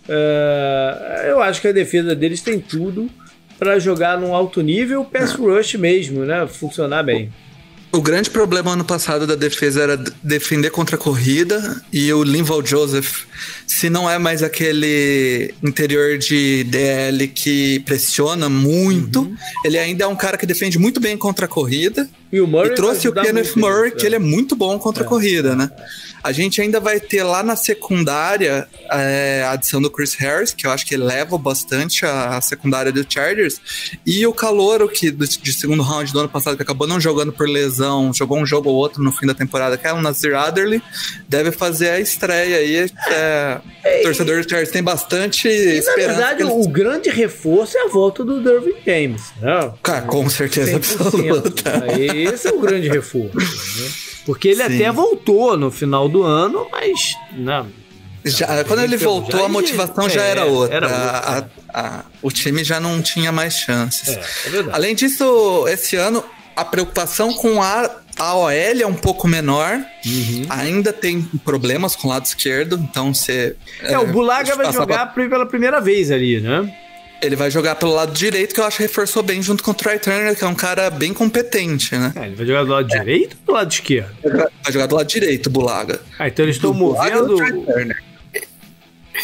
Uh, 0.07 1.25
eu 1.27 1.41
acho 1.41 1.59
que 1.59 1.67
a 1.67 1.71
defesa 1.71 2.15
deles 2.15 2.39
tem 2.41 2.59
tudo 2.59 3.09
para 3.57 3.79
jogar 3.79 4.19
num 4.21 4.35
alto 4.35 4.61
nível, 4.61 5.03
pass 5.03 5.33
rush 5.33 5.73
mesmo, 5.73 6.23
né? 6.23 6.45
Funcionar 6.45 7.01
bem. 7.01 7.31
O 7.91 7.99
grande 7.99 8.29
problema 8.29 8.73
ano 8.73 8.85
passado 8.85 9.25
da 9.25 9.33
defesa 9.33 9.81
era 9.81 9.97
defender 10.21 10.69
contra 10.69 10.97
a 10.97 10.99
corrida 10.99 11.81
e 11.91 12.13
o 12.13 12.21
Linval 12.21 12.63
Joseph, 12.63 13.25
se 13.67 13.89
não 13.89 14.09
é 14.09 14.17
mais 14.17 14.41
aquele 14.41 15.53
interior 15.61 16.17
de 16.17 16.63
DL 16.63 17.27
que 17.27 17.81
pressiona 17.81 18.47
muito, 18.47 19.23
uhum. 19.23 19.35
ele 19.63 19.77
ainda 19.77 20.05
é 20.05 20.07
um 20.07 20.15
cara 20.15 20.37
que 20.37 20.45
defende 20.45 20.79
muito 20.79 21.01
bem 21.01 21.17
contra 21.17 21.45
a 21.45 21.49
corrida. 21.49 22.09
E, 22.31 22.39
o 22.39 22.47
Murray 22.47 22.71
e 22.71 22.75
trouxe 22.75 23.07
o 23.09 23.13
Kenneth 23.13 23.55
Murray, 23.57 23.91
que 23.91 24.03
é. 24.03 24.05
ele 24.07 24.15
é 24.15 24.19
muito 24.19 24.55
bom 24.55 24.79
contra 24.79 25.03
é. 25.03 25.05
a 25.05 25.09
corrida, 25.09 25.55
né? 25.55 25.69
A 26.23 26.31
gente 26.31 26.61
ainda 26.61 26.79
vai 26.79 26.99
ter 26.99 27.23
lá 27.23 27.43
na 27.43 27.55
secundária 27.55 28.67
é, 28.91 29.43
a 29.45 29.51
adição 29.51 29.81
do 29.81 29.89
Chris 29.89 30.13
Harris, 30.15 30.53
que 30.53 30.65
eu 30.65 30.71
acho 30.71 30.85
que 30.85 30.93
eleva 30.93 31.37
bastante 31.37 32.05
a, 32.05 32.37
a 32.37 32.41
secundária 32.41 32.91
do 32.91 33.05
Chargers, 33.07 33.61
e 34.05 34.25
o 34.25 34.33
Calouro, 34.33 34.89
que 34.89 35.11
do, 35.11 35.25
de 35.25 35.53
segundo 35.53 35.83
round 35.83 36.11
do 36.11 36.19
ano 36.19 36.29
passado, 36.29 36.57
que 36.57 36.63
acabou 36.63 36.87
não 36.87 36.99
jogando 36.99 37.31
por 37.31 37.47
lesão, 37.47 38.13
jogou 38.13 38.37
um 38.37 38.45
jogo 38.45 38.69
ou 38.69 38.75
outro 38.75 39.01
no 39.01 39.11
fim 39.11 39.25
da 39.25 39.33
temporada, 39.33 39.77
que 39.77 39.87
é 39.87 39.93
o 39.93 40.01
Nazir 40.01 40.35
Adderley, 40.35 40.81
deve 41.29 41.51
fazer 41.51 41.89
a 41.89 41.99
estreia 41.99 42.57
aí. 42.57 42.91
É, 43.09 43.56
o 43.57 44.03
torcedor 44.03 44.43
do 44.43 44.49
Chargers 44.49 44.71
tem 44.71 44.83
bastante 44.83 45.47
e, 45.47 45.77
esperança. 45.77 46.19
Na 46.19 46.27
verdade, 46.27 46.43
o 46.43 46.67
grande 46.67 47.09
reforço 47.09 47.77
é 47.77 47.83
a 47.83 47.87
volta 47.87 48.23
do 48.23 48.41
Dervin 48.41 48.75
James. 48.85 49.21
Né? 49.41 49.73
Cara, 49.83 50.01
com 50.01 50.29
certeza 50.29 50.75
absoluta. 50.75 51.83
Esse 51.97 52.47
é 52.47 52.51
o 52.51 52.59
grande 52.59 52.87
reforço. 52.87 53.37
Né? 53.37 53.89
Porque 54.25 54.49
ele 54.49 54.63
Sim. 54.63 54.75
até 54.75 54.91
voltou 54.91 55.57
no 55.57 55.71
final 55.71 56.09
do 56.09 56.23
ano, 56.23 56.67
mas. 56.71 57.15
Não, 57.33 57.67
já, 58.25 58.63
quando 58.63 58.81
ele 58.81 58.97
voltou, 58.97 59.45
a 59.45 59.49
motivação 59.49 60.09
já 60.09 60.23
era 60.23 60.45
outra. 60.45 60.75
Era 60.75 60.87
outra. 60.87 61.01
A, 61.01 61.37
a, 61.37 61.97
a, 61.99 62.05
o 62.21 62.31
time 62.31 62.63
já 62.63 62.79
não 62.79 63.01
tinha 63.01 63.31
mais 63.31 63.55
chances. 63.57 64.09
É, 64.09 64.19
é 64.19 64.65
Além 64.71 64.95
disso, 64.95 65.65
esse 65.67 65.95
ano, 65.95 66.23
a 66.55 66.65
preocupação 66.65 67.33
com 67.33 67.61
a, 67.61 67.89
a 68.17 68.35
OL 68.35 68.51
é 68.51 68.85
um 68.85 68.93
pouco 68.93 69.27
menor. 69.27 69.73
Uhum. 70.05 70.45
Ainda 70.49 70.91
tem 70.91 71.21
problemas 71.21 71.95
com 71.95 72.07
o 72.07 72.11
lado 72.11 72.25
esquerdo, 72.25 72.75
então 72.77 73.13
você. 73.13 73.55
É, 73.81 73.93
é 73.93 73.99
o 73.99 74.07
Bulaga 74.07 74.55
vai 74.55 74.71
jogar 74.71 75.13
pra... 75.13 75.27
pela 75.29 75.45
primeira 75.45 75.79
vez 75.79 76.11
ali, 76.11 76.39
né? 76.39 76.73
Ele 77.21 77.35
vai 77.35 77.49
jogar 77.49 77.75
pelo 77.75 77.93
lado 77.93 78.11
direito, 78.13 78.53
que 78.53 78.59
eu 78.59 78.65
acho 78.65 78.77
que 78.77 78.83
reforçou 78.83 79.23
bem 79.23 79.41
junto 79.41 79.63
com 79.63 79.71
o 79.71 79.73
Troy 79.73 79.97
Turner, 79.97 80.35
que 80.35 80.43
é 80.43 80.47
um 80.47 80.53
cara 80.53 80.89
bem 80.89 81.13
competente, 81.13 81.95
né? 81.95 82.13
É, 82.15 82.25
ele 82.27 82.35
vai 82.35 82.45
jogar 82.45 82.63
do 82.63 82.71
lado 82.71 82.93
é. 82.93 82.99
direito 82.99 83.37
ou 83.39 83.45
do 83.45 83.51
lado 83.53 83.71
esquerdo? 83.71 84.15
Vai 84.63 84.71
jogar 84.71 84.85
do 84.85 84.95
lado 84.95 85.07
direito, 85.07 85.49
Bulaga. 85.49 85.99
Ah, 86.19 86.27
então 86.27 86.45
eles 86.45 86.57
estão 86.57 86.73
movendo. 86.73 87.37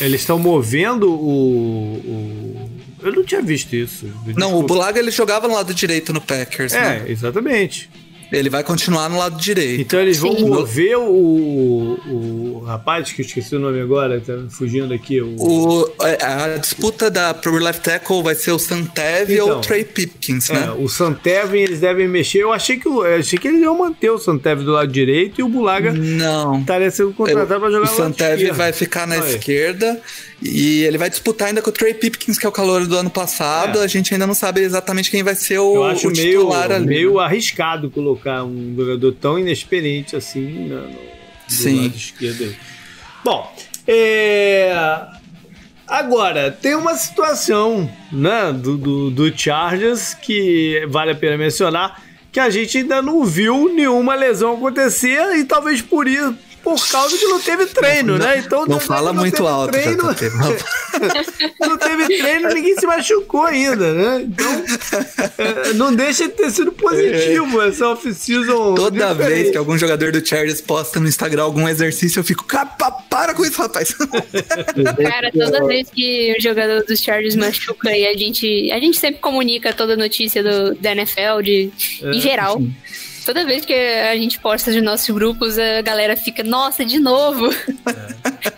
Eles 0.02 0.22
estão 0.22 0.40
movendo 0.40 1.08
o, 1.08 1.96
o, 1.98 2.70
Eu 3.04 3.12
não 3.12 3.24
tinha 3.24 3.44
visto 3.44 3.76
isso. 3.76 4.08
Desculpa. 4.08 4.40
Não, 4.40 4.58
o 4.58 4.64
Bulaga 4.64 5.00
ele 5.00 5.12
jogava 5.12 5.48
no 5.48 5.54
lado 5.54 5.72
direito 5.72 6.12
no 6.12 6.20
Packers. 6.20 6.74
É, 6.74 6.82
né? 6.82 7.06
exatamente. 7.08 7.92
Ele 8.34 8.50
vai 8.50 8.64
continuar 8.64 9.10
no 9.10 9.18
lado 9.18 9.40
direito. 9.40 9.82
Então 9.82 10.00
eles 10.00 10.18
vão 10.18 10.36
Sim. 10.36 10.48
mover 10.48 10.98
o, 10.98 12.00
o 12.08 12.64
rapaz 12.66 13.12
que 13.12 13.22
eu 13.22 13.26
esqueci 13.26 13.56
o 13.56 13.60
nome 13.60 13.80
agora, 13.80 14.20
tá 14.20 14.34
fugindo 14.50 14.94
aqui. 14.94 15.22
O... 15.22 15.36
o 15.38 15.94
é, 16.02 16.24
a 16.24 16.58
disputa 16.58 17.12
da 17.12 17.34
pro 17.34 17.58
left 17.58 17.84
tackle 17.84 18.24
vai 18.24 18.36
ser 18.36 18.52
o 18.52 18.60
Santev 18.60 19.32
então, 19.32 19.50
ou 19.50 19.58
o 19.58 19.62
Trey 19.62 19.84
Pipkins, 19.84 20.50
né? 20.50 20.66
É, 20.66 20.72
o 20.72 20.90
Santev 20.90 21.54
eles 21.56 21.80
devem 21.80 22.08
mexer. 22.08 22.40
Eu 22.40 22.52
achei 22.52 22.78
que, 22.78 22.88
eu 22.88 23.04
achei 23.04 23.38
que 23.38 23.48
eles 23.48 23.62
iam 23.62 23.78
manter 23.78 24.10
o 24.10 24.18
Santev 24.18 24.64
do 24.64 24.72
lado 24.72 24.92
direito 24.92 25.40
e 25.40 25.44
o 25.44 25.48
Bulaga 25.48 25.94
não 25.94 26.60
estaria 26.60 26.90
sendo 26.90 27.14
contratado 27.14 27.60
para 27.60 27.72
jogar 27.72 27.88
o 27.88 27.92
no 27.92 27.98
Santev 27.98 28.52
vai 28.52 28.74
ficar 28.74 29.06
na 29.06 29.16
Aí. 29.16 29.36
esquerda 29.36 30.02
e 30.44 30.84
ele 30.84 30.98
vai 30.98 31.10
disputar 31.10 31.48
ainda 31.48 31.62
com 31.62 31.70
o 31.70 31.74
Trey 31.74 31.94
Pipkins, 31.94 32.38
que 32.38 32.46
é 32.46 32.50
o 32.50 32.52
calor 32.52 32.86
do 32.86 32.98
ano 32.98 33.10
passado. 33.10 33.80
É. 33.80 33.84
A 33.84 33.88
gente 33.88 34.14
ainda 34.14 34.28
não 34.28 34.34
sabe 34.34 34.62
exatamente 34.62 35.10
quem 35.10 35.24
vai 35.24 35.36
ser 35.36 35.60
o, 35.60 35.76
eu 35.76 35.84
acho 35.86 36.08
o 36.08 36.14
titular 36.14 36.68
meio, 36.68 36.76
ali. 36.76 36.86
meio 36.86 37.20
arriscado 37.20 37.90
colocar 37.90 38.44
um 38.44 38.76
jogador 38.76 39.14
tão 39.14 39.40
inexperiente 39.40 40.16
assim 40.16 40.68
no, 40.68 40.82
no 40.82 40.98
Sim. 41.48 41.84
lado 41.84 41.96
esquerdo. 41.96 42.56
Bom, 43.24 43.56
é... 43.88 44.76
agora 45.88 46.52
tem 46.52 46.76
uma 46.76 46.96
situação 46.96 47.90
né, 48.12 48.52
do, 48.52 48.78
do, 48.78 49.10
do 49.12 49.38
Chargers 49.38 50.14
que 50.14 50.86
vale 50.90 51.12
a 51.12 51.16
pena 51.16 51.38
mencionar 51.38 52.04
que 52.34 52.40
a 52.40 52.50
gente 52.50 52.80
ainda 52.80 53.02
não 53.02 53.24
viu 53.24 53.72
nenhuma 53.74 54.16
lesão 54.16 54.56
acontecer 54.56 55.38
e 55.38 55.46
talvez 55.46 55.82
por 55.82 56.08
isso 56.08 56.36
por 56.64 56.88
causa 56.88 57.18
que 57.18 57.26
não 57.26 57.42
teve 57.42 57.66
treino, 57.66 58.18
não, 58.18 58.26
né? 58.26 58.38
Então 58.38 58.66
não 58.66 58.80
fala 58.80 59.12
não 59.12 59.22
muito 59.22 59.46
alto, 59.46 59.72
treino, 59.72 60.04
não 61.60 61.78
teve 61.78 62.18
treino, 62.18 62.50
ninguém 62.54 62.76
se 62.78 62.88
machucou 62.88 63.42
ainda, 63.42 63.94
né? 63.94 64.22
Então 64.22 64.64
é, 65.38 65.74
não 65.74 65.94
deixa 65.94 66.28
de 66.28 66.34
ter 66.34 66.50
sido 66.52 66.72
positivo 66.72 67.62
é. 67.62 67.68
essa 67.68 67.90
off-season. 67.90 68.76
Toda 68.76 69.14
diferente. 69.14 69.28
vez 69.28 69.52
que 69.52 69.58
algum 69.58 69.78
jogador 69.78 70.14
do 70.14 70.26
Chargers 70.26 70.62
posta 70.62 71.00
no 71.02 71.08
Instagram 71.08 71.44
algum 71.44 71.68
exercício, 71.68 72.22
eu 72.22 72.24
fico, 72.24 72.46
capa, 72.46 72.92
para 73.10 73.34
com 73.34 73.44
isso, 73.44 73.62
rapaz. 73.62 73.94
Cara, 75.04 75.32
toda 75.32 75.68
vez 75.68 75.90
que 75.90 76.34
o 76.38 76.42
jogador 76.42 76.86
dos 76.86 77.02
Chargers 77.02 77.36
machuca 77.36 77.92
e 77.92 78.08
a 78.08 78.16
gente, 78.16 78.72
a 78.72 78.80
gente 78.80 78.98
sempre 78.98 79.20
comunica 79.20 79.74
toda 79.74 79.94
a 79.94 79.98
notícia 79.98 80.42
do, 80.42 80.76
da 80.76 80.94
NFL 80.94 81.42
de, 81.44 81.72
é, 82.02 82.10
em 82.10 82.22
geral. 82.22 82.58
Sim. 82.58 82.74
Toda 83.26 83.46
vez 83.46 83.66
que 83.66 83.74
a 83.74 84.16
gente 84.16 84.40
posta 84.40 84.72
nos 84.72 84.82
nossos 84.82 85.10
grupos, 85.10 85.58
a 85.58 85.82
galera 85.82 86.18
fica, 86.18 86.44
nossa, 86.44 86.84
de 86.84 87.00
novo. 87.00 87.50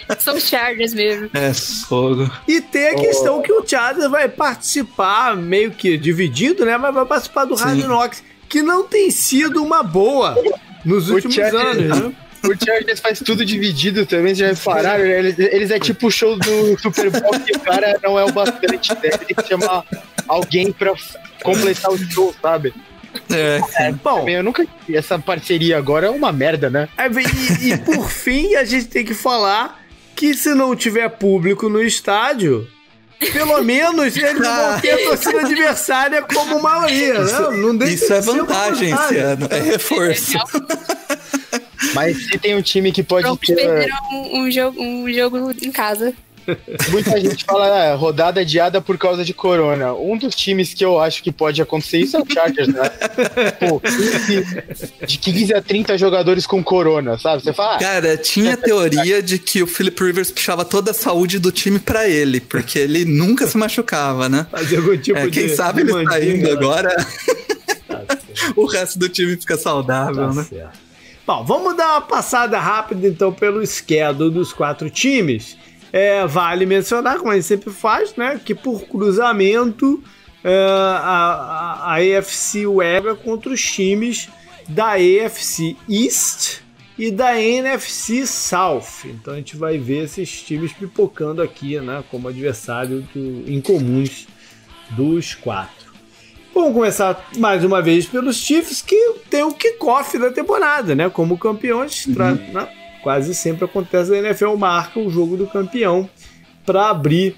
É. 0.07 0.15
São 0.19 0.39
Chargers 0.39 0.93
mesmo. 0.93 1.29
É, 1.33 1.53
fogo. 1.53 2.29
E 2.47 2.61
tem 2.61 2.89
a 2.89 2.95
questão 2.95 3.39
oh. 3.39 3.41
que 3.41 3.51
o 3.51 3.65
Chargers 3.65 4.09
vai 4.09 4.27
participar, 4.27 5.35
meio 5.35 5.71
que 5.71 5.97
dividido, 5.97 6.65
né? 6.65 6.77
Mas 6.77 6.93
vai 6.93 7.05
participar 7.05 7.45
do 7.45 7.55
Hard 7.55 7.83
Knocks, 7.83 8.23
que 8.49 8.61
não 8.61 8.87
tem 8.87 9.11
sido 9.11 9.63
uma 9.63 9.83
boa 9.83 10.35
nos 10.83 11.09
últimos 11.09 11.35
Chargers, 11.35 11.63
anos, 11.63 12.01
né? 12.01 12.13
O 12.43 12.65
Chargers 12.65 12.99
faz 12.99 13.19
tudo 13.19 13.43
dividido 13.43 14.05
também, 14.05 14.35
já 14.35 14.47
repararam? 14.47 15.03
Eles, 15.03 15.37
eles 15.37 15.71
é 15.71 15.79
tipo 15.79 16.07
o 16.07 16.11
show 16.11 16.37
do 16.37 16.79
Super 16.79 17.09
Bowl 17.09 17.39
que 17.39 17.57
o 17.57 17.59
cara 17.59 17.99
não 18.03 18.19
é 18.19 18.23
o 18.23 18.31
bastante, 18.31 18.93
né? 18.93 19.09
Tem 19.09 19.35
que 19.35 19.47
chamar 19.47 19.83
alguém 20.27 20.71
pra 20.71 20.93
completar 21.43 21.91
o 21.91 21.97
show, 21.97 22.33
sabe? 22.41 22.73
É, 23.31 23.61
é 23.87 23.91
bom. 23.91 24.27
Eu 24.27 24.43
nunca. 24.43 24.65
Essa 24.91 25.17
parceria 25.17 25.77
agora 25.77 26.07
é 26.07 26.09
uma 26.09 26.31
merda, 26.31 26.69
né? 26.69 26.89
É, 26.97 27.07
e, 27.07 27.71
e 27.71 27.77
por 27.77 28.09
fim, 28.11 28.55
a 28.55 28.63
gente 28.63 28.87
tem 28.87 29.05
que 29.05 29.13
falar 29.13 29.83
que 30.15 30.33
se 30.33 30.53
não 30.53 30.75
tiver 30.75 31.09
público 31.09 31.67
no 31.67 31.81
estádio, 31.81 32.67
pelo 33.33 33.61
menos 33.63 34.15
eles 34.15 34.39
vão 34.39 34.79
ter 34.79 34.91
a 34.91 34.97
torcida 35.09 35.41
adversária 35.41 36.21
como 36.21 36.61
maioria, 36.61 37.21
isso, 37.21 37.51
né? 37.51 37.57
Não 37.57 37.87
isso 37.87 38.13
é 38.13 38.21
vantagem, 38.21 38.89
vantagem 38.91 38.93
esse 38.93 39.17
ano, 39.17 39.47
é 39.49 39.59
reforço. 39.59 40.37
Mas 41.93 42.17
se 42.25 42.37
tem 42.37 42.55
um 42.55 42.61
time 42.61 42.91
que 42.91 43.03
pode 43.03 43.23
Pronto, 43.23 43.45
ter... 43.45 43.55
perderam 43.55 43.97
um, 44.11 44.41
um, 44.41 44.51
jogo, 44.51 44.81
um 44.81 45.13
jogo 45.13 45.51
em 45.61 45.71
casa. 45.71 46.13
Muita 46.89 47.19
gente 47.19 47.43
fala 47.43 47.67
ah, 47.67 47.95
rodada 47.95 48.41
adiada 48.41 48.81
por 48.81 48.97
causa 48.97 49.23
de 49.23 49.33
corona. 49.33 49.93
Um 49.93 50.17
dos 50.17 50.35
times 50.35 50.73
que 50.73 50.83
eu 50.85 50.99
acho 50.99 51.23
que 51.23 51.31
pode 51.31 51.61
acontecer 51.61 51.99
isso 51.99 52.17
é 52.17 52.21
o 52.21 52.25
Chargers, 52.31 52.67
né? 52.67 52.89
Pô, 53.67 53.79
15, 53.79 55.05
de 55.05 55.17
15 55.17 55.53
a 55.53 55.61
30 55.61 55.97
jogadores 55.97 56.45
com 56.45 56.63
corona, 56.63 57.17
sabe? 57.17 57.43
Você 57.43 57.53
fala. 57.53 57.75
Ah, 57.75 57.79
Cara, 57.79 58.17
tinha 58.17 58.53
a 58.53 58.57
teoria 58.57 59.21
de 59.21 59.39
que 59.39 59.63
o 59.63 59.67
Philip 59.67 60.03
Rivers 60.03 60.31
puxava 60.31 60.63
toda 60.63 60.91
a 60.91 60.93
saúde 60.93 61.39
do 61.39 61.51
time 61.51 61.79
para 61.79 62.07
ele, 62.07 62.39
porque 62.39 62.79
ele 62.79 63.05
nunca 63.05 63.47
se 63.47 63.57
machucava, 63.57 64.29
né? 64.29 64.47
Fazia 64.51 64.79
algum 64.79 64.97
tipo 64.97 65.17
é, 65.17 65.29
quem 65.29 65.47
de, 65.47 65.55
sabe 65.55 65.83
de 65.83 65.91
ele 65.91 66.05
tá 66.05 66.23
indo 66.23 66.51
agora. 66.51 66.95
Tá 67.87 68.17
o 68.55 68.65
resto 68.65 68.99
do 68.99 69.09
time 69.09 69.35
fica 69.37 69.57
saudável, 69.57 70.29
tá 70.29 70.33
né? 70.33 70.43
Certo. 70.43 70.85
Bom, 71.25 71.43
vamos 71.43 71.75
dar 71.75 71.93
uma 71.93 72.01
passada 72.01 72.59
rápida 72.59 73.07
então 73.07 73.33
pelo 73.33 73.65
schedule 73.65 74.29
dos 74.29 74.53
quatro 74.53 74.91
times. 74.91 75.57
É, 75.91 76.25
vale 76.25 76.65
mencionar, 76.65 77.17
como 77.17 77.31
a 77.31 77.35
gente 77.35 77.45
sempre 77.45 77.71
faz, 77.71 78.15
né, 78.15 78.39
que 78.43 78.53
por 78.53 78.81
cruzamento 78.81 80.03
é, 80.43 80.65
a, 80.67 81.87
a, 81.87 81.93
a 81.93 81.95
AFC 81.95 82.63
contra 83.23 83.51
os 83.51 83.61
times 83.61 84.29
da 84.67 84.93
AFC 84.93 85.75
East 85.89 86.59
e 86.97 87.11
da 87.11 87.39
NFC 87.39 88.25
South. 88.25 89.05
Então 89.05 89.33
a 89.33 89.37
gente 89.37 89.55
vai 89.55 89.77
ver 89.77 90.03
esses 90.03 90.41
times 90.41 90.71
pipocando 90.73 91.41
aqui, 91.41 91.79
né, 91.79 92.03
como 92.09 92.27
adversário 92.27 93.07
do, 93.13 93.49
incomuns 93.49 94.27
dos 94.91 95.33
quatro. 95.33 95.85
Vamos 96.53 96.73
começar 96.73 97.29
mais 97.37 97.65
uma 97.65 97.81
vez 97.81 98.05
pelos 98.05 98.37
Chiefs, 98.37 98.81
que 98.81 99.15
tem 99.29 99.43
o 99.43 99.53
kickoff 99.53 100.17
da 100.17 100.31
temporada, 100.31 100.95
né? 100.95 101.09
Como 101.09 101.37
campeões, 101.37 102.05
uhum. 102.05 102.13
né? 102.53 102.69
Quase 103.05 103.35
sempre 103.35 103.65
acontece 103.65 104.11
a 104.15 104.17
NFL 104.17 104.55
marca 104.55 104.99
o 104.99 105.11
jogo 105.11 105.37
do 105.37 105.45
campeão 105.45 106.09
para 106.65 106.89
abrir 106.89 107.35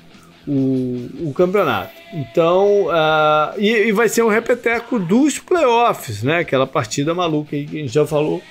o, 0.48 1.10
o, 1.28 1.34
campeonato. 1.36 1.92
Então, 2.14 2.86
uh, 2.86 3.54
e, 3.60 3.90
e, 3.90 3.92
vai 3.92 4.08
ser 4.08 4.24
um 4.24 4.30
repeteco 4.30 4.98
dos 4.98 5.40
playoffs, 5.40 6.24
né? 6.24 6.40
Aquela 6.40 6.66
partida 6.66 7.14
maluca 7.14 7.54
aí 7.54 7.66
que 7.66 7.80
a 7.80 7.82
gente 7.82 7.94
já 7.94 8.08
falou 8.08 8.42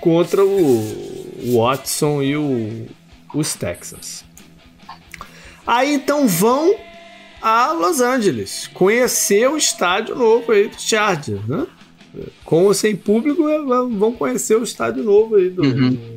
contra 0.00 0.44
o, 0.44 1.56
Watson 1.56 2.22
e 2.22 2.36
o, 2.36 2.86
os 3.34 3.54
Texans. 3.54 4.24
Aí 5.66 5.94
então 5.94 6.28
vão 6.28 6.76
a 7.42 7.72
Los 7.72 8.00
Angeles 8.00 8.70
conhecer 8.72 9.50
o 9.50 9.56
estádio 9.56 10.14
novo 10.14 10.52
aí 10.52 10.68
do 10.68 10.80
Chargers, 10.80 11.44
né? 11.48 11.66
Com 12.44 12.66
ou 12.66 12.72
sem 12.72 12.94
público, 12.94 13.42
vão 13.98 14.12
conhecer 14.12 14.56
o 14.56 14.62
estádio 14.62 15.02
novo 15.02 15.34
aí 15.34 15.50
do, 15.50 15.62
uhum 15.62 16.15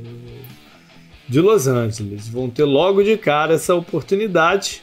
de 1.30 1.40
Los 1.40 1.68
Angeles. 1.68 2.28
Vão 2.28 2.50
ter 2.50 2.66
logo 2.66 3.04
de 3.04 3.16
cara 3.16 3.54
essa 3.54 3.76
oportunidade. 3.76 4.82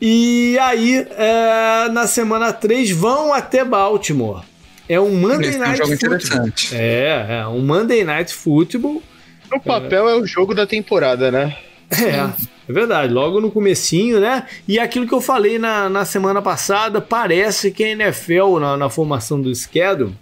E 0.00 0.58
aí, 0.60 1.06
é, 1.16 1.88
na 1.88 2.06
semana 2.06 2.52
3, 2.52 2.90
vão 2.90 3.32
até 3.32 3.64
Baltimore. 3.64 4.44
É 4.88 5.00
um 5.00 5.16
Monday 5.16 5.48
Esse 5.48 5.58
Night 5.58 5.80
é 5.80 5.84
um 5.84 5.88
jogo 5.88 5.98
Football. 5.98 6.16
interessante. 6.16 6.76
É, 6.76 7.26
é 7.40 7.46
um 7.48 7.60
Monday 7.60 8.04
Night 8.04 8.32
Football. 8.32 9.02
No 9.50 9.60
papel 9.60 10.08
é, 10.08 10.12
é 10.12 10.14
o 10.14 10.26
jogo 10.26 10.54
da 10.54 10.66
temporada, 10.66 11.30
né? 11.30 11.56
É, 11.90 12.30
é 12.68 12.72
verdade. 12.72 13.12
Logo 13.12 13.40
no 13.40 13.50
comecinho, 13.50 14.20
né? 14.20 14.46
E 14.68 14.78
aquilo 14.78 15.06
que 15.06 15.14
eu 15.14 15.20
falei 15.20 15.58
na, 15.58 15.88
na 15.88 16.04
semana 16.04 16.42
passada, 16.42 17.00
parece 17.00 17.70
que 17.70 17.82
a 17.82 17.88
NFL, 17.88 18.58
na, 18.60 18.76
na 18.76 18.90
formação 18.90 19.40
do 19.40 19.52
schedule, 19.54 20.14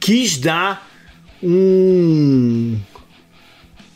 quis 0.00 0.36
dar 0.36 0.90
um 1.42 2.78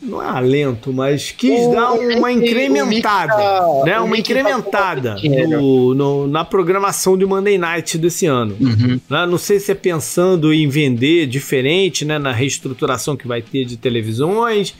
não 0.05 0.21
é 0.21 0.27
alento, 0.27 0.93
mas 0.93 1.31
quis 1.31 1.65
o, 1.65 1.71
dar 1.71 1.93
uma 1.93 2.31
incrementada, 2.31 3.35
né? 3.83 3.99
Uma 3.99 4.17
incrementada 4.17 5.15
no, 5.49 5.93
no, 5.93 6.27
na 6.27 6.45
programação 6.45 7.17
de 7.17 7.25
Monday 7.25 7.57
Night 7.57 7.97
desse 7.97 8.25
ano. 8.25 8.55
Uhum. 8.59 8.99
Né? 9.09 9.25
Não 9.25 9.37
sei 9.37 9.59
se 9.59 9.71
é 9.71 9.75
pensando 9.75 10.53
em 10.53 10.67
vender 10.67 11.25
diferente, 11.27 12.05
né? 12.05 12.19
Na 12.19 12.31
reestruturação 12.31 13.17
que 13.17 13.27
vai 13.27 13.41
ter 13.41 13.65
de 13.65 13.77
televisões. 13.77 14.75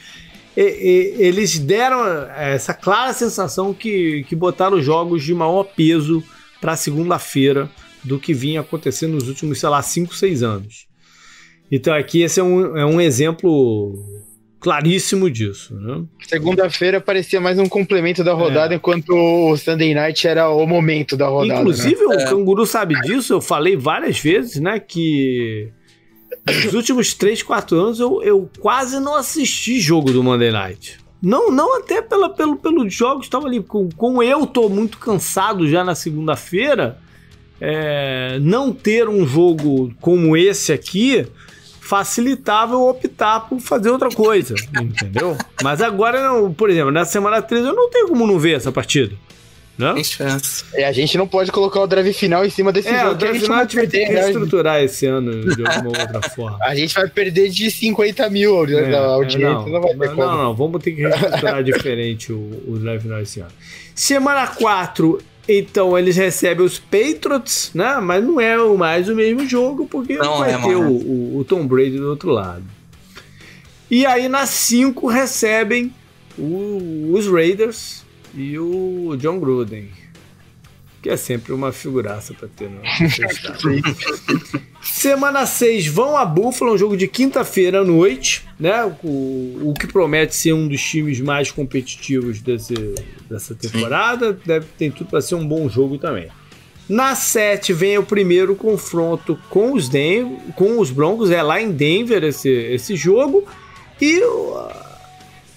E, 0.56 0.62
e, 0.62 1.22
eles 1.22 1.58
deram 1.58 2.06
essa 2.36 2.72
clara 2.72 3.12
sensação 3.12 3.74
que, 3.74 4.24
que 4.28 4.36
botaram 4.36 4.80
jogos 4.80 5.24
de 5.24 5.34
maior 5.34 5.64
peso 5.64 6.22
para 6.60 6.76
segunda-feira 6.76 7.68
do 8.02 8.18
que 8.18 8.32
vinha 8.32 8.60
acontecendo 8.60 9.14
nos 9.14 9.28
últimos, 9.28 9.58
sei 9.58 9.68
lá, 9.68 9.82
5, 9.82 10.14
6 10.14 10.42
anos. 10.42 10.86
Então 11.70 11.92
aqui 11.92 12.22
esse 12.22 12.38
é 12.38 12.42
um, 12.42 12.76
é 12.76 12.86
um 12.86 13.00
exemplo 13.00 13.92
claríssimo 14.60 15.30
disso. 15.30 15.74
Né? 15.74 16.04
Segunda-feira 16.26 17.00
parecia 17.00 17.40
mais 17.40 17.58
um 17.58 17.68
complemento 17.68 18.24
da 18.24 18.32
rodada, 18.32 18.74
é. 18.74 18.76
enquanto 18.76 19.10
o 19.10 19.56
Sunday 19.56 19.94
Night 19.94 20.26
era 20.26 20.48
o 20.50 20.66
momento 20.66 21.16
da 21.16 21.28
rodada. 21.28 21.60
Inclusive, 21.60 22.06
né? 22.06 22.16
o 22.16 22.20
é. 22.20 22.24
Canguru 22.24 22.66
sabe 22.66 23.00
disso, 23.02 23.34
eu 23.34 23.40
falei 23.40 23.76
várias 23.76 24.18
vezes, 24.18 24.60
né, 24.60 24.80
que 24.80 25.68
nos 26.64 26.74
últimos 26.74 27.14
3, 27.14 27.42
4 27.42 27.78
anos 27.78 28.00
eu, 28.00 28.22
eu 28.22 28.50
quase 28.60 28.98
não 29.00 29.14
assisti 29.14 29.80
jogo 29.80 30.12
do 30.12 30.22
Monday 30.22 30.50
Night. 30.50 30.98
Não, 31.22 31.50
não 31.50 31.78
até 31.78 32.02
pela, 32.02 32.28
pelo, 32.28 32.56
pelos 32.56 32.92
jogos, 32.92 33.26
estava 33.26 33.46
ali. 33.46 33.62
Com, 33.62 33.88
como 33.96 34.22
eu 34.22 34.46
tô 34.46 34.68
muito 34.68 34.98
cansado 34.98 35.68
já 35.68 35.82
na 35.82 35.94
segunda-feira, 35.94 36.98
é, 37.60 38.38
não 38.40 38.72
ter 38.72 39.08
um 39.08 39.26
jogo 39.26 39.92
como 40.00 40.36
esse 40.36 40.72
aqui 40.72 41.26
facilitava 41.86 42.74
eu 42.74 42.82
optar 42.88 43.40
por 43.48 43.60
fazer 43.60 43.90
outra 43.90 44.08
coisa, 44.10 44.54
entendeu? 44.80 45.36
Mas 45.62 45.80
agora, 45.80 46.22
não, 46.22 46.52
por 46.52 46.68
exemplo, 46.68 46.90
na 46.90 47.04
semana 47.04 47.40
13 47.40 47.68
eu 47.68 47.74
não 47.74 47.88
tenho 47.88 48.08
como 48.08 48.26
não 48.26 48.38
ver 48.38 48.56
essa 48.56 48.72
partida. 48.72 49.14
Não? 49.78 49.94
Tem 49.94 50.02
chance. 50.02 50.64
É, 50.72 50.86
a 50.86 50.92
gente 50.92 51.18
não 51.18 51.28
pode 51.28 51.52
colocar 51.52 51.80
o 51.80 51.86
drive 51.86 52.10
final 52.14 52.44
em 52.46 52.48
cima 52.50 52.72
desse 52.72 52.88
É, 52.88 53.00
jogo. 53.00 53.12
o 53.12 53.14
drive 53.14 53.34
gente 53.34 53.42
final 53.42 53.56
a 53.56 53.58
vai 53.58 53.66
gente 53.66 53.76
vai 53.76 53.86
ter 53.86 53.90
perder, 53.90 54.06
que 54.06 54.12
né? 54.14 54.20
reestruturar 54.22 54.82
esse 54.82 55.06
ano 55.06 55.54
de 55.54 55.66
alguma 55.66 55.88
outra 56.00 56.22
forma. 56.30 56.58
A 56.62 56.74
gente 56.74 56.94
vai 56.94 57.06
perder 57.08 57.50
de 57.50 57.70
50 57.70 58.30
mil 58.30 58.64
É, 58.64 58.90
da 58.90 58.96
é, 58.96 59.04
audiência, 59.04 59.48
não, 59.50 59.68
não, 59.68 59.80
vai 59.82 60.08
ter 60.08 60.16
não, 60.16 60.16
não, 60.16 60.44
não, 60.44 60.54
vamos 60.54 60.82
ter 60.82 60.92
que 60.92 61.02
reestruturar 61.02 61.62
diferente 61.62 62.32
o, 62.32 62.62
o 62.66 62.78
drive 62.78 63.02
final 63.02 63.20
esse 63.20 63.40
ano. 63.40 63.50
Semana 63.94 64.46
4, 64.46 65.18
então 65.48 65.96
eles 65.98 66.16
recebem 66.16 66.64
os 66.64 66.78
Patriots, 66.78 67.70
né? 67.74 67.98
Mas 68.02 68.24
não 68.24 68.40
é 68.40 68.56
mais 68.76 69.08
o 69.08 69.14
mesmo 69.14 69.46
jogo, 69.46 69.86
porque 69.86 70.16
Não 70.16 70.38
vai 70.38 70.52
é, 70.54 70.58
ter 70.58 70.74
o- 70.76 71.38
o 71.38 71.44
Tom 71.44 71.66
Brady 71.66 71.98
do 71.98 72.08
outro 72.10 72.30
lado. 72.30 72.64
E 73.90 74.04
aí 74.04 74.28
na 74.28 74.46
5 74.46 75.06
recebem 75.06 75.92
o- 76.36 77.12
os 77.12 77.26
Raiders 77.28 78.04
e 78.34 78.58
o 78.58 79.16
John 79.18 79.38
Gruden. 79.38 79.88
Que 81.06 81.10
é 81.10 81.16
sempre 81.16 81.52
uma 81.52 81.70
figuraça 81.70 82.34
pra 82.34 82.48
ter 82.48 82.68
no 82.68 82.82
estádio. 83.06 83.80
Semana 84.82 85.46
6 85.46 85.86
vão 85.86 86.16
a 86.16 86.24
Buffalo, 86.24 86.74
um 86.74 86.76
jogo 86.76 86.96
de 86.96 87.06
quinta-feira 87.06 87.82
à 87.82 87.84
noite, 87.84 88.42
né? 88.58 88.82
O, 89.04 89.70
o 89.70 89.74
que 89.78 89.86
promete 89.86 90.34
ser 90.34 90.52
um 90.52 90.66
dos 90.66 90.82
times 90.82 91.20
mais 91.20 91.52
competitivos 91.52 92.40
desse, 92.40 92.74
dessa 93.30 93.54
temporada. 93.54 94.32
Deve, 94.44 94.66
tem 94.76 94.90
tudo 94.90 95.08
para 95.08 95.20
ser 95.20 95.36
um 95.36 95.46
bom 95.46 95.68
jogo 95.68 95.96
também. 95.96 96.26
Na 96.88 97.14
7 97.14 97.72
vem 97.72 97.96
o 97.98 98.02
primeiro 98.02 98.56
confronto 98.56 99.38
com 99.48 99.74
os, 99.74 99.88
Den 99.88 100.38
com 100.56 100.80
os 100.80 100.90
Broncos, 100.90 101.30
é 101.30 101.40
lá 101.40 101.62
em 101.62 101.70
Denver 101.70 102.24
esse, 102.24 102.48
esse 102.48 102.96
jogo. 102.96 103.46
E 104.02 104.20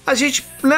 a 0.06 0.14
gente 0.14 0.46
né, 0.62 0.78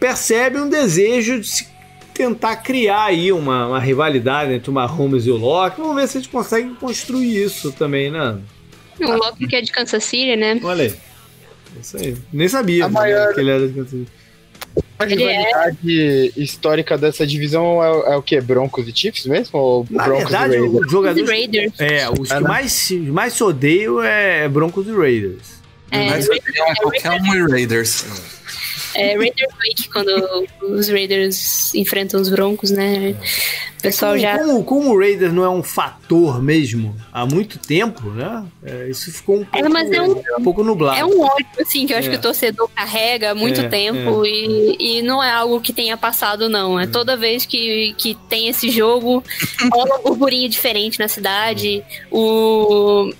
percebe 0.00 0.58
um 0.58 0.68
desejo 0.68 1.38
de 1.38 1.46
se 1.46 1.71
tentar 2.14 2.56
criar 2.56 3.04
aí 3.04 3.32
uma, 3.32 3.68
uma 3.68 3.80
rivalidade 3.80 4.52
entre 4.52 4.70
o 4.70 4.72
Mahomes 4.72 5.26
e 5.26 5.30
o 5.30 5.36
Locke. 5.36 5.80
Vamos 5.80 5.96
ver 5.96 6.08
se 6.08 6.18
a 6.18 6.20
gente 6.20 6.30
consegue 6.30 6.74
construir 6.74 7.42
isso 7.42 7.72
também, 7.72 8.10
né? 8.10 8.38
O 9.00 9.12
Loki 9.12 9.46
que 9.46 9.56
é 9.56 9.60
de 9.60 9.72
Kansas 9.72 10.04
City, 10.04 10.36
né? 10.36 10.60
Olha 10.62 10.84
aí. 10.84 10.94
Isso 11.80 11.96
aí. 11.96 12.16
Nem 12.32 12.48
sabia 12.48 12.84
A 12.84 12.88
né, 12.88 12.94
maior- 12.94 13.34
que 13.34 13.40
ele 13.40 13.50
era 13.50 13.66
de 13.66 13.72
Kansas 13.74 13.90
City. 13.90 14.08
A 14.98 15.04
é- 15.04 15.08
rivalidade 15.08 16.32
histórica 16.36 16.96
dessa 16.96 17.26
divisão 17.26 17.82
é, 17.82 18.12
é 18.14 18.16
o 18.16 18.22
que? 18.22 18.40
Broncos 18.40 18.86
e 18.86 18.92
Chiefs 18.94 19.26
mesmo? 19.26 19.58
Ou 19.58 19.86
Na 19.90 20.04
Broncos 20.04 20.24
verdade, 20.30 20.54
e 20.54 20.58
Raiders? 20.60 20.84
os 20.86 20.92
jogadores. 20.92 21.28
Raiders. 21.30 21.72
É, 21.80 22.08
os 22.10 22.30
É, 22.30 22.34
que 22.36 22.40
né? 22.42 22.48
mais, 22.48 22.90
mais 22.92 23.32
se 23.32 23.42
odeiam 23.42 24.02
é 24.02 24.48
Broncos 24.48 24.86
e 24.86 24.92
Raiders. 24.92 25.60
É, 25.90 26.08
Mas 26.08 26.26
eu 26.28 26.40
queria 26.40 26.74
qualquer 26.76 27.10
um 27.20 27.34
e 27.34 27.50
Raiders. 27.50 28.04
É 28.94 29.16
Raiders 29.16 29.54
Week, 29.60 29.88
quando 29.90 30.46
os 30.62 30.88
Raiders 30.88 31.74
enfrentam 31.74 32.20
os 32.20 32.28
Broncos, 32.28 32.70
né? 32.70 33.14
O 33.78 33.82
pessoal 33.82 34.12
como, 34.12 34.22
já. 34.22 34.38
como, 34.38 34.64
como 34.64 34.90
o 34.94 34.98
Raiders 34.98 35.32
não 35.32 35.44
é 35.44 35.48
um 35.48 35.62
fator 35.62 36.40
mesmo 36.40 36.94
há 37.12 37.26
muito 37.26 37.58
tempo, 37.58 38.10
né? 38.10 38.44
é, 38.64 38.88
isso 38.88 39.10
ficou 39.12 39.40
um 39.40 39.44
pouco, 39.44 39.70
mas 39.70 39.90
é 39.90 40.00
um- 40.02 40.22
um 40.38 40.42
pouco 40.44 40.62
nublado. 40.62 40.98
É 40.98 41.04
um 41.04 41.20
ódio, 41.20 41.46
assim, 41.60 41.84
que 41.86 41.92
eu 41.92 41.98
acho 41.98 42.08
É. 42.08 42.10
que 42.12 42.16
o 42.18 42.20
torcedor 42.20 42.68
carrega 42.74 43.32
há 43.32 43.34
muito 43.34 43.60
É, 43.60 43.68
tempo 43.68 44.24
E, 44.24 44.76
e 44.98 45.02
não 45.02 45.20
é 45.22 45.30
algo 45.32 45.60
que 45.60 45.72
tenha 45.72 45.96
passado, 45.96 46.48
não. 46.48 46.78
É 46.78 46.86
toda 46.86 47.16
vez 47.16 47.44
que, 47.44 47.94
que 47.98 48.14
tem 48.28 48.46
esse 48.48 48.70
jogo, 48.70 49.24
rola 49.72 49.98
um 49.98 50.02
burburinho 50.02 50.48
diferente 50.48 50.98
na 51.00 51.08
cidade. 51.08 51.82
O, 52.10 53.12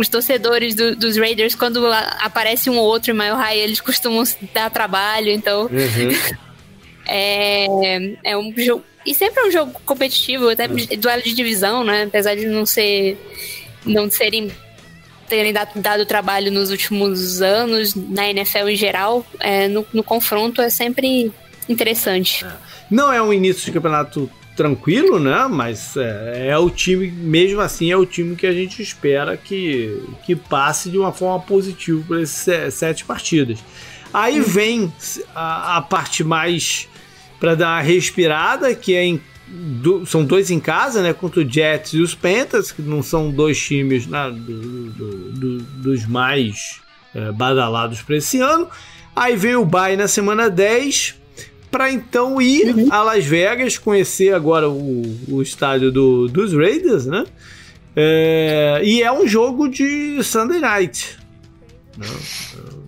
os 0.00 0.08
torcedores 0.08 0.74
do- 0.74 0.96
dos 0.96 1.16
Raiders, 1.16 1.54
quando 1.54 1.86
aparece 2.20 2.68
um 2.70 2.76
ou 2.78 2.84
outro 2.86 3.10
em 3.12 3.14
Mile 3.14 3.30
High, 3.36 3.58
eles 3.58 3.80
costumam 3.80 4.24
dar 4.54 4.70
trabalho, 4.70 5.30
então 5.30 5.62
Uhum. 5.64 6.10
é, 7.06 7.66
é 8.24 8.36
um 8.36 8.52
jogo. 8.56 8.84
E 9.06 9.14
sempre 9.14 9.40
é 9.42 9.46
um 9.46 9.50
jogo 9.50 9.72
competitivo, 9.86 10.48
até 10.50 10.68
duelo 10.68 11.22
de 11.22 11.32
divisão, 11.32 11.82
né? 11.84 12.04
Apesar 12.04 12.34
de 12.34 12.46
não 12.46 12.66
ser. 12.66 13.16
não 13.84 14.10
serem. 14.10 14.50
terem 15.28 15.52
dado, 15.52 15.70
dado 15.80 16.04
trabalho 16.04 16.50
nos 16.50 16.70
últimos 16.70 17.40
anos, 17.40 17.94
na 17.94 18.28
NFL 18.28 18.68
em 18.68 18.76
geral, 18.76 19.24
é, 19.38 19.68
no, 19.68 19.86
no 19.92 20.02
confronto 20.02 20.60
é 20.60 20.68
sempre 20.68 21.32
interessante. 21.68 22.44
Não 22.90 23.12
é 23.12 23.22
um 23.22 23.32
início 23.32 23.64
de 23.64 23.70
campeonato 23.72 24.28
tranquilo, 24.60 25.18
né? 25.18 25.46
Mas 25.50 25.96
é, 25.96 26.48
é 26.50 26.58
o 26.58 26.68
time, 26.68 27.10
mesmo 27.10 27.62
assim, 27.62 27.90
é 27.90 27.96
o 27.96 28.04
time 28.04 28.36
que 28.36 28.46
a 28.46 28.52
gente 28.52 28.82
espera 28.82 29.34
que, 29.34 30.02
que 30.26 30.36
passe 30.36 30.90
de 30.90 30.98
uma 30.98 31.12
forma 31.12 31.40
positiva 31.40 32.02
por 32.06 32.20
essas 32.20 32.30
se- 32.36 32.70
sete 32.70 33.04
partidas. 33.06 33.58
Aí 34.12 34.38
vem 34.40 34.92
a, 35.34 35.78
a 35.78 35.80
parte 35.80 36.22
mais 36.22 36.86
para 37.38 37.54
dar 37.54 37.68
uma 37.76 37.80
respirada, 37.80 38.74
que 38.74 38.94
é 38.94 39.04
em- 39.06 39.20
do- 39.48 40.04
são 40.04 40.24
dois 40.26 40.50
em 40.50 40.60
casa, 40.60 41.02
né? 41.02 41.14
Contra 41.14 41.40
o 41.40 41.50
Jets 41.50 41.94
e 41.94 42.00
os 42.02 42.14
Panthers, 42.14 42.70
que 42.70 42.82
não 42.82 43.02
são 43.02 43.30
dois 43.30 43.58
times 43.58 44.06
né, 44.06 44.30
do- 44.30 44.90
do- 45.32 45.58
dos 45.62 46.06
mais 46.06 46.80
é, 47.14 47.32
badalados 47.32 48.02
para 48.02 48.16
esse 48.16 48.40
ano. 48.40 48.68
Aí 49.16 49.36
vem 49.36 49.56
o 49.56 49.64
Bay 49.64 49.96
na 49.96 50.06
semana 50.06 50.50
10, 50.50 51.19
para 51.70 51.90
então 51.92 52.40
ir 52.42 52.86
a 52.90 53.02
Las 53.02 53.24
Vegas, 53.24 53.78
conhecer 53.78 54.34
agora 54.34 54.68
o, 54.68 55.02
o 55.28 55.42
estádio 55.42 55.90
do- 55.92 56.28
dos 56.28 56.52
Raiders, 56.52 57.06
né? 57.06 57.24
É, 57.94 58.80
e 58.84 59.02
é 59.02 59.12
um 59.12 59.26
jogo 59.26 59.68
de 59.68 60.22
Sunday 60.22 60.60
Night. 60.60 61.18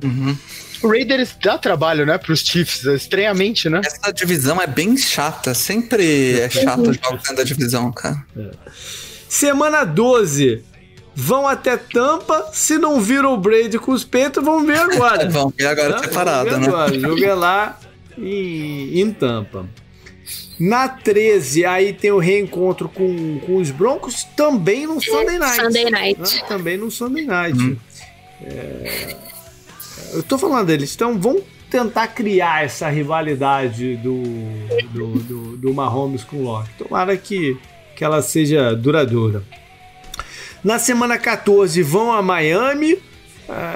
Uhum. 0.02 0.36
O 0.82 0.88
Raiders 0.88 1.36
dá 1.42 1.56
trabalho, 1.58 2.04
né, 2.04 2.18
pros 2.18 2.40
Chiefs, 2.40 2.84
estranhamente, 2.84 3.68
né? 3.68 3.80
Essa 3.84 4.12
divisão 4.12 4.60
é 4.60 4.66
bem 4.66 4.96
chata. 4.96 5.54
Sempre 5.54 6.40
é 6.40 6.50
chato 6.50 6.90
os 6.90 6.96
jogos 6.96 7.22
dentro 7.22 7.36
da 7.36 7.44
divisão, 7.44 7.92
cara. 7.92 8.24
Semana 9.28 9.84
12. 9.84 10.64
Vão 11.14 11.46
até 11.46 11.76
Tampa. 11.76 12.48
Se 12.52 12.78
não 12.78 13.00
viram 13.00 13.34
o 13.34 13.36
Brady 13.36 13.78
com 13.78 13.92
os 13.92 14.02
peitos, 14.02 14.42
vão 14.42 14.64
ver 14.66 14.78
agora. 14.78 15.28
Vamos 15.30 15.54
ver 15.56 15.66
agora 15.66 15.92
Tá? 15.94 15.98
separado, 16.00 16.58
né? 16.58 16.66
agora. 16.66 16.90
O 16.96 17.00
jogo 17.00 17.24
é 17.24 17.34
lá 17.34 17.78
em, 18.18 19.00
em 19.00 19.12
Tampa. 19.12 19.68
Na 20.58 20.88
13, 20.88 21.64
aí 21.64 21.92
tem 21.92 22.12
o 22.12 22.18
reencontro 22.18 22.88
com, 22.88 23.40
com 23.40 23.56
os 23.56 23.70
Broncos, 23.70 24.24
também 24.36 24.86
no 24.86 25.02
Sunday 25.02 25.38
Night. 25.38 25.56
Sunday 25.56 25.90
Night. 25.90 26.20
né? 26.20 26.44
Também 26.46 26.76
no 26.76 26.90
Sunday 26.90 27.24
Night. 27.24 27.58
Uhum. 27.58 27.76
É, 28.42 29.16
eu 30.12 30.22
tô 30.22 30.38
falando 30.38 30.66
deles, 30.66 30.94
então 30.94 31.18
vão 31.18 31.42
tentar 31.70 32.08
criar 32.08 32.64
essa 32.64 32.88
rivalidade 32.88 33.96
do, 33.96 34.22
do, 34.92 35.18
do, 35.20 35.56
do 35.56 35.74
Mahomes 35.74 36.22
com 36.22 36.36
o 36.36 36.42
Locke. 36.42 36.70
Tomara 36.78 37.16
que, 37.16 37.56
que 37.96 38.04
ela 38.04 38.20
seja 38.20 38.74
duradoura. 38.76 39.42
Na 40.62 40.78
semana 40.78 41.18
14 41.18 41.82
vão 41.82 42.12
a 42.12 42.22
Miami. 42.22 42.98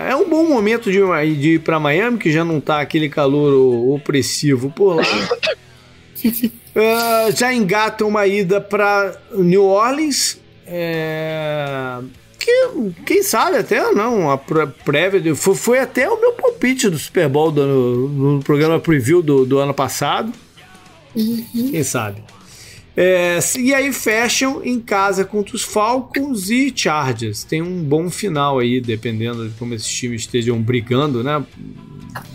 É 0.08 0.14
um 0.16 0.28
bom 0.28 0.44
momento 0.48 0.90
de, 0.90 0.98
de 1.36 1.50
ir 1.54 1.60
para 1.60 1.78
Miami, 1.80 2.18
que 2.18 2.30
já 2.32 2.44
não 2.44 2.60
tá 2.60 2.80
aquele 2.80 3.08
calor 3.08 3.52
opressivo 3.94 4.70
por 4.70 4.96
lá. 4.96 5.02
Ah, 6.74 7.30
já 7.34 7.52
engatam 7.52 8.08
uma 8.08 8.26
ida 8.26 8.60
para 8.60 9.16
New 9.34 9.64
Orleans. 9.64 10.38
É, 10.66 11.98
que, 12.38 12.68
quem 13.04 13.22
sabe 13.22 13.56
até 13.58 13.92
não, 13.92 14.30
a 14.30 14.38
pré- 14.38 14.66
prévia. 14.84 15.20
de- 15.20 15.34
Foi, 15.34 15.54
foi 15.54 15.78
até 15.78 16.08
o 16.08 16.20
meu 16.20 16.32
palpite 16.32 16.88
do 16.88 16.98
Super 16.98 17.28
Bowl 17.28 17.50
do- 17.52 18.08
no 18.08 18.42
programa 18.42 18.80
preview 18.80 19.22
do, 19.22 19.44
do 19.44 19.58
ano 19.58 19.74
passado. 19.74 20.32
Quem 21.14 21.82
sabe? 21.82 22.22
É, 22.96 23.38
e 23.58 23.74
aí 23.74 23.92
fecham 23.92 24.64
em 24.64 24.80
casa 24.80 25.24
contra 25.24 25.54
os 25.54 25.62
Falcons 25.62 26.48
e 26.48 26.72
Chargers. 26.74 27.44
Tem 27.44 27.60
um 27.60 27.82
bom 27.82 28.08
final 28.08 28.58
aí, 28.58 28.80
dependendo 28.80 29.48
de 29.48 29.54
como 29.56 29.74
esses 29.74 29.88
times 29.88 30.22
estejam 30.22 30.60
brigando, 30.60 31.22
né? 31.22 31.44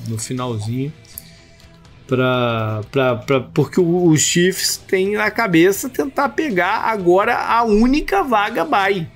No 0.07 0.17
finalzinho. 0.19 0.93
Pra, 2.05 2.81
pra, 2.91 3.15
pra, 3.15 3.39
porque 3.39 3.79
os 3.79 4.19
Chiefs 4.19 4.75
têm 4.75 5.13
na 5.13 5.31
cabeça 5.31 5.89
tentar 5.89 6.29
pegar 6.29 6.81
agora 6.81 7.37
a 7.37 7.63
única 7.63 8.21
vaga 8.21 8.65
bye 8.65 9.07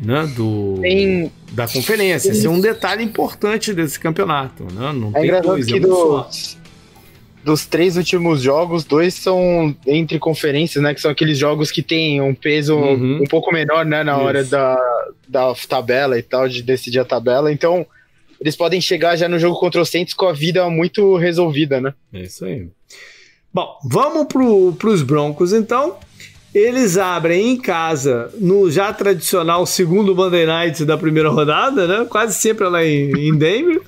né, 0.00 0.26
do, 0.34 0.78
Tem, 0.80 1.32
da 1.52 1.66
conferência. 1.66 2.30
Esse 2.30 2.46
é 2.46 2.50
um 2.50 2.60
detalhe 2.60 3.02
importante 3.02 3.72
desse 3.72 3.98
campeonato. 3.98 4.64
Né? 4.64 4.92
Não 4.92 5.10
é 5.14 5.20
tem 5.20 5.40
dois, 5.40 5.68
é 5.68 5.74
um 5.74 5.82
só. 5.82 6.30
Dos, 7.46 7.64
três 7.64 7.96
últimos 7.96 8.42
jogos, 8.42 8.84
dois 8.84 9.14
são 9.14 9.74
entre 9.86 10.18
conferências, 10.18 10.82
né? 10.82 10.92
Que 10.92 11.00
são 11.00 11.10
aqueles 11.10 11.38
jogos 11.38 11.70
que 11.70 11.82
tem 11.82 12.20
um 12.20 12.34
peso 12.34 12.76
Uhum. 12.76 13.22
um 13.22 13.26
pouco 13.26 13.52
menor, 13.52 13.84
né? 13.86 14.02
Na 14.02 14.18
hora 14.18 14.40
Isso. 14.40 14.50
da, 14.50 14.78
da 15.28 15.54
tabela 15.68 16.18
e 16.18 16.22
tal, 16.22 16.48
de 16.48 16.62
decidir 16.62 16.98
a 16.98 17.04
tabela. 17.04 17.52
Então, 17.52 17.86
eles 18.40 18.56
podem 18.56 18.80
chegar 18.80 19.16
já 19.16 19.28
no 19.28 19.38
jogo 19.38 19.58
contra 19.58 19.80
o 19.80 19.86
Saints 19.86 20.12
com 20.12 20.26
a 20.26 20.32
vida 20.32 20.68
muito 20.68 21.16
resolvida, 21.16 21.80
né? 21.80 21.94
É 22.12 22.22
isso 22.22 22.44
aí. 22.44 22.66
Bom, 23.52 23.78
vamos 23.84 24.26
pro, 24.26 24.72
pros 24.72 25.02
Broncos 25.02 25.52
então. 25.52 25.96
Eles 26.54 26.96
abrem 26.96 27.50
em 27.52 27.56
casa 27.56 28.30
no 28.38 28.70
já 28.70 28.92
tradicional 28.92 29.66
segundo 29.66 30.14
Monday 30.16 30.46
Night 30.46 30.84
da 30.84 30.96
primeira 30.96 31.28
rodada, 31.28 31.86
né? 31.86 32.06
Quase 32.08 32.34
sempre 32.34 32.66
lá 32.66 32.84
em, 32.84 33.12
em 33.12 33.36
Denver. 33.36 33.82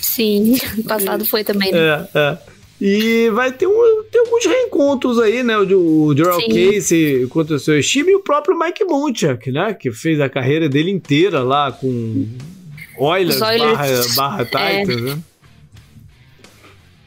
Sim, 0.00 0.56
passado 0.86 1.24
foi 1.24 1.44
também, 1.44 1.72
né? 1.72 1.78
É, 2.14 2.18
é. 2.18 2.38
E 2.80 3.30
vai 3.30 3.52
ter, 3.52 3.66
um, 3.66 4.04
ter 4.10 4.18
alguns 4.18 4.44
reencontros 4.44 5.18
aí, 5.18 5.42
né? 5.42 5.56
O, 5.56 6.04
o 6.04 6.16
Gerald 6.16 6.44
Casey 6.46 7.26
contra 7.28 7.56
o 7.56 7.58
seu 7.58 7.80
time 7.80 8.12
e 8.12 8.16
o 8.16 8.20
próprio 8.20 8.58
Mike 8.58 8.84
Munchak, 8.84 9.50
né? 9.50 9.72
Que 9.72 9.90
fez 9.90 10.20
a 10.20 10.28
carreira 10.28 10.68
dele 10.68 10.90
inteira 10.90 11.42
lá 11.42 11.72
com 11.72 12.26
Oilers, 12.98 13.40
Oilers 13.40 14.14
barra, 14.14 14.44
barra 14.44 14.44
Titans, 14.44 14.98
é. 14.98 15.00
né? 15.00 15.18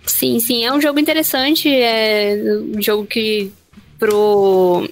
Sim, 0.05 0.39
sim, 0.39 0.65
é 0.65 0.73
um 0.73 0.81
jogo 0.81 0.99
interessante, 0.99 1.69
é 1.69 2.35
um 2.75 2.81
jogo 2.81 3.05
que 3.05 3.51
pro 3.99 4.89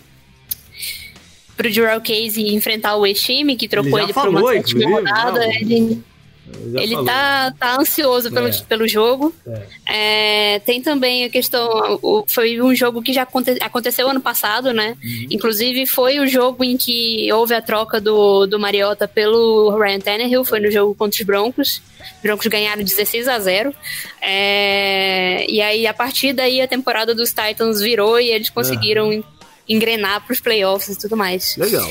pro 1.56 1.72
Jurel 1.72 2.00
Casey 2.02 2.54
enfrentar 2.54 2.96
o 2.98 3.06
ex-time, 3.06 3.56
que 3.56 3.68
trocou 3.68 3.98
ele, 3.98 4.08
ele 4.08 4.14
por 4.14 4.30
uma 4.30 4.54
sétima 4.54 4.90
rodada, 4.90 5.40
não. 5.64 6.04
Ele 6.76 6.96
tá, 7.04 7.54
tá 7.60 7.80
ansioso 7.80 8.32
pelo, 8.32 8.48
é. 8.48 8.62
pelo 8.68 8.88
jogo. 8.88 9.34
É. 9.46 10.56
É, 10.56 10.60
tem 10.60 10.82
também 10.82 11.26
a 11.26 11.30
questão. 11.30 12.00
O, 12.02 12.24
foi 12.28 12.62
um 12.62 12.74
jogo 12.74 13.02
que 13.02 13.14
já 13.14 13.24
aconte, 13.24 13.58
aconteceu 13.62 14.10
ano 14.10 14.22
passado, 14.22 14.74
né? 14.74 14.98
Uhum. 15.04 15.28
Inclusive, 15.32 15.86
foi 15.86 16.20
o 16.20 16.28
jogo 16.28 16.64
em 16.64 16.78
que 16.78 17.32
houve 17.32 17.54
a 17.54 17.62
troca 17.62 18.00
do, 18.00 18.46
do 18.46 18.60
Mariota 18.60 19.08
pelo 19.08 19.78
Ryan 19.78 20.00
Tannehill. 20.00 20.46
Foi 20.46 20.60
no 20.60 20.72
jogo 20.72 20.96
contra 20.96 21.20
os 21.20 21.26
Broncos. 21.26 21.82
Os 22.00 22.22
Broncos 22.22 22.48
ganharam 22.48 22.84
16 22.84 23.28
a 23.28 23.40
0. 23.40 23.76
É, 24.22 25.46
e 25.50 25.62
aí, 25.62 25.86
a 25.86 25.94
partir 25.94 26.34
daí, 26.34 26.62
a 26.62 26.68
temporada 26.68 27.14
dos 27.14 27.30
Titans 27.30 27.82
virou 27.82 28.20
e 28.20 28.30
eles 28.30 28.50
conseguiram. 28.50 29.10
Uhum 29.10 29.24
engrenar 29.70 30.24
para 30.26 30.32
os 30.32 30.40
playoffs 30.40 30.96
e 30.96 30.98
tudo 30.98 31.18
mais. 31.18 31.58
Legal. 31.58 31.90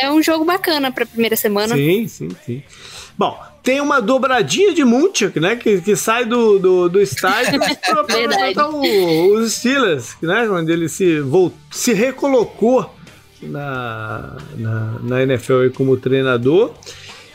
É 0.00 0.08
um 0.08 0.22
jogo 0.22 0.44
bacana 0.44 0.92
para 0.92 1.02
a 1.02 1.06
primeira 1.06 1.34
semana. 1.34 1.74
Sim, 1.74 2.06
sim, 2.06 2.28
sim. 2.46 2.62
Bom, 3.18 3.36
tem 3.68 3.82
uma 3.82 4.00
dobradinha 4.00 4.72
de 4.72 4.82
Munchak, 4.82 5.38
né? 5.38 5.54
Que, 5.54 5.82
que 5.82 5.94
sai 5.94 6.24
do, 6.24 6.58
do, 6.58 6.88
do 6.88 7.02
estádio 7.02 7.60
para 8.06 8.22
enfrentar 8.22 8.70
os 8.70 9.52
Steelers, 9.52 10.16
né? 10.22 10.48
Onde 10.48 10.72
ele 10.72 10.88
se, 10.88 11.20
voltou, 11.20 11.58
se 11.70 11.92
recolocou 11.92 12.90
na, 13.42 14.38
na, 14.56 14.98
na 15.02 15.22
NFL 15.22 15.68
como 15.76 15.98
treinador. 15.98 16.72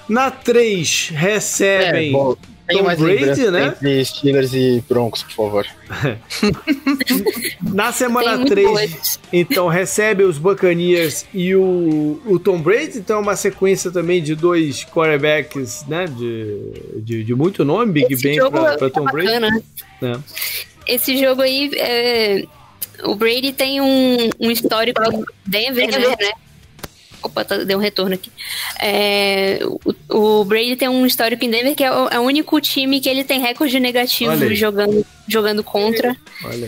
Na 0.10 0.32
3 0.32 1.12
recebem. 1.14 2.16
É, 2.16 2.53
tem 2.68 2.78
Tom 2.78 2.84
mais 2.84 3.00
Brady, 3.00 3.52
né? 3.52 3.68
Entre 3.68 4.06
Steelers 4.06 4.54
e 4.54 4.84
Broncos, 4.88 5.24
por 5.24 5.32
favor. 5.32 5.68
Na 7.74 7.92
semana 7.92 8.46
3, 8.46 9.20
então, 9.32 9.68
recebe 9.68 10.24
os 10.24 10.38
Buccaneers 10.38 11.26
e 11.34 11.56
o, 11.56 12.22
o 12.26 12.40
Tom 12.40 12.60
Brady. 12.62 13.00
Então, 13.00 13.18
é 13.18 13.22
uma 13.22 13.36
sequência 13.36 13.92
também 13.92 14.22
de 14.22 14.36
dois 14.36 14.86
quarterbacks, 14.86 15.86
né? 15.88 16.06
De, 16.06 17.02
de, 17.02 17.24
de 17.24 17.36
muito 17.36 17.66
nome, 17.66 17.92
Big 17.92 18.16
Ben 18.22 18.38
para 18.78 18.90
Tom 18.90 19.06
Brady. 19.06 19.64
É. 20.02 20.18
Esse 20.88 21.18
jogo 21.18 21.42
aí, 21.42 21.72
é, 21.76 22.46
o 23.04 23.16
Brady 23.16 23.52
tem 23.52 23.82
um, 23.82 24.30
um 24.40 24.52
histórico 24.52 25.02
Denver, 25.46 25.90
né? 25.92 26.10
né? 26.10 26.32
Opa, 27.24 27.46
tá, 27.46 27.58
deu 27.58 27.78
um 27.78 27.82
retorno 27.82 28.16
aqui. 28.16 28.30
É, 28.82 29.60
o, 30.10 30.42
o, 30.42 30.44
Brady 30.44 30.76
tem 30.76 30.90
um 30.90 31.06
histórico 31.06 31.46
em 31.46 31.50
Denver 31.50 31.74
que 31.74 31.84
é 31.84 31.92
o, 31.92 32.08
é 32.10 32.20
o 32.20 32.24
único 32.24 32.60
time 32.60 33.00
que 33.00 33.08
ele 33.08 33.24
tem 33.24 33.40
recorde 33.40 33.80
negativo 33.80 34.54
jogando, 34.54 35.06
jogando 35.26 35.64
contra. 35.64 36.16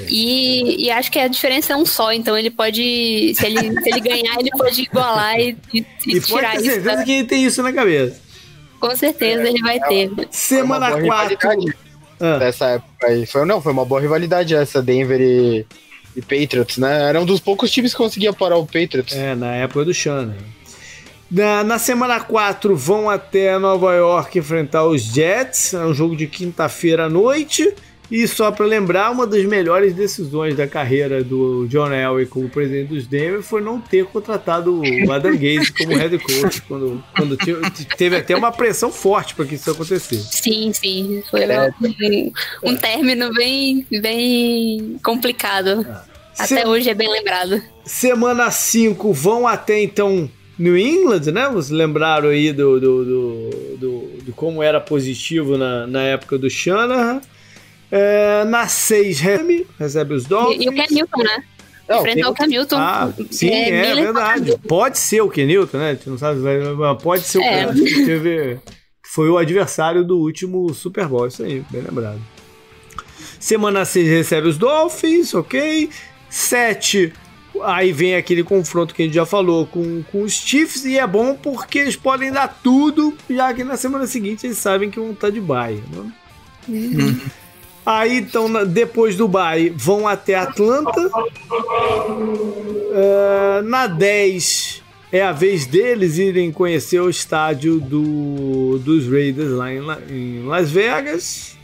E, 0.08 0.86
e, 0.86 0.92
acho 0.92 1.12
que 1.12 1.20
a 1.20 1.28
diferença 1.28 1.74
é 1.74 1.76
um 1.76 1.86
só, 1.86 2.14
então 2.14 2.38
ele 2.38 2.50
pode. 2.50 3.34
Se 3.36 3.46
ele, 3.46 3.82
se 3.82 3.90
ele 3.90 4.00
ganhar, 4.00 4.40
ele 4.40 4.50
pode 4.52 4.82
igualar 4.82 5.38
e, 5.38 5.58
e, 5.74 5.86
e 6.08 6.22
tirar 6.22 6.56
isso. 6.56 6.64
Com 6.64 6.72
certeza 6.72 7.04
que 7.04 7.12
ele 7.12 7.28
tem 7.28 7.46
isso 7.46 7.62
na 7.62 7.74
cabeça. 7.74 8.22
Com 8.80 8.96
certeza 8.96 9.44
é, 9.44 9.50
ele 9.50 9.62
vai 9.62 9.80
ter. 9.80 10.12
Semana 10.32 11.02
4. 11.02 11.38
Ah. 12.20 12.38
Dessa 12.38 12.68
época 12.68 13.08
aí. 13.08 13.26
Foi, 13.26 13.46
não, 13.46 13.62
foi 13.62 13.74
uma 13.74 13.84
boa 13.84 14.00
rivalidade 14.00 14.56
essa, 14.56 14.82
Denver 14.82 15.20
e 15.20 15.66
e 16.16 16.22
Patriots, 16.22 16.78
né? 16.78 17.10
Era 17.10 17.20
um 17.20 17.26
dos 17.26 17.40
poucos 17.40 17.70
times 17.72 17.92
que 17.92 17.98
conseguia 17.98 18.32
parar 18.32 18.58
o 18.58 18.66
Patriots. 18.66 19.16
É, 19.16 19.36
na 19.36 19.54
época 19.54 19.86
do 19.86 19.94
Shannon. 19.94 20.34
Na, 21.30 21.64
na 21.64 21.80
semana 21.80 22.20
4 22.20 22.76
vão 22.76 23.10
até 23.10 23.58
Nova 23.58 23.94
York 23.94 24.38
enfrentar 24.38 24.86
os 24.86 25.02
Jets. 25.02 25.74
É 25.74 25.86
um 25.86 25.94
jogo 25.94 26.16
de 26.16 26.28
quinta-feira 26.28 27.06
à 27.06 27.10
noite. 27.10 27.74
E 28.10 28.28
só 28.28 28.52
para 28.52 28.66
lembrar, 28.66 29.12
uma 29.12 29.26
das 29.26 29.44
melhores 29.46 29.94
decisões 29.94 30.56
da 30.56 30.68
carreira 30.68 31.24
do 31.24 31.68
John 31.68 31.92
Elway 31.92 32.26
como 32.26 32.50
presidente 32.50 32.90
dos 32.90 33.08
Denver 33.08 33.42
foi 33.42 33.62
não 33.62 33.80
ter 33.80 34.06
contratado 34.06 34.82
o 34.82 35.12
Adam 35.12 35.36
Gaze 35.36 35.72
como 35.74 35.96
head 35.96 36.18
coach, 36.20 36.62
quando, 36.64 37.04
quando 37.16 37.38
teve 37.98 38.16
até 38.18 38.36
uma 38.36 38.52
pressão 38.52 38.92
forte 38.92 39.34
para 39.34 39.46
que 39.46 39.56
isso 39.56 39.72
acontecesse. 39.72 40.42
Sim, 40.42 40.72
sim. 40.74 41.24
Foi 41.30 41.42
é. 41.44 41.74
um, 41.82 42.32
um 42.64 42.76
término 42.76 43.34
bem, 43.34 43.86
bem 43.90 45.00
complicado. 45.04 45.86
Ah. 45.90 46.16
Até 46.38 46.62
Se... 46.62 46.68
hoje 46.68 46.90
é 46.90 46.94
bem 46.94 47.10
lembrado. 47.10 47.62
Semana 47.86 48.52
5 48.52 49.14
vão 49.14 49.48
até 49.48 49.82
então 49.82 50.30
New 50.58 50.78
England, 50.78 51.32
né? 51.32 51.50
Vocês 51.50 51.70
lembraram 51.70 52.30
aí 52.30 52.52
do, 52.52 52.80
do, 52.80 53.06
do, 53.06 53.50
do, 53.78 54.00
do 54.24 54.34
como 54.34 54.62
era 54.62 54.80
positivo 54.80 55.58
na, 55.58 55.88
na 55.88 56.02
época 56.04 56.38
do 56.38 56.50
Shanahan. 56.50 57.22
É, 57.92 58.44
na 58.46 58.68
6, 58.68 59.20
recebe, 59.20 59.68
recebe 59.80 60.14
os 60.14 60.26
Dolphins. 60.26 60.62
E, 60.62 60.66
e 60.66 60.70
o 60.70 60.74
Ken 60.74 60.88
Newton, 60.92 61.24
né? 61.24 61.44
Não, 61.88 62.00
Enfrentar 62.00 62.30
o 62.30 62.34
Ken 62.34 62.48
Newton. 62.48 62.78
Ah, 62.78 63.14
sim, 63.30 63.50
é, 63.50 63.92
é 63.92 63.96
verdade. 63.96 64.58
Pode 64.68 64.98
ser 64.98 65.22
o 65.22 65.30
Ken 65.30 65.46
Newton, 65.46 65.78
né? 65.78 65.92
A 65.92 65.94
gente 65.94 66.10
não 66.10 66.18
sabe, 66.18 66.40
mas 66.40 67.02
pode 67.02 67.24
ser 67.24 67.38
o 67.38 67.42
é. 67.42 67.74
que 67.74 68.06
teve. 68.06 68.60
Foi 69.06 69.30
o 69.30 69.38
adversário 69.38 70.04
do 70.04 70.18
último 70.18 70.74
Super 70.74 71.08
Bowl, 71.08 71.28
isso 71.28 71.44
aí, 71.44 71.64
bem 71.70 71.82
lembrado. 71.82 72.20
Semana 73.40 73.86
6 73.86 74.10
recebe 74.10 74.48
os 74.48 74.58
Dolphins, 74.58 75.34
ok. 75.34 75.90
7, 76.28 77.14
aí 77.64 77.94
vem 77.94 78.16
aquele 78.16 78.44
confronto 78.44 78.94
que 78.94 79.04
a 79.04 79.06
gente 79.06 79.16
já 79.16 79.26
falou 79.26 79.66
com, 79.66 80.04
com 80.12 80.24
os 80.24 80.34
Chiefs, 80.34 80.84
e 80.86 80.98
é 80.98 81.08
bom 81.08 81.36
porque 81.36 81.80
eles 81.80 81.96
podem 81.96 82.32
dar 82.32 82.60
tudo, 82.62 83.16
já 83.30 83.54
que 83.54 83.64
na 83.64 83.78
semana 83.78 84.08
seguinte 84.08 84.46
eles 84.46 84.58
sabem 84.58 84.90
que 84.90 85.00
vão 85.00 85.12
estar 85.12 85.30
de 85.30 85.40
baia. 85.40 85.82
Né? 85.94 86.12
Uhum. 86.68 87.20
Aí, 87.86 88.18
então, 88.18 88.66
depois 88.66 89.16
do 89.16 89.28
bye, 89.28 89.70
vão 89.70 90.08
até 90.08 90.34
Atlanta. 90.36 91.08
Uh, 92.98 93.62
na 93.64 93.86
10 93.86 94.82
é 95.12 95.22
a 95.22 95.32
vez 95.32 95.68
deles 95.68 96.18
irem 96.18 96.52
conhecer 96.52 97.00
o 97.00 97.10
estádio 97.10 97.80
do, 97.80 98.80
dos 98.80 99.08
Raiders 99.08 99.52
lá 99.52 99.72
em, 99.72 99.82
em 100.10 100.46
Las 100.46 100.72
Vegas. 100.72 101.56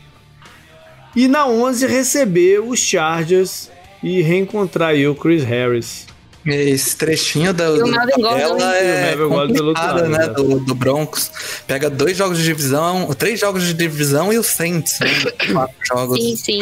E 1.14 1.26
na 1.26 1.46
11 1.46 1.86
receber 1.86 2.60
os 2.60 2.78
Chargers 2.78 3.70
e 4.02 4.22
reencontrar 4.22 4.90
aí 4.90 5.06
o 5.06 5.14
Chris 5.14 5.44
Harris. 5.44 6.06
Esse 6.44 6.96
trechinho 6.96 7.52
da, 7.52 7.70
do 7.70 7.90
tabela 7.90 8.76
é 8.76 9.16
complicado, 9.16 10.08
né, 10.08 10.26
do, 10.28 10.58
do 10.58 10.74
Broncos. 10.74 11.30
Pega 11.66 11.88
dois 11.88 12.16
jogos 12.16 12.38
de 12.38 12.44
divisão, 12.44 13.06
três 13.16 13.38
jogos 13.38 13.62
de 13.64 13.72
divisão 13.72 14.32
e 14.32 14.38
o 14.38 14.42
Saints, 14.42 14.98
né? 14.98 15.08
Quatro 15.52 15.76
jogos. 15.86 16.20
Sim, 16.20 16.36
sim. 16.36 16.60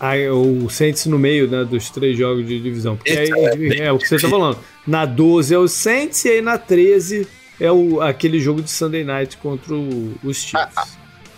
Aí, 0.00 0.28
o 0.30 0.70
Saints 0.70 1.04
no 1.06 1.18
meio, 1.18 1.48
né, 1.50 1.64
dos 1.64 1.90
três 1.90 2.16
jogos 2.16 2.46
de 2.46 2.58
divisão. 2.60 2.96
Porque 2.96 3.10
aí, 3.10 3.30
é, 3.30 3.78
é, 3.86 3.92
o 3.92 3.98
que 3.98 4.08
você 4.08 4.18
tá 4.18 4.28
falando. 4.28 4.58
Na 4.86 5.04
12 5.04 5.54
é 5.54 5.58
o 5.58 5.68
Saints 5.68 6.24
e 6.24 6.30
aí 6.30 6.40
na 6.40 6.56
13 6.56 7.28
é 7.60 7.70
o, 7.70 8.00
aquele 8.00 8.40
jogo 8.40 8.62
de 8.62 8.70
Sunday 8.70 9.04
Night 9.04 9.36
contra 9.36 9.74
o, 9.74 10.14
os 10.24 10.38
Chiefs. 10.38 10.76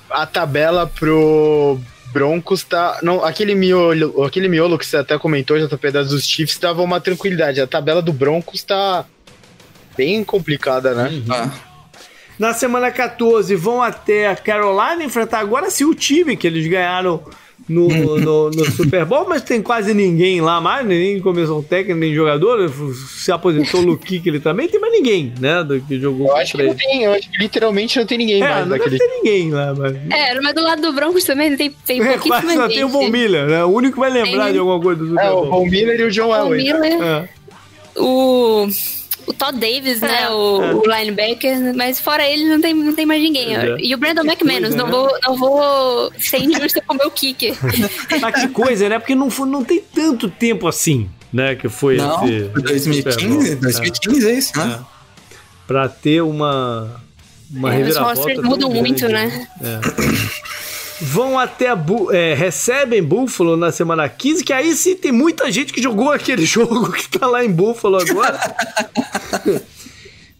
A, 0.08 0.20
a, 0.20 0.22
a 0.22 0.26
tabela 0.26 0.86
pro 0.86 1.80
Broncos 2.12 2.64
tá. 2.64 2.98
Não, 3.02 3.24
aquele 3.24 3.54
miolo, 3.54 4.24
aquele 4.24 4.48
miolo 4.48 4.78
que 4.78 4.86
você 4.86 4.96
até 4.96 5.18
comentou, 5.18 5.58
JP, 5.58 5.90
das 5.90 6.08
dos 6.08 6.24
Chiefs, 6.24 6.58
dava 6.58 6.82
uma 6.82 7.00
tranquilidade. 7.00 7.60
A 7.60 7.66
tabela 7.66 8.02
do 8.02 8.12
Broncos 8.12 8.62
tá 8.62 9.04
bem 9.96 10.24
complicada, 10.24 10.94
né? 10.94 11.08
Uhum. 11.08 11.24
Ah. 11.32 11.50
Na 12.38 12.54
semana 12.54 12.90
14 12.90 13.54
vão 13.54 13.82
até 13.82 14.28
a 14.28 14.34
Carolina 14.34 15.04
enfrentar 15.04 15.40
agora 15.40 15.70
se 15.70 15.84
o 15.84 15.94
time 15.94 16.36
que 16.36 16.46
eles 16.46 16.66
ganharam 16.66 17.22
no, 17.68 17.88
no, 18.18 18.50
no, 18.50 18.70
Super 18.70 19.04
Bowl, 19.04 19.26
mas 19.28 19.42
tem 19.42 19.62
quase 19.62 19.94
ninguém 19.94 20.40
lá 20.40 20.60
mais, 20.60 20.86
nem 20.86 21.20
comissão 21.20 21.62
técnica, 21.62 21.94
nem 21.94 22.14
jogador. 22.14 22.70
Se 22.94 23.30
aposentou 23.30 23.80
o 23.80 23.84
Luke 23.84 24.22
ele 24.24 24.40
também, 24.40 24.68
tem 24.68 24.80
mais 24.80 24.92
ninguém, 24.92 25.32
né? 25.40 25.62
Do 25.62 25.80
que 25.80 25.98
jogou 25.98 26.28
eu 26.28 26.36
acho 26.36 26.56
que 26.56 26.62
não 26.62 26.74
tem, 26.74 27.04
eu 27.04 27.12
acho 27.12 27.30
que 27.30 27.38
literalmente 27.38 27.98
não 27.98 28.06
tem 28.06 28.18
ninguém 28.18 28.42
é, 28.42 28.48
mais 28.48 28.60
não 28.66 28.68
daquele. 28.70 28.98
Não 28.98 28.98
tem 28.98 29.16
ninguém 29.16 29.50
lá, 29.50 29.74
mas. 29.74 29.96
É, 30.10 30.40
mas 30.40 30.54
do 30.54 30.62
lado 30.62 30.82
do 30.82 30.92
Broncos 30.92 31.24
também 31.24 31.56
tem, 31.56 31.70
tem 31.86 32.02
é, 32.02 32.18
quase 32.18 32.54
só 32.54 32.68
tem 32.68 32.84
o 32.84 32.88
Von 32.88 33.08
Miller, 33.08 33.46
né? 33.46 33.64
O 33.64 33.68
único 33.68 33.94
que 33.94 34.00
vai 34.00 34.10
lembrar 34.10 34.44
tem... 34.44 34.52
de 34.54 34.58
alguma 34.58 34.80
coisa 34.80 35.00
do 35.00 35.08
Super 35.08 35.30
Bowl. 35.30 35.44
É, 35.44 35.48
o 35.48 35.50
Von 35.50 35.66
Miller 35.66 36.00
e 36.00 36.04
o 36.04 36.10
John 36.10 36.34
Elway. 36.34 36.62
Miller, 36.62 37.02
é. 37.02 37.28
O 37.96 38.68
o 39.26 39.32
Todd 39.32 39.58
Davis, 39.58 40.00
né? 40.00 40.22
É, 40.22 40.30
o, 40.30 40.62
é. 40.62 40.74
o, 40.74 40.82
linebacker, 40.82 41.74
mas 41.74 42.00
fora 42.00 42.26
ele 42.26 42.44
não 42.44 42.60
tem, 42.60 42.74
não 42.74 42.94
tem 42.94 43.06
mais 43.06 43.22
ninguém. 43.22 43.56
É. 43.56 43.76
E 43.78 43.94
o 43.94 43.98
Brandon 43.98 44.22
que 44.22 44.28
McManus, 44.28 44.74
coisa, 44.74 44.76
não, 44.76 44.86
né? 44.86 44.92
vou, 44.92 45.18
não 45.22 45.36
vou 45.36 46.12
ser 46.18 46.38
injusta 46.38 46.80
com 46.80 46.94
o 46.94 46.96
meu 46.96 47.10
kicker. 47.10 47.56
mas 48.20 48.34
que 48.40 48.48
coisa, 48.48 48.88
né? 48.88 48.98
Porque 48.98 49.14
não, 49.14 49.28
não 49.28 49.64
tem 49.64 49.80
tanto 49.80 50.28
tempo 50.28 50.66
assim 50.66 51.08
né? 51.32 51.54
Que 51.54 51.68
foi 51.68 51.96
Não, 51.96 52.24
esse, 52.24 52.48
2015, 52.48 53.56
2015 53.56 54.28
é 54.28 54.34
isso, 54.34 54.58
né? 54.58 54.80
É. 54.80 55.36
Pra 55.66 55.88
ter 55.88 56.22
uma, 56.22 57.00
uma 57.50 57.72
É, 57.72 57.78
os 57.78 57.78
reviravolta. 57.78 58.20
rosters 58.20 58.40
tão 58.40 58.50
mudam 58.50 58.70
grande, 58.70 58.88
muito, 58.88 59.08
né? 59.08 59.48
É. 59.62 59.80
Vão 61.00 61.38
até. 61.38 61.74
Bu 61.74 62.12
é, 62.12 62.34
recebem 62.34 63.02
Buffalo 63.02 63.56
na 63.56 63.72
semana 63.72 64.08
15, 64.08 64.44
que 64.44 64.52
aí 64.52 64.74
sim 64.74 64.96
tem 64.96 65.12
muita 65.12 65.50
gente 65.50 65.72
que 65.72 65.82
jogou 65.82 66.10
aquele 66.12 66.44
jogo 66.46 66.92
que 66.92 67.08
tá 67.08 67.26
lá 67.26 67.44
em 67.44 67.50
Buffalo 67.50 67.98
agora. 67.98 68.38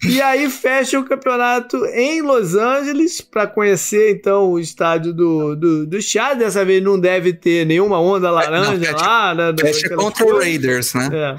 e 0.05 0.21
aí 0.21 0.49
fecha 0.51 0.99
o 0.99 1.05
campeonato 1.05 1.77
em 1.87 2.23
Los 2.23 2.55
Angeles 2.55 3.21
para 3.21 3.47
conhecer 3.47 4.13
então 4.13 4.51
o 4.53 4.59
estádio 4.59 5.13
do, 5.13 5.55
do, 5.57 5.87
do 5.87 6.03
Chad. 6.03 6.39
Dessa 6.39 6.65
vez 6.65 6.83
não 6.83 6.99
deve 6.99 7.33
ter 7.33 7.65
nenhuma 7.67 8.01
onda 8.01 8.31
laranja 8.31 8.79
fecha- 8.79 8.97
lá, 8.97 9.35
né? 9.35 9.55
Fecha 9.59 9.95
contra 9.95 10.25
o. 10.27 10.39
Raiders, 10.39 10.95
né? 10.95 11.09
É. 11.13 11.37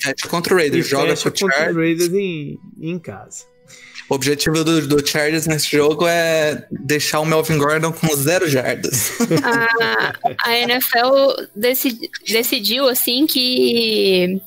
Fecha 0.00 0.28
contra 0.28 0.54
o 0.54 0.58
E 0.58 0.62
Raiders, 0.62 0.88
joga 0.88 1.08
fecha 1.10 1.30
contra 1.30 1.46
o 1.46 1.50
Chargers. 1.50 1.76
Raiders 1.76 2.12
em, 2.12 2.58
em 2.80 2.98
casa. 2.98 3.44
O 4.14 4.16
objetivo 4.16 4.62
do, 4.62 4.86
do 4.86 5.04
Chargers 5.04 5.44
nesse 5.48 5.76
jogo 5.76 6.06
é 6.06 6.64
deixar 6.70 7.18
o 7.18 7.26
Melvin 7.26 7.58
Gordon 7.58 7.92
com 7.92 8.14
zero 8.14 8.48
jardas. 8.48 9.10
A, 9.42 10.50
a 10.50 10.56
NFL 10.56 11.32
decidi- 11.56 12.08
decidiu 12.24 12.88
assim 12.88 13.26
que 13.26 14.40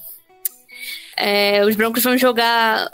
é, 1.18 1.66
os 1.66 1.76
Broncos 1.76 2.02
vão 2.02 2.18
jogar 2.18 2.90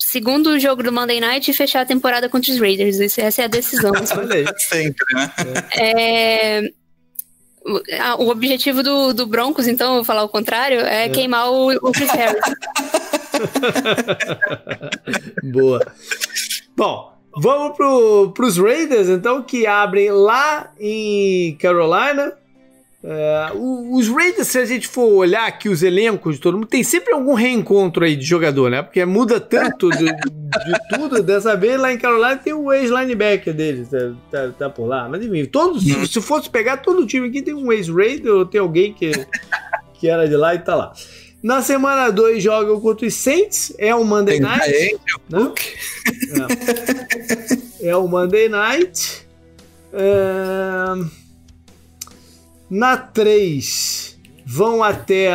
segundo 0.00 0.58
jogo 0.58 0.82
do 0.82 0.90
Monday 0.90 1.20
Night 1.20 1.48
e 1.48 1.54
fechar 1.54 1.82
a 1.82 1.86
temporada 1.86 2.28
contra 2.28 2.50
os 2.50 2.58
Raiders. 2.58 2.98
Essa 3.16 3.42
é 3.42 3.44
a 3.44 3.48
decisão. 3.48 3.92
Aí. 4.28 4.44
Sempre, 4.58 5.06
né? 5.14 5.32
É, 5.78 6.70
o- 7.64 7.82
a- 8.00 8.16
o 8.16 8.28
objetivo 8.30 8.82
do, 8.82 9.12
do 9.14 9.26
Broncos, 9.26 9.68
então, 9.68 9.94
vou 9.94 10.04
falar 10.04 10.24
o 10.24 10.28
contrário, 10.28 10.80
é, 10.80 11.08
queimar 11.08 11.52
o, 11.52 11.70
o 11.70 11.92
Chris 11.92 12.10
Harris. 12.10 12.40
Boa. 15.42 15.80
Bom, 16.76 17.12
vamos 17.36 17.76
pro, 17.76 18.32
pros 18.32 18.58
Raiders, 18.58 19.08
então, 19.08 19.42
que 19.42 19.66
abrem 19.66 20.10
lá 20.10 20.70
em 20.78 21.56
Carolina. 21.56 22.32
O- 23.54 23.96
os 23.96 24.08
Raiders, 24.08 24.48
se 24.48 24.58
a 24.58 24.64
gente 24.64 24.88
for 24.88 25.06
olhar 25.12 25.46
aqui 25.46 25.68
os 25.68 25.82
elencos 25.84 26.34
de 26.36 26.40
todo 26.40 26.54
mundo, 26.54 26.66
tem 26.66 26.82
sempre 26.82 27.12
algum 27.14 27.34
reencontro 27.34 28.04
aí 28.04 28.16
de 28.16 28.24
jogador, 28.24 28.68
né? 28.68 28.82
Porque 28.82 29.04
muda 29.04 29.38
tanto 29.38 29.88
de, 29.90 30.06
de 30.06 30.88
tudo. 30.90 31.22
Dessa 31.22 31.56
vez 31.56 31.78
lá 31.80 31.92
em 31.92 31.98
Carolina 31.98 32.36
tem 32.36 32.52
o 32.52 32.72
ex-linebacker 32.72 33.54
deles, 33.54 33.88
tá, 33.90 34.12
tá- 34.30 34.48
tá 34.58 34.70
por 34.70 34.86
lá. 34.86 35.08
Mas 35.08 35.24
enfim, 35.24 35.44
todos, 35.44 35.84
se, 35.84 36.06
se 36.08 36.20
fosse 36.20 36.50
pegar 36.50 36.78
todo 36.78 37.02
o 37.02 37.06
time 37.06 37.28
aqui, 37.28 37.42
tem 37.42 37.54
um 37.54 37.70
ex-Raider 37.70 38.32
ou 38.32 38.44
tem 38.44 38.60
alguém 38.60 38.92
que, 38.92 39.12
que 39.94 40.08
era 40.08 40.26
de 40.28 40.34
lá 40.36 40.56
e 40.56 40.58
tá 40.58 40.74
lá. 40.74 40.92
Na 41.46 41.62
semana 41.62 42.10
2 42.10 42.42
jogam 42.42 42.80
contra 42.80 43.06
os 43.06 43.14
Saints, 43.14 43.72
é 43.78 43.94
o 43.94 44.02
Monday 44.02 44.40
Tem 44.40 44.42
Night. 44.42 44.68
Angel 44.68 45.20
né? 45.30 45.38
Cook. 45.38 45.60
É 47.80 47.94
o 47.96 48.08
Monday 48.08 48.48
Night. 48.48 49.24
É, 49.92 51.04
Na 52.68 52.96
3, 52.96 54.18
vão 54.44 54.82
até 54.82 55.32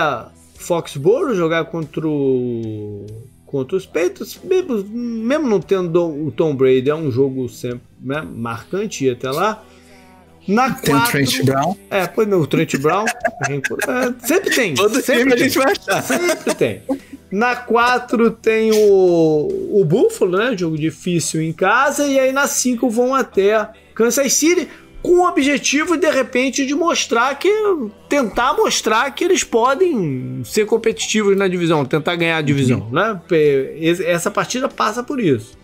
Foxborough 0.56 1.34
jogar 1.34 1.64
contra, 1.68 2.06
o... 2.06 3.06
contra 3.46 3.78
os 3.78 3.86
Patriots. 3.86 4.38
Mesmo, 4.44 4.84
mesmo 4.84 5.48
não 5.48 5.62
tendo 5.62 6.28
o 6.28 6.30
Tom 6.30 6.54
Brady, 6.54 6.90
é 6.90 6.96
um 6.96 7.10
jogo 7.10 7.48
sempre 7.48 7.88
né, 8.02 8.22
marcante 8.22 9.06
ir 9.06 9.12
até 9.12 9.32
lá. 9.32 9.64
Na 10.48 10.72
Tem 10.72 10.94
o 10.96 10.98
4, 10.98 11.12
Trent 11.12 11.44
Brown. 11.46 11.76
É, 11.90 12.08
pois 12.08 12.28
não, 12.28 12.40
o 12.42 12.48
Trent 12.48 12.76
Brown. 12.78 13.06
É, 13.48 14.28
sempre 14.28 14.50
tem. 14.56 14.74
Todo 14.76 15.02
sempre 15.02 15.22
time 15.22 15.34
a 15.34 15.36
tem. 15.36 15.44
gente 15.50 15.58
vai 15.58 15.72
achar. 15.72 16.04
Sempre 16.04 16.56
tem. 16.56 16.82
Na 17.32 17.56
4 17.56 18.32
tem 18.32 18.72
o, 18.74 19.80
o 19.82 19.86
Buffalo, 19.86 20.38
né? 20.38 20.56
Jogo 20.58 20.78
difícil 20.78 21.42
em 21.42 21.52
casa. 21.54 22.06
E 22.08 22.20
aí 22.20 22.32
na 22.32 22.48
5 22.48 22.90
vão 22.90 23.16
até 23.16 23.68
Kansas 23.96 24.34
City 24.34 24.68
com 25.02 25.14
o 25.22 25.28
objetivo, 25.28 25.98
de 25.98 26.10
repente, 26.12 26.66
de 26.66 26.76
mostrar 26.76 27.34
que. 27.40 27.50
tentar 28.10 28.54
mostrar 28.54 29.10
que 29.16 29.24
eles 29.24 29.44
podem 29.44 30.42
ser 30.46 30.66
competitivos 30.68 31.36
na 31.36 31.48
divisão, 31.48 31.84
tentar 31.86 32.16
ganhar 32.16 32.38
a 32.38 32.42
divisão, 32.42 32.88
né? 32.92 33.20
Pe- 33.28 33.76
esse- 33.80 34.06
Essa 34.06 34.30
partida 34.30 34.68
passa 34.70 35.02
por 35.02 35.20
isso. 35.20 35.58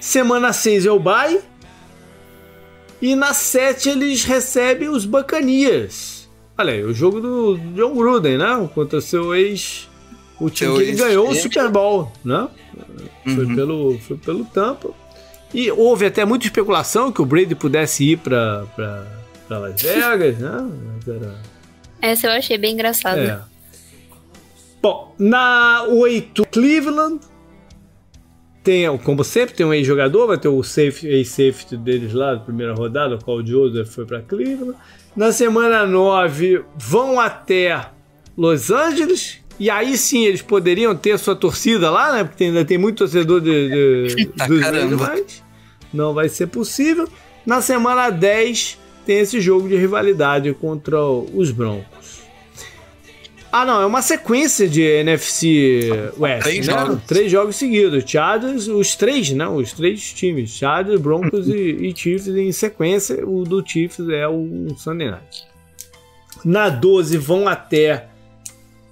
Semana 0.00 0.52
6 0.52 0.84
é 0.86 0.90
o 0.90 0.98
bye. 0.98 1.40
E 3.02 3.16
na 3.16 3.34
7 3.34 3.88
eles 3.90 4.22
recebem 4.24 4.88
os 4.88 5.04
Bacanias. 5.04 6.28
Olha 6.56 6.72
aí, 6.72 6.84
o 6.84 6.94
jogo 6.94 7.20
do 7.20 7.58
John 7.74 7.94
Gruden, 7.94 8.38
né? 8.38 8.70
Contra 8.72 9.00
seu 9.00 9.34
ex. 9.34 9.88
O 10.40 10.48
time 10.48 10.70
Seu 10.70 10.76
que 10.76 10.82
ele 10.90 10.96
ganhou 10.96 11.28
o 11.28 11.34
Super 11.34 11.68
Bowl, 11.68 12.10
né? 12.24 12.48
Foi, 13.24 13.44
Uhum. 13.44 13.54
pelo, 13.56 13.98
foi 13.98 14.16
pelo 14.16 14.44
Tampa. 14.44 14.90
E 15.52 15.70
houve 15.70 16.06
até 16.06 16.24
muita 16.24 16.46
especulação 16.46 17.10
que 17.12 17.20
o 17.20 17.26
Brady 17.26 17.54
pudesse 17.54 18.04
ir 18.12 18.18
para 18.18 18.66
Las 19.50 19.82
Vegas, 19.82 20.38
né? 20.38 20.70
Mas 20.94 21.08
era. 21.08 21.34
Essa 22.00 22.26
eu 22.28 22.32
achei 22.32 22.56
bem 22.56 22.72
engraçada. 22.74 23.20
É. 23.20 23.40
Bom, 24.80 25.14
na 25.18 25.84
8, 25.88 26.44
Cleveland. 26.50 27.20
Tem, 28.62 28.96
como 28.98 29.24
sempre, 29.24 29.54
tem 29.54 29.66
um 29.66 29.74
ex-jogador, 29.74 30.28
vai 30.28 30.38
ter 30.38 30.48
o 30.48 30.62
safe, 30.62 31.06
ex-safety 31.06 31.76
deles 31.76 32.12
lá, 32.12 32.34
da 32.34 32.40
primeira 32.40 32.74
rodada, 32.74 33.16
o 33.16 33.18
Carl 33.18 33.44
Joseph 33.44 33.88
foi 33.88 34.06
para 34.06 34.22
Cleveland. 34.22 34.76
Na 35.16 35.32
semana 35.32 35.84
9, 35.84 36.62
vão 36.76 37.18
até 37.18 37.86
Los 38.36 38.70
Angeles. 38.70 39.40
E 39.58 39.68
aí 39.68 39.96
sim 39.96 40.24
eles 40.24 40.42
poderiam 40.42 40.94
ter 40.94 41.18
sua 41.18 41.36
torcida 41.36 41.90
lá, 41.90 42.12
né? 42.12 42.24
Porque 42.24 42.44
ainda 42.44 42.64
tem 42.64 42.78
muito 42.78 42.98
torcedor 42.98 43.40
de, 43.40 43.68
de, 43.68 44.14
Eita, 44.18 44.48
dos 44.48 45.00
mas 45.00 45.42
não 45.92 46.14
vai 46.14 46.28
ser 46.28 46.46
possível. 46.46 47.08
Na 47.44 47.60
semana 47.60 48.10
10 48.10 48.78
tem 49.04 49.18
esse 49.18 49.40
jogo 49.40 49.68
de 49.68 49.76
rivalidade 49.76 50.52
contra 50.54 51.00
os 51.04 51.50
Broncos. 51.50 52.01
Ah, 53.54 53.66
não, 53.66 53.82
é 53.82 53.86
uma 53.86 54.00
sequência 54.00 54.66
de 54.66 54.80
NFC 54.80 56.10
West, 56.18 56.42
Três 56.44 56.66
né? 56.66 56.72
jogos. 56.72 57.02
Três 57.06 57.30
jogos 57.30 57.56
seguidos. 57.56 58.10
Chargers, 58.10 58.66
os 58.66 58.96
três, 58.96 59.30
né? 59.30 59.46
Os 59.46 59.74
três 59.74 60.10
times. 60.14 60.50
Chargers, 60.50 60.98
Broncos 60.98 61.46
e, 61.48 61.52
e 61.52 61.94
Chiefs 61.94 62.28
em 62.28 62.50
sequência. 62.50 63.28
O 63.28 63.44
do 63.44 63.62
Chiefs 63.64 64.08
é 64.08 64.26
o 64.26 64.74
Sunday 64.78 65.10
Night. 65.10 65.46
Na 66.42 66.70
12 66.70 67.18
vão 67.18 67.46
até 67.46 68.08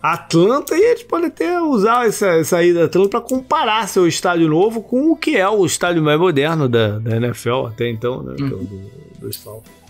Atlanta 0.03 0.77
e 0.77 0.83
eles 0.83 1.03
podem 1.05 1.29
até 1.29 1.59
usar 1.61 2.07
essa, 2.07 2.27
essa 2.29 2.63
ida 2.63 2.83
a 2.83 2.85
Atlanta 2.85 3.09
para 3.09 3.21
comparar 3.23 3.89
seu 3.89 4.07
estádio 4.07 4.47
novo 4.47 4.83
com 4.83 5.11
o 5.11 5.17
que 5.17 5.39
é 5.39 5.49
o 5.49 5.65
estádio 5.65 6.03
mais 6.03 6.21
moderno 6.21 6.69
da, 6.69 6.99
da 6.99 7.17
NFL 7.17 7.67
até 7.67 7.89
então, 7.89 8.23
né? 8.23 8.35
É 8.39 8.45
o 8.45 8.59
do, 8.59 8.91
dos 9.21 9.37
Falcons. 9.37 9.81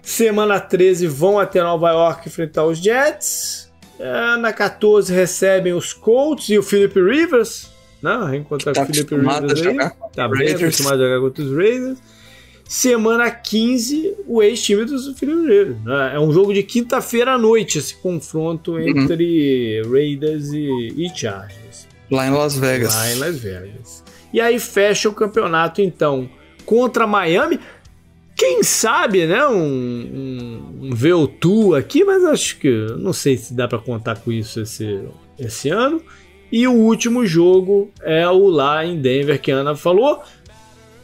Semana 0.00 0.60
13 0.60 1.06
vão 1.06 1.38
até 1.38 1.62
Nova 1.62 1.90
York 1.90 2.28
enfrentar 2.28 2.64
os 2.64 2.78
Jets. 2.78 3.63
É, 3.98 4.36
na 4.36 4.52
14 4.52 5.12
recebem 5.12 5.72
os 5.72 5.92
Colts 5.92 6.48
e 6.48 6.58
o 6.58 6.62
Philip 6.62 6.94
Rivers. 7.00 7.70
Né? 8.02 8.26
Reencontrar 8.30 8.74
Tá 8.74 8.82
o 8.82 8.86
Philip 8.86 9.14
Rivers 9.14 9.66
aí. 9.66 9.76
Tá 10.14 10.28
bem 10.28 10.38
Raiders. 10.46 10.62
acostumado 10.62 11.02
a 11.02 11.06
jogar 11.08 11.20
contra 11.20 11.44
os 11.44 11.56
Raiders. 11.56 11.98
Semana 12.66 13.30
15, 13.30 14.14
o 14.26 14.42
ex-time 14.42 14.84
dos 14.84 15.16
Philip 15.18 15.40
Rivers. 15.42 15.76
né? 15.84 16.12
É 16.14 16.18
um 16.20 16.32
jogo 16.32 16.52
de 16.52 16.62
quinta-feira 16.62 17.32
à 17.32 17.38
noite, 17.38 17.78
esse 17.78 17.94
confronto 17.96 18.72
Uhum. 18.72 18.80
entre 18.88 19.82
Raiders 19.90 20.48
e, 20.52 20.94
e 20.96 21.08
Chargers 21.14 21.86
Lá 22.10 22.26
em 22.26 22.30
Las 22.30 22.56
Vegas. 22.56 22.94
lá 22.94 23.10
em 23.12 23.18
Las 23.18 23.38
Vegas. 23.38 24.04
E 24.32 24.40
aí 24.40 24.58
fecha 24.58 25.08
o 25.08 25.12
campeonato, 25.12 25.80
então, 25.80 26.28
contra 26.66 27.06
Miami. 27.06 27.60
Quem 28.36 28.62
sabe, 28.62 29.26
né? 29.26 29.46
Um, 29.46 29.54
um, 30.82 30.86
um 30.86 30.90
VO2 30.90 31.78
aqui, 31.78 32.04
mas 32.04 32.24
acho 32.24 32.58
que 32.58 32.68
não 32.98 33.12
sei 33.12 33.36
se 33.36 33.54
dá 33.54 33.68
para 33.68 33.78
contar 33.78 34.16
com 34.18 34.32
isso 34.32 34.60
esse, 34.60 35.00
esse 35.38 35.68
ano. 35.70 36.02
E 36.50 36.66
o 36.66 36.72
último 36.72 37.24
jogo 37.26 37.90
é 38.02 38.28
o 38.28 38.48
lá 38.48 38.84
em 38.84 39.00
Denver, 39.00 39.40
que 39.40 39.50
a 39.52 39.56
Ana 39.56 39.74
falou. 39.76 40.22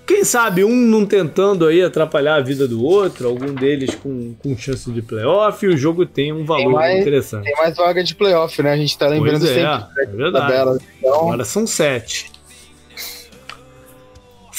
Quem 0.06 0.24
sabe 0.24 0.64
um 0.64 0.74
não 0.74 1.06
tentando 1.06 1.64
aí 1.66 1.80
atrapalhar 1.82 2.34
a 2.34 2.40
vida 2.40 2.66
do 2.66 2.82
outro, 2.84 3.28
algum 3.28 3.54
deles 3.54 3.94
com, 3.94 4.34
com 4.34 4.56
chance 4.58 4.90
de 4.90 5.00
playoff, 5.00 5.64
e 5.64 5.68
o 5.68 5.76
jogo 5.76 6.04
tem 6.04 6.32
um 6.32 6.44
valor 6.44 6.72
mais- 6.72 7.00
interessante. 7.00 7.44
Tem 7.44 7.54
mais 7.56 7.76
vaga 7.76 8.02
de 8.02 8.14
playoff, 8.16 8.60
né? 8.60 8.72
A 8.72 8.76
gente 8.76 8.98
tá 8.98 9.06
lembrando 9.06 9.38
Pois 9.38 9.50
é, 9.52 9.54
sempre 9.54 10.02
é 10.02 10.04
da 10.06 10.16
verdade. 10.16 10.46
tabela. 10.46 10.78
Então, 10.98 11.14
Agora 11.14 11.44
são 11.44 11.64
sete. 11.64 12.29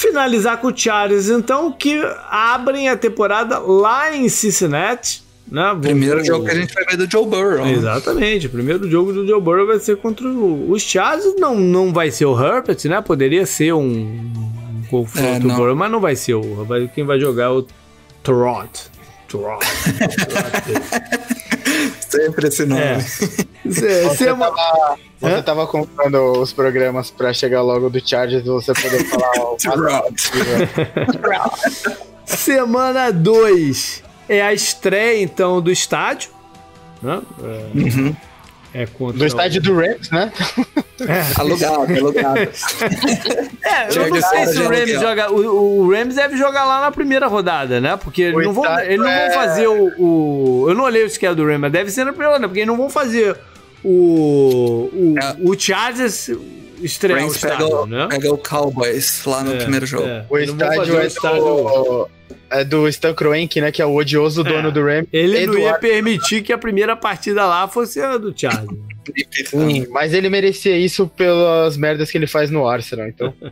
Finalizar 0.02 0.58
com 0.58 0.66
o 0.66 0.76
Chargers, 0.76 1.28
então, 1.28 1.70
que 1.70 2.00
abrem 2.28 2.88
a 2.88 2.96
temporada 2.96 3.58
lá 3.60 4.14
em 4.14 4.28
Cincinnati. 4.28 5.22
Né? 5.50 5.76
Primeiro 5.80 6.24
jogo 6.24 6.44
que 6.46 6.50
a 6.50 6.54
gente 6.54 6.72
vai 6.74 6.84
ver 6.84 6.96
do 6.96 7.10
Joe 7.10 7.24
Burrow. 7.26 7.64
né? 7.64 7.72
Exatamente, 7.72 8.46
o 8.46 8.50
primeiro 8.50 8.90
jogo 8.90 9.12
do 9.12 9.26
Joe 9.26 9.40
Burrow 9.40 9.66
vai 9.66 9.78
ser 9.78 9.96
contra 9.98 10.26
o- 10.26 10.70
os 10.70 10.82
Chargers. 10.82 11.34
Não, 11.38 11.54
não 11.54 11.92
vai 11.92 12.10
ser 12.10 12.24
o 12.24 12.32
Herbert, 12.40 12.78
né? 12.86 13.00
Poderia 13.00 13.44
ser 13.46 13.72
um, 13.74 14.32
confronto 14.90 15.26
É, 15.28 15.38
do. 15.38 15.48
Burrow, 15.48 15.76
mas 15.76 15.90
não 15.90 16.00
vai 16.00 16.16
ser 16.16 16.34
o. 16.34 16.66
Quem 16.94 17.04
vai 17.04 17.20
jogar 17.20 17.44
é 17.44 17.48
o 17.48 17.66
Trot. 18.22 18.70
Trot. 19.28 19.60
Trot. 20.28 21.41
Sempre 22.08 22.48
esse 22.48 22.64
nome. 22.66 22.80
É. 22.82 23.00
Cê- 23.00 24.02
Você, 24.02 24.14
sema- 24.16 24.50
tava, 24.50 24.98
você 25.20 25.34
Hã? 25.34 25.42
tava 25.42 25.66
comprando 25.66 26.16
os 26.40 26.52
programas 26.52 27.10
pra 27.10 27.32
chegar 27.32 27.62
logo 27.62 27.88
do 27.88 28.06
Chargers 28.06 28.44
e 28.44 28.48
você 28.48 28.72
poder 28.74 29.04
falar 29.08 29.30
o. 29.40 29.56
Semana 32.24 33.10
2 33.12 34.02
é 34.28 34.42
a 34.42 34.52
estreia, 34.52 35.22
então, 35.22 35.60
do 35.60 35.70
estádio. 35.70 36.30
Né? 37.02 37.20
É, 37.42 37.78
Uhum. 37.78 38.16
É 38.74 38.86
contra 38.86 39.18
do 39.18 39.26
estádio 39.26 39.60
do 39.62 39.74
Rams, 39.74 40.10
né? 40.10 40.32
É. 41.06 41.22
Alugado, 41.40 41.92
alugado. 41.94 42.38
É, 42.40 43.88
eu 43.96 44.08
não 44.10 44.20
sei 44.22 44.46
se 44.46 44.58
o 44.60 44.68
Rams 44.68 44.90
joga. 45.00 45.30
O, 45.32 45.80
o 45.86 45.90
Rams 45.90 46.14
deve 46.14 46.36
jogar 46.36 46.64
lá 46.64 46.80
na 46.80 46.90
primeira 46.90 47.26
rodada, 47.26 47.80
né? 47.80 47.96
Porque 47.96 48.22
eles 48.22 48.36
O 48.36 48.42
não 48.42 48.52
vão, 48.52 48.80
eles 48.80 48.98
não 48.98 49.04
vão 49.04 49.12
é- 49.12 49.30
fazer 49.32 49.66
o, 49.66 49.92
o- 49.98 50.66
Eu 50.68 50.74
não 50.74 50.84
olhei 50.84 51.04
o 51.04 51.10
schedule 51.10 51.36
do 51.36 51.46
Rams, 51.46 51.60
mas 51.60 51.72
deve 51.72 51.90
ser 51.90 52.04
na 52.04 52.12
primeira 52.12 52.32
rodada, 52.32 52.48
porque 52.48 52.60
eles 52.60 52.68
não 52.68 52.76
vão 52.76 52.88
fazer 52.90 53.36
o. 53.84 54.88
O, 54.92 55.14
É. 55.18 55.36
o 55.40 55.58
Chargers 55.58 56.30
estrear 56.82 57.18
o 57.20 57.22
Rams 57.22 57.38
pega, 57.38 57.54
estádio, 57.54 57.76
o- 57.82 57.86
né? 57.86 58.08
pega 58.10 58.32
o 58.32 58.38
Cowboys 58.38 59.24
lá 59.24 59.42
no 59.42 59.54
É, 59.54 59.56
primeiro 59.58 59.86
jogo. 59.86 60.06
é. 60.06 60.24
O 60.28 60.38
estádio 60.38 60.96
é 60.96 61.02
o 61.02 61.06
estádio- 61.06 61.42
do, 61.44 62.08
é 62.50 62.64
do 62.64 62.88
Stan 62.88 63.14
Kroenke, 63.14 63.60
né? 63.60 63.72
Que 63.72 63.80
é 63.82 63.86
o 63.86 63.94
odioso 63.94 64.42
dono 64.44 64.70
do 64.72 64.84
Rams. 64.84 65.06
Ele 65.12 65.46
não 65.46 65.54
ia 65.54 65.60
Eduardo- 65.60 65.80
permitir 65.80 66.42
que 66.42 66.52
a 66.52 66.58
primeira 66.58 66.94
partida 66.96 67.44
lá 67.46 67.66
fosse 67.68 68.00
a 68.00 68.16
do 68.18 68.32
Chargers. 68.36 68.68
Sim, 69.50 69.86
mas 69.90 70.12
ele 70.14 70.28
merecia 70.28 70.76
isso 70.78 71.08
pelas 71.08 71.76
merdas 71.76 72.10
que 72.10 72.16
ele 72.18 72.26
faz 72.26 72.50
no 72.50 72.68
Arsenal, 72.68 73.08
então. 73.08 73.34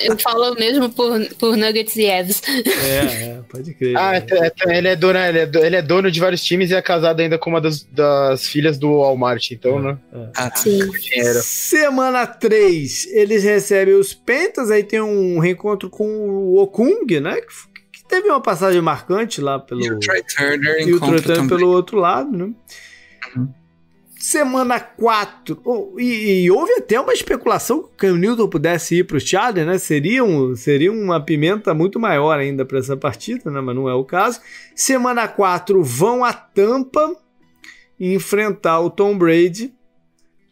Eu 0.00 0.18
falo 0.18 0.54
mesmo 0.54 0.90
por, 0.90 1.24
por 1.38 1.56
Nuggets 1.56 1.96
e 1.96 2.04
Evs. 2.04 2.42
É, 2.46 2.98
é, 2.98 3.40
pode 3.48 3.74
crer. 3.74 3.96
Ah, 3.96 4.12
né? 4.12 4.26
é, 4.30 4.52
é, 4.68 4.78
ele, 4.78 4.88
é 4.88 4.96
dono, 4.96 5.18
ele, 5.18 5.38
é, 5.38 5.50
ele 5.66 5.76
é 5.76 5.82
dono 5.82 6.10
de 6.10 6.20
vários 6.20 6.42
times 6.42 6.70
e 6.70 6.74
é 6.74 6.82
casado 6.82 7.20
ainda 7.20 7.38
com 7.38 7.50
uma 7.50 7.60
das, 7.60 7.82
das 7.84 8.46
filhas 8.46 8.78
do 8.78 9.00
Walmart, 9.00 9.50
então, 9.50 9.80
né? 9.80 9.98
Ah, 10.36 10.54
Sim. 10.54 10.78
Dinheiro. 10.90 11.40
Semana 11.42 12.26
3, 12.26 13.06
eles 13.12 13.44
recebem 13.44 13.94
os 13.94 14.14
Pentas, 14.14 14.70
aí 14.70 14.82
tem 14.82 15.00
um 15.00 15.38
reencontro 15.38 15.88
com 15.88 16.06
o 16.06 16.58
Okung, 16.58 17.20
né? 17.20 17.40
Que, 17.40 18.00
que 18.00 18.04
teve 18.08 18.28
uma 18.28 18.40
passagem 18.40 18.80
marcante 18.80 19.40
lá 19.40 19.58
pelo. 19.58 19.84
E 19.84 19.90
o 19.90 19.98
Trey 19.98 20.22
Turner 20.22 20.88
e 20.88 20.94
o 20.94 21.00
Trotan 21.00 21.34
também. 21.34 21.48
pelo 21.48 21.68
outro 21.68 21.98
lado, 21.98 22.36
né? 22.36 22.52
Uhum. 23.36 23.48
Semana 24.26 24.80
4. 24.80 25.60
oh, 25.64 25.94
e, 26.00 26.42
e 26.42 26.50
houve 26.50 26.72
até 26.72 26.98
uma 26.98 27.12
especulação 27.12 27.80
que 27.80 27.86
o 27.86 27.90
Cam 27.96 28.18
Newton 28.18 28.48
pudesse 28.48 28.96
ir 28.96 29.04
para 29.04 29.18
o 29.18 29.20
Chargers, 29.20 29.64
né? 29.64 29.78
Seria, 29.78 30.24
um, 30.24 30.56
seria 30.56 30.90
uma 30.90 31.24
pimenta 31.24 31.72
muito 31.72 32.00
maior 32.00 32.36
ainda 32.36 32.64
para 32.64 32.80
essa 32.80 32.96
partida, 32.96 33.48
né? 33.52 33.60
Mas 33.60 33.76
não 33.76 33.88
é 33.88 33.94
o 33.94 34.02
caso. 34.02 34.40
Semana 34.74 35.28
4 35.28 35.80
vão 35.80 36.24
a 36.24 36.32
Tampa 36.32 37.14
enfrentar 38.00 38.80
o 38.80 38.90
Tom 38.90 39.16
Brady. 39.16 39.72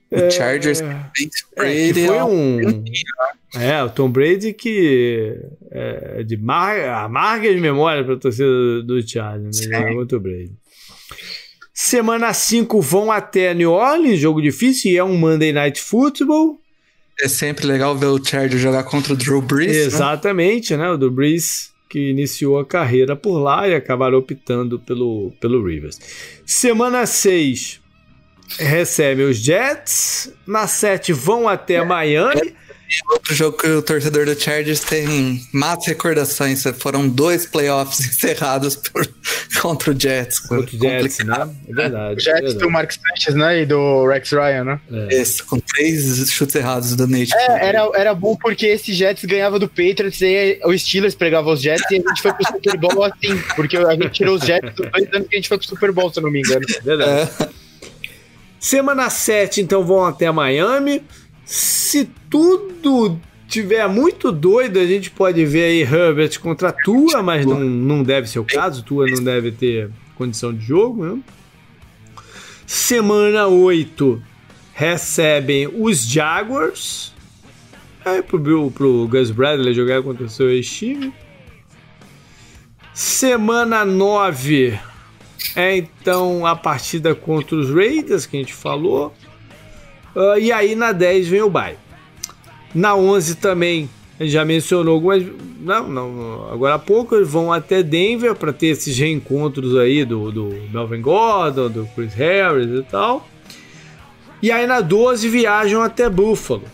O 0.08 0.30
Chargers 0.30 0.80
É, 0.80 0.84
é, 0.84 1.10
que 1.16 1.92
Brady. 1.92 2.06
foi 2.06 2.22
um. 2.22 2.84
É, 3.56 3.82
o 3.82 3.90
Tom 3.90 4.08
Brady 4.08 4.52
que 4.52 5.36
é 5.72 6.22
de 6.22 6.36
mar... 6.36 6.78
amarga 6.78 7.52
de 7.52 7.60
memória 7.60 8.04
para 8.04 8.14
a 8.14 8.18
torcida 8.18 8.82
do, 8.84 9.02
Chargers, 9.04 9.66
né? 9.66 9.90
Muito 9.90 10.20
Brady. 10.20 10.52
Semana 11.74 12.32
5 12.32 12.80
vão 12.80 13.10
até 13.10 13.52
New 13.52 13.72
Orleans, 13.72 14.20
jogo 14.20 14.40
difícil, 14.40 14.92
e 14.92 14.96
é 14.96 15.02
um 15.02 15.18
Monday 15.18 15.52
Night 15.52 15.80
Football. 15.80 16.60
É 17.20 17.28
sempre 17.28 17.66
legal 17.66 17.96
ver 17.96 18.06
o 18.06 18.24
Chargers 18.24 18.62
jogar 18.62 18.84
contra 18.84 19.12
o 19.12 19.16
Drew 19.16 19.42
Brees. 19.42 19.72
né? 19.72 19.82
Exatamente, 19.82 20.76
né? 20.76 20.88
O 20.90 20.96
do 20.96 21.10
Breeze 21.10 21.74
que 21.88 22.10
iniciou 22.10 22.58
a 22.58 22.64
carreira 22.64 23.14
por 23.14 23.38
lá 23.38 23.68
e 23.68 23.74
acabaram 23.74 24.18
optando 24.18 24.80
pelo, 24.80 25.32
pelo 25.40 25.64
Rivers. 25.64 26.00
Semana 26.44 27.06
6 27.06 27.80
recebe 28.58 29.22
os 29.22 29.36
Jets. 29.36 30.32
Na 30.46 30.66
7 30.66 31.12
vão 31.12 31.48
até 31.48 31.84
Miami. 31.84 32.54
Outro 33.10 33.34
jogo 33.34 33.56
que 33.58 33.66
o 33.66 33.82
torcedor 33.82 34.26
do 34.26 34.38
Chargers 34.38 34.80
tem 34.80 35.40
más 35.52 35.86
recordações. 35.86 36.62
Foram 36.78 37.08
dois 37.08 37.46
playoffs 37.46 38.00
encerrados 38.06 38.76
por- 38.76 39.08
contra 39.60 39.90
o 39.92 39.98
Jets. 39.98 40.38
Contra 40.40 40.76
o 40.76 40.78
Jets, 40.78 41.16
Complicado. 41.18 41.46
né? 41.48 41.56
É 41.68 41.72
verdade. 41.72 42.14
O 42.14 42.20
Jets 42.20 42.40
verdade. 42.42 42.58
do 42.58 42.70
Mark 42.70 42.92
Sanchez, 42.92 43.34
né? 43.34 43.62
E 43.62 43.66
do 43.66 44.06
Rex 44.06 44.30
Ryan, 44.30 44.64
né? 44.64 44.80
É. 44.92 45.14
Esse, 45.14 45.42
com 45.42 45.58
três 45.58 46.30
chutes 46.30 46.54
errados 46.54 46.94
do 46.94 47.06
Nate. 47.06 47.34
É, 47.34 47.66
era, 47.68 47.90
era 47.94 48.14
bom 48.14 48.36
porque 48.36 48.66
esse 48.66 48.92
Jets 48.92 49.24
ganhava 49.24 49.58
do 49.58 49.68
Patriots 49.68 50.20
e 50.20 50.60
o 50.64 50.78
Steelers 50.78 51.14
pegava 51.14 51.50
os 51.50 51.60
Jets 51.62 51.90
e 51.90 51.94
a 51.96 52.08
gente 52.08 52.22
foi 52.22 52.32
pro 52.34 52.46
Super 52.46 52.76
Bowl 52.78 53.04
assim, 53.04 53.36
porque 53.56 53.76
a 53.76 53.92
gente 53.92 54.10
tirou 54.10 54.36
os 54.36 54.44
Jets 54.44 54.74
dos 54.74 54.90
dois 54.90 55.08
anos 55.12 55.28
que 55.28 55.34
a 55.34 55.38
gente 55.38 55.48
foi 55.48 55.58
pro 55.58 55.66
Super 55.66 55.90
Bowl, 55.90 56.12
se 56.12 56.18
eu 56.18 56.22
não 56.22 56.30
me 56.30 56.40
engano. 56.40 56.64
Verdade. 56.84 57.30
É. 57.40 57.48
Semana 58.60 59.10
7, 59.10 59.60
então, 59.60 59.84
vão 59.84 60.04
até 60.06 60.30
Miami. 60.30 61.02
Se 61.44 62.08
tudo 62.30 63.20
tiver 63.48 63.86
muito 63.88 64.32
doido, 64.32 64.78
a 64.78 64.86
gente 64.86 65.10
pode 65.10 65.44
ver 65.44 65.64
aí 65.64 65.80
Herbert 65.82 66.40
contra 66.40 66.72
Tua, 66.72 67.22
mas 67.22 67.44
não, 67.46 67.60
não 67.60 68.02
deve 68.02 68.28
ser 68.28 68.38
o 68.38 68.44
caso. 68.44 68.82
Tua 68.82 69.06
não 69.06 69.22
deve 69.22 69.52
ter 69.52 69.90
condição 70.16 70.52
de 70.52 70.64
jogo, 70.64 71.04
né? 71.04 71.18
Semana 72.66 73.46
8, 73.46 74.22
recebem 74.72 75.68
os 75.68 76.02
Jaguars. 76.06 77.12
Aí 78.04 78.22
pro, 78.22 78.38
Bill- 78.38 78.72
pro 78.74 79.06
Gus 79.08 79.30
Bradley 79.30 79.74
jogar 79.74 80.02
contra 80.02 80.24
o 80.24 80.28
seu 80.28 80.50
ex-time. 80.50 81.12
Semana 82.92 83.84
9 83.84 84.78
é 85.56 85.76
então 85.76 86.46
a 86.46 86.54
partida 86.54 87.14
contra 87.14 87.56
os 87.56 87.70
Raiders, 87.70 88.24
que 88.26 88.36
a 88.36 88.40
gente 88.40 88.54
falou. 88.54 89.12
Ah, 90.14 90.38
e 90.38 90.52
aí 90.52 90.74
na 90.74 90.92
10 90.92 91.28
vem 91.28 91.42
o 91.42 91.50
bye. 91.50 91.76
Na 92.74 92.94
11 92.96 93.36
também, 93.36 93.88
já 94.20 94.44
mencionou 94.44 94.94
algumas. 94.94 95.24
Não, 95.60 95.88
não, 95.88 96.52
agora 96.52 96.74
há 96.74 96.78
pouco 96.78 97.14
eles 97.14 97.28
vão 97.28 97.52
até 97.52 97.82
Denver 97.82 98.34
para 98.34 98.52
ter 98.52 98.66
esses 98.66 98.98
reencontros 98.98 99.76
aí 99.76 100.04
do, 100.04 100.30
do 100.30 100.54
Melvin 100.72 101.00
Gordon, 101.00 101.70
do 101.70 101.86
Chris 101.94 102.12
Harris 102.14 102.68
e 102.68 102.82
tal. 102.82 103.26
E 104.42 104.50
aí 104.50 104.66
na 104.66 104.80
12 104.80 105.28
viajam 105.28 105.80
até 105.82 106.10
Buffalo. 106.10 106.64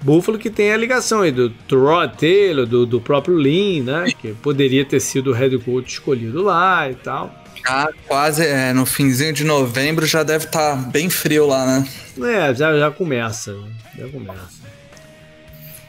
Buffalo 0.00 0.38
que 0.38 0.50
tem 0.50 0.72
a 0.72 0.76
ligação 0.76 1.20
aí 1.20 1.30
do 1.30 1.52
Rod 1.70 2.12
Taylor, 2.14 2.66
do, 2.66 2.86
do 2.86 3.00
próprio 3.00 3.38
Lin, 3.38 3.82
né? 3.82 4.06
Que 4.18 4.32
poderia 4.32 4.84
ter 4.84 4.98
sido 4.98 5.30
o 5.30 5.32
head 5.32 5.56
coach 5.58 5.92
escolhido 5.92 6.42
lá 6.42 6.90
e 6.90 6.94
tal. 6.94 7.41
Já 7.64 7.88
quase 8.06 8.44
é, 8.44 8.72
no 8.72 8.84
finzinho 8.84 9.32
de 9.32 9.44
novembro 9.44 10.06
já 10.06 10.22
deve 10.22 10.46
estar 10.46 10.76
bem 10.90 11.08
frio 11.08 11.46
lá, 11.46 11.64
né? 11.66 11.88
É, 12.20 12.54
já, 12.54 12.76
já 12.78 12.90
começa. 12.90 13.52
né? 13.52 13.70
Já 13.98 14.08
começa. 14.08 14.62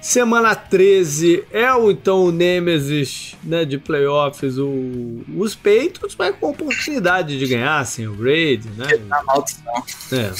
Semana 0.04 0.54
13 0.54 1.46
é 1.50 1.74
o 1.74 1.90
então 1.90 2.26
o 2.26 2.32
Nemesis 2.32 3.36
né, 3.42 3.64
de 3.64 3.78
playoffs, 3.78 4.58
o, 4.58 5.24
os 5.38 5.56
Patriots, 5.56 6.14
mas 6.20 6.36
com 6.36 6.50
oportunidade 6.50 7.40
de 7.40 7.48
ganhar 7.48 7.86
sem 7.86 8.06
o 8.06 8.14
Brady, 8.14 8.68
né? 8.76 8.86
Na 9.08 9.24
maldição. 9.24 9.84
É. 10.12 10.32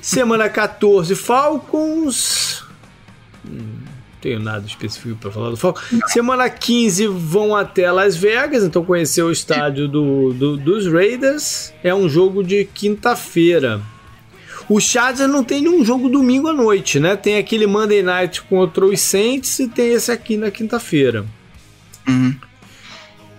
Semana 0.00 0.48
14, 0.48 1.16
Falcons. 1.16 2.64
Hum, 3.44 3.75
tenho 4.26 4.40
nada 4.40 4.66
específico 4.66 5.14
para 5.20 5.30
falar 5.30 5.50
do 5.50 5.56
Falcons. 5.56 5.84
Semana 6.08 6.50
15 6.50 7.06
vão 7.06 7.54
até 7.54 7.90
Las 7.92 8.16
Vegas, 8.16 8.64
então 8.64 8.84
conhecer 8.84 9.22
o 9.22 9.30
estádio 9.30 9.86
do, 9.86 10.32
do- 10.32 10.56
dos 10.56 10.90
Raiders. 10.92 11.72
É 11.84 11.94
um 11.94 12.08
jogo 12.08 12.42
de 12.42 12.64
quinta-feira. 12.64 13.80
O 14.68 14.80
Chargers 14.80 15.30
não 15.30 15.44
tem 15.44 15.62
nenhum 15.62 15.84
jogo 15.84 16.08
domingo 16.08 16.48
à 16.48 16.52
noite, 16.52 16.98
né? 16.98 17.14
Tem 17.14 17.38
aquele 17.38 17.68
Monday 17.68 18.02
Night 18.02 18.42
contra 18.42 18.84
os 18.84 19.00
Saints 19.00 19.60
e 19.60 19.68
tem 19.68 19.92
esse 19.92 20.10
aqui 20.10 20.36
na 20.36 20.50
quinta-feira. 20.50 21.24
Uhum. 22.08 22.34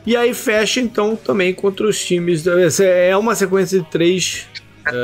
E 0.06 0.16
aí 0.16 0.34
fecha 0.34 0.80
então 0.80 1.18
também 1.18 1.54
contra 1.54 1.86
os 1.86 2.00
times. 2.00 2.46
É 2.80 3.16
uma 3.18 3.36
sequência 3.36 3.80
de 3.80 3.86
três 3.90 4.46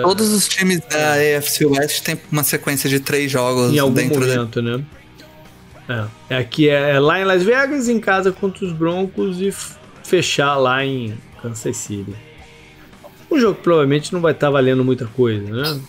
Todos 0.01 0.31
os 0.31 0.47
times 0.47 0.79
da 0.89 1.15
AFC 1.15 1.65
West 1.65 2.03
têm 2.03 2.17
uma 2.31 2.41
sequência 2.43 2.89
de 2.89 3.01
três 3.01 3.29
jogos 3.29 3.73
em 3.73 3.79
algum 3.79 3.93
dentro 3.93 4.21
da 4.21 4.35
momento, 4.37 4.61
né? 4.61 4.81
É. 6.29 6.35
Aqui 6.37 6.69
é 6.69 6.99
lá 6.99 7.19
em 7.19 7.25
Las 7.25 7.43
Vegas, 7.43 7.89
em 7.89 7.99
casa 7.99 8.31
contra 8.31 8.65
os 8.65 8.71
Broncos 8.71 9.41
e 9.41 9.53
fechar 10.03 10.55
lá 10.55 10.85
em 10.85 11.17
Kansas 11.41 11.75
City. 11.77 12.15
O 13.29 13.37
jogo 13.39 13.59
provavelmente 13.61 14.13
não 14.13 14.21
vai 14.21 14.31
estar 14.31 14.49
valendo 14.49 14.83
muita 14.83 15.05
coisa, 15.07 15.43
né? 15.51 15.79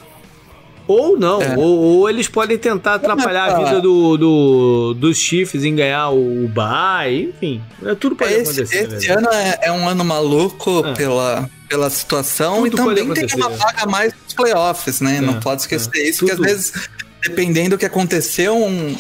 Ou 0.86 1.18
não, 1.18 1.40
É. 1.40 1.56
ou, 1.56 1.78
ou 1.78 2.10
eles 2.10 2.28
podem 2.28 2.58
tentar 2.58 2.94
atrapalhar 2.94 3.44
a 3.54 3.58
vida 3.64 3.80
do, 3.80 4.18
do- 4.18 4.94
dos 4.94 5.16
Chiefs 5.16 5.64
em 5.64 5.74
ganhar 5.74 6.10
o 6.10 6.46
bye, 6.48 7.30
enfim. 7.34 7.62
É, 7.82 7.94
tudo 7.94 8.14
pode 8.16 8.34
Esse, 8.34 8.60
acontecer. 8.62 8.92
esse 8.94 9.10
ano 9.10 9.28
é, 9.32 9.58
é 9.62 9.72
um 9.72 9.88
ano 9.88 10.04
maluco 10.04 10.84
É. 10.86 10.92
pela, 10.92 11.48
pela 11.70 11.88
situação 11.88 12.56
Tudo 12.64 12.66
e 12.66 12.70
também 12.70 13.14
tem 13.14 13.36
uma 13.36 13.48
vaga 13.48 13.86
mais 13.86 14.12
nos 14.24 14.34
playoffs, 14.34 15.00
né? 15.00 15.16
É, 15.16 15.20
Não 15.22 15.40
pode 15.40 15.62
esquecer 15.62 15.90
é. 15.96 16.08
isso, 16.10 16.18
porque 16.18 16.32
às 16.32 16.36
Tudo. 16.36 16.46
vezes, 16.48 16.72
dependendo 17.22 17.70
do 17.70 17.78
que 17.78 17.86
aconteceu, 17.86 18.54
um, 18.54 18.94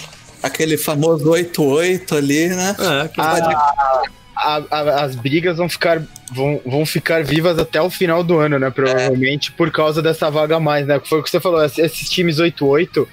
aquele 0.44 0.76
famoso 0.76 1.24
8-8 1.30 2.16
ali, 2.16 2.48
né? 2.48 2.76
É, 2.78 3.10
Ah, 3.18 4.02
a- 4.36 4.62
a- 4.70 5.04
as 5.04 5.14
brigas 5.14 5.56
vão 5.56 5.68
ficar 5.68 6.02
vão, 6.32 6.60
vão 6.66 6.84
ficar 6.84 7.22
vivas 7.24 7.58
até 7.58 7.80
o 7.80 7.88
final 7.88 8.22
do 8.22 8.38
ano, 8.38 8.58
né? 8.58 8.68
Provavelmente, 8.70 9.52
por 9.52 9.70
causa 9.70 10.02
dessa 10.02 10.30
vaga 10.30 10.56
a 10.56 10.60
mais, 10.60 10.86
né? 10.86 11.00
Foi 11.04 11.20
o 11.20 11.22
que 11.22 11.30
você 11.30 11.40
falou, 11.40 11.64
esses 11.64 12.08
times 12.10 12.38
8-8 12.40 13.06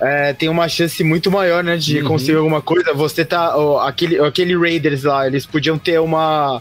é, 0.00 0.32
tem 0.34 0.48
uma 0.48 0.68
chance 0.68 1.02
muito 1.02 1.30
maior, 1.30 1.64
né, 1.64 1.76
de 1.78 2.00
uhum. 2.00 2.08
conseguir 2.08 2.36
alguma 2.36 2.60
coisa. 2.60 2.92
Você 2.92 3.24
tá. 3.24 3.56
Ó, 3.56 3.78
aquele, 3.80 4.18
aquele 4.20 4.54
Raiders 4.56 5.04
lá, 5.04 5.26
eles 5.26 5.46
podiam 5.46 5.78
ter 5.78 5.98
uma. 6.00 6.60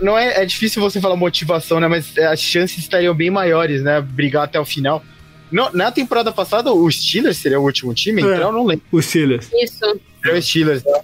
Não 0.00 0.16
é, 0.16 0.42
é 0.42 0.46
difícil 0.46 0.80
você 0.80 1.00
falar 1.00 1.16
motivação, 1.16 1.78
né? 1.78 1.86
Mas 1.86 2.16
as 2.16 2.40
chances 2.40 2.78
estariam 2.78 3.14
bem 3.14 3.30
maiores, 3.30 3.82
né? 3.82 4.00
Brigar 4.00 4.44
até 4.44 4.58
o 4.58 4.64
final. 4.64 5.04
No, 5.50 5.70
na 5.72 5.90
temporada 5.90 6.32
passada, 6.32 6.72
o 6.72 6.90
Steelers 6.90 7.38
seria 7.38 7.60
o 7.60 7.64
último 7.64 7.94
time, 7.94 8.22
é, 8.22 8.24
então 8.24 8.48
eu 8.48 8.52
não 8.52 8.64
lembro. 8.64 8.84
O 8.92 9.00
Steelers. 9.00 9.48
Isso. 9.54 9.84
É 10.24 10.32
o 10.32 10.42
Steelers, 10.42 10.84
né? 10.84 11.00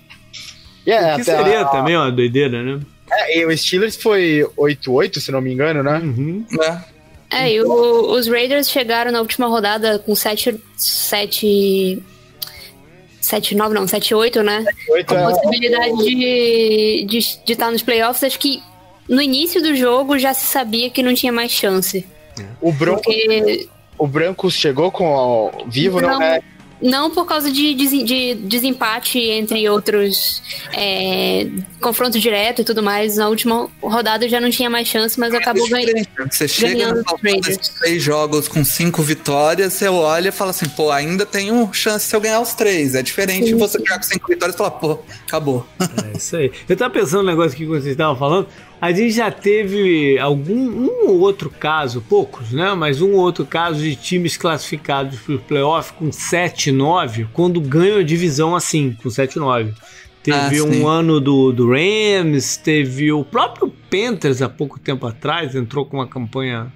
Yeah, 0.87 1.17
que 1.17 1.25
seria 1.25 1.63
a... 1.63 1.65
também 1.67 1.97
uma 1.97 2.11
doideira, 2.11 2.63
né? 2.63 2.81
É, 3.11 3.39
e 3.39 3.47
o 3.47 3.57
Steelers 3.57 3.97
foi 3.97 4.47
8-8, 4.57 5.21
se 5.21 5.33
não 5.33 5.41
me 5.41 5.53
engano, 5.53 5.83
né? 5.83 5.99
Uhum. 5.99 6.45
É. 6.61 6.95
É, 7.31 7.53
e 7.53 7.61
o, 7.63 8.13
os 8.13 8.29
Raiders 8.29 8.71
chegaram 8.71 9.11
na 9.11 9.21
última 9.21 9.47
rodada 9.47 9.99
com 9.99 10.15
7. 10.15 10.61
7 10.77 12.03
7, 13.21 13.55
9, 13.55 13.75
não, 13.75 13.89
7, 13.89 14.15
8, 14.15 14.43
né? 14.43 14.63
7, 14.63 14.93
8 14.93 15.07
com 15.07 15.15
a 15.15 15.21
é... 15.21 15.25
possibilidade 15.25 15.97
de, 15.97 17.07
de, 17.09 17.19
de 17.45 17.53
estar 17.53 17.71
nos 17.71 17.83
playoffs. 17.83 18.23
Acho 18.23 18.39
que 18.39 18.63
no 19.09 19.21
início 19.21 19.63
do 19.63 19.75
jogo 19.75 20.19
já 20.19 20.35
se 20.35 20.45
sabia 20.45 20.91
que 20.91 21.03
não 21.03 21.15
tinha 21.15 21.33
mais 21.33 21.51
chance. 21.51 22.07
O 22.61 22.71
Broncos, 22.71 23.05
porque... 23.05 23.69
o 24.05 24.07
Brancos 24.07 24.53
chegou 24.53 24.91
com 24.91 25.07
o 25.07 25.67
vivo, 25.67 25.99
não, 25.99 26.11
não 26.11 26.23
é? 26.23 26.43
Não 26.83 27.11
por 27.11 27.25
causa 27.25 27.51
de, 27.51 27.73
de, 27.73 28.03
de 28.03 28.35
desempate 28.35 29.19
entre 29.19 29.67
outros 29.67 30.43
é, 30.75 31.47
confronto 31.81 32.19
direto 32.19 32.61
e 32.61 32.65
tudo 32.65 32.83
mais. 32.83 33.17
Na 33.17 33.29
última 33.29 33.71
rodada 33.81 34.29
já 34.29 34.39
não 34.39 34.51
tinha 34.51 34.69
mais 34.69 34.87
chance, 34.89 35.19
mas 35.19 35.33
acabou 35.33 35.67
ganhando. 35.71 36.07
Você 36.31 36.47
chega 36.47 36.93
no 36.93 37.03
três 37.81 38.03
jogos 38.03 38.47
com 38.47 38.63
cinco 38.63 39.03
vitórias, 39.03 39.73
você 39.73 39.89
olha 39.89 40.29
e 40.29 40.33
fala 40.33 40.51
assim, 40.51 40.69
pô, 40.69 40.91
ainda 40.91 41.25
tenho 41.25 41.73
chance 41.73 42.07
se 42.07 42.15
eu 42.15 42.21
ganhar 42.21 42.41
os 42.41 42.53
três. 42.53 42.95
É 42.95 43.03
diferente 43.03 43.47
sim, 43.47 43.57
você 43.57 43.79
jogar 43.79 43.97
com 43.97 44.03
cinco 44.03 44.29
vitórias 44.29 44.55
e 44.55 44.59
falar, 44.59 44.73
pô, 44.73 44.99
acabou. 45.27 45.67
É 45.81 46.19
isso 46.19 46.37
aí. 46.37 46.53
Eu 46.69 46.77
tava 46.77 46.93
pensando 46.93 47.23
no 47.23 47.31
negócio 47.31 47.57
que 47.57 47.65
vocês 47.65 47.93
estavam 47.93 48.17
falando. 48.17 48.47
A 48.81 48.93
gente 48.93 49.13
já 49.13 49.31
teve 49.31 50.19
algum 50.19 50.55
um 50.55 51.09
ou 51.09 51.21
outro 51.21 51.49
caso, 51.49 52.03
poucos, 52.03 52.53
né? 52.53 52.75
Mas 52.75 53.01
um 53.01 53.13
ou 53.13 53.21
outro 53.21 53.47
caso 53.47 53.81
de 53.81 53.97
times 53.97 54.37
classificados 54.37 55.19
para 55.21 55.35
o 55.37 55.39
playoff 55.39 55.93
com 55.95 56.11
7-9, 56.11 57.29
quando 57.33 57.61
ganham 57.61 57.99
a 57.99 58.03
divisão 58.03 58.55
assim, 58.55 58.97
com 59.03 59.09
7-9. 59.09 59.73
Teve 60.23 60.59
ah, 60.59 60.65
um 60.65 60.89
ano 60.89 61.21
do, 61.21 61.53
do 61.53 61.69
Rams, 61.71 62.57
teve 62.57 63.13
o 63.13 63.25
próprio 63.25 63.71
Panthers 63.91 64.41
há 64.41 64.49
pouco 64.49 64.81
tempo 64.81 65.07
atrás, 65.07 65.55
entrou 65.55 65.85
com 65.85 65.99
uma 65.99 66.07
campanha 66.07 66.73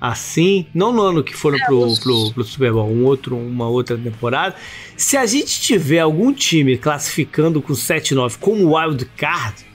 assim, 0.00 0.66
não 0.74 0.92
no 0.92 1.02
ano 1.02 1.24
que 1.24 1.34
foram 1.34 1.56
é, 1.56 1.64
pro, 1.64 1.94
pro, 2.00 2.32
pro, 2.32 2.44
Super 2.44 2.72
Bowl, 2.72 2.88
um 2.88 3.04
outro, 3.04 3.36
uma 3.36 3.68
outra 3.68 3.96
temporada. 3.96 4.54
Se 4.96 5.16
a 5.16 5.26
gente 5.26 5.60
tiver 5.60 6.00
algum 6.00 6.32
time 6.32 6.76
classificando 6.76 7.62
com 7.62 7.72
7-9 7.72 8.36
como 8.38 8.76
wild 8.76 9.04
card, 9.16 9.65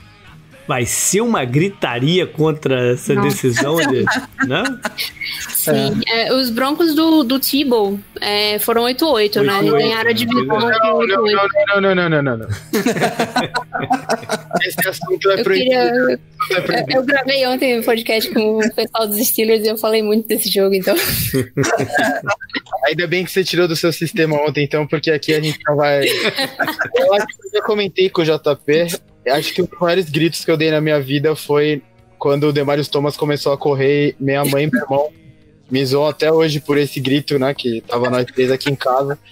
vai 0.68 0.86
ser 0.86 1.22
uma 1.22 1.44
gritaria 1.44 2.26
contra 2.26 2.94
essa 2.94 3.14
Nossa. 3.14 3.28
decisão 3.28 3.76
de, 3.88 4.04
né? 4.48 4.64
Sim, 5.50 6.02
é. 6.08 6.28
É, 6.28 6.34
os 6.34 6.50
Broncos 6.50 6.96
do, 6.96 7.24
do 7.24 7.40
Tebow 7.40 8.00
é, 8.20 8.60
foram 8.60 8.84
8-8, 8.84 9.42
né? 9.42 9.60
Eles 9.60 9.72
ganharam 9.72 10.10
a 10.10 10.14
divisão 10.14 10.46
não, 10.46 10.60
não, 10.60 11.08
não, 11.08 11.82
não, 11.82 11.96
não, 11.96 12.10
não, 12.10 12.22
não, 12.22 12.38
não. 12.38 12.48
Esse 14.64 14.88
assunto 14.88 15.32
é 15.32 15.44
proibido. 15.44 15.70
Queria... 15.70 16.20
É 16.52 16.98
eu 16.98 17.04
gravei 17.04 17.46
ontem 17.48 17.80
um 17.80 17.84
podcast 17.84 18.32
com 18.32 18.58
o 18.58 18.74
pessoal 18.74 19.08
dos 19.08 19.18
Steelers 19.18 19.64
e 19.64 19.70
eu 19.70 19.78
falei 19.78 20.02
muito 20.02 20.28
desse 20.28 20.50
jogo, 20.52 20.74
então. 20.74 20.96
Ainda 22.88 23.08
bem 23.08 23.24
que 23.24 23.32
você 23.32 23.44
tirou 23.44 23.68
do 23.68 23.76
seu 23.76 23.94
sistema 23.94 24.36
ontem, 24.42 24.64
então, 24.64 24.88
porque 24.88 25.12
aqui 25.12 25.34
a 25.34 25.42
gente 25.42 25.60
não 25.68 25.76
vai. 25.76 26.04
Eu 26.96 27.14
acho 27.14 27.28
que 27.28 27.48
eu 27.48 27.52
já 27.54 27.62
comentei 27.64 28.10
com 28.10 28.22
o 28.22 28.26
JP 28.26 29.11
acho 29.28 29.54
que 29.54 29.62
um 29.62 29.66
dos 29.66 29.80
maiores 29.80 30.10
gritos 30.10 30.44
que 30.44 30.52
eu 30.52 30.58
dei 30.58 30.72
na 30.72 30.82
minha 30.82 31.00
vida 31.00 31.36
foi 31.36 31.82
quando 32.18 32.48
o 32.48 32.54
Demarius 32.54 32.88
Thomas 32.88 33.18
começou 33.18 33.52
a 33.54 33.58
correr. 33.58 34.16
Minha 34.20 34.46
mãe 34.46 34.66
e 34.66 34.72
meu 34.72 34.82
irmão 34.82 35.12
me 35.72 35.86
zoam 35.86 36.10
até 36.10 36.32
hoje 36.32 36.60
por 36.60 36.78
esse 36.78 37.00
grito, 37.00 37.40
né? 37.40 37.54
Que 37.54 37.82
tava 37.82 38.10
nós 38.10 38.26
três 38.26 38.52
aqui 38.52 38.70
em 38.70 38.76
casa. 38.76 39.18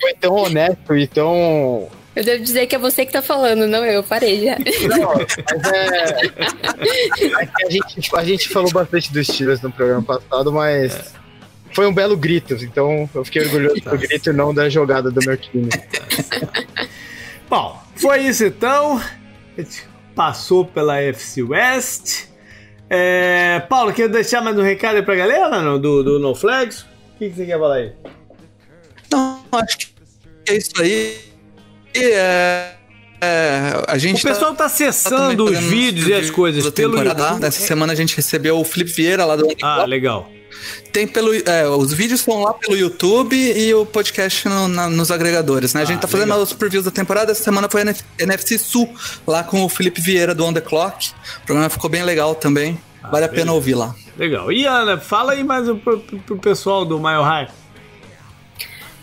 Foi 0.00 0.14
tão 0.20 0.34
honesto 0.34 0.96
e 0.96 1.06
tão. 1.06 1.88
Eu 2.14 2.24
devo 2.24 2.42
dizer 2.42 2.66
que 2.66 2.74
é 2.74 2.78
você 2.78 3.06
que 3.06 3.12
tá 3.12 3.22
falando, 3.22 3.66
não 3.66 3.84
eu, 3.84 4.02
parei 4.02 4.44
já. 4.44 4.56
Não, 4.58 5.14
mas 5.14 5.72
é. 5.72 6.30
a, 7.66 7.70
gente, 7.70 8.16
a 8.16 8.24
gente 8.24 8.48
falou 8.48 8.70
bastante 8.70 9.12
dos 9.12 9.26
Steelers 9.26 9.62
no 9.62 9.70
programa 9.70 10.02
passado, 10.02 10.52
mas. 10.52 11.14
Foi 11.72 11.88
um 11.88 11.92
belo 11.92 12.16
grito, 12.16 12.54
então 12.54 13.10
eu 13.12 13.24
fiquei 13.24 13.42
orgulhoso 13.42 13.80
do 13.80 13.98
grito 13.98 14.30
e 14.30 14.32
não 14.32 14.54
da 14.54 14.68
jogada 14.68 15.10
do 15.10 15.20
meu 15.26 15.36
time. 15.36 15.68
Bom, 17.54 17.80
foi 17.94 18.22
isso 18.22 18.44
então. 18.44 19.00
A 19.56 19.60
gente 19.60 19.86
passou 20.12 20.64
pela 20.64 21.00
FC 21.00 21.40
West. 21.40 22.24
É, 22.90 23.60
Paulo, 23.68 23.92
quer 23.92 24.08
deixar 24.08 24.40
mais 24.40 24.58
um 24.58 24.62
recado 24.62 24.96
aí 24.96 25.02
pra 25.02 25.14
galera 25.14 25.62
no, 25.62 25.78
do, 25.78 26.02
do 26.02 26.18
No 26.18 26.34
Flags? 26.34 26.80
O 26.80 27.18
que, 27.20 27.30
que 27.30 27.36
você 27.36 27.46
quer 27.46 27.56
falar 27.56 27.76
aí? 27.76 27.92
Não, 29.08 29.40
acho 29.52 29.78
que 29.78 29.86
é 30.48 30.56
isso 30.56 30.82
aí. 30.82 31.16
É, 31.94 32.72
é, 33.20 33.84
a 33.86 33.98
gente 33.98 34.26
o 34.26 34.28
pessoal 34.28 34.50
tá, 34.50 34.56
tá 34.56 34.64
acessando 34.64 35.44
tá 35.44 35.52
os 35.52 35.58
vídeos 35.60 36.08
e 36.08 36.12
as 36.12 36.30
coisas 36.30 36.68
pelo 36.70 36.98
YouTube. 37.00 37.44
Essa 37.44 37.60
semana 37.60 37.92
a 37.92 37.96
gente 37.96 38.16
recebeu 38.16 38.58
o 38.58 38.64
Felipe 38.64 38.90
Vieira 38.90 39.24
lá 39.24 39.36
do 39.36 39.46
Ah, 39.62 39.84
legal. 39.84 40.28
Tem 40.92 41.06
pelo. 41.06 41.34
É, 41.34 41.68
os 41.68 41.92
vídeos 41.92 42.20
estão 42.20 42.42
lá 42.42 42.54
pelo 42.54 42.76
YouTube 42.76 43.36
e 43.36 43.74
o 43.74 43.84
podcast 43.84 44.48
no, 44.48 44.68
na, 44.68 44.88
nos 44.88 45.10
agregadores, 45.10 45.74
né? 45.74 45.82
a 45.82 45.84
gente 45.84 45.98
ah, 45.98 46.02
tá 46.02 46.08
fazendo 46.08 46.28
legal. 46.28 46.42
os 46.42 46.52
previews 46.52 46.84
da 46.84 46.90
temporada. 46.90 47.32
Essa 47.32 47.42
semana 47.42 47.68
foi 47.68 47.82
a 47.82 47.94
NFC 48.18 48.58
Sul, 48.58 48.92
lá 49.26 49.42
com 49.42 49.64
o 49.64 49.68
Felipe 49.68 50.00
Vieira 50.00 50.34
do 50.34 50.44
On 50.44 50.52
The 50.52 50.60
Clock. 50.60 51.10
O 51.42 51.46
programa 51.46 51.70
ficou 51.70 51.90
bem 51.90 52.02
legal 52.02 52.34
também. 52.34 52.78
Ah, 53.02 53.08
vale 53.10 53.24
a 53.24 53.28
pena 53.28 53.52
ouvir 53.52 53.74
lá. 53.74 53.94
Legal. 54.16 54.52
E 54.52 54.64
Ana, 54.64 54.98
fala 54.98 55.32
aí 55.32 55.42
mais 55.42 55.66
pro, 55.66 55.98
pro, 55.98 56.18
pro 56.20 56.38
pessoal 56.38 56.84
do 56.84 56.98
Mile 56.98 57.22
High. 57.22 57.48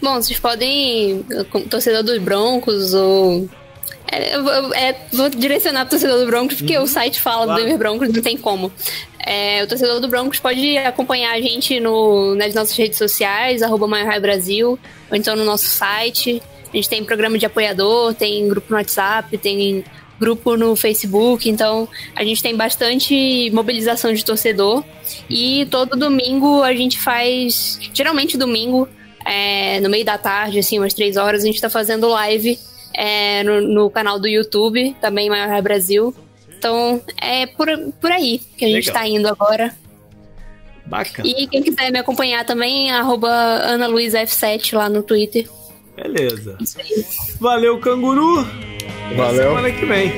Bom, 0.02 0.15
vocês 0.15 0.40
podem, 0.40 1.23
torcedor 1.69 2.02
dos 2.02 2.18
Broncos 2.18 2.94
ou 2.94 3.48
é, 4.11 4.90
é, 4.90 4.95
vou 5.14 5.30
direcionar 5.30 5.82
pro 5.82 5.91
torcedor 5.91 6.19
do 6.19 6.26
Broncos, 6.26 6.57
porque 6.57 6.78
uhum. 6.78 6.84
o 6.84 6.88
site 6.88 7.22
fala 7.22 7.45
claro. 7.45 7.60
do 7.60 7.64
Denver 7.64 7.78
Broncos, 7.78 8.10
não 8.10 8.22
tem 8.22 8.38
como. 8.38 8.72
É, 9.19 9.64
o 9.64 9.68
torcedor 9.68 9.99
do 9.99 10.07
Broncos 10.07 10.40
pode 10.40 10.78
acompanhar 10.78 11.34
a 11.34 11.41
gente 11.41 11.80
no, 11.80 12.36
nas 12.36 12.53
nossas 12.53 12.76
redes 12.76 12.98
sociais, 12.98 13.61
arroba 13.61 13.88
Brasil, 14.19 14.80
ou 15.10 15.18
então 15.18 15.36
no 15.36 15.45
nosso 15.45 15.65
site. 15.65 16.41
A 16.73 16.76
gente 16.76 16.90
tem 16.90 17.03
programa 17.03 17.38
de 17.38 17.45
apoiador, 17.45 18.14
tem 18.14 18.48
grupo 18.48 18.68
no 18.72 18.78
WhatsApp, 18.78 19.38
tem 19.38 19.84
grupo 20.19 20.56
no 20.56 20.76
Facebook, 20.76 21.49
então 21.49 21.88
a 22.15 22.23
gente 22.23 22.41
tem 22.41 22.56
bastante 22.56 23.49
mobilização 23.52 24.14
de 24.14 24.23
torcedor. 24.23 24.84
E 25.30 25.68
todo 25.69 25.98
domingo 25.98 26.64
a 26.64 26.73
gente 26.73 26.99
faz, 26.99 27.80
geralmente 27.94 28.38
domingo, 28.38 28.88
é, 29.26 29.80
no 29.80 29.90
meio 29.90 30.06
da 30.06 30.18
tarde, 30.18 30.60
assim, 30.60 30.80
umas 30.80 30.94
três 30.94 31.18
horas, 31.18 31.44
a 31.44 31.45
gente 31.45 31.61
tá 31.61 31.69
fazendo 31.69 32.07
live 32.07 32.57
é, 32.93 33.43
no, 33.43 33.61
no, 33.61 33.89
canal 33.89 34.19
do 34.19 34.27
YouTube, 34.27 34.95
também 35.01 35.30
Maior 35.30 35.61
Brasil. 35.61 36.13
Então 36.57 37.01
é 37.19 37.47
por, 37.47 37.68
por 37.99 38.11
aí 38.11 38.39
que 38.57 38.65
a 38.65 38.68
Legal. 38.68 38.81
gente 38.81 38.88
está 38.88 39.07
indo 39.07 39.27
agora. 39.27 39.76
Bacana. 40.85 41.27
E 41.27 41.47
quem 41.47 41.61
quiser 41.61 41.91
me 41.91 41.99
acompanhar 41.99 42.45
também, 42.45 42.91
arroba 42.91 43.30
AnaLuizF7 43.68 44.76
lá 44.76 44.89
no 44.89 45.01
Twitter. 45.01 45.47
Beleza. 45.95 46.57
Valeu, 47.39 47.80
canguru! 47.80 48.45
Valeu. 49.15 49.55
Até 49.55 49.69
semana 49.69 49.72
que 49.72 49.85
vem. 49.85 50.11